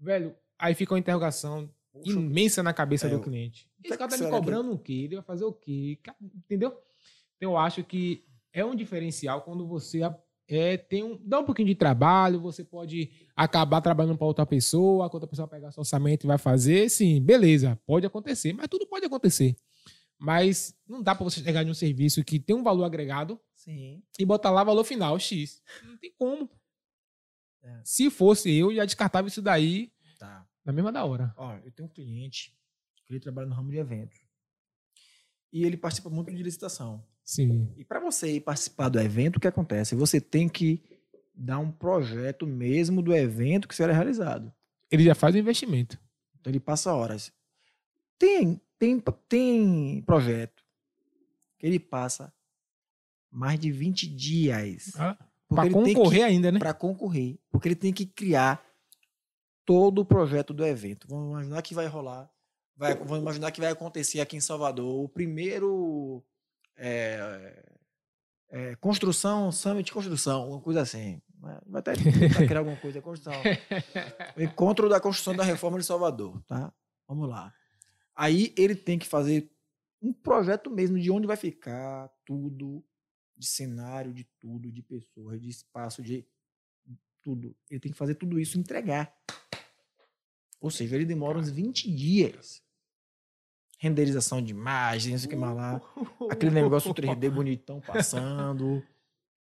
velho, 0.00 0.34
aí 0.58 0.74
fica 0.74 0.94
uma 0.94 0.98
interrogação 1.00 1.68
imensa 2.04 2.62
na 2.62 2.72
cabeça 2.72 3.06
É, 3.06 3.10
do 3.10 3.20
cliente. 3.20 3.68
Esse 3.84 3.96
cara 3.98 4.08
tá 4.10 4.16
me 4.16 4.22
será 4.24 4.30
que- 4.30 4.36
cobrando 4.36 4.72
o 4.72 4.78
quê? 4.78 4.92
Ele 4.92 5.16
vai 5.16 5.24
fazer 5.24 5.44
o 5.44 5.52
quê? 5.52 5.98
Entendeu? 6.22 6.70
Então, 7.36 7.50
eu 7.52 7.56
acho 7.58 7.82
que 7.84 8.24
é 8.52 8.64
um 8.64 8.74
diferencial 8.74 9.42
quando 9.42 9.66
você 9.66 10.00
é, 10.48 10.76
tem 10.76 11.02
um, 11.04 11.18
dá 11.24 11.40
um 11.40 11.44
pouquinho 11.44 11.68
de 11.68 11.74
trabalho, 11.74 12.40
você 12.40 12.64
pode 12.64 13.10
acabar 13.36 13.80
trabalhando 13.80 14.16
para 14.16 14.26
outra 14.26 14.46
pessoa, 14.46 15.04
a 15.04 15.10
outra 15.12 15.26
pessoa 15.28 15.46
pegar 15.46 15.70
seu 15.72 15.80
orçamento 15.80 16.24
e 16.24 16.26
vai 16.26 16.38
fazer, 16.38 16.88
sim, 16.88 17.20
beleza, 17.20 17.78
pode 17.86 18.06
acontecer, 18.06 18.52
mas 18.54 18.66
tudo 18.68 18.86
pode 18.86 19.04
acontecer. 19.04 19.54
Mas 20.18 20.74
não 20.88 21.02
dá 21.02 21.14
para 21.14 21.24
você 21.24 21.40
chegar 21.42 21.64
em 21.66 21.70
um 21.70 21.74
serviço 21.74 22.24
que 22.24 22.38
tem 22.40 22.56
um 22.56 22.62
valor 22.62 22.84
agregado 22.84 23.38
Sim. 23.58 24.02
e 24.18 24.24
botar 24.24 24.50
lá 24.50 24.62
valor 24.64 24.84
final, 24.84 25.18
X. 25.18 25.60
Não 25.84 25.96
tem 25.98 26.12
como. 26.16 26.48
É. 27.62 27.80
Se 27.84 28.08
fosse 28.08 28.50
eu, 28.56 28.72
já 28.74 28.84
descartava 28.84 29.28
isso 29.28 29.42
daí 29.42 29.92
Tá. 30.18 30.46
na 30.64 30.72
mesma 30.72 30.90
da 30.92 31.04
hora. 31.04 31.34
Ó, 31.36 31.54
eu 31.64 31.70
tenho 31.72 31.88
um 31.88 31.92
cliente 31.92 32.56
que 33.04 33.12
ele 33.12 33.20
trabalha 33.20 33.46
no 33.48 33.54
ramo 33.54 33.70
de 33.70 33.76
eventos. 33.78 34.18
E 35.52 35.64
ele 35.64 35.76
participa 35.76 36.08
muito 36.08 36.30
de 36.34 36.42
licitação. 36.42 37.04
Sim. 37.24 37.72
E 37.76 37.84
para 37.84 38.00
você 38.00 38.40
participar 38.40 38.88
do 38.88 39.00
evento, 39.00 39.36
o 39.36 39.40
que 39.40 39.48
acontece? 39.48 39.94
Você 39.94 40.20
tem 40.20 40.48
que 40.48 40.82
dar 41.34 41.58
um 41.58 41.70
projeto 41.70 42.46
mesmo 42.46 43.02
do 43.02 43.14
evento 43.14 43.66
que 43.68 43.74
será 43.74 43.92
realizado. 43.92 44.52
Ele 44.90 45.04
já 45.04 45.14
faz 45.14 45.34
o 45.34 45.38
investimento. 45.38 45.98
Então 46.38 46.50
ele 46.50 46.60
passa 46.60 46.94
horas. 46.94 47.32
Tem, 48.18 48.60
tem, 48.78 49.00
tem 49.28 50.02
projeto 50.02 50.64
que 51.58 51.66
ele 51.66 51.78
passa 51.78 52.32
mais 53.30 53.58
de 53.58 53.70
20 53.70 54.06
dias 54.06 54.92
Para 55.48 55.66
ele 55.66 55.74
tem 55.74 55.94
concorrer 55.94 56.24
ainda, 56.24 56.52
né? 56.52 56.58
para 56.58 56.74
concorrer, 56.74 57.38
porque 57.50 57.68
ele 57.68 57.76
tem 57.76 57.92
que 57.92 58.06
criar 58.06 58.62
todo 59.64 60.00
o 60.00 60.04
projeto 60.04 60.52
do 60.52 60.64
evento. 60.64 61.06
Vamos 61.08 61.30
imaginar 61.30 61.62
que 61.62 61.74
vai 61.74 61.86
rolar 61.86 62.30
vai, 62.78 62.94
vamos 62.94 63.18
imaginar 63.18 63.50
que 63.50 63.60
vai 63.60 63.70
acontecer 63.70 64.20
aqui 64.20 64.36
em 64.36 64.40
Salvador 64.40 65.04
o 65.04 65.08
primeiro 65.08 66.24
é, 66.76 67.64
é, 68.50 68.76
construção, 68.76 69.50
summit 69.50 69.92
construção, 69.92 70.50
uma 70.50 70.60
coisa 70.60 70.82
assim. 70.82 71.20
Vai 71.66 71.80
até 71.80 71.92
criar 72.46 72.60
alguma 72.60 72.76
coisa, 72.76 73.02
construção. 73.02 73.32
O 74.36 74.42
encontro 74.42 74.88
da 74.88 75.00
construção 75.00 75.34
da 75.36 75.44
reforma 75.44 75.78
de 75.78 75.84
Salvador, 75.84 76.40
tá? 76.46 76.72
Vamos 77.06 77.28
lá. 77.28 77.52
Aí 78.14 78.52
ele 78.56 78.74
tem 78.74 78.98
que 78.98 79.06
fazer 79.06 79.50
um 80.00 80.12
projeto 80.12 80.70
mesmo 80.70 80.98
de 80.98 81.10
onde 81.10 81.26
vai 81.26 81.36
ficar 81.36 82.10
tudo, 82.24 82.84
de 83.38 83.46
cenário, 83.46 84.12
de 84.12 84.24
tudo, 84.40 84.70
de 84.72 84.82
pessoas, 84.82 85.40
de 85.40 85.48
espaço, 85.48 86.02
de 86.02 86.26
tudo. 87.22 87.54
Ele 87.70 87.80
tem 87.80 87.92
que 87.92 87.98
fazer 87.98 88.14
tudo 88.16 88.38
isso 88.40 88.58
entregar. 88.58 89.14
Ou 90.60 90.70
seja, 90.70 90.96
ele 90.96 91.04
demora 91.04 91.38
uns 91.38 91.48
20 91.50 91.90
dias. 91.94 92.62
Renderização 93.78 94.42
de 94.42 94.50
imagens, 94.50 95.12
não 95.12 95.18
sei 95.20 95.26
o 95.28 95.30
que 95.30 95.36
mais 95.36 95.56
lá. 95.56 95.80
Aquele 96.30 96.50
negócio 96.50 96.92
3D 96.94 97.30
bonitão 97.30 97.80
passando. 97.80 98.82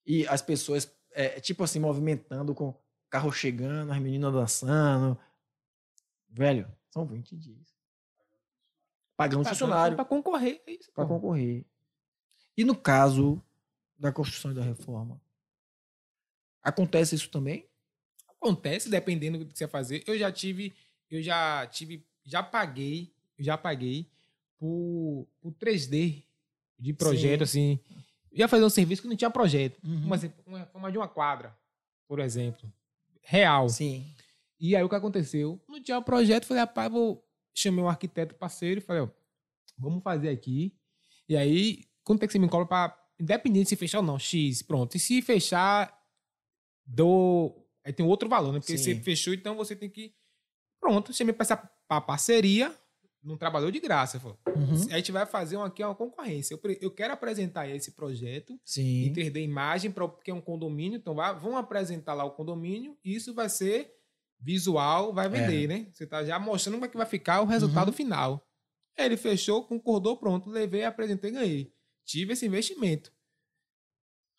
E 0.05 0.27
as 0.29 0.43
pessoas, 0.43 0.93
é, 1.13 1.41
tipo 1.41 1.65
assim, 1.65 1.79
movimentando 1.81 2.55
com 2.55 2.75
carro 3.09 3.33
chegando, 3.33 3.91
as 3.93 3.99
meninas 3.99 4.33
dançando. 4.33 5.19
Velho, 6.29 6.71
são 6.91 7.07
20 7.07 7.35
dias. 7.35 7.75
Pagando 9.17 9.43
Pra- 9.45 9.53
funcionário 9.53 9.97
Pra 9.97 10.05
concorrer, 10.05 10.63
é 10.67 10.77
para 10.95 11.07
concorrer. 11.07 11.65
E 12.55 12.63
no 12.65 12.77
caso 12.77 13.43
da 13.99 14.13
construção 14.13 14.51
e 14.51 14.55
da 14.55 14.63
reforma, 14.63 15.21
acontece 16.63 17.15
isso 17.15 17.31
também? 17.31 17.67
Acontece, 18.29 18.89
dependendo 18.91 19.39
do 19.39 19.47
que 19.47 19.57
você 19.57 19.67
fazer. 19.67 20.05
Eu 20.07 20.19
já 20.19 20.31
tive, 20.31 20.75
eu 21.11 21.23
já 21.23 21.67
tive, 21.67 22.07
já 22.25 22.43
paguei, 22.43 23.13
já 23.39 23.57
paguei 23.57 24.11
por, 24.59 25.27
por 25.41 25.53
3D 25.53 26.23
de 26.79 26.93
projeto, 26.93 27.45
assim. 27.45 27.81
Eu 28.31 28.41
ia 28.41 28.49
fazer 28.49 28.65
um 28.65 28.71
serviço 28.71 29.03
que 29.03 29.09
não 29.09 29.17
tinha 29.17 29.31
projeto. 29.31 29.79
Uhum. 29.83 30.05
Um 30.05 30.51
uma 30.51 30.67
forma 30.67 30.93
de 30.93 30.99
uma 30.99 31.09
quadra, 31.09 31.57
por 32.07 32.21
exemplo. 32.21 32.71
Real. 33.23 33.69
Sim. 33.69 34.07
E 34.61 34.77
aí 34.77 34.83
o 34.83 34.89
que 34.89 34.95
aconteceu? 34.95 35.61
Não 35.69 35.83
tinha 35.83 36.01
projeto, 36.03 36.47
falei, 36.47 36.63
rapaz, 36.63 36.91
vou 36.91 37.27
chamei 37.57 37.83
um 37.83 37.89
arquiteto 37.89 38.35
parceiro 38.35 38.79
e 38.79 38.83
falei, 38.83 39.03
ó, 39.03 39.09
vamos 39.79 40.03
fazer 40.03 40.29
aqui. 40.29 40.77
E 41.29 41.37
aí, 41.37 41.85
quanto 42.05 42.23
é 42.23 42.27
que 42.27 42.33
você 42.33 42.39
me 42.39 42.49
cobra 42.49 42.67
para 42.67 43.06
independente 43.19 43.69
se 43.69 43.77
fechar 43.77 43.99
ou 43.99 44.05
não, 44.05 44.19
X, 44.19 44.63
pronto. 44.63 44.97
E 44.97 45.01
se 45.01 45.21
fechar, 45.23 45.97
dou. 46.85 47.67
Aí 47.85 47.93
tem 47.93 48.05
outro 48.05 48.29
valor, 48.29 48.53
né? 48.53 48.59
Porque 48.61 48.77
Sim. 48.77 48.95
você 48.97 49.01
fechou, 49.01 49.33
então 49.35 49.57
você 49.57 49.77
tem 49.77 49.89
que. 49.89 50.13
Pronto, 50.81 51.13
chamei 51.13 51.33
para 51.33 51.45
essa 51.45 51.57
pra 51.89 52.01
parceria, 52.01 52.75
não 53.23 53.37
trabalhou 53.37 53.71
de 53.71 53.81
graça. 53.81 54.19
Falou. 54.21 54.39
Uhum. 54.49 54.87
A 54.91 54.97
gente 54.97 55.13
vai 55.13 55.25
fazer 55.25 55.57
uma, 55.57 55.67
aqui 55.67 55.83
uma 55.85 55.95
concorrência. 55.95 56.55
Eu, 56.55 56.61
eu 56.81 56.91
quero 56.91 57.13
apresentar 57.13 57.69
esse 57.69 57.93
projeto 57.93 58.53
em 58.53 58.61
Sim. 58.65 59.13
3D 59.15 59.43
imagem, 59.43 59.91
pra, 59.91 60.07
porque 60.09 60.31
é 60.31 60.35
um 60.35 60.41
condomínio, 60.41 60.97
então 60.97 61.15
vai, 61.15 61.35
vão 61.39 61.57
apresentar 61.57 62.15
lá 62.15 62.25
o 62.25 62.33
condomínio, 62.33 62.97
e 63.05 63.15
isso 63.15 63.33
vai 63.35 63.49
ser 63.49 63.93
visual, 64.39 65.13
vai 65.15 65.29
vender, 65.29 65.67
né? 65.67 65.89
Você 65.93 66.07
tá 66.07 66.23
já 66.25 66.39
mostrando 66.39 66.75
como 66.75 66.85
é 66.85 66.89
que 66.89 66.97
vai 66.97 67.07
ficar 67.07 67.41
o 67.41 67.47
resultado 67.47 67.89
Uhum. 67.89 67.95
final. 67.95 68.47
Aí 68.99 69.07
ele 69.07 69.17
fechou, 69.17 69.65
concordou, 69.65 70.17
pronto, 70.17 70.51
levei, 70.51 70.85
apresentei, 70.85 71.31
ganhei. 71.31 71.73
Tive 72.07 72.33
esse 72.33 72.47
investimento. 72.47 73.13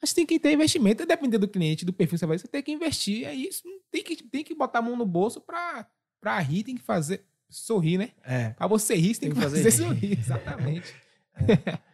Mas 0.02 0.14
tem 0.14 0.26
que 0.26 0.40
ter 0.40 0.54
investimento, 0.54 1.06
depender 1.06 1.38
do 1.38 1.48
cliente, 1.48 1.86
do 1.86 1.94
perfil 1.94 2.16
que 2.16 2.20
você 2.20 2.26
vai, 2.26 2.38
você 2.38 2.48
tem 2.48 2.64
que 2.64 2.72
investir, 2.72 3.28
é 3.28 3.34
isso. 3.34 3.64
Tem 3.92 4.04
que, 4.04 4.24
tem 4.24 4.44
que 4.44 4.56
botar 4.56 4.80
a 4.80 4.82
mão 4.82 4.96
no 4.96 5.06
bolso 5.06 5.42
pra, 5.42 5.90
pra 6.22 6.40
rir, 6.40 6.64
tem 6.64 6.76
que 6.76 6.84
fazer, 6.84 7.26
sorrir, 7.50 7.98
né? 7.98 8.12
É. 8.24 8.52
Pra 8.52 8.68
você 8.68 8.96
rir, 8.96 9.14
você 9.14 9.22
tem, 9.22 9.32
que 9.32 9.42
fazer, 9.42 9.72
sorrir. 9.72 10.18
Exatamente. 10.20 10.96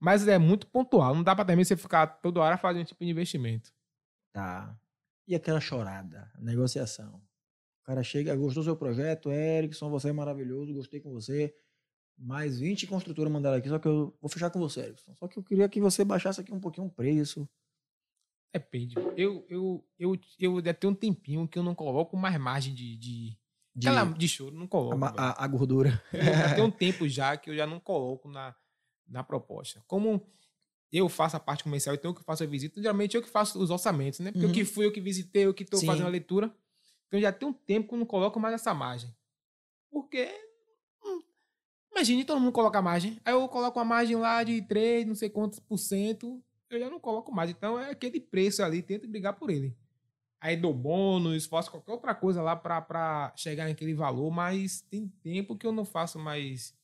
Mas 0.00 0.26
é 0.26 0.38
muito 0.38 0.66
pontual. 0.66 1.14
Não 1.14 1.22
dá 1.22 1.36
pra 1.36 1.44
também 1.44 1.64
você 1.64 1.76
ficar 1.76 2.06
toda 2.06 2.40
hora 2.40 2.56
fazendo 2.56 2.86
tipo 2.86 3.04
de 3.04 3.10
investimento. 3.10 3.70
Tá. 4.32 4.74
E 5.28 5.34
aquela 5.34 5.60
chorada, 5.60 6.32
negociação. 6.38 7.22
O 7.82 7.86
cara 7.86 8.02
chega, 8.02 8.34
gostou 8.34 8.62
do 8.62 8.64
seu 8.64 8.76
projeto, 8.76 9.30
Erickson, 9.30 9.90
você 9.90 10.08
é 10.08 10.12
maravilhoso, 10.12 10.72
gostei 10.72 11.00
com 11.00 11.12
você. 11.12 11.54
Mais 12.22 12.58
20 12.60 12.86
construtoras 12.86 13.32
mandaram 13.32 13.56
aqui, 13.56 13.68
só 13.68 13.78
que 13.78 13.88
eu 13.88 14.14
vou 14.20 14.28
fechar 14.28 14.50
com 14.50 14.58
você, 14.60 14.80
Erickson. 14.80 15.14
Só 15.16 15.26
que 15.26 15.38
eu 15.38 15.42
queria 15.42 15.66
que 15.70 15.80
você 15.80 16.04
baixasse 16.04 16.38
aqui 16.40 16.52
um 16.52 16.60
pouquinho 16.60 16.86
o 16.86 16.90
preço. 16.90 17.48
Depende. 18.52 18.94
Eu, 19.16 19.46
eu, 19.48 19.84
eu, 19.98 20.18
eu 20.38 20.62
já 20.64 20.74
tenho 20.74 20.92
um 20.92 20.96
tempinho 20.96 21.46
que 21.48 21.58
eu 21.58 21.62
não 21.62 21.74
coloco 21.74 22.16
mais 22.16 22.36
margem 22.38 22.74
de, 22.74 22.96
de, 22.96 23.38
De, 23.74 23.88
aquela 23.88 24.04
de 24.12 24.28
choro. 24.28 24.54
Não 24.54 24.66
coloco. 24.66 25.02
a, 25.04 25.08
a- 25.30 25.44
a 25.44 25.46
gordura. 25.46 26.02
Já 26.12 26.54
tem 26.56 26.64
um 26.64 26.70
tempo 26.70 27.08
já 27.08 27.36
que 27.36 27.48
eu 27.48 27.56
já 27.56 27.66
não 27.66 27.78
coloco 27.80 28.28
na, 28.28 28.54
na 29.08 29.22
proposta. 29.24 29.82
Como 29.86 30.20
eu 30.92 31.08
faço 31.08 31.36
a 31.36 31.40
parte 31.40 31.62
comercial, 31.64 31.94
então 31.94 32.10
eu 32.10 32.14
que 32.14 32.24
faço 32.24 32.42
a 32.42 32.46
visita, 32.46 32.82
geralmente 32.82 33.16
eu 33.16 33.22
que 33.22 33.30
faço 33.30 33.58
os 33.62 33.70
orçamentos, 33.70 34.18
né? 34.20 34.32
Porque 34.32 34.44
Uhum. 34.44 34.50
eu 34.50 34.54
que 34.54 34.64
fui, 34.64 34.84
eu 34.84 34.92
que 34.92 35.00
visitei, 35.00 35.46
eu 35.46 35.54
que 35.54 35.62
estou 35.62 35.80
fazendo 35.86 36.06
a 36.06 36.10
leitura. 36.10 36.52
Então 37.06 37.20
já 37.20 37.32
tem 37.32 37.48
um 37.48 37.52
tempo 37.52 37.88
que 37.88 37.94
eu 37.94 37.98
não 37.98 38.06
coloco 38.06 38.38
mais 38.40 38.54
essa 38.54 38.74
margem. 38.74 39.14
Porque. 39.90 40.28
Imagine 42.00 42.24
todo 42.24 42.40
mundo 42.40 42.52
coloca 42.52 42.80
margem. 42.80 43.18
Aí 43.24 43.32
eu 43.34 43.46
coloco 43.48 43.78
uma 43.78 43.84
margem 43.84 44.16
lá 44.16 44.42
de 44.42 44.62
3, 44.62 45.06
não 45.06 45.14
sei 45.14 45.28
quantos 45.28 45.58
por 45.58 45.76
cento. 45.78 46.42
Eu 46.68 46.78
já 46.80 46.88
não 46.88 46.98
coloco 47.00 47.32
mais. 47.32 47.50
Então 47.50 47.78
é 47.78 47.90
aquele 47.90 48.18
preço 48.20 48.62
ali, 48.62 48.82
tento 48.82 49.06
brigar 49.06 49.34
por 49.34 49.50
ele. 49.50 49.76
Aí 50.40 50.56
dou 50.56 50.72
bônus, 50.72 51.44
faço 51.46 51.70
qualquer 51.70 51.92
outra 51.92 52.14
coisa 52.14 52.40
lá 52.40 52.56
pra- 52.56 52.80
pra 52.80 53.32
chegar 53.36 53.68
naquele 53.68 53.92
valor, 53.92 54.30
mas 54.30 54.80
tem 54.88 55.06
tempo 55.22 55.56
que 55.56 55.66
eu 55.66 55.72
não 55.72 55.84
faço 55.84 56.18
mais. 56.18 56.74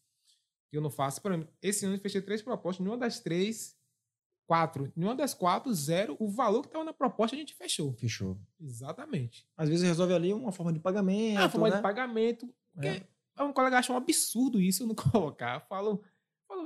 Que 0.70 0.76
eu 0.76 0.82
não 0.82 0.90
faço. 0.90 1.22
Por 1.22 1.32
exemplo, 1.32 1.48
esse 1.62 1.86
ano 1.86 1.94
eu 1.94 2.00
fechei 2.00 2.20
três 2.20 2.42
propostas, 2.42 2.84
nenhuma 2.84 2.98
das 2.98 3.18
três, 3.20 3.74
quatro. 4.46 4.92
Nenhuma 4.94 5.14
das 5.16 5.32
quatro, 5.32 5.72
zero. 5.72 6.16
O 6.18 6.28
valor 6.28 6.60
que 6.62 6.68
estava 6.68 6.84
na 6.84 6.92
proposta 6.92 7.34
a 7.34 7.38
gente 7.38 7.54
fechou. 7.54 7.94
Fechou. 7.94 8.36
Exatamente. 8.60 9.46
Às 9.56 9.68
vezes 9.70 9.86
resolve 9.88 10.12
ali 10.12 10.32
uma 10.34 10.52
forma 10.52 10.72
de 10.72 10.78
pagamento. 10.80 11.38
É 11.40 11.44
a 11.44 11.48
forma 11.48 11.70
né? 11.70 11.76
de 11.76 11.82
pagamento. 11.82 12.52
Porque 12.74 12.88
É. 12.88 13.06
um 13.44 13.52
colega 13.52 13.78
acha 13.78 13.92
um 13.92 13.96
absurdo 13.96 14.60
isso 14.60 14.82
eu 14.82 14.86
não 14.86 14.94
colocar. 15.12 15.56
Eu 15.56 15.60
falo, 15.68 16.02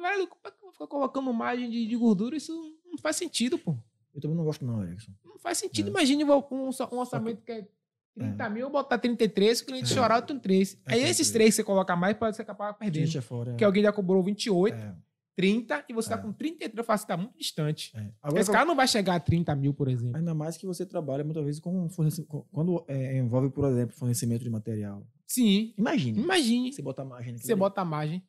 velho, 0.00 0.26
como 0.28 0.40
é 0.44 0.50
que 0.50 0.56
eu 0.56 0.62
vou 0.62 0.72
ficar 0.72 0.86
colocando 0.86 1.32
margem 1.32 1.70
de, 1.70 1.86
de 1.86 1.96
gordura? 1.96 2.36
Isso 2.36 2.52
não 2.86 2.98
faz 2.98 3.16
sentido, 3.16 3.58
pô. 3.58 3.76
Eu 4.14 4.20
também 4.20 4.36
não 4.36 4.44
gosto, 4.44 4.64
não, 4.64 4.82
Erickson. 4.82 5.12
Não 5.24 5.38
faz 5.38 5.58
sentido. 5.58 5.86
É. 5.86 5.90
Imagine 5.90 6.24
um, 6.24 6.30
um 6.32 6.98
orçamento 6.98 7.42
que 7.42 7.52
é 7.52 7.68
30 8.16 8.50
mil, 8.50 8.62
eu 8.66 8.70
botar 8.70 8.98
33, 8.98 9.60
o 9.60 9.66
cliente 9.66 9.92
É. 9.92 9.94
chorar, 9.94 10.16
eu 10.18 10.22
tenho 10.22 10.40
3. 10.40 10.78
É 10.86 10.94
Aí 10.94 11.00
esses 11.00 11.30
33. 11.30 11.32
3 11.32 11.48
que 11.50 11.56
você 11.56 11.64
coloca 11.64 11.94
mais, 11.96 12.16
pode 12.16 12.36
ser 12.36 12.44
capaz 12.44 12.72
de 12.74 12.78
perder. 12.78 13.16
É 13.16 13.20
fora. 13.20 13.52
Porque 13.52 13.64
alguém 13.64 13.82
já 13.82 13.92
cobrou 13.92 14.22
28, 14.22 14.74
é. 14.76 14.94
30, 15.40 15.84
e 15.88 15.92
você 15.94 16.12
É. 16.12 16.16
tá 16.16 16.22
com 16.22 16.32
33, 16.32 16.76
eu 16.78 16.84
falo, 16.84 16.98
você 16.98 17.06
tá 17.06 17.16
muito 17.16 17.36
distante. 17.38 17.90
É. 17.96 18.12
Agora, 18.22 18.40
Esse 18.40 18.50
cara 18.52 18.64
não 18.64 18.76
vai 18.76 18.86
chegar 18.86 19.14
a 19.16 19.20
30 19.20 19.54
mil, 19.56 19.72
por 19.72 19.88
exemplo. 19.88 20.16
Ainda 20.16 20.34
mais 20.34 20.56
que 20.56 20.66
você 20.66 20.84
trabalha 20.84 21.24
muitas 21.24 21.44
vezes 21.44 21.60
com 21.60 21.88
fornecimento. 21.88 22.46
Quando 22.52 22.84
é, 22.88 23.16
envolve, 23.18 23.50
por 23.50 23.64
exemplo, 23.70 23.94
fornecimento 23.96 24.42
de 24.44 24.50
material. 24.50 25.06
Sim. 25.26 25.72
Imagine. 25.78 26.20
Imagine. 26.20 26.72
Você 26.72 26.82
bota 26.82 27.02
a 27.02 27.04
margem 27.04 27.32
naquilo 27.32 27.46
Você 27.46 27.54
bota 27.54 27.80
a 27.80 27.84
margem. 27.84 28.22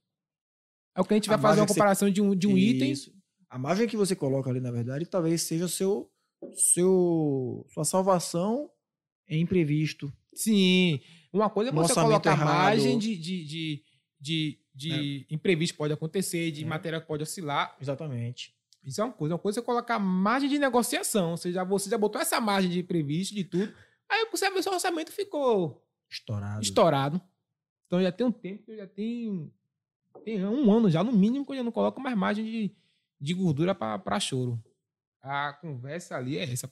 Aí 0.96 1.02
o 1.02 1.06
cliente 1.06 1.30
A 1.30 1.36
vai 1.36 1.42
fazer 1.42 1.60
uma 1.62 1.66
que 1.66 1.74
você- 1.74 1.80
comparação 1.80 2.10
de 2.10 2.22
um, 2.22 2.36
de 2.36 2.48
um 2.48 2.58
item. 2.58 2.92
Isso. 2.92 3.12
A 3.50 3.58
margem 3.60 3.88
que 3.88 3.98
você 3.98 4.16
coloca 4.16 4.50
ali, 4.50 4.60
na 4.62 4.72
verdade, 4.72 5.06
talvez 5.06 5.42
seja 5.42 5.66
o 5.66 5.70
seu, 5.70 6.10
seu, 6.56 7.66
sua 7.74 7.84
salvação 7.84 8.70
em 9.28 9.42
imprevisto. 9.42 10.12
Sim. 10.34 11.00
Uma 11.34 11.50
coisa 11.50 11.72
é 11.72 11.74
você 11.74 11.94
colocar 11.94 12.32
errado. 12.32 12.48
margem 12.48 12.98
de, 12.98 13.18
de, 13.18 13.46
de, 13.46 13.84
de, 14.20 14.60
de 14.74 15.26
imprevisto 15.30 15.78
pode 15.78 15.94
acontecer, 15.94 16.52
de 16.52 16.64
É. 16.64 16.66
matéria 16.68 17.00
que 17.02 17.08
pode 17.08 17.24
oscilar. 17.24 17.76
Exatamente. 17.80 18.56
Isso 18.84 19.00
é 19.02 19.04
uma 19.04 19.14
coisa. 19.14 19.36
Uma 19.36 19.40
coisa 19.40 19.60
é 19.60 19.62
você 19.62 19.66
colocar 19.66 20.00
margem 20.00 20.50
de 20.50 20.58
negociação. 20.58 21.32
Ou 21.32 21.38
seja, 21.38 21.64
você 21.64 21.90
já 21.90 21.98
botou 21.98 22.20
essa 22.22 22.40
margem 22.42 22.70
de 22.72 22.80
imprevisto, 22.80 23.36
de 23.36 23.44
tudo. 23.44 23.72
Aí 24.10 24.28
você 24.32 24.50
vê 24.50 24.62
se 24.62 24.70
o 24.70 24.74
orçamento 24.74 25.12
ficou 25.12 25.86
Estourado. 26.10 26.62
estourado. 26.62 27.22
Então 27.86 28.02
já 28.02 28.12
tem 28.12 28.26
um 28.26 28.32
tempo 28.32 28.64
que 28.64 28.72
eu 28.72 28.78
já 28.78 28.88
tenho. 28.88 29.54
Tem 30.26 30.44
um 30.46 30.72
ano 30.72 30.90
já, 30.90 31.04
no 31.04 31.12
mínimo, 31.12 31.46
que 31.46 31.52
eu 31.52 31.58
já 31.58 31.64
não 31.64 31.72
coloco 31.72 32.02
mais 32.02 32.18
margem 32.18 32.44
de, 32.46 32.76
de 33.20 33.34
gordura 33.34 33.74
para 33.76 34.20
choro. 34.20 34.62
A 35.22 35.54
conversa 35.54 36.18
ali 36.18 36.38
é 36.38 36.44
essa. 36.52 36.70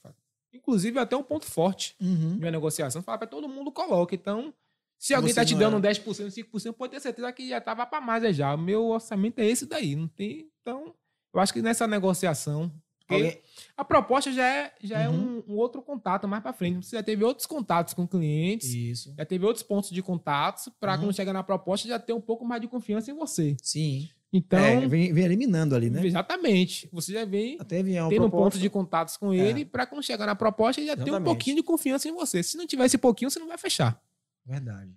Inclusive, 0.52 0.98
até 1.00 1.16
um 1.16 1.24
ponto 1.24 1.46
forte 1.46 1.96
Uhum. 2.02 2.38
minha 2.38 2.52
negociação. 2.52 3.04
Fala 3.04 3.20
para 3.20 3.28
todo 3.28 3.48
mundo 3.48 3.72
coloca. 3.72 4.16
Então, 4.16 4.54
se 5.00 5.14
alguém 5.14 5.30
Você 5.30 5.36
tá 5.40 5.46
te 5.46 5.56
dando 5.56 5.78
é. 5.78 5.92
10%, 5.92 6.30
5%, 6.30 6.74
pode 6.74 6.92
ter 6.92 7.00
certeza 7.00 7.32
que 7.32 7.48
já 7.48 7.62
tava 7.62 7.86
para 7.86 8.02
mais 8.02 8.36
já. 8.36 8.54
O 8.54 8.58
meu 8.58 8.88
orçamento 8.88 9.40
é 9.40 9.46
esse 9.48 9.66
daí. 9.66 9.96
Não 9.96 10.08
tem. 10.10 10.50
Então, 10.62 10.94
eu 11.34 11.40
acho 11.40 11.54
que 11.54 11.62
nessa 11.62 11.88
negociação. 11.88 12.72
porque 13.08 13.42
A 13.76 13.84
proposta 13.86 14.32
já 14.32 14.46
é, 14.46 14.74
já 14.84 15.00
é 15.00 15.10
Uhum. 15.10 15.42
um, 15.48 15.54
um 15.54 15.58
outro 15.58 15.82
contato 15.82 16.28
mais 16.28 16.44
para 16.44 16.54
frente. 16.54 16.86
Você 16.86 16.96
já 16.98 17.02
teve 17.02 17.24
outros 17.24 17.48
contatos 17.48 17.94
com 17.96 18.06
clientes, 18.08 18.72
Isso. 18.74 19.14
já 19.18 19.26
teve 19.26 19.46
outros 19.46 19.64
pontos 19.64 19.90
de 19.90 20.02
contatos, 20.04 20.70
para 20.80 20.94
Uhum. 20.94 21.00
quando 21.06 21.16
chegar 21.16 21.34
na 21.34 21.42
proposta 21.44 21.88
já 21.88 21.98
ter 21.98 22.14
um 22.14 22.22
pouco 22.22 22.46
mais 22.46 22.62
de 22.62 22.68
confiança 22.68 23.10
em 23.10 23.16
você. 23.16 23.56
Sim. 23.64 24.08
Então, 24.32 24.60
é, 24.60 24.88
vem, 24.88 25.12
vem 25.12 25.24
eliminando 25.26 25.74
ali, 25.76 25.90
né? 25.90 26.06
exatamente. 26.06 26.88
Você 26.94 27.14
já 27.14 27.26
vem 27.26 27.58
Até 27.60 27.82
tendo 27.82 27.98
um 28.06 28.10
proposta. 28.10 28.30
ponto 28.32 28.60
de 28.60 28.70
contatos 28.70 29.18
com 29.18 29.34
É. 29.34 29.38
ele, 29.38 29.66
para 29.66 29.88
quando 29.88 30.04
chegar 30.04 30.28
na 30.28 30.36
proposta, 30.36 30.80
ele 30.80 30.88
já 30.88 30.96
ter 30.96 31.12
um 31.12 31.24
pouquinho 31.24 31.56
de 31.56 31.64
confiança 31.64 32.08
em 32.08 32.12
você. 32.14 32.44
Se 32.44 32.56
não 32.58 32.68
tiver 32.68 32.86
esse 32.86 32.98
pouquinho, 33.00 33.32
você 33.32 33.40
não 33.40 33.48
vai 33.48 33.58
fechar. 33.58 34.00
Verdade. 34.46 34.96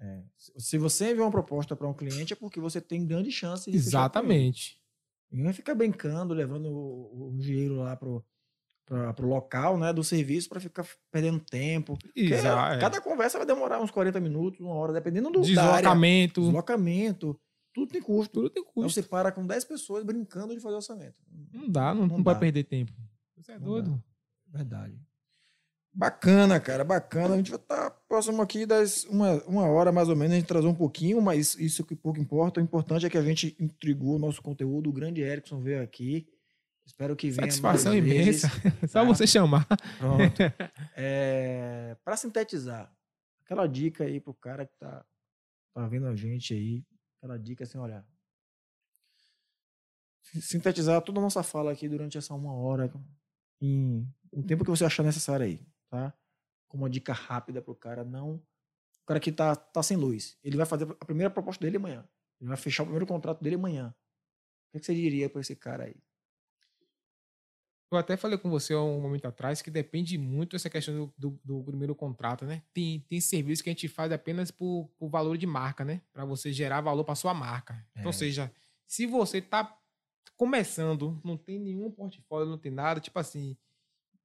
É. 0.00 0.22
Se 0.56 0.78
você 0.78 1.10
enviar 1.10 1.26
uma 1.26 1.30
proposta 1.32 1.74
para 1.74 1.88
um 1.88 1.94
cliente, 1.94 2.32
é 2.32 2.36
porque 2.36 2.60
você 2.60 2.80
tem 2.80 3.04
grande 3.06 3.30
chance 3.32 3.70
de 3.70 3.76
Exatamente. 3.76 4.80
Ninguém 5.30 5.52
fica 5.52 5.74
brincando, 5.74 6.32
levando 6.32 6.66
o, 6.70 7.28
o 7.34 7.36
dinheiro 7.38 7.76
lá 7.76 7.96
pro, 7.96 8.24
pra, 8.86 9.12
pro 9.12 9.28
local 9.28 9.76
né, 9.76 9.92
do 9.92 10.02
serviço 10.04 10.48
para 10.48 10.60
ficar 10.60 10.86
perdendo 11.10 11.40
tempo. 11.40 11.98
Exato. 12.16 12.74
é. 12.74 12.78
Cada 12.78 13.00
conversa 13.00 13.38
vai 13.38 13.46
demorar 13.46 13.80
uns 13.82 13.90
40 13.90 14.18
minutos, 14.20 14.60
uma 14.60 14.72
hora, 14.74 14.92
dependendo 14.92 15.30
do 15.30 15.40
da 15.54 15.62
área. 15.64 15.76
Deslocamento. 15.78 16.40
Deslocamento. 16.42 17.40
Tudo 17.74 17.92
tem 17.92 18.00
custo. 18.00 18.32
Tudo 18.32 18.50
tem 18.50 18.62
Aí 18.62 18.72
custo. 18.72 18.90
você 18.90 19.02
para 19.02 19.30
com 19.30 19.46
10 19.46 19.64
pessoas 19.64 20.02
brincando 20.04 20.54
de 20.54 20.60
fazer 20.60 20.76
orçamento. 20.76 21.16
Não 21.52 21.68
dá, 21.68 21.92
não, 21.94 22.06
Não 22.06 22.16
não 22.18 22.22
dá. 22.22 22.34
perder 22.36 22.64
tempo. 22.64 22.92
Você 23.36 23.52
é 23.52 23.58
Não 23.58 23.66
doido. 23.66 24.02
Verdade. 24.46 24.98
Bacana, 25.98 26.60
cara, 26.60 26.84
bacana. 26.84 27.34
A 27.34 27.36
gente 27.38 27.50
vai 27.50 27.58
estar 27.58 27.90
próximo 28.08 28.40
aqui 28.40 28.64
das 28.64 29.02
uma, 29.06 29.42
uma 29.46 29.66
hora 29.66 29.90
mais 29.90 30.08
ou 30.08 30.14
menos. 30.14 30.32
A 30.32 30.38
gente 30.38 30.46
trazer 30.46 30.68
um 30.68 30.74
pouquinho, 30.74 31.20
mas 31.20 31.56
isso 31.56 31.82
que 31.82 31.96
pouco 31.96 32.20
importa. 32.20 32.60
O 32.60 32.62
importante 32.62 33.04
é 33.04 33.10
que 33.10 33.18
a 33.18 33.22
gente 33.22 33.56
intrigou 33.58 34.14
o 34.14 34.18
nosso 34.18 34.40
conteúdo. 34.40 34.88
O 34.88 34.92
grande 34.92 35.22
Erickson 35.22 35.60
veio 35.60 35.82
aqui. 35.82 36.28
Espero 36.86 37.16
que 37.16 37.28
venha. 37.30 37.50
Satisfação 37.50 37.90
mais 37.90 38.04
vezes. 38.04 38.44
imensa. 38.44 38.48
Só 38.86 39.00
tá? 39.00 39.04
você 39.04 39.26
chamar. 39.26 39.66
Pronto. 39.98 40.38
É, 40.94 41.96
para 42.04 42.16
sintetizar, 42.16 42.92
aquela 43.44 43.66
dica 43.66 44.04
aí 44.04 44.20
pro 44.20 44.34
cara 44.34 44.66
que 44.66 44.76
tá, 44.78 45.04
tá 45.74 45.86
vendo 45.88 46.06
a 46.06 46.14
gente 46.14 46.54
aí, 46.54 46.84
aquela 47.16 47.36
dica 47.36 47.64
assim, 47.64 47.78
olha. 47.78 48.04
Sintetizar 50.40 51.02
toda 51.02 51.18
a 51.18 51.22
nossa 51.22 51.42
fala 51.42 51.72
aqui 51.72 51.88
durante 51.88 52.18
essa 52.18 52.34
uma 52.34 52.52
hora 52.52 52.92
em 53.60 54.06
um 54.32 54.42
tempo 54.42 54.64
que 54.64 54.70
você 54.70 54.84
achar 54.84 55.02
necessário 55.02 55.46
aí, 55.46 55.60
tá? 55.88 56.12
Com 56.68 56.78
uma 56.78 56.90
dica 56.90 57.12
rápida 57.12 57.60
pro 57.62 57.74
cara, 57.74 58.04
não. 58.04 58.34
O 59.02 59.06
cara 59.06 59.20
que 59.20 59.32
tá, 59.32 59.56
tá 59.56 59.82
sem 59.82 59.96
luz. 59.96 60.36
Ele 60.44 60.56
vai 60.56 60.66
fazer 60.66 60.84
a 61.00 61.04
primeira 61.04 61.30
proposta 61.30 61.64
dele 61.64 61.76
amanhã. 61.78 62.06
Ele 62.40 62.48
vai 62.48 62.56
fechar 62.56 62.82
o 62.82 62.86
primeiro 62.86 63.06
contrato 63.06 63.42
dele 63.42 63.56
amanhã. 63.56 63.94
O 64.68 64.78
que, 64.78 64.84
você 64.84 64.94
diria 64.94 65.30
para 65.30 65.40
esse 65.40 65.56
cara 65.56 65.84
aí? 65.84 65.96
Eu 67.90 67.96
até 67.96 68.18
falei 68.18 68.36
com 68.36 68.50
você 68.50 68.74
há 68.74 68.80
um 68.82 69.00
momento 69.00 69.24
atrás 69.26 69.62
que 69.62 69.70
depende 69.70 70.18
muito 70.18 70.54
essa 70.54 70.68
questão 70.68 70.94
do, 70.94 71.14
do- 71.16 71.40
do 71.42 71.64
primeiro 71.64 71.94
contrato, 71.94 72.44
né? 72.44 72.62
Tem, 72.74 73.00
tem 73.08 73.18
serviço 73.18 73.64
que 73.64 73.70
a 73.70 73.72
gente 73.72 73.88
faz 73.88 74.12
apenas 74.12 74.50
por, 74.50 74.90
por 74.98 75.08
valor 75.08 75.38
de 75.38 75.46
marca, 75.46 75.86
né? 75.86 76.02
Para 76.12 76.26
você 76.26 76.52
gerar 76.52 76.82
valor 76.82 77.02
para 77.02 77.14
sua 77.14 77.32
marca. 77.32 77.82
Então, 77.92 78.02
É. 78.04 78.06
ou 78.08 78.12
seja, 78.12 78.52
se 78.86 79.06
você 79.06 79.40
tá 79.40 79.74
começando, 80.36 81.18
não 81.24 81.38
tem 81.38 81.58
nenhum 81.58 81.90
portfólio, 81.90 82.46
não 82.50 82.58
tem 82.58 82.70
nada, 82.70 83.00
tipo 83.00 83.18
assim, 83.18 83.56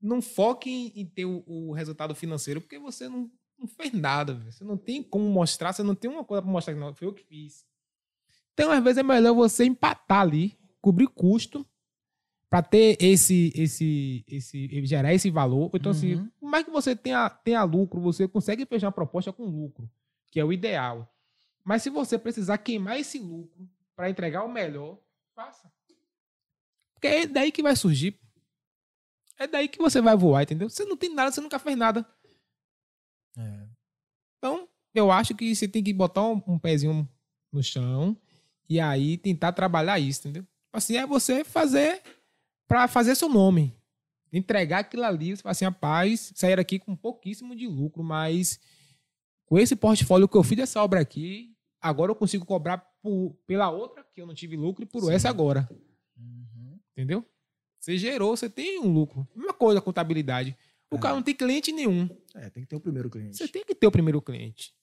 não 0.04 0.22
foque 0.22 0.70
em, 0.70 1.02
em 1.02 1.06
ter 1.06 1.26
o, 1.26 1.44
o 1.48 1.72
resultado 1.72 2.14
financeiro, 2.14 2.60
porque 2.60 2.78
você 2.78 3.08
não, 3.08 3.32
não 3.58 3.66
fez 3.68 3.94
nada, 3.94 4.34
velho. 4.34 4.52
Você 4.52 4.64
não 4.64 4.78
tem 4.78 5.02
como 5.02 5.30
mostrar, 5.30 5.72
você 5.72 5.82
não 5.82 5.96
tem 5.96 6.12
uma 6.12 6.24
coisa 6.26 6.42
para 6.42 6.52
mostrar 6.52 6.74
que 6.74 6.80
não, 6.80 6.94
foi 6.94 7.08
eu 7.08 7.14
que 7.14 7.24
fiz. 7.24 7.66
Então, 8.54 8.70
às 8.70 8.84
vezes, 8.84 8.98
é 9.00 9.04
melhor 9.04 9.34
você 9.34 9.64
empatar 9.64 10.22
ali, 10.22 10.58
cobrir 10.82 11.08
custo, 11.08 11.66
para 12.50 12.62
ter 12.62 12.98
esse, 13.00 13.52
esse, 13.56 14.24
esse, 14.28 14.86
gerar 14.86 15.12
esse 15.12 15.32
valor. 15.32 15.72
Então, 15.74 15.92
assim, 15.92 16.16
Uhum. 16.16 16.30
por 16.40 16.50
mais 16.50 16.64
que 16.64 16.70
você 16.70 16.96
tenha, 16.96 17.28
tenha 17.28 17.64
lucro, 17.64 18.00
você 18.00 18.28
consegue 18.28 18.64
fechar 18.68 18.88
uma 18.88 18.92
proposta 18.92 19.34
com 19.34 19.46
lucro, 19.46 19.90
que 20.30 20.40
é 20.40 20.46
o 20.46 20.54
ideal. 20.54 21.12
Mas 21.64 21.82
se 21.82 21.90
você 21.90 22.20
precisar 22.20 22.60
queimar 22.60 23.00
esse 23.00 23.18
lucro 23.18 23.68
para 23.96 24.08
entregar 24.10 24.44
o 24.44 24.52
melhor, 24.52 25.00
faça. 25.34 25.72
Porque 26.94 27.08
é 27.08 27.26
daí 27.26 27.52
que 27.52 27.64
vai 27.64 27.76
surgir. 27.76 28.20
É 29.38 29.48
daí 29.48 29.68
que 29.68 29.80
você 29.80 30.00
vai 30.02 30.16
voar, 30.16 30.44
entendeu? 30.44 30.70
Você 30.70 30.86
não 30.86 30.96
tem 30.96 31.14
nada, 31.14 31.32
você 31.32 31.42
nunca 31.42 31.60
fez 31.60 31.78
nada. 31.78 32.06
É. 33.38 33.68
Então, 34.38 34.68
eu 34.94 35.12
acho 35.12 35.34
que 35.36 35.54
você 35.56 35.68
tem 35.68 35.84
que 35.84 35.94
botar 35.94 36.24
um, 36.28 36.42
um 36.48 36.60
pezinho 36.60 37.08
no 37.52 37.64
chão 37.64 38.16
e 38.70 38.80
aí 38.80 39.18
tentar 39.18 39.52
trabalhar 39.54 40.00
isso, 40.00 40.22
entendeu? 40.22 40.46
Assim, 40.72 40.98
é 40.98 41.06
você 41.06 41.44
fazer 41.44 42.02
para 42.68 42.88
fazer 42.88 43.16
seu 43.16 43.30
nome. 43.30 43.76
Entregar 44.32 44.80
aquilo 44.80 45.04
ali, 45.04 45.36
você 45.36 45.44
fala 45.44 45.52
assim, 45.52 45.66
rapaz, 45.66 46.32
sair 46.36 46.60
aqui 46.60 46.80
com 46.80 46.96
pouquíssimo 46.96 47.56
de 47.56 47.68
lucro, 47.68 48.04
mas 48.04 48.60
com 49.46 49.60
esse 49.60 49.76
portfólio 49.76 50.28
que 50.28 50.36
eu 50.38 50.44
fiz 50.44 50.58
dessa 50.58 50.82
obra 50.84 51.00
aqui, 51.00 51.56
agora 51.80 52.12
eu 52.12 52.16
consigo 52.16 52.46
cobrar 52.46 52.78
por- 53.02 53.36
pela 53.46 53.70
outra 53.70 54.04
que 54.04 54.20
eu 54.22 54.26
não 54.26 54.34
tive 54.34 54.56
lucro 54.56 54.84
e 54.84 54.88
por 54.88 55.02
Sim. 55.04 55.12
essa 55.14 55.30
agora, 55.30 55.70
Uhum. 56.18 56.80
entendeu? 56.92 57.24
Você 57.84 57.98
gerou, 57.98 58.34
você 58.34 58.50
tem 58.50 58.80
um 58.80 58.88
lucro. 58.94 59.28
Mesma 59.36 59.54
coisa 59.54 59.82
contabilidade. 59.82 60.58
O 60.90 60.96
É. 60.96 61.00
cara 61.00 61.16
não 61.16 61.22
tem 61.22 61.36
cliente 61.36 61.70
nenhum. 61.74 62.08
É, 62.34 62.50
tem 62.50 62.64
que 62.64 62.70
ter 62.70 62.78
o 62.78 62.80
primeiro 62.80 63.10
cliente. 63.10 63.36
Você 63.36 63.46
tem 63.46 63.66
que 63.66 63.76
ter 63.76 63.86
o 63.86 63.92
primeiro 63.92 64.22
cliente. 64.22 64.74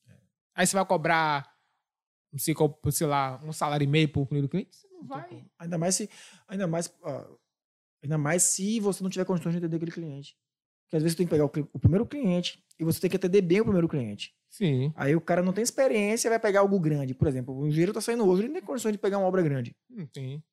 Aí 0.55 0.67
você 0.67 0.77
vai 0.77 0.85
cobrar, 0.85 1.51
não 2.31 2.39
sei, 2.39 2.55
lá, 3.07 3.41
um 3.43 3.55
salário 3.55 3.85
e 3.85 3.87
meio 3.87 4.07
por 4.11 4.27
primeiro 4.27 4.51
cliente? 4.51 4.77
Você 4.77 4.87
não 4.89 5.03
vai. 5.03 5.47
Ainda 5.59 5.79
mais 5.79 5.95
se. 5.95 6.11
Ainda 6.47 6.67
mais, 6.67 6.93
ainda 8.03 8.19
mais 8.19 8.43
se 8.43 8.79
você 8.81 9.03
não 9.03 9.09
tiver 9.09 9.25
condições 9.25 9.53
de 9.53 9.59
atender 9.59 9.77
aquele 9.77 9.93
cliente. 9.93 10.37
Porque 10.85 10.97
às 10.97 11.03
vezes 11.03 11.15
você 11.17 11.19
tem 11.19 11.27
que 11.27 11.31
pegar 11.31 11.47
o, 11.47 11.71
o 11.73 11.79
primeiro 11.79 12.05
cliente 12.05 12.63
e 12.79 12.85
você 12.85 13.01
tem 13.01 13.09
que 13.09 13.17
atender 13.17 13.41
bem 13.41 13.61
o 13.63 13.65
primeiro 13.65 13.89
cliente. 13.89 14.35
Sim. 14.51 14.93
Aí 14.95 15.17
o 15.17 15.23
cara 15.23 15.43
não 15.43 15.55
tem 15.55 15.63
experiência 15.63 16.29
vai 16.29 16.39
pegar 16.39 16.61
algo 16.61 16.79
grande. 16.79 17.15
Por 17.15 17.29
exemplo, 17.29 17.57
o 17.57 17.67
engenheiro 17.67 17.95
tá 17.95 18.01
saindo 18.03 18.27
hoje, 18.29 18.43
ele 18.43 18.49
não 18.49 18.57
tem 18.57 18.63
condições 18.67 18.93
de 18.93 18.99
pegar 18.99 19.17
uma 19.17 19.27
obra 19.27 19.41
grande. 19.41 19.75
Não 19.89 20.05
tem. 20.05 20.45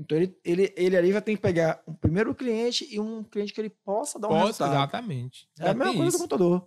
Então 0.00 0.16
ele, 0.16 0.38
ele, 0.44 0.72
ele 0.76 0.96
ali 0.96 1.12
vai 1.12 1.20
ter 1.20 1.34
que 1.36 1.42
pegar 1.42 1.82
um 1.86 1.92
primeiro 1.94 2.34
cliente 2.34 2.86
e 2.92 2.98
um 2.98 3.22
cliente 3.22 3.52
que 3.52 3.60
ele 3.60 3.70
possa 3.70 4.18
dar 4.18 4.28
um 4.28 4.30
Posso, 4.30 4.46
resultado. 4.46 4.72
exatamente. 4.72 5.48
É 5.58 5.68
a 5.68 5.74
mesma 5.74 5.92
coisa 5.94 6.02
do 6.04 6.08
isso. 6.08 6.18
contador. 6.18 6.66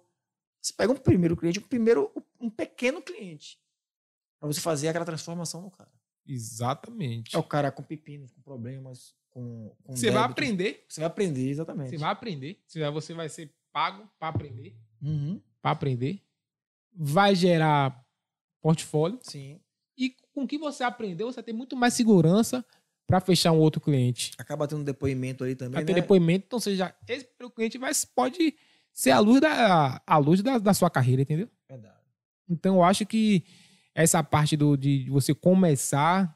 Você 0.61 0.73
pega 0.73 0.93
um 0.93 0.97
primeiro 0.97 1.35
cliente, 1.35 1.59
um 1.59 1.63
primeiro, 1.63 2.11
um 2.39 2.49
pequeno 2.49 3.01
cliente. 3.01 3.59
Pra 4.39 4.47
você 4.47 4.61
fazer 4.61 4.87
aquela 4.89 5.05
transformação 5.05 5.61
no 5.61 5.71
cara. 5.71 5.91
Exatamente. 6.25 7.35
É 7.35 7.39
o 7.39 7.43
cara 7.43 7.71
com 7.71 7.81
pepinos, 7.83 8.31
com 8.31 8.41
problemas, 8.41 9.15
com. 9.29 9.75
com 9.83 9.95
Você 9.95 10.11
vai 10.11 10.21
débito. 10.21 10.31
aprender. 10.31 10.85
Você 10.87 11.01
vai 11.01 11.07
aprender, 11.07 11.49
exatamente. 11.49 11.89
Você 11.89 11.97
vai 11.97 12.11
aprender. 12.11 12.61
Você 12.67 12.79
vai- 12.79 12.91
Você 12.91 13.13
vai 13.13 13.29
ser 13.29 13.53
pago 13.71 14.07
para 14.19 14.29
aprender. 14.29 14.77
Uhum, 15.01 15.41
Para 15.61 15.71
aprender. 15.71 16.21
Vai 16.93 17.33
gerar 17.35 18.05
portfólio. 18.61 19.19
Sim. 19.23 19.59
E 19.97 20.11
com 20.33 20.43
o 20.43 20.47
que 20.47 20.57
você 20.57 20.83
aprendeu, 20.83 21.31
você 21.31 21.41
tem 21.43 21.53
muito 21.53 21.75
mais 21.75 21.93
segurança 21.93 22.63
para 23.05 23.19
fechar 23.19 23.51
um 23.51 23.59
outro 23.59 23.81
cliente. 23.81 24.31
Acaba 24.37 24.67
tendo 24.67 24.83
depoimento 24.83 25.43
ali 25.43 25.55
também. 25.55 25.73
Vai 25.73 25.85
ter 25.85 25.93
né? 25.93 26.01
depoimento, 26.01 26.45
então 26.47 26.59
seja, 26.59 26.93
esse 27.07 27.25
primeiro 27.25 27.53
cliente 27.53 27.77
vai, 27.77 27.91
pode 28.15 28.55
ser 28.93 29.11
a 29.11 29.19
luz 29.19 29.41
da, 29.41 30.01
a 30.05 30.17
luz 30.17 30.41
da, 30.41 30.57
da 30.57 30.73
sua 30.73 30.89
carreira, 30.89 31.21
entendeu? 31.21 31.49
Verdade. 31.69 31.95
Então 32.49 32.75
eu 32.75 32.83
acho 32.83 33.05
que 33.05 33.43
essa 33.95 34.23
parte 34.23 34.55
do, 34.57 34.75
de 34.77 35.07
você 35.09 35.33
começar, 35.33 36.35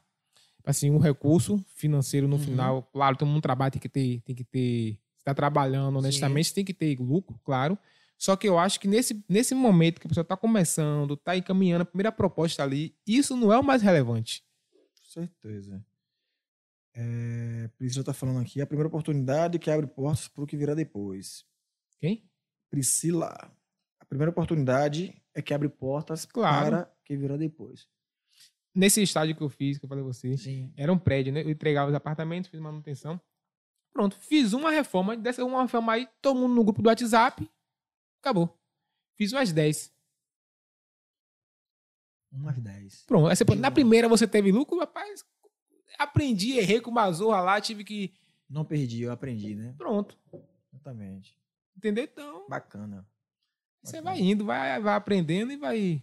assim, 0.64 0.90
um 0.90 0.98
recurso 0.98 1.64
financeiro 1.74 2.28
no 2.28 2.36
Uhum. 2.36 2.42
final, 2.42 2.82
claro, 2.92 3.16
todo 3.16 3.28
mundo 3.28 3.42
trabalha, 3.42 3.70
tem 3.70 3.80
que 3.80 3.88
ter, 3.88 4.20
tem 4.20 4.34
que 4.34 4.44
ter, 4.44 4.98
está 5.18 5.34
trabalhando 5.34 5.98
honestamente, 5.98 6.52
tem 6.54 6.64
que 6.64 6.74
ter 6.74 6.96
lucro, 7.00 7.38
claro. 7.44 7.78
Só 8.16 8.34
que 8.34 8.48
eu 8.48 8.58
acho 8.58 8.80
que 8.80 8.88
nesse, 8.88 9.24
nesse 9.28 9.54
momento 9.54 10.00
que 10.00 10.06
a 10.06 10.08
pessoa 10.08 10.22
está 10.22 10.36
começando, 10.36 11.14
está 11.14 11.36
encaminhando 11.36 11.82
a 11.82 11.84
primeira 11.84 12.10
proposta 12.10 12.62
ali, 12.64 12.94
isso 13.06 13.36
não 13.36 13.52
é 13.52 13.58
o 13.58 13.62
mais 13.62 13.80
relevante. 13.80 14.42
Com 15.00 15.04
certeza. 15.08 15.84
É, 17.00 17.68
Priscila 17.78 18.04
tá 18.04 18.12
falando 18.12 18.40
aqui. 18.40 18.60
A 18.60 18.66
primeira 18.66 18.88
oportunidade 18.88 19.56
que 19.60 19.70
abre 19.70 19.86
portas 19.86 20.26
para 20.26 20.42
o 20.42 20.46
que 20.46 20.56
virá 20.56 20.74
depois. 20.74 21.44
Quem? 22.00 22.28
Priscila. 22.68 23.28
A 24.00 24.04
primeira 24.04 24.30
oportunidade 24.32 25.22
é 25.32 25.40
que 25.40 25.54
abre 25.54 25.68
portas 25.68 26.24
Claro. 26.26 26.70
para 26.70 26.82
o 27.00 27.04
que 27.04 27.16
virá 27.16 27.36
depois. 27.36 27.88
Nesse 28.74 29.00
estágio 29.00 29.36
que 29.36 29.42
eu 29.42 29.48
fiz, 29.48 29.78
que 29.78 29.84
eu 29.84 29.88
falei 29.88 30.02
a 30.02 30.06
você, 30.06 30.36
Sim. 30.36 30.72
Era 30.76 30.92
um 30.92 30.98
prédio, 30.98 31.32
né? 31.32 31.42
Eu 31.42 31.50
entregava 31.50 31.88
os 31.88 31.94
apartamentos, 31.94 32.50
fiz 32.50 32.58
manutenção. 32.58 33.20
Pronto, 33.92 34.16
fiz 34.18 34.52
uma 34.52 34.70
reforma, 34.70 35.16
dessa 35.16 35.44
uma 35.44 35.62
reforma 35.62 35.92
aí, 35.92 36.08
todo 36.20 36.38
mundo 36.40 36.54
no 36.54 36.64
grupo 36.64 36.82
do 36.82 36.88
WhatsApp, 36.88 37.48
acabou. 38.20 38.56
Fiz 39.16 39.32
umas 39.32 39.52
10. 39.52 39.92
Umas 42.32 42.58
10. 42.60 43.04
Pronto. 43.06 43.28
Na 43.56 43.70
primeira 43.70 44.08
você 44.08 44.26
teve 44.26 44.52
lucro, 44.52 44.78
rapaz, 44.78 45.24
aprendi, 45.98 46.52
errei 46.58 46.80
com 46.80 46.90
o 46.90 46.94
Mazorra 46.94 47.40
lá, 47.40 47.60
tive 47.60 47.84
que. 47.84 48.14
Não 48.48 48.64
perdi, 48.64 49.02
eu 49.02 49.12
aprendi, 49.12 49.54
né? 49.54 49.74
Pronto. 49.76 50.16
Exatamente. 50.72 51.36
Entendeu? 51.76 52.04
Então, 52.04 52.48
Bacana. 52.48 53.06
você 53.82 53.96
Bacana. 53.98 54.10
vai 54.16 54.20
indo, 54.20 54.44
vai, 54.44 54.80
vai 54.80 54.94
aprendendo 54.94 55.52
e 55.52 55.56
vai, 55.56 56.02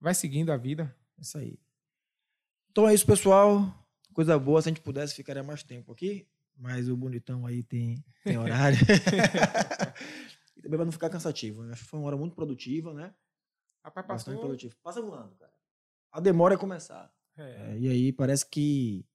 vai 0.00 0.14
seguindo 0.14 0.50
a 0.50 0.56
vida. 0.56 0.94
Isso 1.18 1.38
aí. 1.38 1.58
Então 2.70 2.88
é 2.88 2.94
isso, 2.94 3.06
pessoal. 3.06 3.74
Coisa 4.12 4.38
boa, 4.38 4.60
se 4.60 4.68
a 4.68 4.70
gente 4.72 4.82
pudesse, 4.82 5.14
ficaria 5.14 5.42
mais 5.42 5.62
tempo 5.62 5.92
aqui. 5.92 6.26
Mas 6.56 6.88
o 6.88 6.96
bonitão 6.96 7.46
aí 7.46 7.62
tem, 7.62 8.04
tem 8.22 8.36
horário. 8.36 8.76
e 10.56 10.60
também 10.60 10.76
para 10.76 10.84
não 10.84 10.92
ficar 10.92 11.08
cansativo. 11.08 11.62
né? 11.62 11.72
Acho 11.72 11.82
que 11.84 11.88
foi 11.88 11.98
uma 11.98 12.06
hora 12.06 12.16
muito 12.18 12.34
produtiva, 12.34 12.92
né? 12.92 13.14
Rapaz, 13.82 14.06
Bastante 14.06 14.34
passou. 14.34 14.48
produtiva. 14.48 14.74
Passa 14.82 15.00
voando, 15.00 15.34
cara. 15.36 15.52
A 16.12 16.20
demora 16.20 16.54
é 16.54 16.58
começar. 16.58 17.10
É. 17.36 17.42
É, 17.42 17.78
e 17.78 17.88
aí 17.88 18.12
parece 18.12 18.44
que. 18.44 19.06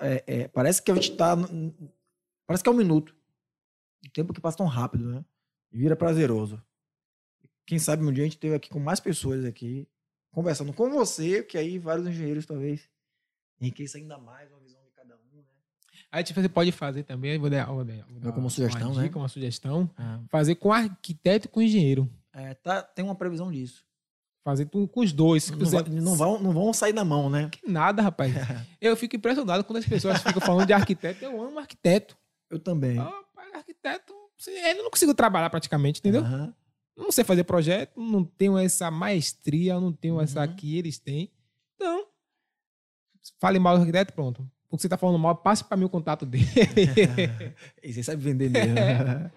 É, 0.00 0.24
é, 0.26 0.48
parece 0.48 0.82
que 0.82 0.90
a 0.90 0.94
gente 0.94 1.16
tá. 1.16 1.34
n- 1.36 1.74
Parece 2.46 2.62
que 2.62 2.68
é 2.68 2.72
um 2.72 2.76
minuto. 2.76 3.14
O 4.06 4.10
tempo 4.10 4.32
que 4.32 4.40
passa 4.40 4.58
tão 4.58 4.66
rápido, 4.66 5.08
né? 5.08 5.24
E 5.72 5.78
vira 5.78 5.96
prazeroso. 5.96 6.62
quem 7.66 7.78
sabe 7.78 8.04
um 8.04 8.12
dia 8.12 8.24
a 8.24 8.26
gente 8.26 8.38
teve 8.38 8.54
aqui 8.54 8.68
com 8.68 8.78
mais 8.80 9.00
pessoas 9.00 9.44
aqui, 9.44 9.88
conversando 10.30 10.72
com 10.72 10.90
você, 10.90 11.42
que 11.42 11.56
aí 11.56 11.78
vários 11.78 12.06
engenheiros 12.06 12.44
talvez 12.44 12.88
enriqueçam 13.60 14.00
ainda 14.00 14.18
mais 14.18 14.50
uma 14.50 14.60
visão 14.60 14.80
de 14.84 14.90
cada 14.90 15.14
um, 15.16 15.36
né? 15.38 15.44
Aí 16.10 16.22
tipo, 16.24 16.40
você 16.40 16.48
pode 16.48 16.72
fazer 16.72 17.04
também, 17.04 17.38
vou 17.38 17.48
dar, 17.48 17.66
vou 17.66 17.84
dar, 17.84 18.04
vou 18.08 18.20
dar 18.20 18.32
como 18.32 18.50
sugestão, 18.50 18.90
uma 18.90 19.00
né? 19.00 19.06
dica, 19.06 19.18
uma 19.18 19.28
sugestão, 19.28 19.88
fazer 20.28 20.56
com 20.56 20.72
arquiteto 20.72 21.46
e 21.46 21.48
com 21.48 21.62
engenheiro. 21.62 22.10
É, 22.32 22.54
tá, 22.54 22.82
tem 22.82 23.04
uma 23.04 23.14
previsão 23.14 23.50
disso. 23.52 23.86
Fazer 24.44 24.66
com 24.66 24.86
com 24.88 25.00
os 25.00 25.12
dois. 25.12 25.48
Não, 25.50 25.58
quiser. 25.58 25.82
vai- 25.84 25.92
não 26.00 26.14
vão, 26.16 26.40
não 26.40 26.52
vão 26.52 26.72
sair 26.72 26.92
da 26.92 27.04
mão, 27.04 27.30
né? 27.30 27.48
Que 27.50 27.68
nada, 27.70 28.02
rapaz. 28.02 28.32
Eu 28.80 28.96
fico 28.96 29.14
impressionado 29.14 29.62
quando 29.62 29.76
as 29.78 29.86
pessoas 29.86 30.20
ficam 30.22 30.40
falando 30.42 30.66
de 30.66 30.72
arquiteto. 30.72 31.24
Eu 31.24 31.40
amo 31.40 31.58
arquiteto. 31.60 32.16
Eu 32.50 32.58
também. 32.58 32.98
Arquiteto, 33.54 34.12
eu 34.46 34.82
não 34.82 34.90
consigo 34.90 35.14
trabalhar 35.14 35.48
praticamente, 35.50 36.00
entendeu? 36.00 36.22
Aham. 36.22 36.52
Não 36.96 37.10
sei 37.12 37.22
fazer 37.24 37.44
projeto, 37.44 37.98
não 38.00 38.22
tenho 38.24 38.58
essa 38.58 38.90
maestria, 38.90 39.78
não 39.80 39.92
tenho 39.92 40.20
essa 40.20 40.42
Uhum. 40.42 40.54
que 40.56 40.76
eles 40.76 40.98
têm. 40.98 41.30
Então, 41.76 42.06
fale 43.40 43.58
mal 43.58 43.76
do 43.76 43.80
arquiteto, 43.80 44.12
pronto. 44.12 44.46
O 44.68 44.76
que 44.76 44.82
você 44.82 44.88
tá 44.88 44.96
falando 44.98 45.18
mal, 45.18 45.36
passe 45.36 45.62
para 45.64 45.76
mim 45.76 45.84
o 45.84 45.88
contato 45.88 46.26
dele. 46.26 46.44
E 47.82 47.92
você 47.92 48.02
sabe 48.02 48.22
vender 48.22 48.50
mesmo. 48.50 48.74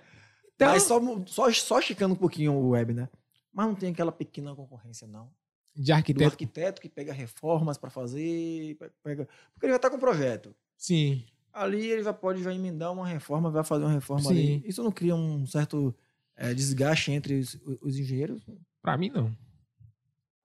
Então, 0.56 0.70
Mas 0.70 0.84
só, 0.84 1.00
só, 1.26 1.52
só 1.52 1.80
esticando 1.80 2.14
um 2.14 2.18
pouquinho 2.18 2.54
o 2.54 2.70
web, 2.70 2.94
né? 2.94 3.10
Mas 3.56 3.68
não 3.68 3.74
tem 3.76 3.90
aquela 3.92 4.12
pequena 4.12 4.54
concorrência, 4.54 5.08
não. 5.08 5.32
de 5.74 5.86
Do 5.86 5.94
arquiteto, 5.94 6.26
arquiteto 6.32 6.82
que 6.82 6.90
pega 6.90 7.14
reformas 7.14 7.78
para 7.78 7.90
fazer, 7.90 8.76
pe- 8.76 8.92
pega... 9.02 9.28
porque 9.54 9.66
ele 9.66 9.72
já 9.74 9.78
está 9.78 9.90
com 9.90 9.96
o 9.96 10.00
projeto. 10.00 10.54
sim. 10.78 11.24
Ali 11.54 11.88
ele 11.90 12.04
já 12.04 12.12
pode 12.12 12.44
já 12.44 12.54
emendar 12.54 12.92
uma 12.92 13.08
reforma, 13.08 13.50
vai 13.50 13.64
fazer 13.64 13.86
uma 13.86 13.94
reforma 13.94 14.24
Sim. 14.24 14.30
ali. 14.58 14.64
Isso 14.68 14.84
não 14.84 14.92
cria 14.92 15.16
um 15.16 15.46
certo 15.48 15.96
eh, 16.36 16.54
desgaste 16.54 17.14
entre 17.14 17.40
os, 17.40 17.58
os 17.82 17.98
engenheiros? 17.98 18.46
Pra 18.82 18.98
mim, 18.98 19.10
não. 19.10 19.34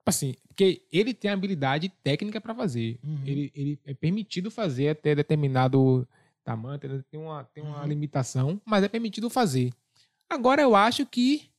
Assim, 0.05 0.35
porque 0.47 0.81
ele 0.89 1.13
tem 1.13 1.29
habilidade 1.29 1.89
técnica 2.01 2.39
para 2.39 2.55
fazer. 2.55 2.97
Uhum. 3.03 3.21
Ele, 3.25 3.51
ele 3.53 3.79
é 3.85 3.93
permitido 3.93 4.49
fazer 4.49 4.87
até 4.87 5.13
determinado 5.13 6.07
tamanho, 6.45 6.79
tem- 6.79 7.03
tem 7.11 7.19
uma, 7.19 7.43
tem 7.43 7.61
uma 7.61 7.81
Uhum. 7.81 7.87
limitação, 7.87 8.61
mas 8.65 8.81
é 8.81 8.87
permitido 8.87 9.29
fazer. 9.29 9.73
Agora, 10.29 10.61
eu 10.61 10.73
acho 10.77 11.05
que 11.05 11.50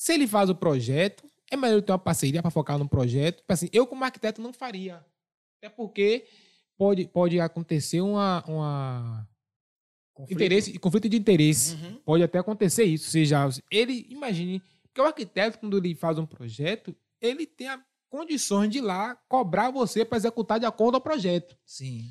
se 0.00 0.14
ele 0.14 0.26
faz 0.26 0.48
o 0.48 0.54
projeto, 0.54 1.30
é 1.50 1.58
melhor 1.58 1.82
ter 1.82 1.92
uma 1.92 1.98
parceria 1.98 2.40
para 2.40 2.50
focar 2.50 2.78
no 2.78 2.88
projeto. 2.88 3.40
Tipo 3.40 3.52
Assim, 3.52 3.68
eu, 3.70 3.86
como 3.86 4.02
arquiteto, 4.02 4.40
não 4.40 4.50
faria. 4.50 5.04
Até 5.58 5.68
porque 5.68 6.24
pode, 6.74 7.06
pode 7.06 7.38
acontecer 7.38 8.00
uma, 8.00 8.42
uma 8.48 9.28
Conflito? 10.14 10.38
interesse, 10.38 10.78
conflito 10.78 11.06
de 11.06 11.18
interesse. 11.18 11.74
Uhum. 11.74 11.96
Pode 11.96 12.22
até 12.22 12.38
acontecer 12.38 12.84
isso. 12.84 13.08
Ou 13.08 13.10
seja, 13.10 13.46
ele, 13.70 14.06
imagine, 14.08 14.62
porque 14.84 15.02
o 15.02 15.04
arquiteto, 15.04 15.58
quando 15.58 15.76
ele 15.76 15.94
faz 15.94 16.18
um 16.18 16.24
projeto, 16.24 16.96
ele 17.20 17.44
tem 17.44 17.68
a 17.68 17.84
condições 18.08 18.70
de 18.70 18.78
ir 18.78 18.80
lá 18.80 19.14
cobrar 19.28 19.70
você 19.70 20.02
para 20.02 20.16
executar 20.16 20.58
de 20.58 20.64
acordo 20.64 20.94
ao 20.94 21.02
projeto. 21.02 21.54
Sim. 21.62 22.10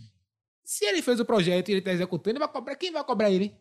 Se 0.63 0.85
ele 0.85 1.01
fez 1.01 1.19
o 1.19 1.25
projeto 1.25 1.69
e 1.69 1.71
ele 1.71 1.79
está 1.79 1.91
executando, 1.91 2.37
ele 2.37 2.45
vai 2.45 2.53
cobrar. 2.53 2.75
Quem 2.75 2.91
vai 2.91 3.03
cobrar 3.03 3.31
ele? 3.31 3.51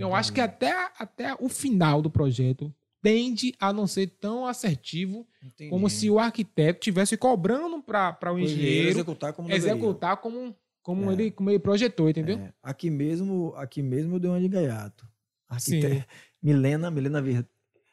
Então, 0.00 0.10
eu 0.10 0.14
acho 0.14 0.32
que 0.32 0.40
até, 0.40 0.72
até 0.98 1.34
o 1.38 1.48
final 1.48 2.00
do 2.00 2.08
projeto 2.10 2.74
tende 3.02 3.54
a 3.60 3.70
não 3.72 3.86
ser 3.86 4.06
tão 4.18 4.46
assertivo 4.46 5.26
Entendi. 5.42 5.68
como 5.68 5.90
se 5.90 6.08
o 6.08 6.18
arquiteto 6.18 6.80
tivesse 6.80 7.16
cobrando 7.18 7.82
para 7.82 8.32
o 8.32 8.36
O 8.36 8.38
engenheiro 8.38 8.88
executar 8.88 9.32
como 9.34 9.48
deveria. 9.48 9.72
executar 9.72 10.16
como, 10.18 10.56
como, 10.82 11.10
É. 11.10 11.12
ele, 11.12 11.30
como 11.30 11.50
ele 11.50 11.58
projetou, 11.58 12.08
entendeu? 12.08 12.38
É, 12.38 12.52
aqui 12.62 12.88
mesmo, 12.88 13.52
aqui 13.56 13.82
mesmo 13.82 14.16
eu 14.16 14.20
dei 14.20 14.30
uma 14.30 14.40
de 14.40 14.48
gaiato. 14.48 15.06
Arquite... 15.48 16.06
Milena, 16.42 16.90
Milena, 16.90 17.22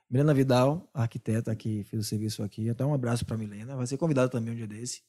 Milena 0.10 0.34
Vidal, 0.34 0.90
arquiteta 0.94 1.54
que 1.54 1.84
fez 1.84 2.02
o 2.02 2.08
serviço 2.08 2.42
aqui. 2.42 2.70
Até 2.70 2.86
um 2.86 2.94
abraço 2.94 3.26
para 3.26 3.36
Milena. 3.38 3.76
Vai 3.76 3.86
ser 3.86 3.98
convidada 3.98 4.30
também 4.30 4.54
um 4.54 4.56
dia 4.56 4.68
desse. 4.68 5.02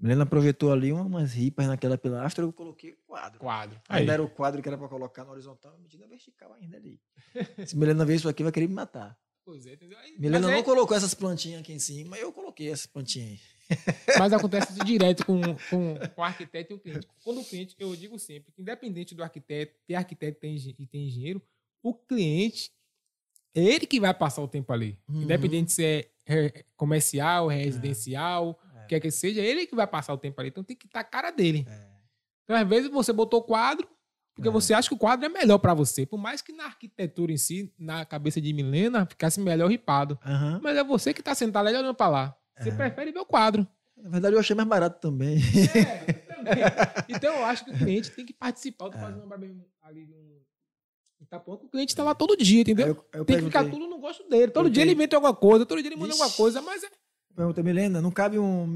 Milena 0.00 0.24
projetou 0.24 0.72
ali 0.72 0.92
umas 0.92 1.32
ripas 1.32 1.66
naquela 1.66 1.98
pilastra, 1.98 2.44
eu 2.44 2.52
coloquei 2.52 2.96
quadro. 3.06 3.40
Quadro. 3.40 3.80
Aí. 3.88 4.00
Ainda 4.00 4.12
era 4.12 4.22
o 4.22 4.28
quadro 4.30 4.62
que 4.62 4.68
era 4.68 4.78
para 4.78 4.88
colocar 4.88 5.24
na 5.24 5.32
horizontal, 5.32 5.76
medida 5.78 6.06
vertical 6.06 6.52
ainda 6.54 6.76
ali. 6.76 7.00
Se 7.66 7.76
Milena 7.76 8.04
ver 8.04 8.14
isso 8.14 8.28
aqui, 8.28 8.42
vai 8.44 8.52
querer 8.52 8.68
me 8.68 8.74
matar. 8.74 9.18
Pois 9.44 9.66
é, 9.66 9.72
entendeu? 9.72 9.98
Aí- 9.98 10.14
Milena 10.18 10.46
não 10.46 10.54
aí- 10.58 10.62
colocou 10.62 10.96
essas 10.96 11.14
plantinhas 11.14 11.60
aqui 11.60 11.72
em 11.72 11.78
cima, 11.78 12.16
eu 12.16 12.32
coloquei 12.32 12.70
essas 12.70 12.86
plantinhas 12.86 13.30
aí. 13.30 13.40
mas 14.18 14.32
acontece 14.32 14.72
isso 14.72 14.84
direto 14.84 15.26
com, 15.26 15.40
com, 15.68 15.94
com 16.14 16.20
o 16.20 16.24
arquiteto 16.24 16.72
e 16.72 16.76
o 16.76 16.78
cliente. 16.78 17.06
Quando 17.24 17.40
o 17.40 17.44
cliente, 17.44 17.74
eu 17.78 17.94
digo 17.96 18.18
sempre, 18.18 18.52
que 18.52 18.62
independente 18.62 19.14
do 19.14 19.22
arquiteto, 19.22 19.74
ter 19.86 19.94
arquiteto 19.96 20.38
tem 20.40 20.56
e 20.56 20.86
tem 20.86 21.06
engenheiro, 21.06 21.42
o 21.82 21.92
cliente 21.92 22.70
é 23.54 23.62
ele 23.62 23.86
que 23.86 23.98
vai 23.98 24.14
passar 24.14 24.42
o 24.42 24.48
tempo 24.48 24.72
ali. 24.72 24.98
Uhum. 25.08 25.22
Independente 25.22 25.72
se 25.72 25.84
é 25.84 26.10
é 26.30 26.62
comercial, 26.76 27.48
residencial, 27.48 28.60
É. 28.62 28.67
quer 28.88 29.00
que 29.00 29.10
seja, 29.10 29.40
ele 29.40 29.66
que 29.66 29.74
vai 29.76 29.86
passar 29.86 30.12
o 30.12 30.18
tempo 30.18 30.40
ali. 30.40 30.48
Então 30.50 30.64
tem 30.64 30.76
que 30.76 30.86
estar 30.86 31.00
a 31.00 31.04
cara 31.04 31.30
dele. 31.30 31.66
É. 31.68 31.88
Então, 32.44 32.56
às 32.56 32.66
vezes, 32.68 32.90
você 32.90 33.12
botou 33.12 33.40
o 33.40 33.42
quadro, 33.42 33.86
porque 34.34 34.48
É. 34.48 34.52
você 34.52 34.72
acha 34.72 34.88
que 34.88 34.94
o 34.94 34.98
quadro 34.98 35.26
é 35.26 35.28
melhor 35.28 35.58
para 35.58 35.74
você. 35.74 36.06
Por 36.06 36.18
mais 36.18 36.40
que 36.40 36.52
na 36.52 36.64
arquitetura 36.64 37.30
em 37.32 37.36
si, 37.36 37.72
na 37.78 38.04
cabeça 38.04 38.40
de 38.40 38.52
Milena, 38.52 39.04
ficasse 39.06 39.38
melhor 39.40 39.68
ripado. 39.68 40.18
Aham. 40.24 40.60
Mas 40.62 40.76
é 40.76 40.82
você 40.84 41.12
que 41.12 41.22
tá 41.22 41.34
sentado 41.34 41.66
ali 41.68 41.76
olhando 41.76 41.94
para 41.94 42.08
lá. 42.10 42.36
Você 42.58 42.70
É. 42.70 42.72
prefere 42.72 43.12
ver 43.12 43.20
o 43.20 43.26
quadro. 43.26 43.66
Na 43.96 44.08
verdade, 44.10 44.34
eu 44.34 44.40
achei 44.40 44.54
mais 44.56 44.68
barato 44.68 45.00
também. 45.00 45.38
É, 45.38 45.38
também. 46.34 46.62
Então 47.08 47.34
eu 47.34 47.44
acho 47.44 47.64
que 47.64 47.70
o 47.72 47.78
cliente 47.78 48.10
tem 48.12 48.24
que 48.24 48.32
participar. 48.32 48.86
Eu 48.86 48.90
tô 48.92 48.98
É. 48.98 49.00
fazendo 49.00 49.18
uma 49.20 49.26
barbearia 49.26 49.64
ali 49.82 50.06
no 50.06 50.38
Itapuã, 51.20 51.54
o 51.56 51.68
cliente 51.68 51.94
tá 51.96 52.04
lá 52.04 52.14
todo 52.14 52.36
dia, 52.36 52.60
entendeu? 52.62 52.86
Eu, 52.86 53.04
eu 53.12 53.24
tem 53.24 53.38
que 53.38 53.44
ficar 53.46 53.64
tudo 53.68 53.88
no 53.88 53.98
gosto 53.98 54.26
dele. 54.28 54.52
Todo 54.52 54.66
Eu 54.68 54.70
dia 54.70 54.82
ele 54.84 54.90
tenho- 54.92 54.98
inventa 54.98 55.16
alguma 55.16 55.34
coisa, 55.34 55.66
todo 55.66 55.80
dia 55.82 55.88
ele 55.88 55.96
manda 55.96 56.12
Vixe. 56.12 56.22
alguma 56.22 56.36
coisa, 56.36 56.62
mas 56.62 56.82
é. 56.84 56.88
Pergunta, 57.38 57.62
Milena, 57.62 58.02
não 58.02 58.10
cabe 58.10 58.36
um 58.36 58.66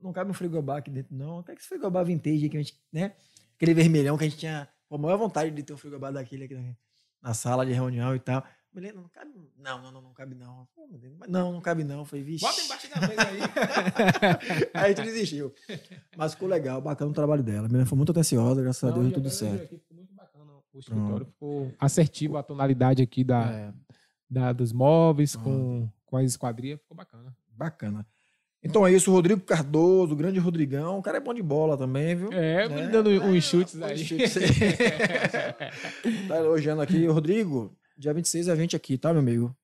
não 0.00 0.12
cabe 0.12 0.30
um 0.30 0.34
frigobar 0.34 0.76
aqui 0.76 0.88
dentro, 0.90 1.12
não. 1.16 1.40
Até 1.40 1.52
que 1.52 1.60
esse 1.60 1.68
frigobar 1.68 2.04
vintage 2.04 2.48
que 2.48 2.56
a 2.56 2.60
gente, 2.62 2.80
né? 2.92 3.12
Aquele 3.56 3.74
vermelhão 3.74 4.16
que 4.16 4.24
a 4.24 4.28
gente 4.28 4.38
tinha 4.38 4.68
a 4.88 4.96
maior 4.98 5.16
vontade 5.18 5.50
de 5.50 5.62
ter 5.64 5.72
um 5.72 5.76
frigobar 5.76 6.12
daquele 6.12 6.44
aqui 6.44 6.54
na, 6.54 6.76
na 7.20 7.34
sala 7.34 7.66
de 7.66 7.72
reunião 7.72 8.14
e 8.14 8.20
tal. 8.20 8.44
Milena, 8.72 9.00
não 9.00 9.08
cabe. 9.08 9.30
Não, 9.58 9.82
não, 9.82 9.90
não, 9.90 10.00
não 10.02 10.12
cabe 10.12 10.36
não. 10.36 10.68
Não, 11.28 11.52
não 11.54 11.60
cabe 11.60 11.82
não. 11.82 11.98
Eu 11.98 12.04
Falei, 12.04 12.24
vixe. 12.24 12.44
Bota 12.44 12.60
embaixo 12.60 12.88
da 12.88 13.00
mesa 13.00 13.22
aí. 13.26 13.40
Aí 14.74 14.84
a 14.84 14.88
gente 14.94 15.02
desistiu. 15.02 15.52
Mas 16.16 16.34
ficou 16.34 16.48
legal, 16.48 16.80
bacana 16.80 17.10
o 17.10 17.14
trabalho 17.14 17.42
dela. 17.42 17.66
A 17.66 17.68
Milena 17.68 17.84
foi 17.86 17.96
muito 17.96 18.12
atenciosa, 18.12 18.62
graças 18.62 18.84
a 18.84 18.88
Não, 18.88 18.94
Deus, 18.94 19.06
e 19.06 19.10
deu 19.10 19.20
tudo 19.20 19.30
certo. 19.30 19.64
aqui, 19.64 19.78
ficou 19.78 19.96
muito 19.96 20.14
bacana 20.14 20.52
o 20.72 20.78
escritório. 20.78 21.26
Ficou 21.26 21.72
assertivo 21.80 22.36
a 22.36 22.42
tonalidade 22.44 23.02
aqui 23.02 23.24
da, 23.24 23.50
É, 23.50 23.72
da- 24.30 24.52
dos 24.52 24.72
móveis, 24.72 25.34
com, 25.34 25.88
com 26.06 26.16
as 26.16 26.26
esquadrias. 26.26 26.78
Ficou 26.80 26.96
bacana. 26.96 27.36
Bacana. 27.58 28.06
Então 28.62 28.86
é 28.86 28.92
isso, 28.92 29.12
Rodrigo 29.12 29.40
Cardoso, 29.42 30.14
o 30.14 30.16
grande 30.16 30.38
Rodrigão. 30.40 30.98
O 30.98 31.02
cara 31.02 31.18
é 31.18 31.20
bom 31.20 31.32
de 31.32 31.42
bola 31.42 31.76
também, 31.76 32.16
viu? 32.16 32.32
É, 32.32 32.64
É, 32.64 32.68
me 32.68 32.88
dando 32.90 33.08
uns 33.10 33.44
chutes 33.44 33.80
aí. 33.80 33.98
chutes 33.98 34.34
Tá 36.28 36.36
elogiando 36.38 36.82
aqui. 36.82 37.06
Rodrigo, 37.06 37.76
dia 37.96 38.12
26 38.12 38.48
a 38.48 38.56
gente 38.56 38.74
aqui, 38.74 38.98
tá, 38.98 39.12
meu 39.12 39.20
amigo? 39.20 39.54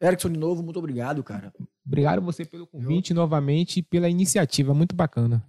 Erickson 0.00 0.28
de 0.30 0.38
novo, 0.38 0.62
muito 0.62 0.78
obrigado, 0.78 1.24
cara. 1.24 1.52
Obrigado 1.84 2.20
você 2.22 2.44
pelo 2.44 2.66
convite 2.66 3.14
novamente 3.14 3.78
e 3.78 3.82
pela 3.82 4.08
iniciativa. 4.08 4.74
Muito 4.74 4.94
bacana. 4.94 5.42